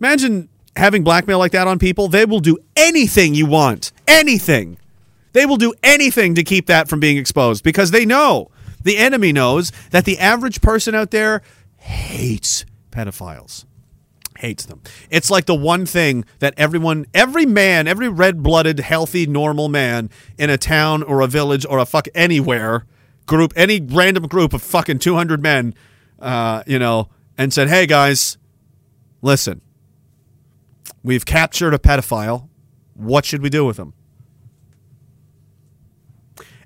[0.00, 4.78] imagine having blackmail like that on people, they will do anything you want, anything.
[5.32, 8.50] They will do anything to keep that from being exposed because they know
[8.82, 11.42] the enemy knows that the average person out there
[11.76, 13.64] hates pedophiles.
[14.38, 14.80] Hates them.
[15.10, 20.10] It's like the one thing that everyone, every man, every red blooded, healthy, normal man
[20.38, 22.86] in a town or a village or a fuck anywhere
[23.26, 25.74] group, any random group of fucking 200 men,
[26.20, 28.38] uh, you know, and said, hey guys,
[29.22, 29.60] listen,
[31.02, 32.48] we've captured a pedophile.
[32.94, 33.92] What should we do with him?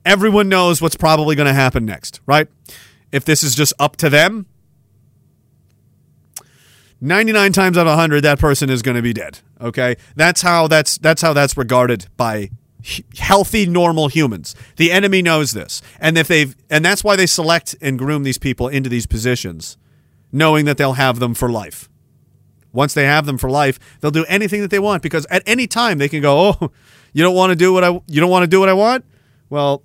[0.04, 2.48] Everyone knows what's probably going to happen next, right?
[3.12, 4.44] If this is just up to them,
[7.02, 9.96] 99 times out of 100 that person is going to be dead, okay?
[10.14, 12.50] That's how that's that's how that's regarded by
[13.18, 14.54] healthy normal humans.
[14.76, 15.82] The enemy knows this.
[16.00, 19.76] And if they've and that's why they select and groom these people into these positions
[20.32, 21.88] knowing that they'll have them for life.
[22.72, 25.66] Once they have them for life, they'll do anything that they want because at any
[25.66, 26.70] time they can go, "Oh,
[27.12, 29.04] you don't want to do what I you don't want to do what I want?"
[29.50, 29.82] Well,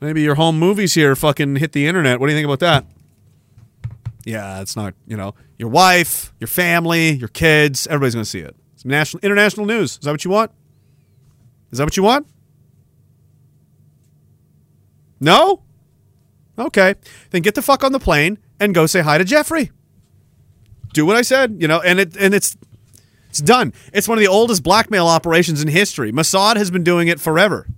[0.00, 2.18] maybe your home movies here fucking hit the internet.
[2.18, 2.95] What do you think about that?
[4.26, 8.40] Yeah, it's not, you know, your wife, your family, your kids, everybody's going to see
[8.40, 8.56] it.
[8.74, 9.92] It's national international news.
[9.92, 10.50] Is that what you want?
[11.70, 12.26] Is that what you want?
[15.20, 15.62] No?
[16.58, 16.96] Okay.
[17.30, 19.70] Then get the fuck on the plane and go say hi to Jeffrey.
[20.92, 22.56] Do what I said, you know, and it and it's
[23.28, 23.72] it's done.
[23.92, 26.10] It's one of the oldest blackmail operations in history.
[26.10, 27.68] Mossad has been doing it forever.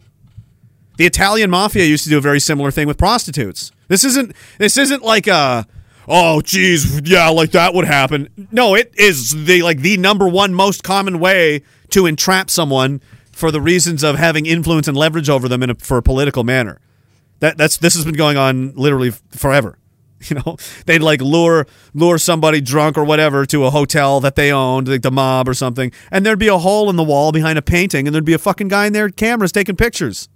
[0.96, 3.70] The Italian mafia used to do a very similar thing with prostitutes.
[3.88, 5.66] This isn't this isn't like a
[6.08, 8.48] oh geez, yeah, like that would happen.
[8.50, 13.00] No, it is the like the number one most common way to entrap someone
[13.32, 16.42] for the reasons of having influence and leverage over them in a, for a political
[16.44, 16.80] manner.
[17.40, 19.78] That that's this has been going on literally forever.
[20.28, 24.50] You know, they'd like lure lure somebody drunk or whatever to a hotel that they
[24.50, 27.56] owned, like the mob or something, and there'd be a hole in the wall behind
[27.56, 30.28] a painting, and there'd be a fucking guy in there cameras taking pictures.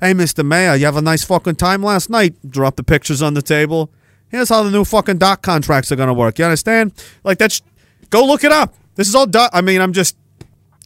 [0.00, 0.44] Hey, Mr.
[0.44, 2.34] Mayor, you have a nice fucking time last night.
[2.50, 3.92] Drop the pictures on the table.
[4.28, 6.38] Here's how the new fucking doc contracts are gonna work.
[6.38, 6.92] You understand?
[7.24, 7.62] Like that's
[8.10, 8.74] go look it up.
[8.94, 9.50] This is all doc.
[9.52, 10.16] I mean, I'm just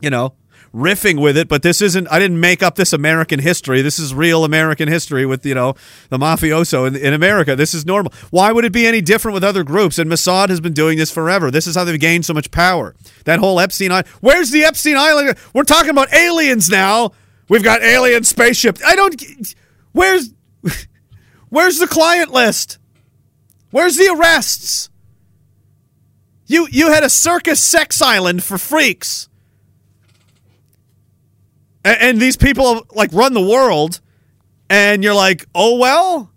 [0.01, 0.35] you know
[0.75, 2.07] riffing with it, but this isn't.
[2.10, 3.83] I didn't make up this American history.
[3.83, 5.75] This is real American history with you know
[6.09, 7.57] the mafioso in, in America.
[7.57, 8.12] This is normal.
[8.31, 9.99] Why would it be any different with other groups?
[9.99, 11.51] And Mossad has been doing this forever.
[11.51, 12.94] This is how they've gained so much power.
[13.25, 14.09] That whole Epstein Island.
[14.20, 15.36] Where's the Epstein Island?
[15.55, 17.12] We're talking about aliens now.
[17.49, 18.78] We've got alien spaceship.
[18.85, 19.55] I don't.
[19.93, 20.33] Where's
[21.49, 22.78] Where's the client list?
[23.70, 24.90] Where's the arrests?
[26.47, 29.28] You you had a circus sex island for freaks.
[31.84, 34.00] And, and these people like run the world
[34.68, 36.31] and you're like, "Oh well?"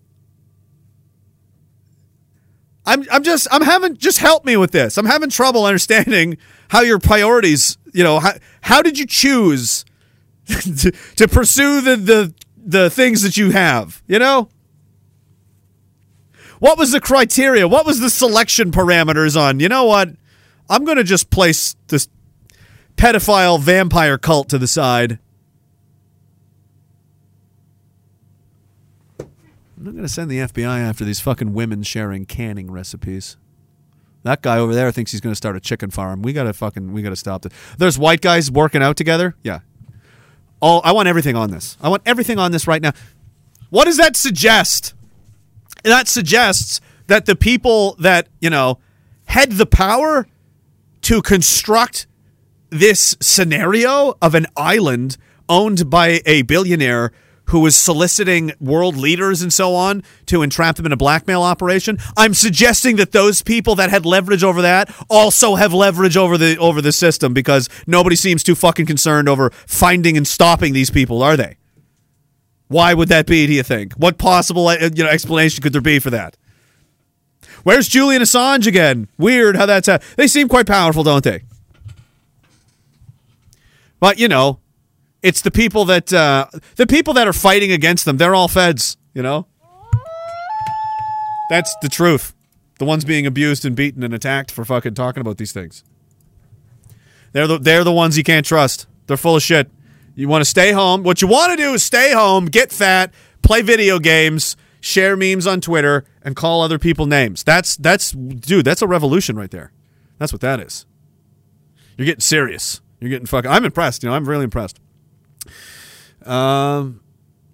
[2.85, 4.97] I'm I'm just I'm having just help me with this.
[4.97, 6.37] I'm having trouble understanding
[6.69, 9.85] how your priorities, you know, how, how did you choose
[10.47, 12.33] to, to pursue the, the
[12.65, 14.49] the things that you have, you know?
[16.63, 17.67] What was the criteria?
[17.67, 19.59] What was the selection parameters on?
[19.59, 20.11] You know what?
[20.69, 22.07] I'm going to just place this
[22.95, 25.19] pedophile vampire cult to the side.
[29.19, 29.27] I'm
[29.77, 33.35] not going to send the FBI after these fucking women sharing canning recipes.
[34.23, 36.21] That guy over there thinks he's going to start a chicken farm.
[36.21, 37.51] We got to fucking we got to stop this.
[37.77, 39.35] There's white guys working out together.
[39.43, 39.59] Yeah.
[40.61, 41.77] All I want everything on this.
[41.81, 42.93] I want everything on this right now.
[43.69, 44.93] What does that suggest?
[45.83, 48.79] That suggests that the people that, you know,
[49.25, 50.27] had the power
[51.01, 52.07] to construct
[52.69, 57.11] this scenario of an island owned by a billionaire
[57.47, 61.97] who was soliciting world leaders and so on to entrap them in a blackmail operation.
[62.15, 66.57] I'm suggesting that those people that had leverage over that also have leverage over the
[66.57, 71.21] over the system because nobody seems too fucking concerned over finding and stopping these people,
[71.21, 71.57] are they?
[72.73, 73.45] Why would that be?
[73.45, 73.93] Do you think?
[73.93, 76.35] What possible uh, you know explanation could there be for that?
[77.61, 79.07] Where's Julian Assange again?
[79.19, 79.87] Weird how that's.
[79.87, 81.43] Uh, they seem quite powerful, don't they?
[83.99, 84.59] But you know,
[85.21, 88.17] it's the people that uh, the people that are fighting against them.
[88.17, 88.97] They're all feds.
[89.13, 89.45] You know,
[91.51, 92.33] that's the truth.
[92.79, 95.83] The ones being abused and beaten and attacked for fucking talking about these things.
[97.33, 98.87] They're the they're the ones you can't trust.
[99.05, 99.69] They're full of shit.
[100.15, 101.03] You want to stay home.
[101.03, 105.47] What you want to do is stay home, get fat, play video games, share memes
[105.47, 107.43] on Twitter, and call other people names.
[107.43, 108.65] That's that's dude.
[108.65, 109.71] That's a revolution right there.
[110.19, 110.85] That's what that is.
[111.97, 112.81] You're getting serious.
[112.99, 113.49] You're getting fucking.
[113.49, 114.03] I'm impressed.
[114.03, 114.79] You know, I'm really impressed.
[116.25, 117.01] Um,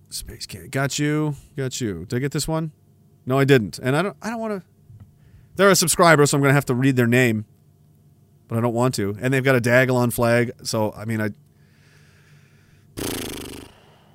[0.09, 2.05] Space Cat, got you, got you.
[2.05, 2.71] Did I get this one?
[3.25, 3.79] No, I didn't.
[3.79, 4.17] And I don't.
[4.21, 4.63] I don't want to.
[5.55, 7.45] They're a subscriber, so I'm going to have to read their name,
[8.47, 9.17] but I don't want to.
[9.19, 11.29] And they've got a Diagolon flag, so I mean, I.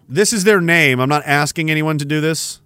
[0.09, 1.01] This is their name.
[1.01, 2.61] I'm not asking anyone to do this.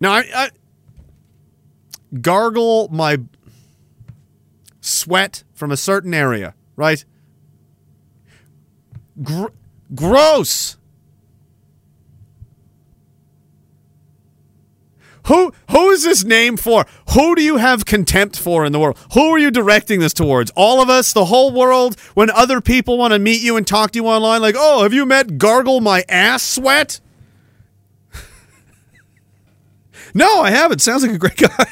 [0.00, 0.50] Now, I, I
[2.20, 3.18] gargle my
[4.80, 7.04] sweat from a certain area, right?
[9.22, 9.46] Gr-
[9.94, 10.76] gross.
[15.26, 16.84] Who who is this name for?
[17.14, 18.98] Who do you have contempt for in the world?
[19.14, 20.52] Who are you directing this towards?
[20.54, 21.98] All of us, the whole world.
[22.12, 24.92] When other people want to meet you and talk to you online, like, oh, have
[24.92, 27.00] you met Gargle my ass sweat?
[30.14, 30.80] no, I haven't.
[30.80, 31.66] Sounds like a great guy.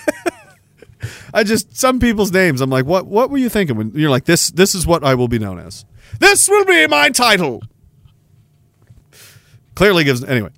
[1.35, 2.63] I just some people's names.
[2.63, 3.07] I'm like, what?
[3.07, 4.51] What were you thinking when you're like this?
[4.51, 5.85] This is what I will be known as.
[6.21, 7.63] This will be my title.
[9.75, 10.51] Clearly gives anyway.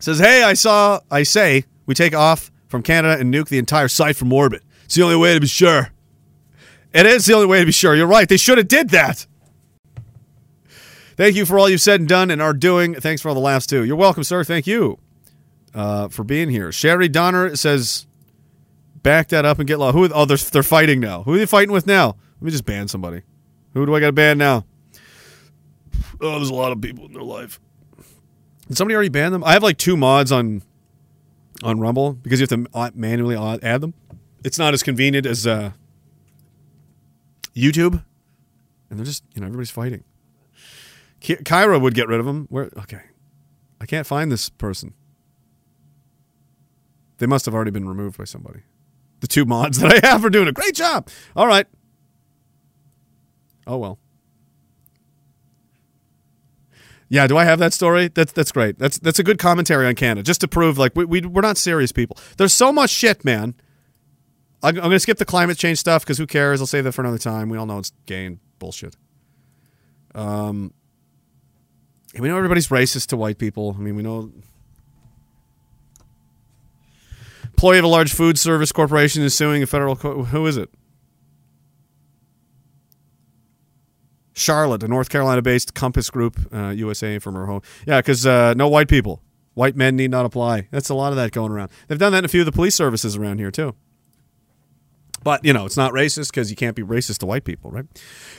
[0.00, 1.00] Says, hey, I saw.
[1.10, 4.62] I say we take off from Canada and nuke the entire site from orbit.
[4.84, 5.90] It's the only way to be sure.
[6.94, 7.96] It is the only way to be sure.
[7.96, 8.28] You're right.
[8.28, 9.26] They should have did that.
[11.16, 12.94] Thank you for all you've said and done and are doing.
[12.94, 13.84] Thanks for all the laughs too.
[13.84, 14.44] You're welcome, sir.
[14.44, 15.00] Thank you
[15.74, 16.70] uh, for being here.
[16.70, 18.06] Sherry Donner says,
[19.02, 20.08] "Back that up and get law." Who?
[20.14, 21.24] Oh, they're they're fighting now.
[21.24, 22.16] Who are they fighting with now?
[22.40, 23.22] Let me just ban somebody.
[23.74, 24.64] Who do I got to ban now?
[26.20, 27.58] Oh, there's a lot of people in their life.
[28.68, 29.42] Did somebody already ban them?
[29.42, 30.62] I have like two mods on
[31.62, 33.94] on Rumble because you have to uh, manually add them.
[34.44, 35.72] It's not as convenient as uh,
[37.54, 38.02] YouTube,
[38.88, 40.04] and they're just you know everybody's fighting.
[41.20, 42.46] Ki- Kyra would get rid of them.
[42.48, 42.70] Where?
[42.78, 43.02] Okay,
[43.80, 44.94] I can't find this person.
[47.18, 48.60] They must have already been removed by somebody.
[49.20, 51.08] The two mods that I have are doing a great job.
[51.36, 51.66] All right.
[53.66, 53.98] Oh well.
[57.12, 58.06] Yeah, do I have that story?
[58.08, 58.78] That's that's great.
[58.78, 61.58] That's that's a good commentary on Canada, just to prove like we, we we're not
[61.58, 62.16] serious people.
[62.36, 63.56] There's so much shit, man.
[64.62, 66.60] I'm, I'm going to skip the climate change stuff because who cares?
[66.60, 67.48] I'll save that for another time.
[67.48, 68.94] We all know it's gay and bullshit.
[70.14, 70.72] Um,
[72.18, 73.74] we know everybody's racist to white people.
[73.76, 74.30] I mean, we know
[77.46, 79.96] employee of a large food service corporation is suing a federal.
[79.96, 80.70] Co- who is it?
[84.40, 87.62] Charlotte, a North Carolina-based Compass Group uh, USA from her home.
[87.86, 89.22] Yeah, because uh, no white people,
[89.54, 90.68] white men need not apply.
[90.70, 91.70] That's a lot of that going around.
[91.88, 93.74] They've done that in a few of the police services around here too.
[95.22, 97.84] But you know, it's not racist because you can't be racist to white people, right?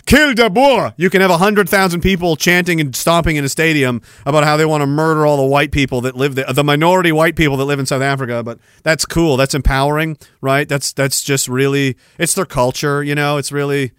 [0.06, 0.94] Kill the Boer.
[0.98, 4.66] You can have hundred thousand people chanting and stomping in a stadium about how they
[4.66, 7.66] want to murder all the white people that live there, the minority white people that
[7.66, 8.42] live in South Africa.
[8.42, 9.38] But that's cool.
[9.38, 10.68] That's empowering, right?
[10.68, 13.04] That's that's just really it's their culture.
[13.04, 13.92] You know, it's really.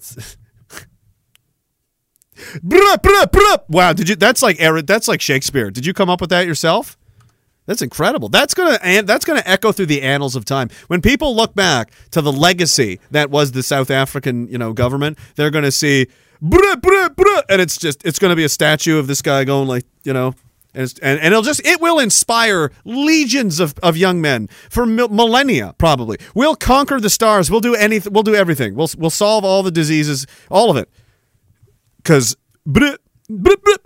[0.00, 0.36] Bruh.
[3.68, 4.16] Wow, did you?
[4.16, 4.58] That's like.
[4.86, 5.70] That's like Shakespeare.
[5.70, 6.96] Did you come up with that yourself?
[7.68, 8.30] That's incredible.
[8.30, 10.70] That's gonna and that's gonna echo through the annals of time.
[10.86, 15.18] When people look back to the legacy that was the South African, you know, government,
[15.36, 16.06] they're gonna see,
[16.40, 20.34] and it's just it's gonna be a statue of this guy going like, you know,
[20.72, 25.10] and, and, and it'll just it will inspire legions of, of young men for mil-
[25.10, 26.16] millennia probably.
[26.34, 27.50] We'll conquer the stars.
[27.50, 28.14] We'll do anything.
[28.14, 28.76] We'll do everything.
[28.76, 30.88] We'll we'll solve all the diseases, all of it
[32.08, 32.36] because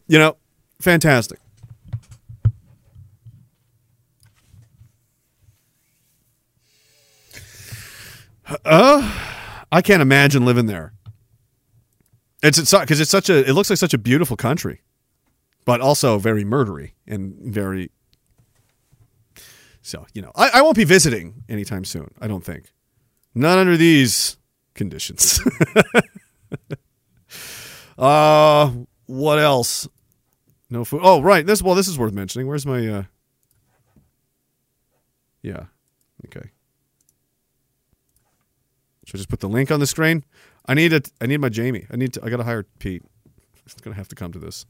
[0.09, 0.37] you know,
[0.81, 1.41] fantastic.
[8.65, 10.93] Uh, I can't imagine living there.
[12.45, 14.83] It's it's because it's such a it looks like such a beautiful country,
[15.65, 17.91] but also very murdery and very.
[19.81, 22.15] So you know, I, I won't be visiting anytime soon.
[22.21, 22.73] I don't think,
[23.35, 24.37] not under these
[24.75, 25.41] conditions.
[27.99, 28.73] Uh,
[29.07, 29.89] what else?
[30.71, 31.01] No food.
[31.03, 31.45] Oh, right.
[31.45, 32.47] This well, this is worth mentioning.
[32.47, 32.87] Where's my?
[32.87, 33.03] uh
[35.43, 35.65] Yeah.
[36.27, 36.51] Okay.
[39.05, 40.25] Should I just put the link on the screen?
[40.67, 41.11] I need it.
[41.21, 41.87] I need my Jamie.
[41.91, 42.25] I need to.
[42.25, 43.03] I gotta hire Pete.
[43.67, 44.65] It's gonna have to come to this.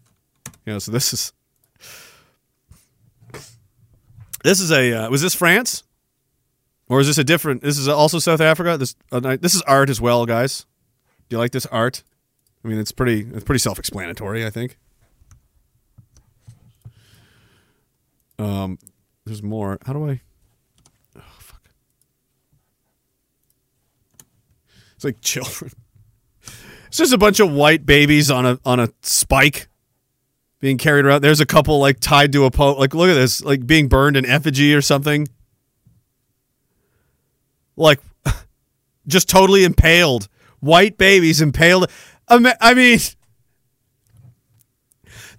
[0.67, 0.79] Yeah.
[0.79, 1.33] So this is.
[4.43, 4.93] This is a.
[4.93, 5.85] Uh, was this France?
[6.89, 7.63] Or is this a different?
[7.63, 8.77] This is also South Africa.
[8.77, 10.67] This uh, this is art as well, guys.
[11.29, 12.03] Do you like this art?
[12.65, 14.79] I mean, it's pretty it's pretty self-explanatory, I think.
[18.39, 18.79] Um,
[19.25, 19.79] there's more.
[19.85, 20.21] How do I?
[21.17, 21.71] Oh fuck!
[24.97, 25.73] It's like children.
[26.87, 29.69] It's just a bunch of white babies on a on a spike
[30.61, 31.23] being carried around.
[31.23, 32.79] There's a couple like tied to a pole.
[32.79, 35.27] Like look at this, like being burned in effigy or something.
[37.77, 37.99] like
[39.07, 40.29] just totally impaled.
[40.61, 41.91] White babies impaled.
[42.61, 42.99] I mean,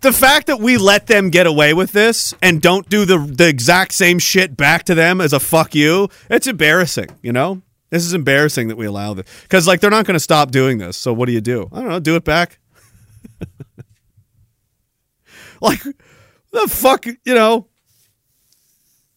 [0.02, 3.48] the fact that we let them get away with this and don't do the the
[3.48, 7.62] exact same shit back to them as a fuck you, it's embarrassing, you know?
[7.90, 9.26] This is embarrassing that we allow this.
[9.50, 10.98] Cuz like they're not going to stop doing this.
[10.98, 11.70] So what do you do?
[11.72, 12.60] I don't know, do it back.
[15.62, 17.68] like the fuck, you know,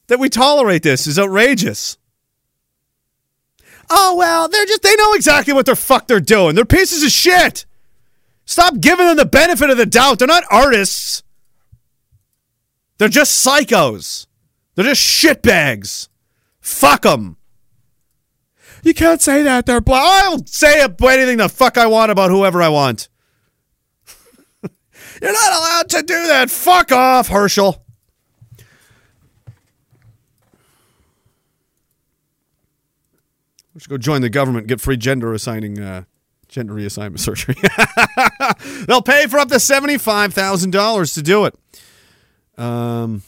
[0.06, 1.98] that we tolerate this is outrageous.
[3.88, 6.54] Oh well, they're just they know exactly what the fuck they're doing.
[6.54, 7.66] They're pieces of shit.
[8.44, 10.18] Stop giving them the benefit of the doubt.
[10.18, 11.22] They're not artists.
[12.98, 14.26] They're just psychos.
[14.74, 16.08] They're just shitbags.
[16.60, 17.36] Fuck them.
[18.82, 19.66] You can't say that.
[19.66, 20.02] They're black.
[20.24, 23.08] I'll say anything the fuck I want about whoever I want.
[24.62, 26.50] You're not allowed to do that.
[26.50, 27.84] Fuck off, Herschel.
[33.86, 36.02] Should go join the government, get free gender assigning, uh,
[36.48, 37.54] gender reassignment surgery.
[38.86, 41.54] They'll pay for up to seventy-five thousand dollars to do it.
[42.58, 43.22] Um,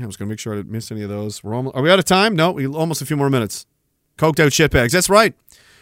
[0.00, 1.42] I was going to make sure I didn't miss any of those.
[1.42, 2.36] We're almost, are we out of time?
[2.36, 3.66] No, we almost a few more minutes.
[4.18, 4.92] Coked out shitbags.
[4.92, 5.34] That's right.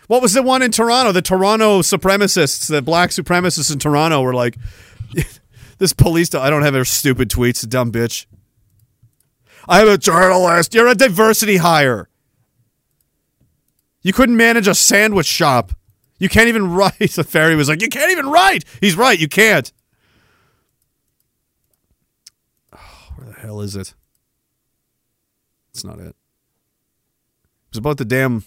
[0.06, 1.12] What was the one in Toronto?
[1.12, 4.56] The Toronto supremacists, the black supremacists in Toronto were like,
[5.78, 6.34] this police.
[6.34, 7.68] I don't have their stupid tweets.
[7.68, 8.24] Dumb bitch.
[9.68, 10.74] I'm a journalist.
[10.74, 12.08] You're a diversity hire.
[14.08, 15.72] You couldn't manage a sandwich shop.
[16.18, 17.10] You can't even write.
[17.10, 18.64] The fairy was like, You can't even write.
[18.80, 19.18] He's right.
[19.18, 19.70] You can't.
[22.72, 22.78] Oh,
[23.16, 23.92] where the hell is it?
[25.72, 26.06] It's not it.
[26.06, 26.14] It
[27.72, 28.44] was about the damn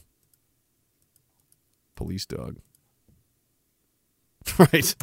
[1.93, 2.57] police dog.
[4.57, 4.95] right.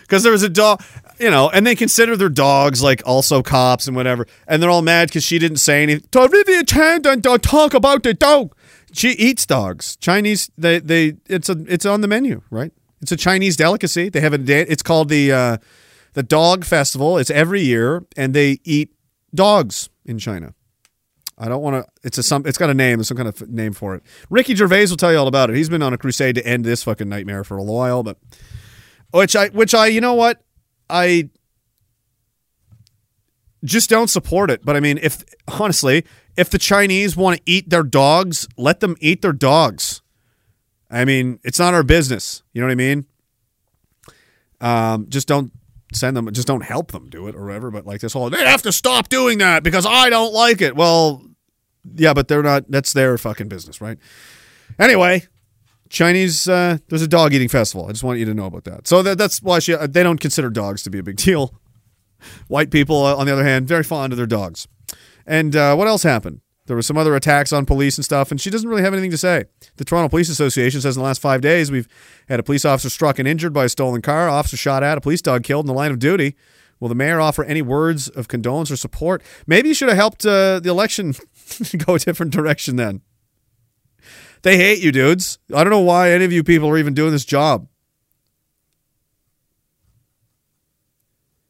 [0.00, 0.82] Because there was a dog,
[1.20, 4.26] you know, and they consider their dogs like also cops and whatever.
[4.48, 6.08] And they're all mad because she didn't say anything.
[6.16, 8.56] Olivia Chow don't talk about the dog.
[8.92, 9.96] She eats dogs.
[9.96, 10.50] Chinese.
[10.56, 11.14] They they.
[11.28, 11.56] It's a.
[11.66, 12.72] It's on the menu, right?
[13.00, 14.08] It's a Chinese delicacy.
[14.08, 14.70] They have a.
[14.70, 15.56] It's called the uh,
[16.14, 17.18] the Dog Festival.
[17.18, 18.92] It's every year, and they eat
[19.34, 20.54] dogs in China.
[21.38, 21.92] I don't want to.
[22.04, 22.46] It's a some.
[22.46, 22.98] It's got a name.
[22.98, 24.02] There's some kind of name for it.
[24.30, 25.56] Ricky Gervais will tell you all about it.
[25.56, 28.18] He's been on a crusade to end this fucking nightmare for a while, but
[29.12, 30.42] which I which I you know what
[30.88, 31.30] I
[33.64, 34.64] just don't support it.
[34.64, 36.04] But I mean, if honestly,
[36.36, 40.02] if the Chinese want to eat their dogs, let them eat their dogs.
[40.90, 42.42] I mean, it's not our business.
[42.52, 43.06] You know what I mean?
[44.60, 45.52] Um, just don't
[45.94, 46.30] send them.
[46.32, 47.70] Just don't help them do it or whatever.
[47.70, 50.76] But like this whole, they have to stop doing that because I don't like it.
[50.76, 51.22] Well,
[51.94, 52.70] yeah, but they're not.
[52.70, 53.98] That's their fucking business, right?
[54.78, 55.26] Anyway,
[55.88, 56.46] Chinese.
[56.48, 57.86] Uh, there's a dog eating festival.
[57.86, 58.86] I just want you to know about that.
[58.86, 61.54] So that, that's why she, they don't consider dogs to be a big deal.
[62.46, 64.68] White people, uh, on the other hand, very fond of their dogs.
[65.26, 66.40] And uh, what else happened?
[66.66, 69.10] There were some other attacks on police and stuff, and she doesn't really have anything
[69.10, 69.44] to say.
[69.76, 71.88] The Toronto Police Association says in the last five days we've
[72.28, 75.00] had a police officer struck and injured by a stolen car, officer shot at, a
[75.00, 76.36] police dog killed in the line of duty.
[76.78, 79.22] Will the mayor offer any words of condolence or support?
[79.46, 81.14] Maybe you should have helped uh, the election
[81.86, 83.02] go a different direction then.
[84.42, 85.38] They hate you, dudes.
[85.54, 87.68] I don't know why any of you people are even doing this job.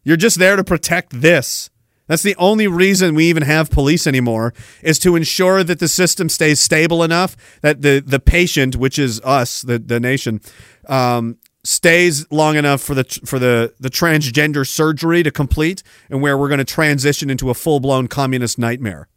[0.04, 1.70] You're just there to protect this.
[2.06, 6.28] That's the only reason we even have police anymore is to ensure that the system
[6.28, 10.40] stays stable enough that the the patient, which is us, the the nation,
[10.88, 16.36] um, stays long enough for the for the the transgender surgery to complete, and where
[16.36, 19.08] we're going to transition into a full blown communist nightmare.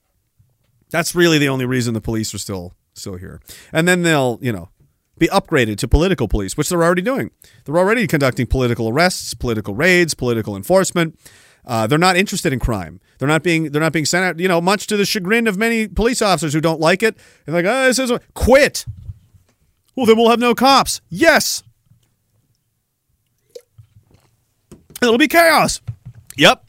[0.92, 3.42] That's really the only reason the police are still still here,
[3.74, 4.70] and then they'll you know
[5.18, 7.32] be upgraded to political police, which they're already doing.
[7.64, 11.18] They're already conducting political arrests, political raids, political enforcement.
[11.66, 13.00] Uh, they're not interested in crime.
[13.18, 14.40] They're not being they're not being sent out.
[14.40, 17.18] You know, much to the chagrin of many police officers who don't like it.
[17.46, 18.86] They're like, oh, this is quit.
[19.96, 21.02] Well, then we'll have no cops.
[21.10, 21.64] Yes.
[25.02, 25.82] It'll be chaos.
[26.38, 26.64] Yep.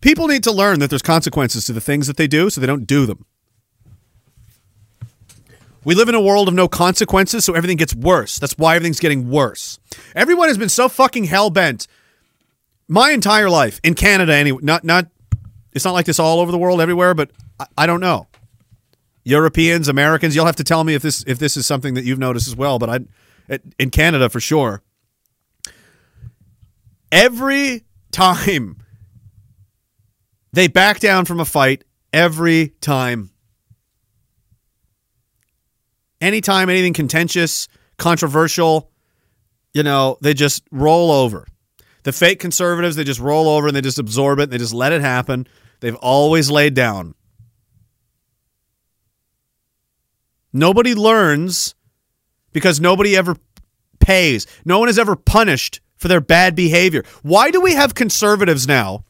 [0.00, 2.66] People need to learn that there's consequences to the things that they do, so they
[2.66, 3.24] don't do them.
[5.84, 8.38] We live in a world of no consequences, so everything gets worse.
[8.38, 9.78] That's why everything's getting worse.
[10.14, 11.86] Everyone has been so fucking hell bent
[12.88, 14.34] my entire life in Canada.
[14.34, 15.06] Anyway, not not.
[15.72, 18.26] It's not like this all over the world, everywhere, but I, I don't know.
[19.24, 22.18] Europeans, Americans, you'll have to tell me if this if this is something that you've
[22.18, 22.78] noticed as well.
[22.78, 24.82] But I, in Canada for sure.
[27.12, 28.82] Every time
[30.52, 33.30] they back down from a fight, every time
[36.20, 38.90] anytime anything contentious, controversial,
[39.72, 41.46] you know, they just roll over.
[42.06, 44.72] The fake conservatives, they just roll over and they just absorb it and they just
[44.72, 45.44] let it happen.
[45.80, 47.16] They've always laid down.
[50.52, 51.74] Nobody learns
[52.52, 53.34] because nobody ever
[53.98, 54.46] pays.
[54.64, 57.02] No one is ever punished for their bad behavior.
[57.24, 59.04] Why do we have conservatives now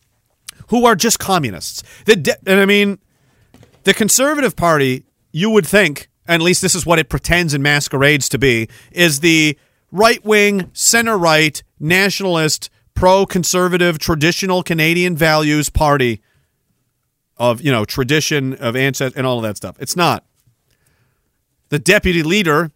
[0.69, 1.83] who are just communists?
[2.07, 2.99] De- and I mean,
[3.85, 8.31] the conservative party, you would think, at least this is what it pretends and masquerades
[8.31, 9.59] to be, is the
[9.93, 16.21] right wing, center right, nationalist, pro conservative, traditional Canadian values party
[17.37, 19.77] of, you know, tradition of ancestors and all of that stuff.
[19.79, 20.25] It's not.
[21.69, 22.73] The deputy leader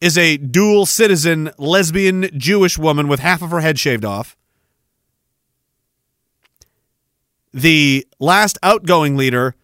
[0.00, 4.36] is a dual citizen lesbian Jewish woman with half of her head shaved off.
[7.52, 9.54] The last outgoing leader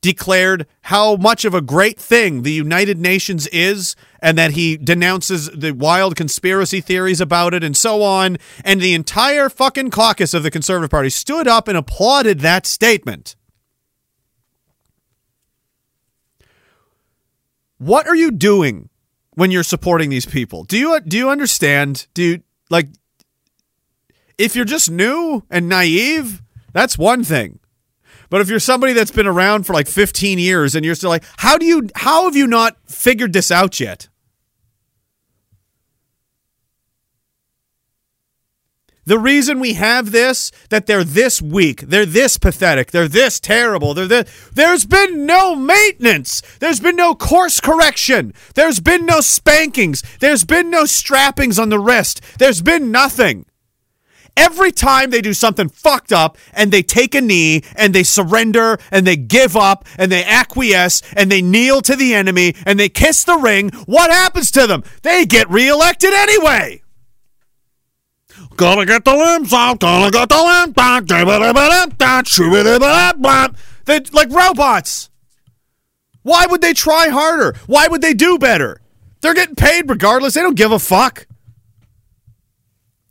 [0.00, 5.50] declared how much of a great thing the United Nations is and that he denounces
[5.50, 8.36] the wild conspiracy theories about it and so on.
[8.64, 13.36] And the entire fucking caucus of the Conservative Party stood up and applauded that statement.
[17.78, 18.88] What are you doing
[19.34, 20.64] when you're supporting these people?
[20.64, 22.06] Do you do you understand?
[22.14, 22.88] Do you like
[24.38, 26.42] if you're just new and naive,
[26.72, 27.58] that's one thing.
[28.30, 31.24] But if you're somebody that's been around for like 15 years and you're still like,
[31.38, 34.08] how do you how have you not figured this out yet?
[39.06, 43.94] The reason we have this, that they're this weak, they're this pathetic, they're this terrible,
[43.94, 46.42] they're this, there's been no maintenance.
[46.58, 48.34] There's been no course correction.
[48.56, 50.02] There's been no spankings.
[50.18, 52.20] There's been no strappings on the wrist.
[52.40, 53.46] There's been nothing.
[54.36, 58.78] Every time they do something fucked up and they take a knee and they surrender
[58.90, 62.90] and they give up and they acquiesce and they kneel to the enemy and they
[62.90, 64.84] kiss the ring, what happens to them?
[65.02, 66.82] They get reelected anyway.
[68.56, 71.06] Gonna get the limbs out, gonna get the limbs out.
[73.86, 75.10] They're like robots.
[76.22, 77.54] Why would they try harder?
[77.66, 78.80] Why would they do better?
[79.20, 80.34] They're getting paid regardless.
[80.34, 81.26] They don't give a fuck.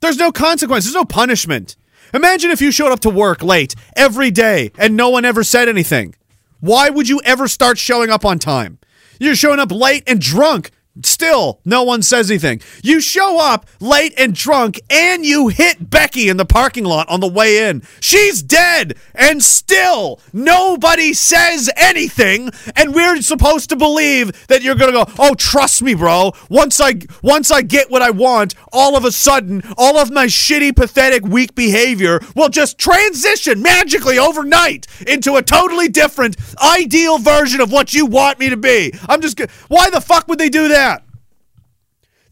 [0.06, 0.86] There's no consequence.
[0.86, 1.76] There's no punishment.
[2.14, 5.68] Imagine if you showed up to work late every day and no one ever said
[5.68, 6.14] anything.
[6.60, 8.78] Why would you ever start showing up on time?
[9.20, 10.70] You're showing up late and drunk.
[11.04, 12.62] Still, no one says anything.
[12.82, 17.20] You show up late and drunk, and you hit Becky in the parking lot on
[17.20, 17.84] the way in.
[18.00, 22.50] She's dead, and still nobody says anything.
[22.78, 26.32] And we're supposed to believe that you're gonna go, "Oh, trust me, bro.
[26.50, 30.28] Once I once I get what I want, all of a sudden, all of my
[30.28, 37.60] shitty, pathetic, weak behavior will just transition magically overnight into a totally different, ideal version
[37.60, 39.42] of what you want me to be." I'm just.
[39.68, 40.85] Why the fuck would they do that?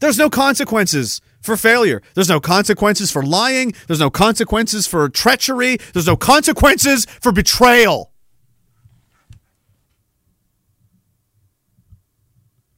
[0.04, 2.02] There's no consequences for failure.
[2.12, 3.72] There's no consequences for lying.
[3.86, 5.78] There's no consequences for treachery.
[5.94, 8.12] There's no consequences for betrayal.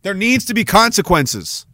[0.03, 1.67] There needs to be consequences.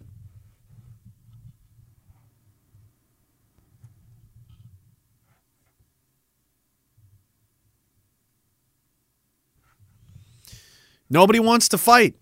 [11.10, 12.14] Nobody wants to fight.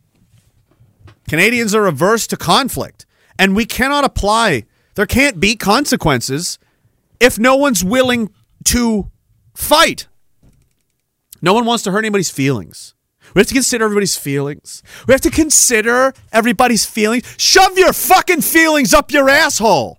[1.28, 3.06] Canadians are averse to conflict,
[3.40, 4.64] and we cannot apply.
[4.94, 6.58] There can't be consequences
[7.18, 8.30] if no one's willing
[8.64, 9.10] to
[9.54, 10.06] fight.
[11.40, 12.94] No one wants to hurt anybody's feelings.
[13.34, 14.82] We have to consider everybody's feelings.
[15.06, 17.34] We have to consider everybody's feelings.
[17.38, 19.98] Shove your fucking feelings up your asshole.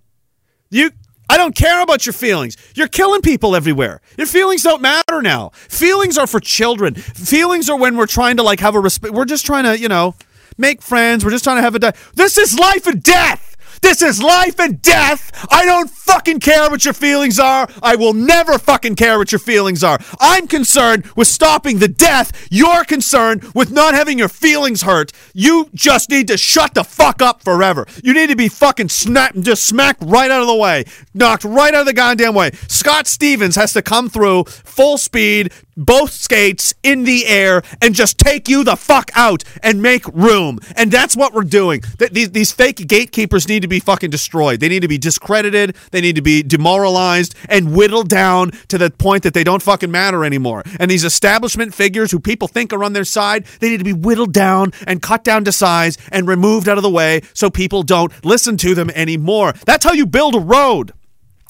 [0.70, 0.92] You
[1.28, 2.56] I don't care about your feelings.
[2.76, 4.02] You're killing people everywhere.
[4.18, 5.48] Your feelings don't matter now.
[5.54, 6.94] Feelings are for children.
[6.94, 9.14] Feelings are when we're trying to like have a respect.
[9.14, 10.14] We're just trying to, you know,
[10.58, 11.24] make friends.
[11.24, 11.92] We're just trying to have a day.
[12.14, 13.51] This is life and death.
[13.82, 15.30] This is life and death.
[15.50, 17.68] I don't fucking care what your feelings are.
[17.82, 19.98] I will never fucking care what your feelings are.
[20.20, 22.48] I'm concerned with stopping the death.
[22.50, 25.12] You're concerned with not having your feelings hurt.
[25.34, 27.86] You just need to shut the fuck up forever.
[28.02, 30.84] You need to be fucking snapped and just smacked right out of the way.
[31.12, 32.52] Knocked right out of the goddamn way.
[32.68, 38.18] Scott Stevens has to come through full speed, both skates in the air, and just
[38.18, 40.60] take you the fuck out and make room.
[40.76, 41.80] And that's what we're doing.
[41.98, 44.60] Th- These, these fake gatekeepers need to be fucking destroyed.
[44.60, 45.76] They need to be discredited.
[45.90, 49.90] They need to be demoralized and whittled down to the point that they don't fucking
[49.90, 50.62] matter anymore.
[50.78, 53.92] And these establishment figures who people think are on their side, they need to be
[53.92, 57.82] whittled down and cut down to size and removed out of the way so people
[57.82, 59.54] don't listen to them anymore.
[59.66, 60.92] That's how you build a road.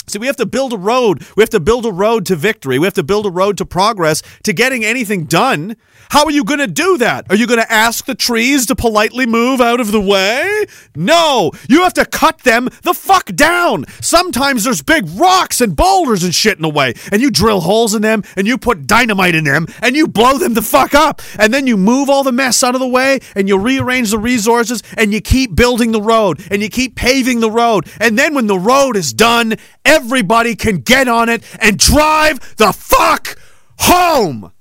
[0.06, 1.24] See, we have to build a road.
[1.36, 2.78] We have to build a road to victory.
[2.78, 5.76] We have to build a road to progress, to getting anything done.
[6.10, 7.26] How are you going to do that?
[7.30, 10.66] Are you going to ask the trees to politely move out of the way?
[10.94, 13.86] No, you have to cut them the fuck down.
[14.00, 17.94] Sometimes there's big rocks and boulders and shit in the way, and you drill holes
[17.94, 21.22] in them, and you put dynamite in them, and you blow them the fuck up.
[21.38, 24.18] And then you move all the mess out of the way, and you rearrange the
[24.18, 27.88] resources, and you keep building the road, and you keep paving the road.
[28.00, 29.54] And then when the road is done,
[29.92, 33.36] everybody can get on it and drive the fuck
[33.78, 34.52] home.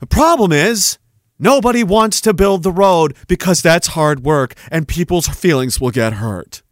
[0.00, 0.98] The problem is,
[1.38, 6.14] nobody wants to build the road because that's hard work and people's feelings will get
[6.14, 6.62] hurt.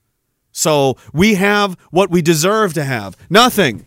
[0.51, 3.85] So we have what we deserve to have nothing.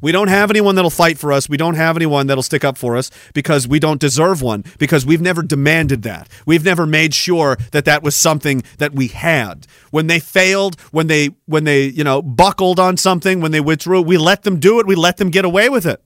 [0.00, 1.48] We don't have anyone that'll fight for us.
[1.48, 5.06] We don't have anyone that'll stick up for us because we don't deserve one, because
[5.06, 6.28] we've never demanded that.
[6.44, 9.66] We've never made sure that that was something that we had.
[9.90, 14.02] When they failed, when they when they, you know, buckled on something, when they withdrew,
[14.02, 14.86] we let them do it.
[14.86, 16.02] We let them get away with it.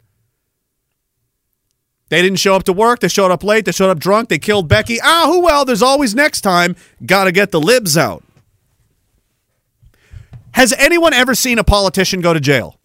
[2.11, 3.01] They didn't show up to work.
[3.01, 3.65] They showed up late.
[3.65, 4.29] They showed up drunk.
[4.29, 4.99] They killed Becky.
[5.01, 6.75] Ah, who well, there's always next time.
[7.07, 8.25] Got to get the libs out.
[10.53, 12.80] Has anyone ever seen a politician go to jail?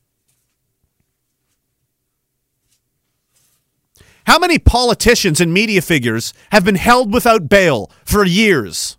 [4.26, 8.98] How many politicians and media figures have been held without bail for years?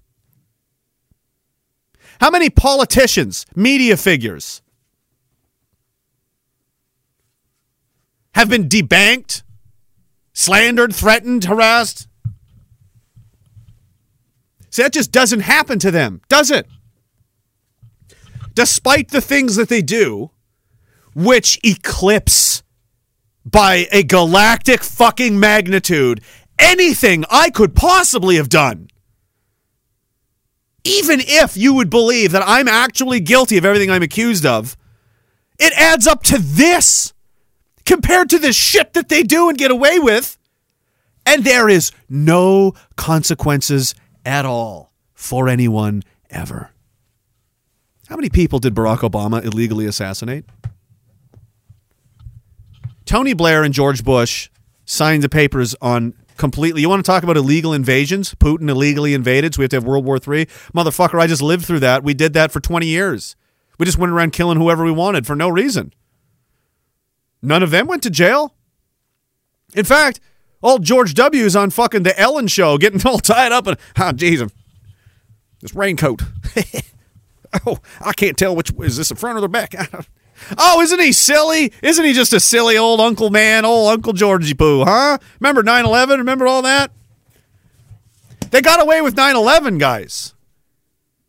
[2.21, 4.63] How many politicians, media figures,
[8.35, 9.43] have been debanked,
[10.33, 12.09] slandered, threatened, harassed?
[14.71, 16.67] See, that just doesn't happen to them, does it?
[18.55, 20.31] Despite the things that they do,
[21.15, 22.63] which eclipse
[23.47, 26.21] by a galactic fucking magnitude
[26.59, 28.89] anything I could possibly have done.
[30.85, 34.77] Even if you would believe that I'm actually guilty of everything I'm accused of,
[35.59, 37.13] it adds up to this
[37.85, 40.39] compared to the shit that they do and get away with.
[41.25, 43.95] And there is no consequences
[44.25, 46.71] at all for anyone ever.
[48.09, 50.45] How many people did Barack Obama illegally assassinate?
[53.07, 54.51] Tony Blair and George Bush
[54.85, 56.83] signed the papers on completely.
[56.83, 58.35] You want to talk about illegal invasions?
[58.35, 60.47] Putin illegally invaded, so we have to have World War III.
[60.75, 62.03] Motherfucker, I just lived through that.
[62.03, 63.37] We did that for 20 years.
[63.79, 65.93] We just went around killing whoever we wanted for no reason.
[67.43, 68.55] None of them went to jail.
[69.75, 70.21] In fact,
[70.63, 71.45] old George W.
[71.45, 74.51] is on fucking the Ellen show getting all tied up and, oh, jeez,
[75.61, 76.23] this raincoat.
[77.67, 79.75] oh, I can't tell which, is this the front or the back?
[80.59, 81.73] Oh, isn't he silly?
[81.83, 85.19] Isn't he just a silly old Uncle Man, old Uncle Georgie Poo, huh?
[85.41, 86.19] Remember 9 11?
[86.19, 86.91] Remember all that?
[88.51, 90.35] They got away with 9 11, guys.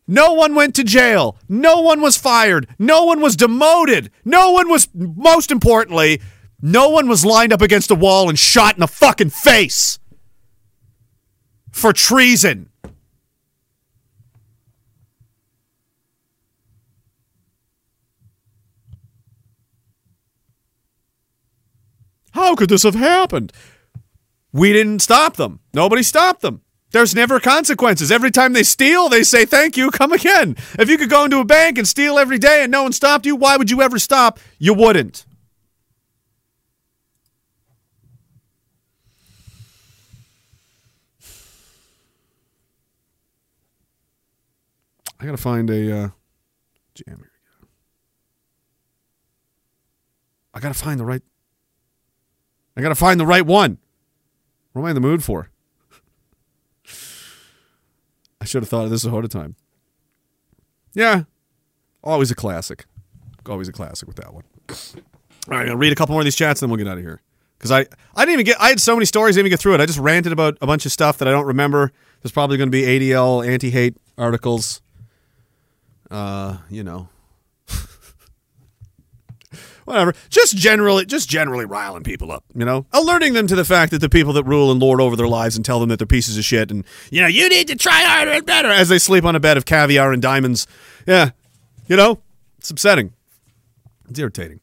[0.08, 1.38] No one went to jail.
[1.50, 2.68] No one was fired.
[2.80, 4.10] No one was demoted.
[4.24, 6.22] No one was, most importantly,
[6.62, 10.00] no one was lined up against a wall and shot in the fucking face
[11.72, 12.70] for treason.
[22.38, 23.52] How could this have happened?
[24.54, 25.60] We didn't stop them.
[25.74, 26.62] Nobody stopped them.
[26.92, 28.12] There's never consequences.
[28.12, 30.56] Every time they steal, they say, thank you, come again.
[30.78, 33.26] If you could go into a bank and steal every day and no one stopped
[33.26, 34.40] you, why would you ever stop?
[34.60, 35.26] You wouldn't.
[45.20, 46.10] I gotta find a uh,
[46.94, 47.18] jam here.
[47.18, 47.24] We
[47.64, 47.68] go.
[50.54, 51.24] I gotta find the right.
[52.78, 53.80] I gotta find the right one.
[54.72, 55.50] What am I in the mood for?
[58.40, 59.56] I should have thought of this ahead of time.
[60.94, 61.24] Yeah,
[62.04, 62.86] always a classic.
[63.50, 64.44] Always a classic with that one.
[65.50, 66.98] All right, I'll read a couple more of these chats, and then we'll get out
[66.98, 67.22] of here.
[67.58, 68.62] Because I, I didn't even get.
[68.62, 69.82] I had so many stories, I didn't even get through it.
[69.82, 71.92] I just ranted about a bunch of stuff that I don't remember.
[72.22, 74.82] There's probably going to be ADL anti-hate articles.
[76.12, 77.10] Uh, you know,
[79.88, 80.14] whatever.
[80.30, 82.44] Just generally, just generally riling people up.
[82.54, 85.16] You know, alerting them to the fact that the people that rule and lord over
[85.16, 87.68] their lives and tell them that they're pieces of shit, and you know, you need
[87.68, 90.68] to try harder and better as they sleep on a bed of caviar and diamonds.
[91.08, 91.32] Yeah,
[91.88, 92.20] you know,
[92.58, 93.14] it's upsetting.
[94.10, 94.60] It's irritating.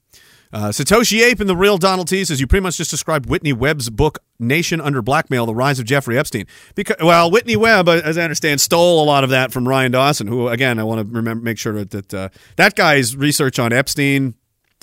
[0.52, 3.52] Uh, Satoshi Ape and the real Donald T says you pretty much just described Whitney
[3.52, 8.02] Webb's book "Nation Under Blackmail: The Rise of Jeffrey Epstein." Because well, Whitney Webb, uh,
[8.04, 11.00] as I understand, stole a lot of that from Ryan Dawson, who again I want
[11.00, 14.34] to remember make sure that that, uh, that guy's research on Epstein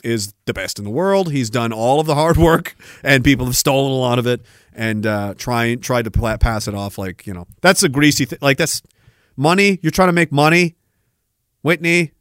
[0.04, 1.32] is the best in the world.
[1.32, 4.42] He's done all of the hard work, and people have stolen a lot of it
[4.74, 8.26] and uh, trying tried to pla- pass it off like you know that's a greasy
[8.26, 8.40] thing.
[8.42, 8.82] Like that's
[9.36, 9.80] money.
[9.82, 10.76] You're trying to make money,
[11.62, 12.12] Whitney.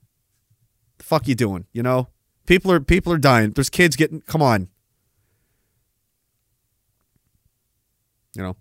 [0.98, 1.66] The fuck you doing?
[1.72, 2.08] You know,
[2.46, 3.50] people are people are dying.
[3.50, 4.20] There's kids getting.
[4.22, 4.68] Come on.
[8.36, 8.56] You know,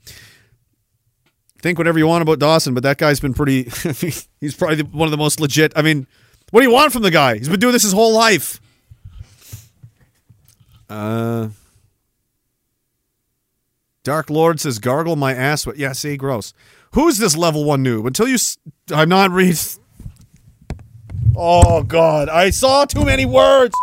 [1.61, 3.63] think whatever you want about Dawson, but that guy's been pretty.
[4.39, 5.73] he's probably one of the most legit.
[5.75, 6.07] I mean,
[6.51, 7.37] what do you want from the guy?
[7.37, 8.59] He's been doing this his whole life.
[10.89, 11.49] Uh,
[14.03, 16.53] Dark Lord says, "Gargle my ass." But yeah, see, gross.
[16.93, 18.07] Who's this level one noob?
[18.07, 18.37] Until you,
[18.91, 19.57] I'm not read.
[21.35, 23.75] Oh God, I saw too many words.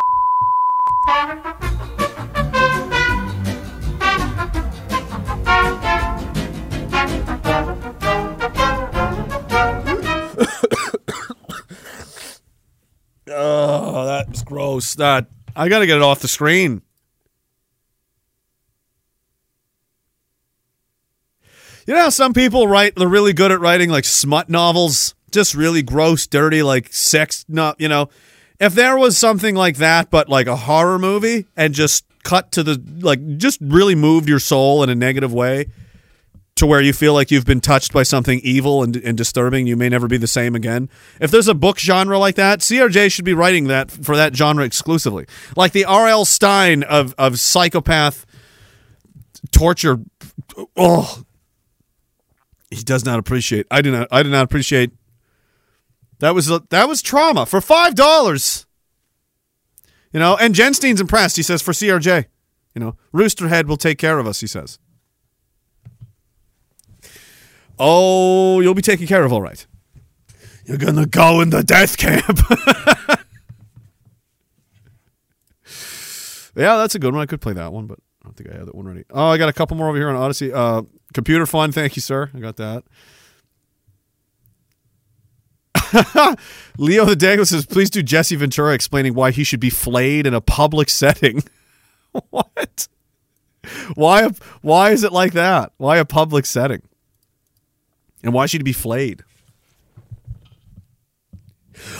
[13.28, 14.94] Oh, that's gross.
[14.94, 16.82] That I gotta get it off the screen.
[21.86, 25.54] You know how some people write they're really good at writing like smut novels, just
[25.54, 28.08] really gross, dirty, like sex not you know.
[28.58, 32.62] If there was something like that, but like a horror movie and just cut to
[32.62, 35.66] the like just really moved your soul in a negative way
[36.56, 39.76] to where you feel like you've been touched by something evil and, and disturbing, you
[39.76, 40.88] may never be the same again.
[41.20, 44.64] If there's a book genre like that, CRJ should be writing that for that genre
[44.64, 45.26] exclusively.
[45.54, 46.24] Like the R.L.
[46.24, 48.24] Stine of, of psychopath
[49.52, 50.00] torture.
[50.74, 51.25] Oh,
[52.70, 53.66] he does not appreciate.
[53.70, 54.08] I do not.
[54.10, 54.92] I do not appreciate.
[56.18, 58.66] That was that was trauma for five dollars.
[60.12, 61.36] You know, and Jenstein's impressed.
[61.36, 62.26] He says for CRJ,
[62.74, 64.40] you know, Roosterhead will take care of us.
[64.40, 64.78] He says.
[67.78, 69.66] Oh, you'll be taken care of, all right.
[70.64, 72.24] You're gonna go in the death camp.
[76.56, 77.22] yeah, that's a good one.
[77.22, 79.04] I could play that one, but I don't think I have that one ready.
[79.10, 80.52] Oh, I got a couple more over here on Odysee.
[80.52, 80.82] Uh,
[81.14, 82.28] computer fun, thank you, sir.
[82.34, 82.82] I got that.
[86.76, 90.34] Leo the Dangle says, please do Jesse Ventura explaining why he should be flayed in
[90.34, 91.44] a public setting.
[92.30, 92.88] what?
[93.94, 94.22] Why?
[94.22, 94.30] A,
[94.62, 95.70] why is it like that?
[95.76, 96.82] Why a public setting?
[98.24, 99.22] And why should he be flayed?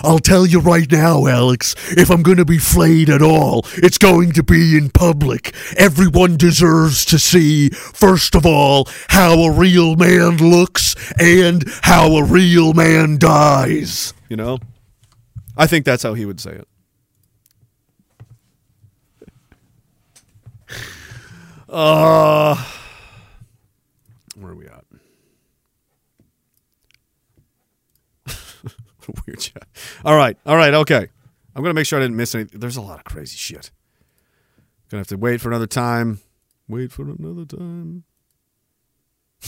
[0.03, 3.99] I'll tell you right now, Alex, if I'm going to be flayed at all, it's
[3.99, 5.55] going to be in public.
[5.77, 12.25] Everyone deserves to see, first of all, how a real man looks and how a
[12.25, 14.13] real man dies.
[14.29, 14.59] You know?
[15.57, 16.69] I think that's how he would say it.
[21.69, 22.55] Uh,
[24.37, 24.85] where are we at?
[29.27, 29.67] Weird chat.
[30.05, 31.09] All right, all right, okay.
[31.55, 32.61] I'm gonna make sure I didn't miss anything.
[32.61, 33.71] There's a lot of crazy shit.
[34.91, 36.21] Gonna have to wait for another time.
[36.69, 38.05] Wait for another time.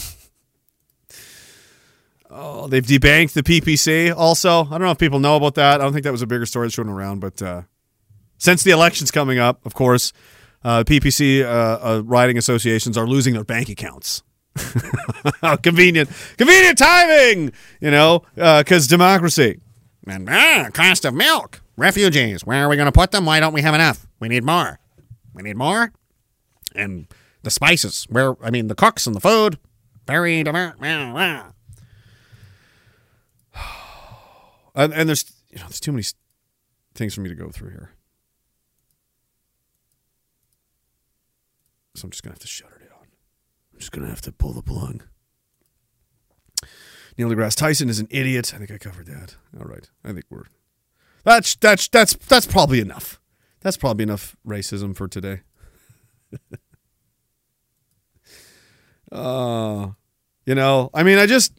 [2.29, 4.15] oh, they've debanked the PPC.
[4.15, 5.81] Also, I don't know if people know about that.
[5.81, 7.63] I don't think that was a bigger story that's showing around, but uh,
[8.37, 10.13] since the election's coming up, of course,
[10.63, 14.23] uh, PPC uh, uh, riding associations are losing their bank accounts.
[15.63, 19.59] convenient, convenient timing, you know, because democracy.
[20.07, 21.61] And ah, cost of milk.
[21.77, 22.45] Refugees.
[22.45, 23.25] Where are we going to put them?
[23.25, 24.05] Why don't we have enough?
[24.19, 24.79] We need more.
[25.33, 25.93] We need more.
[26.75, 27.07] And
[27.43, 28.05] the spices.
[28.09, 29.57] Where I mean, the cooks and the food.
[30.07, 30.75] Very diverse.
[34.75, 36.05] And, and there's, you know, there's too many
[36.93, 37.91] things for me to go through here.
[41.95, 42.78] So I'm just gonna have to shut it
[43.79, 45.05] just gonna have to pull the plug.
[47.17, 48.53] Neil deGrasse Tyson is an idiot.
[48.53, 49.35] I think I covered that.
[49.59, 49.89] All right.
[50.03, 50.45] I think we're
[51.23, 53.19] that's that's that's that's probably enough.
[53.61, 55.41] That's probably enough racism for today.
[59.11, 59.87] uh
[60.45, 61.53] you know, I mean, I just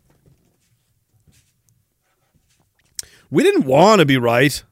[3.31, 4.63] we didn't want to be right.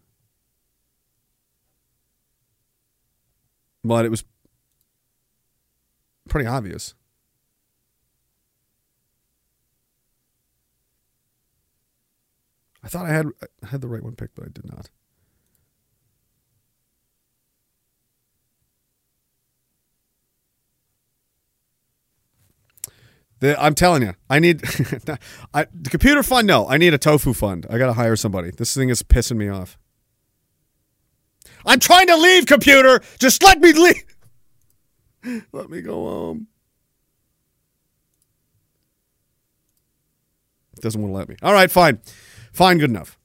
[3.85, 4.25] But it was
[6.29, 6.95] pretty obvious.
[12.83, 13.27] I thought I had
[13.63, 14.91] I had the right one picked, but I did not.
[23.41, 24.63] The, I'm telling you, I need
[25.55, 26.47] I, the computer fund.
[26.47, 27.67] No, I need a tofu fund.
[27.71, 28.51] I got to hire somebody.
[28.51, 29.79] This thing is pissing me off.
[31.65, 33.01] I'm trying to leave, computer.
[33.19, 34.05] Just let me leave.
[35.53, 36.47] Let me go home.
[40.75, 41.35] It doesn't want to let me.
[41.43, 42.01] All right, fine.
[42.59, 43.17] Fine, good enough.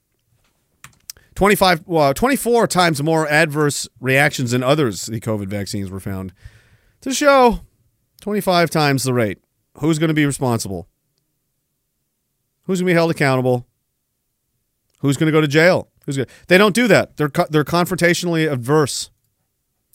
[1.34, 6.32] 25, well, 24 times more adverse reactions than others, the COVID vaccines were found
[7.00, 7.58] to show
[8.20, 9.38] 25 times the rate.
[9.78, 10.86] Who's going to be responsible?
[12.62, 13.66] Who's going to be held accountable?
[15.00, 15.88] Who's going to go to jail?
[16.06, 16.30] Who's good?
[16.46, 17.16] They don't do that.
[17.16, 19.10] They're they're confrontationally adverse.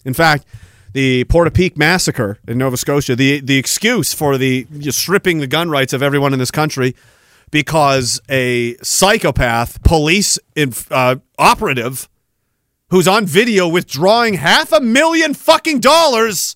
[0.04, 0.46] In fact,
[0.92, 5.94] the Portapique massacre in Nova Scotia, the the excuse for the stripping the gun rights
[5.94, 6.94] of everyone in this country
[7.52, 12.08] because a psychopath police inf- uh, operative
[12.90, 16.56] who's on video withdrawing half a million fucking dollars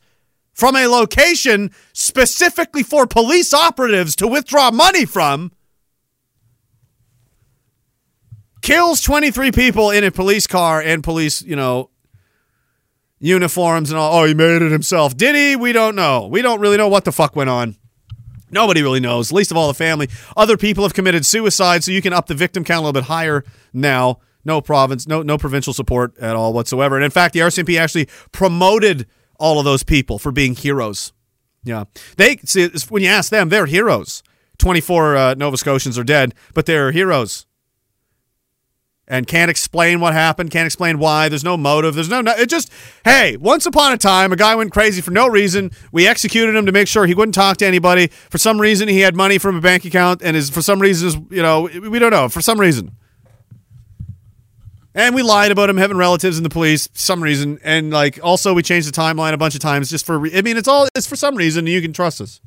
[0.54, 5.52] from a location specifically for police operatives to withdraw money from
[8.64, 11.92] kills 23 people in a police car and police, you know,
[13.20, 14.22] uniforms and all.
[14.22, 15.16] Oh, he made it himself.
[15.16, 15.56] Did he?
[15.56, 16.28] We don't know.
[16.28, 17.76] We don't really know what the fuck went on.
[18.54, 20.10] Nobody really knows, least of all the family.
[20.38, 23.08] Other people have committed suicide, so you can up the victim count a little bit
[23.08, 24.20] higher now.
[24.46, 26.96] No province, no no provincial support at all whatsoever.
[26.96, 29.08] And in fact, the RCMP actually promoted
[29.40, 31.14] all of those people for being heroes.
[31.64, 31.86] Yeah,
[32.18, 34.22] they see when you ask them, they're heroes.
[34.58, 37.46] Twenty four uh, Nova Scotians are dead, but they're heroes
[39.08, 41.30] and can't explain what happened, can't explain why.
[41.30, 41.96] There's no motive.
[41.96, 42.32] There's no, no.
[42.34, 42.72] It just,
[43.04, 45.72] hey, once upon a time, a guy went crazy for no reason.
[45.92, 48.08] We executed him to make sure he wouldn't talk to anybody.
[48.08, 51.28] For some reason, he had money from a bank account, and is for some reason,
[51.30, 52.30] you know, we don't know.
[52.30, 52.96] For some reason.
[54.96, 58.54] And we lied about him having relatives in the police, some reason, and like also
[58.54, 60.24] we changed the timeline a bunch of times just for.
[60.28, 61.66] I mean, it's all it's for some reason.
[61.66, 62.40] You can trust us.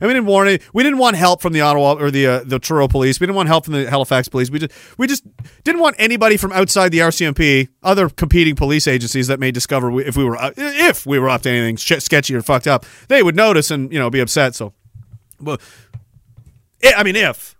[0.00, 2.44] And we didn't want any, we didn't want help from the Ottawa or the uh,
[2.44, 3.20] the Truro police.
[3.20, 4.50] We didn't want help from the Halifax police.
[4.50, 5.24] We just we just
[5.62, 10.04] didn't want anybody from outside the RCMP, other competing police agencies that may discover we,
[10.04, 13.22] if we were uh, if we were up to anything sketchy or fucked up, they
[13.22, 14.54] would notice and you know be upset.
[14.54, 14.72] So,
[15.40, 15.58] well,
[16.96, 17.54] I mean, if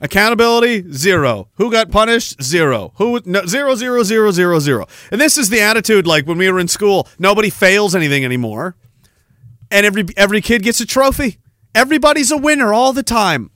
[0.00, 5.38] accountability zero, who got punished zero, who no, zero zero zero zero zero, and this
[5.38, 7.08] is the attitude like when we were in school.
[7.18, 8.76] Nobody fails anything anymore
[9.70, 11.38] and every every kid gets a trophy.
[11.74, 13.50] Everybody's a winner all the time.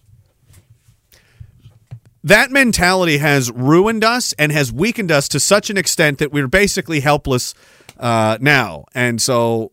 [2.22, 6.48] That mentality has ruined us and has weakened us to such an extent that we're
[6.48, 7.54] basically helpless
[7.98, 8.84] uh, now.
[8.94, 9.72] And so,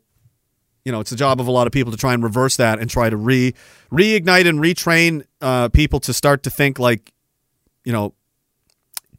[0.85, 2.79] you know, it's the job of a lot of people to try and reverse that
[2.79, 3.53] and try to re
[3.91, 7.11] reignite and retrain uh, people to start to think like,
[7.83, 8.13] you know,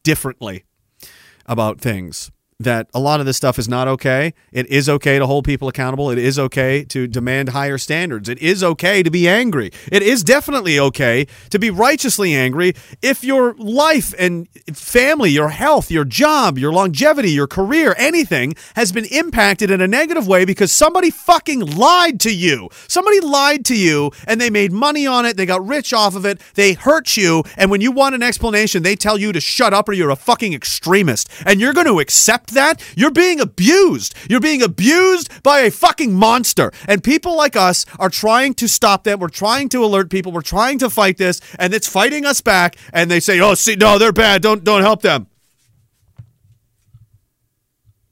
[0.03, 0.65] differently
[1.45, 2.31] about things
[2.61, 4.35] that a lot of this stuff is not okay.
[4.51, 6.11] It is okay to hold people accountable.
[6.11, 8.29] It is okay to demand higher standards.
[8.29, 9.71] It is okay to be angry.
[9.93, 15.89] It is definitely okay to be righteously angry if your life and family, your health,
[15.89, 20.73] your job, your longevity, your career, anything has been impacted in a negative way because
[20.73, 22.69] somebody fucking lied to you.
[22.89, 25.37] Somebody lied to you and they made money on it.
[25.37, 26.41] They got rich off of it.
[26.55, 27.45] They hurt you.
[27.57, 30.17] And when you want an explanation, they tell you to shut up or you're a
[30.17, 31.31] fucking extremist.
[31.47, 34.15] And you're going to accept that, you're being abused.
[34.29, 36.73] You're being abused by a fucking monster.
[36.87, 39.21] And people like us are trying to stop that.
[39.21, 40.33] We're trying to alert people.
[40.33, 42.77] We're trying to fight this, and it's fighting us back.
[42.93, 44.43] And they say, "Oh, see, no, they're bad.
[44.43, 45.27] Don't don't help them."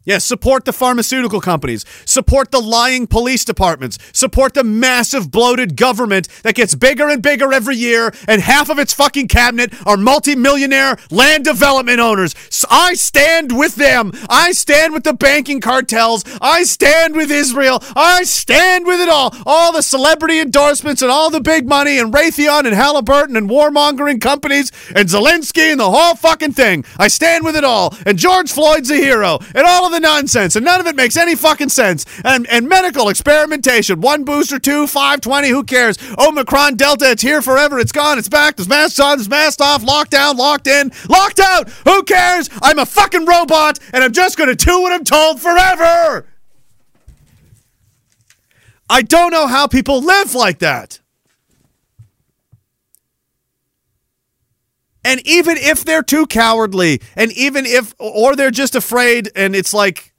[0.07, 1.85] Yes, support the pharmaceutical companies.
[2.05, 3.99] Support the lying police departments.
[4.13, 8.79] Support the massive bloated government that gets bigger and bigger every year, and half of
[8.79, 12.37] its fucking cabinet are multimillionaire land development owners.
[12.51, 14.13] So I stand with them.
[14.31, 16.25] I stand with the banking cartels.
[16.41, 17.83] I stand with Israel.
[17.97, 19.35] I stand with it all.
[19.45, 24.21] All the celebrity endorsements and all the big money and Raytheon and Halliburton and warmongering
[24.21, 26.85] companies and Zelensky and the whole fucking thing.
[26.97, 27.93] I stand with it all.
[28.07, 29.41] And George Floyd's a hero.
[29.53, 32.05] And all of the nonsense, and none of it makes any fucking sense.
[32.25, 35.97] And and medical experimentation, one booster, two, five, twenty, who cares?
[36.19, 37.79] Omicron, Delta, it's here forever.
[37.79, 38.19] It's gone.
[38.19, 38.57] It's back.
[38.57, 39.19] There's masks on.
[39.19, 39.83] There's masks off.
[39.83, 40.37] Locked down.
[40.37, 40.93] Locked in.
[41.09, 41.69] Locked out.
[41.85, 42.51] Who cares?
[42.63, 46.27] I'm a fucking robot, and I'm just gonna do what I'm told forever.
[48.89, 51.01] I don't know how people live like that.
[55.07, 59.73] And even if they're too cowardly, and even if, or they're just afraid, and it's
[59.73, 60.13] like,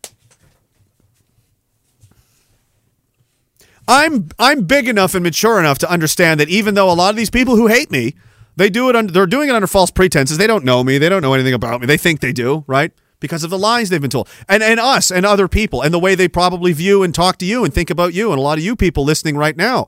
[3.85, 7.17] I'm I'm big enough and mature enough to understand that even though a lot of
[7.17, 8.15] these people who hate me,
[8.55, 10.37] they do it under, they're doing it under false pretenses.
[10.37, 10.97] They don't know me.
[10.97, 11.87] They don't know anything about me.
[11.87, 12.93] They think they do, right?
[13.19, 15.99] Because of the lies they've been told, and and us and other people, and the
[15.99, 18.57] way they probably view and talk to you and think about you, and a lot
[18.57, 19.87] of you people listening right now.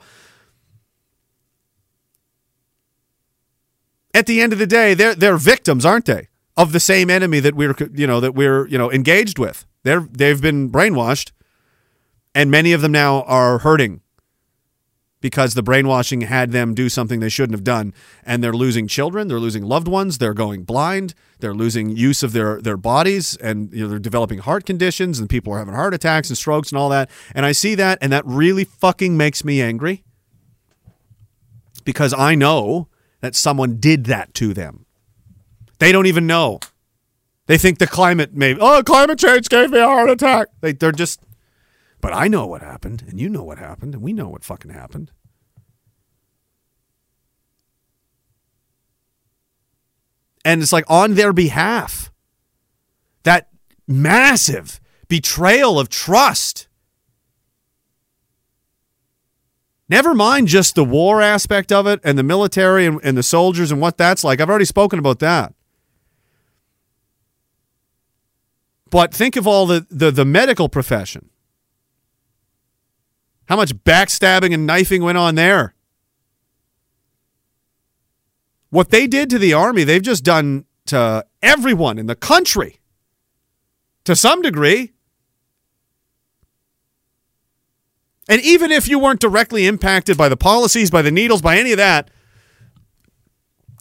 [4.14, 7.40] At the end of the day, they're they're victims, aren't they, of the same enemy
[7.40, 9.66] that we're you know that we're you know engaged with.
[9.84, 11.32] They're they've been brainwashed,
[12.34, 14.02] and many of them now are hurting
[15.22, 19.28] because the brainwashing had them do something they shouldn't have done, and they're losing children,
[19.28, 23.72] they're losing loved ones, they're going blind, they're losing use of their their bodies, and
[23.72, 26.80] you know they're developing heart conditions, and people are having heart attacks and strokes and
[26.80, 27.10] all that.
[27.36, 30.04] And I see that, and that really fucking makes me angry
[31.86, 32.89] because I know
[33.22, 34.86] that someone did that to them.
[35.80, 36.60] They don't even know.
[37.48, 40.48] They think the climate may oh climate change gave me a heart attack.
[40.62, 41.22] They they're just
[42.02, 44.72] but I know what happened and you know what happened and we know what fucking
[44.72, 45.12] happened.
[50.46, 52.12] And it's like on their behalf.
[53.24, 53.50] That
[53.88, 56.69] massive betrayal of trust.
[59.90, 63.72] Never mind just the war aspect of it and the military and, and the soldiers
[63.72, 64.40] and what that's like.
[64.40, 65.54] I've already spoken about that.
[68.92, 71.30] But think of all the, the, the medical profession.
[73.48, 75.74] How much backstabbing and knifing went on there?
[78.70, 82.80] What they did to the army, they've just done to everyone in the country
[84.04, 84.94] to some degree.
[88.30, 91.72] And even if you weren't directly impacted by the policies, by the needles, by any
[91.72, 92.12] of that,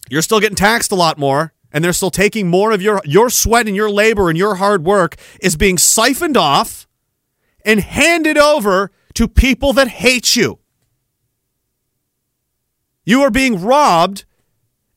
[0.09, 3.29] you're still getting taxed a lot more and they're still taking more of your your
[3.29, 6.89] sweat and your labor and your hard work is being siphoned off
[7.63, 10.59] and handed over to people that hate you.
[13.05, 14.25] You are being robbed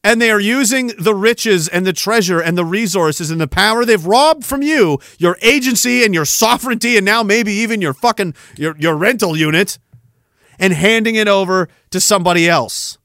[0.04, 3.86] and they are using the riches and the treasure and the resources and the power
[3.86, 8.34] they've robbed from you, your agency and your sovereignty and now maybe even your fucking
[8.58, 9.78] your, your rental unit
[10.60, 12.98] and handing it over to somebody else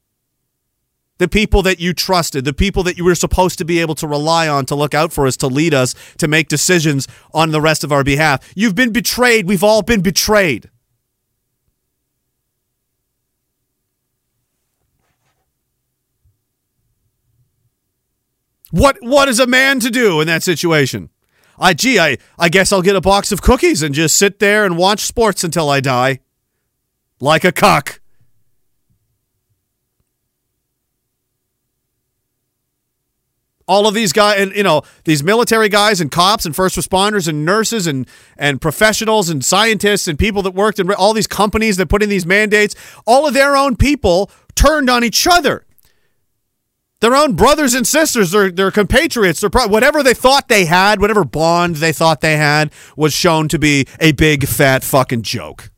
[1.17, 4.07] the people that you trusted, the people that you were supposed to be able to
[4.07, 7.61] rely on to look out for us, to lead us, to make decisions on the
[7.61, 8.51] rest of our behalf.
[8.55, 9.47] You've been betrayed.
[9.47, 10.69] We've all been betrayed.
[18.71, 21.09] What what is a man to do in that situation?
[21.59, 24.65] I gee, I, I guess I'll get a box of cookies and just sit there
[24.65, 26.19] and watch sports until I die.
[27.19, 27.99] Like a cock.
[33.67, 37.27] all of these guys and you know these military guys and cops and first responders
[37.27, 41.77] and nurses and and professionals and scientists and people that worked in all these companies
[41.77, 45.65] that put in these mandates all of their own people turned on each other
[46.99, 50.99] their own brothers and sisters their, their compatriots their pro- whatever they thought they had
[50.99, 55.69] whatever bond they thought they had was shown to be a big fat fucking joke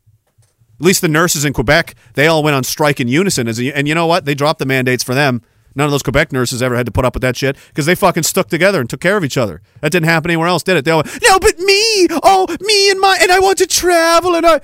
[0.78, 3.86] at least the nurses in quebec they all went on strike in unison a, and
[3.86, 5.42] you know what they dropped the mandates for them
[5.74, 7.94] None of those Quebec nurses ever had to put up with that shit because they
[7.94, 9.62] fucking stuck together and took care of each other.
[9.80, 10.84] That didn't happen anywhere else, did it?
[10.84, 14.34] They all went, no, but me, oh, me and my, and I want to travel
[14.34, 14.60] and I.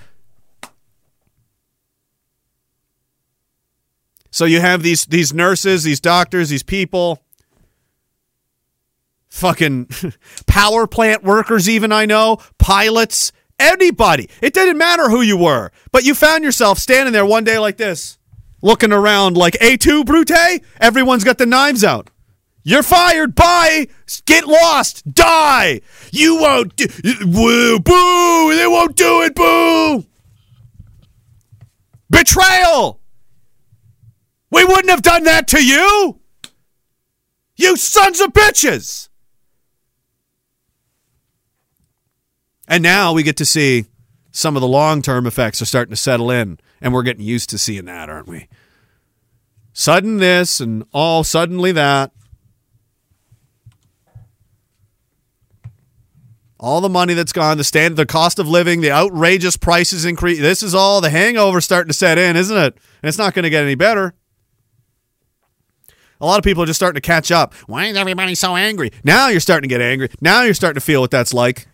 [4.37, 7.23] So you have these these nurses, these doctors, these people,
[9.31, 9.89] fucking
[10.47, 14.29] power plant workers, even I know, pilots, anybody.
[14.43, 17.79] It didn't matter who you were, but you found yourself standing there one day like
[17.79, 18.19] this
[18.61, 20.61] looking around like Et tu Brute.
[20.83, 22.11] Everyone's got the knives out.
[22.63, 23.35] You're fired.
[23.35, 23.89] Bye.
[24.27, 25.15] Get lost.
[25.15, 25.81] Die.
[26.13, 26.89] You won't do.
[27.25, 27.81] Boo.
[27.81, 28.55] Boo.
[28.55, 29.35] They won't do it.
[29.35, 30.05] Boo.
[32.11, 33.01] Betrayal.
[34.51, 36.21] We wouldn't have done that to you.
[37.57, 39.09] You sons of bitches.
[42.69, 43.87] And now we get to see
[44.31, 46.59] some of the long term effects are starting to settle in.
[46.81, 48.49] And we're getting used to seeing that, aren't we?
[49.73, 52.13] Sudden this and all suddenly that.
[56.59, 60.41] All the money that's gone, the standard, the cost of living, the outrageous prices increase.
[60.41, 62.75] This is all the hangover starting to set in, isn't it?
[63.03, 64.15] And it's not going to get any better.
[66.21, 67.55] A lot of people are just starting to catch up.
[67.67, 68.91] Why is everybody so angry?
[69.05, 70.09] Now you're starting to get angry.
[70.21, 71.67] Now you're starting to feel what that's like.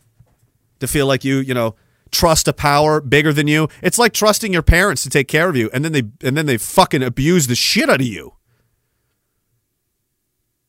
[0.81, 1.77] To feel like you, you know,
[2.11, 3.69] trust a power bigger than you.
[3.83, 6.47] It's like trusting your parents to take care of you, and then they and then
[6.47, 8.35] they fucking abuse the shit out of you.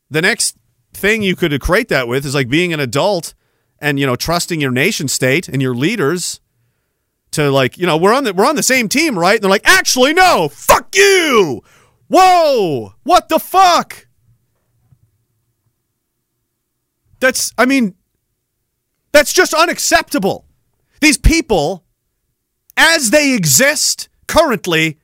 [0.09, 0.55] The next
[0.93, 3.33] thing you could equate that with is like being an adult
[3.79, 6.39] and you know trusting your nation state and your leaders
[7.31, 9.49] to like you know we're on the we're on the same team right and they're
[9.49, 11.61] like actually no fuck you
[12.13, 14.07] whoa what the fuck
[17.19, 17.95] that's i mean
[19.11, 20.45] that's just unacceptable
[21.03, 21.83] these people,
[22.77, 24.99] as they exist currently,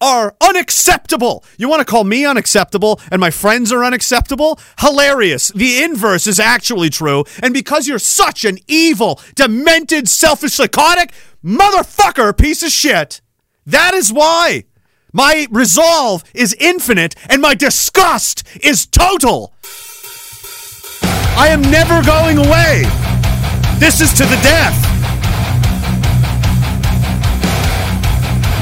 [0.00, 1.44] are unacceptable.
[1.58, 4.58] You want to call me unacceptable and my friends are unacceptable?
[4.78, 5.48] Hilarious.
[5.48, 7.24] The inverse is actually true.
[7.42, 11.12] And because you're such an evil, demented, selfish, psychotic
[11.44, 13.20] motherfucker piece of shit,
[13.66, 14.64] that is why
[15.14, 19.54] my resolve is infinite and my disgust is total.
[21.36, 22.82] I am never going away.
[23.78, 24.74] This is to the death.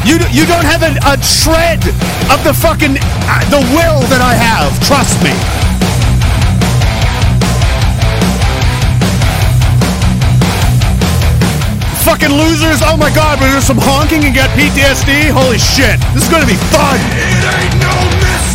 [0.04, 1.80] You you don't have a, a shred
[2.30, 4.78] of the fucking uh, the will that I have.
[4.86, 5.61] Trust me.
[12.12, 12.82] Fucking losers!
[12.84, 15.30] Oh my god, we're some honking and get PTSD.
[15.30, 15.98] Holy shit!
[16.12, 17.00] This is gonna be fun.
[17.08, 18.51] It ain't no.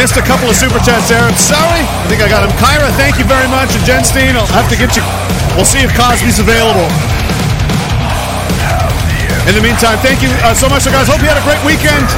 [0.00, 1.20] Missed a couple of super chats there.
[1.20, 1.84] I'm sorry.
[1.84, 2.48] I think I got him.
[2.56, 3.76] Kyra, thank you very much.
[3.76, 5.04] And Jen Steen, I'll have to get you.
[5.52, 6.88] We'll see if Cosby's available.
[9.44, 11.04] In the meantime, thank you uh, so much, guys.
[11.04, 12.08] Hope you had a great weekend.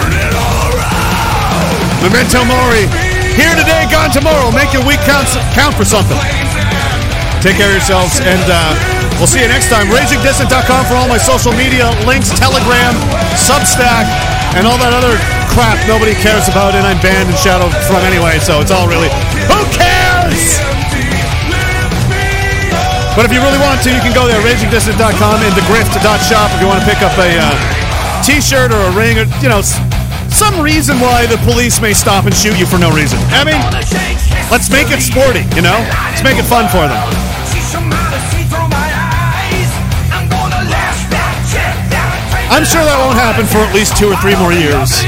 [2.06, 2.86] Memento Mori.
[3.34, 4.54] Here today, gone tomorrow.
[4.54, 6.14] Make your week count, count for something.
[7.42, 8.78] Take care of yourselves, and uh,
[9.18, 9.90] we'll see you next time.
[9.90, 12.94] RagingDissident.com for all my social media links, Telegram,
[13.34, 14.06] Substack,
[14.54, 18.40] and all that other crap nobody cares about, and I'm banned and shadowed from anyway,
[18.40, 19.08] so it's all really.
[19.52, 20.60] Who cares?
[23.12, 26.66] But if you really want to, you can go there, RagingDissident.com and thegrift.shop if you
[26.66, 27.52] want to pick up a uh,
[28.24, 29.60] t-shirt or a ring or, you know,
[30.32, 33.20] some reason why the police may stop and shoot you for no reason.
[33.36, 33.60] I mean,
[34.48, 35.76] let's make it sporty, you know?
[36.08, 36.96] Let's make it fun for them.
[42.48, 45.04] I'm sure that won't happen for at least two or three more years.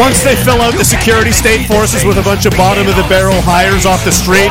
[0.00, 3.06] Once they fill out the security state forces with a bunch of bottom of the
[3.12, 4.48] barrel hires off the street,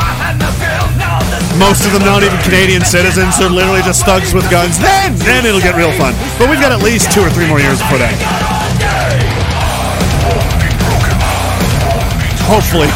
[1.57, 5.45] most of them not even Canadian citizens, they're literally just thugs with guns, then then
[5.45, 6.13] it'll get real fun.
[6.37, 8.13] But we've got at least two or three more years before that.
[12.45, 12.89] Hopefully.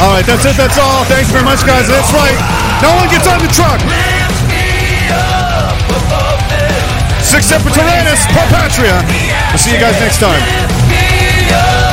[0.00, 0.56] All right, that's it.
[0.56, 1.04] That's all.
[1.04, 1.86] Thanks very much, guys.
[1.86, 2.32] That's right.
[2.80, 3.78] No one gets on the truck.
[7.30, 9.04] Sic Semper Tyrannis, Pro Patria.
[9.50, 11.89] We'll see you guys next time.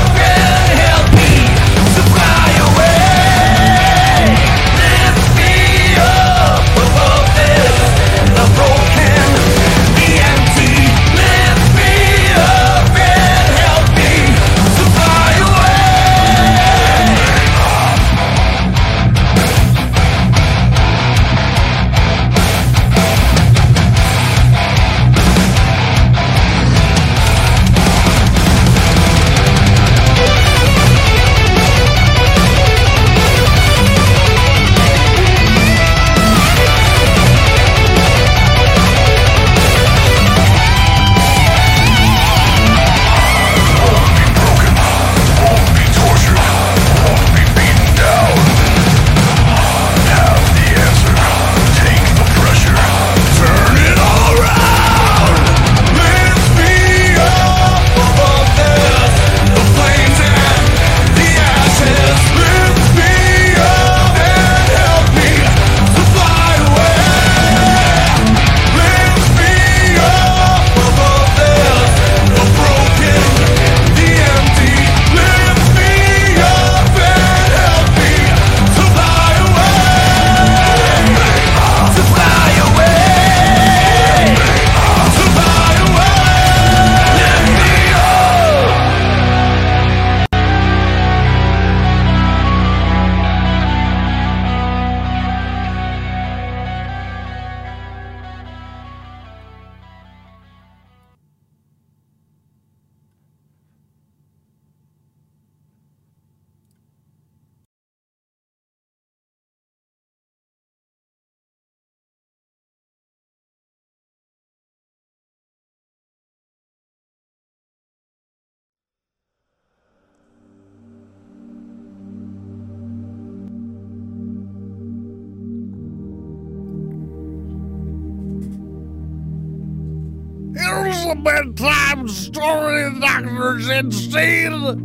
[132.10, 133.60] Story, Dr.
[133.60, 134.82] Zinstein.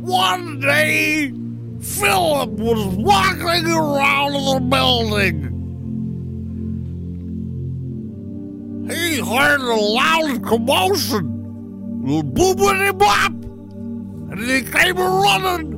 [0.00, 1.32] One day,
[1.80, 5.50] Philip was walking around the building.
[8.90, 11.40] He heard a loud commotion.
[12.04, 13.32] Boopity bop!
[13.32, 15.74] And he came running.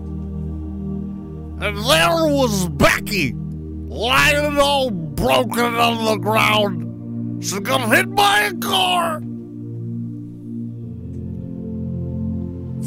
[1.60, 7.44] And there was Becky, lying all broken on the ground.
[7.44, 9.20] She got hit by a car.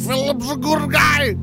[0.05, 1.35] Philip's a good guy.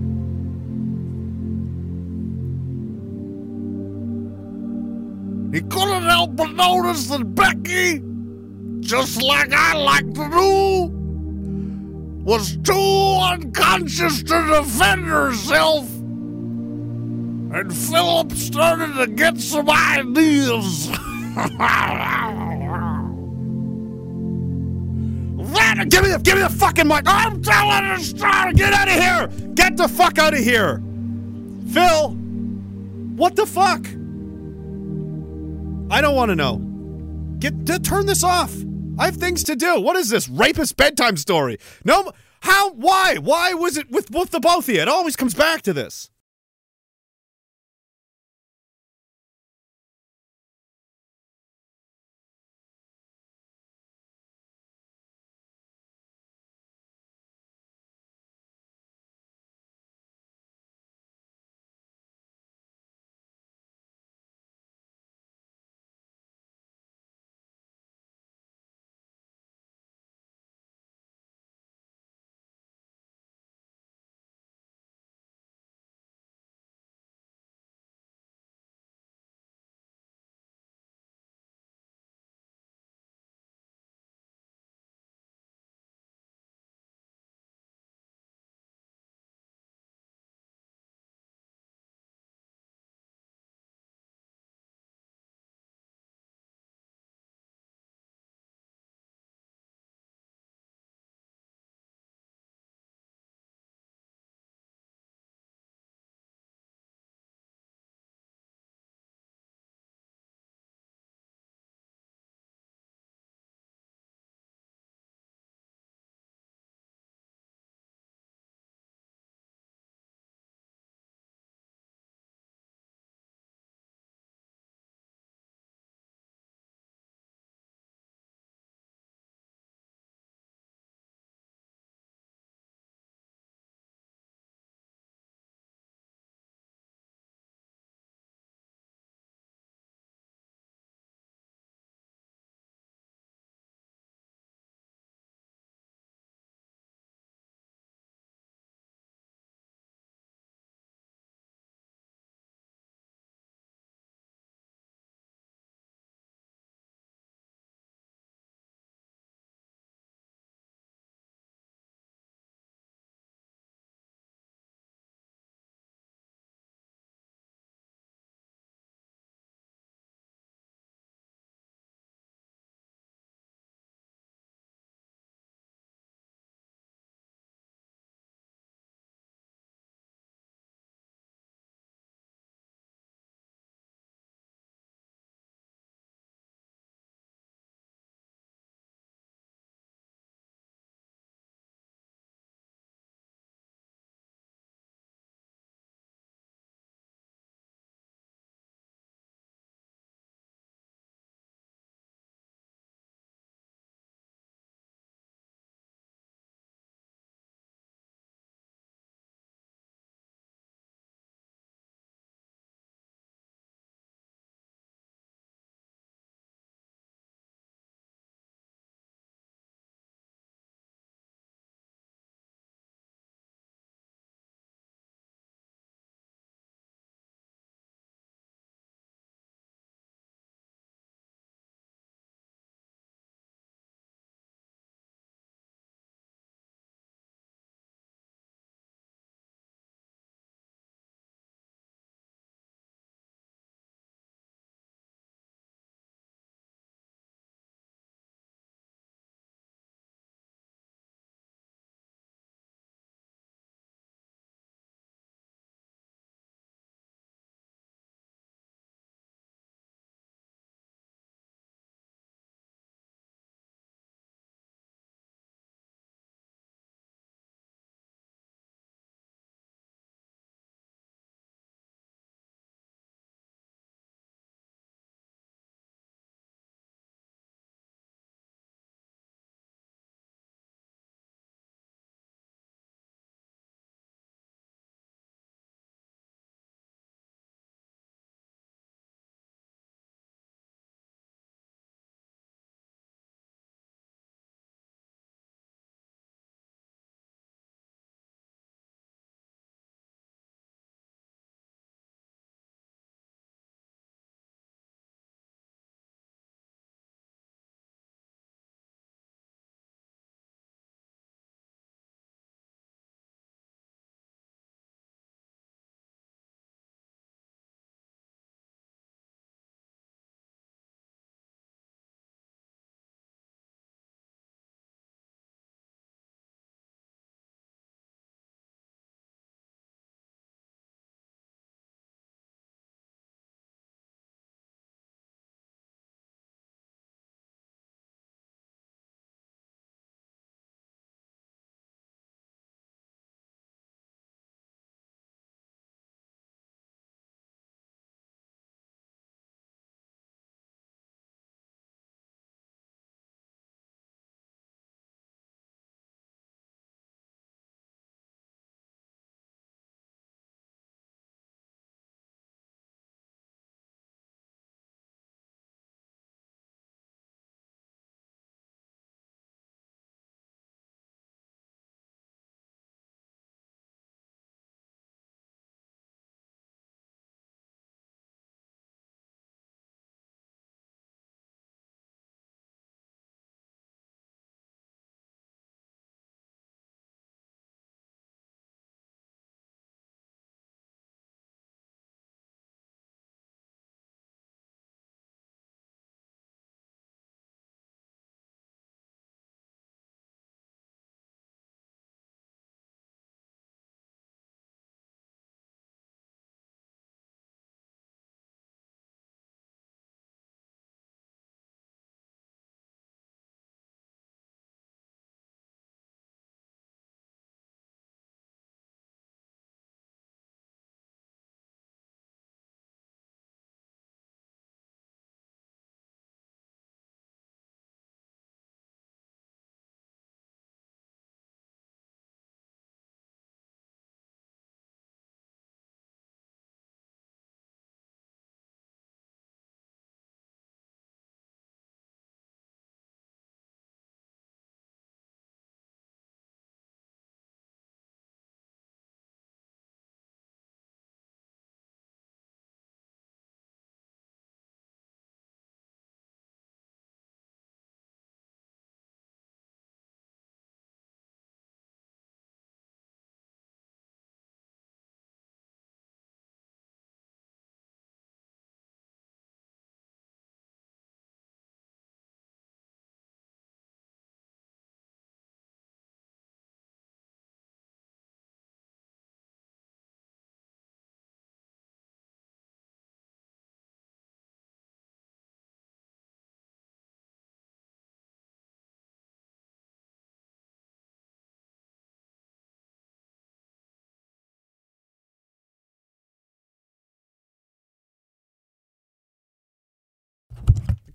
[5.53, 8.01] He couldn't help but notice that Becky,
[8.81, 10.91] just like I like to do,
[12.23, 15.89] was too unconscious to defend herself.
[17.55, 20.89] And Philip started to get some ideas.
[25.89, 27.05] Give me the give me the fucking mic.
[27.07, 28.55] I'm telling story.
[28.55, 29.49] Get out of here.
[29.55, 30.83] Get the fuck out of here.
[31.71, 32.11] Phil,
[33.17, 33.87] what the fuck?
[35.91, 36.57] I don't want to know.
[37.39, 38.55] Get to turn this off.
[38.99, 39.81] I have things to do.
[39.81, 40.29] What is this?
[40.29, 41.59] Rapist bedtime story.
[41.85, 43.19] No how why?
[43.19, 44.81] Why was it with with the both of you?
[44.81, 46.11] It always comes back to this.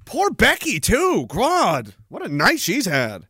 [0.08, 1.26] Poor Becky too.
[1.28, 3.26] God, what a night she's had.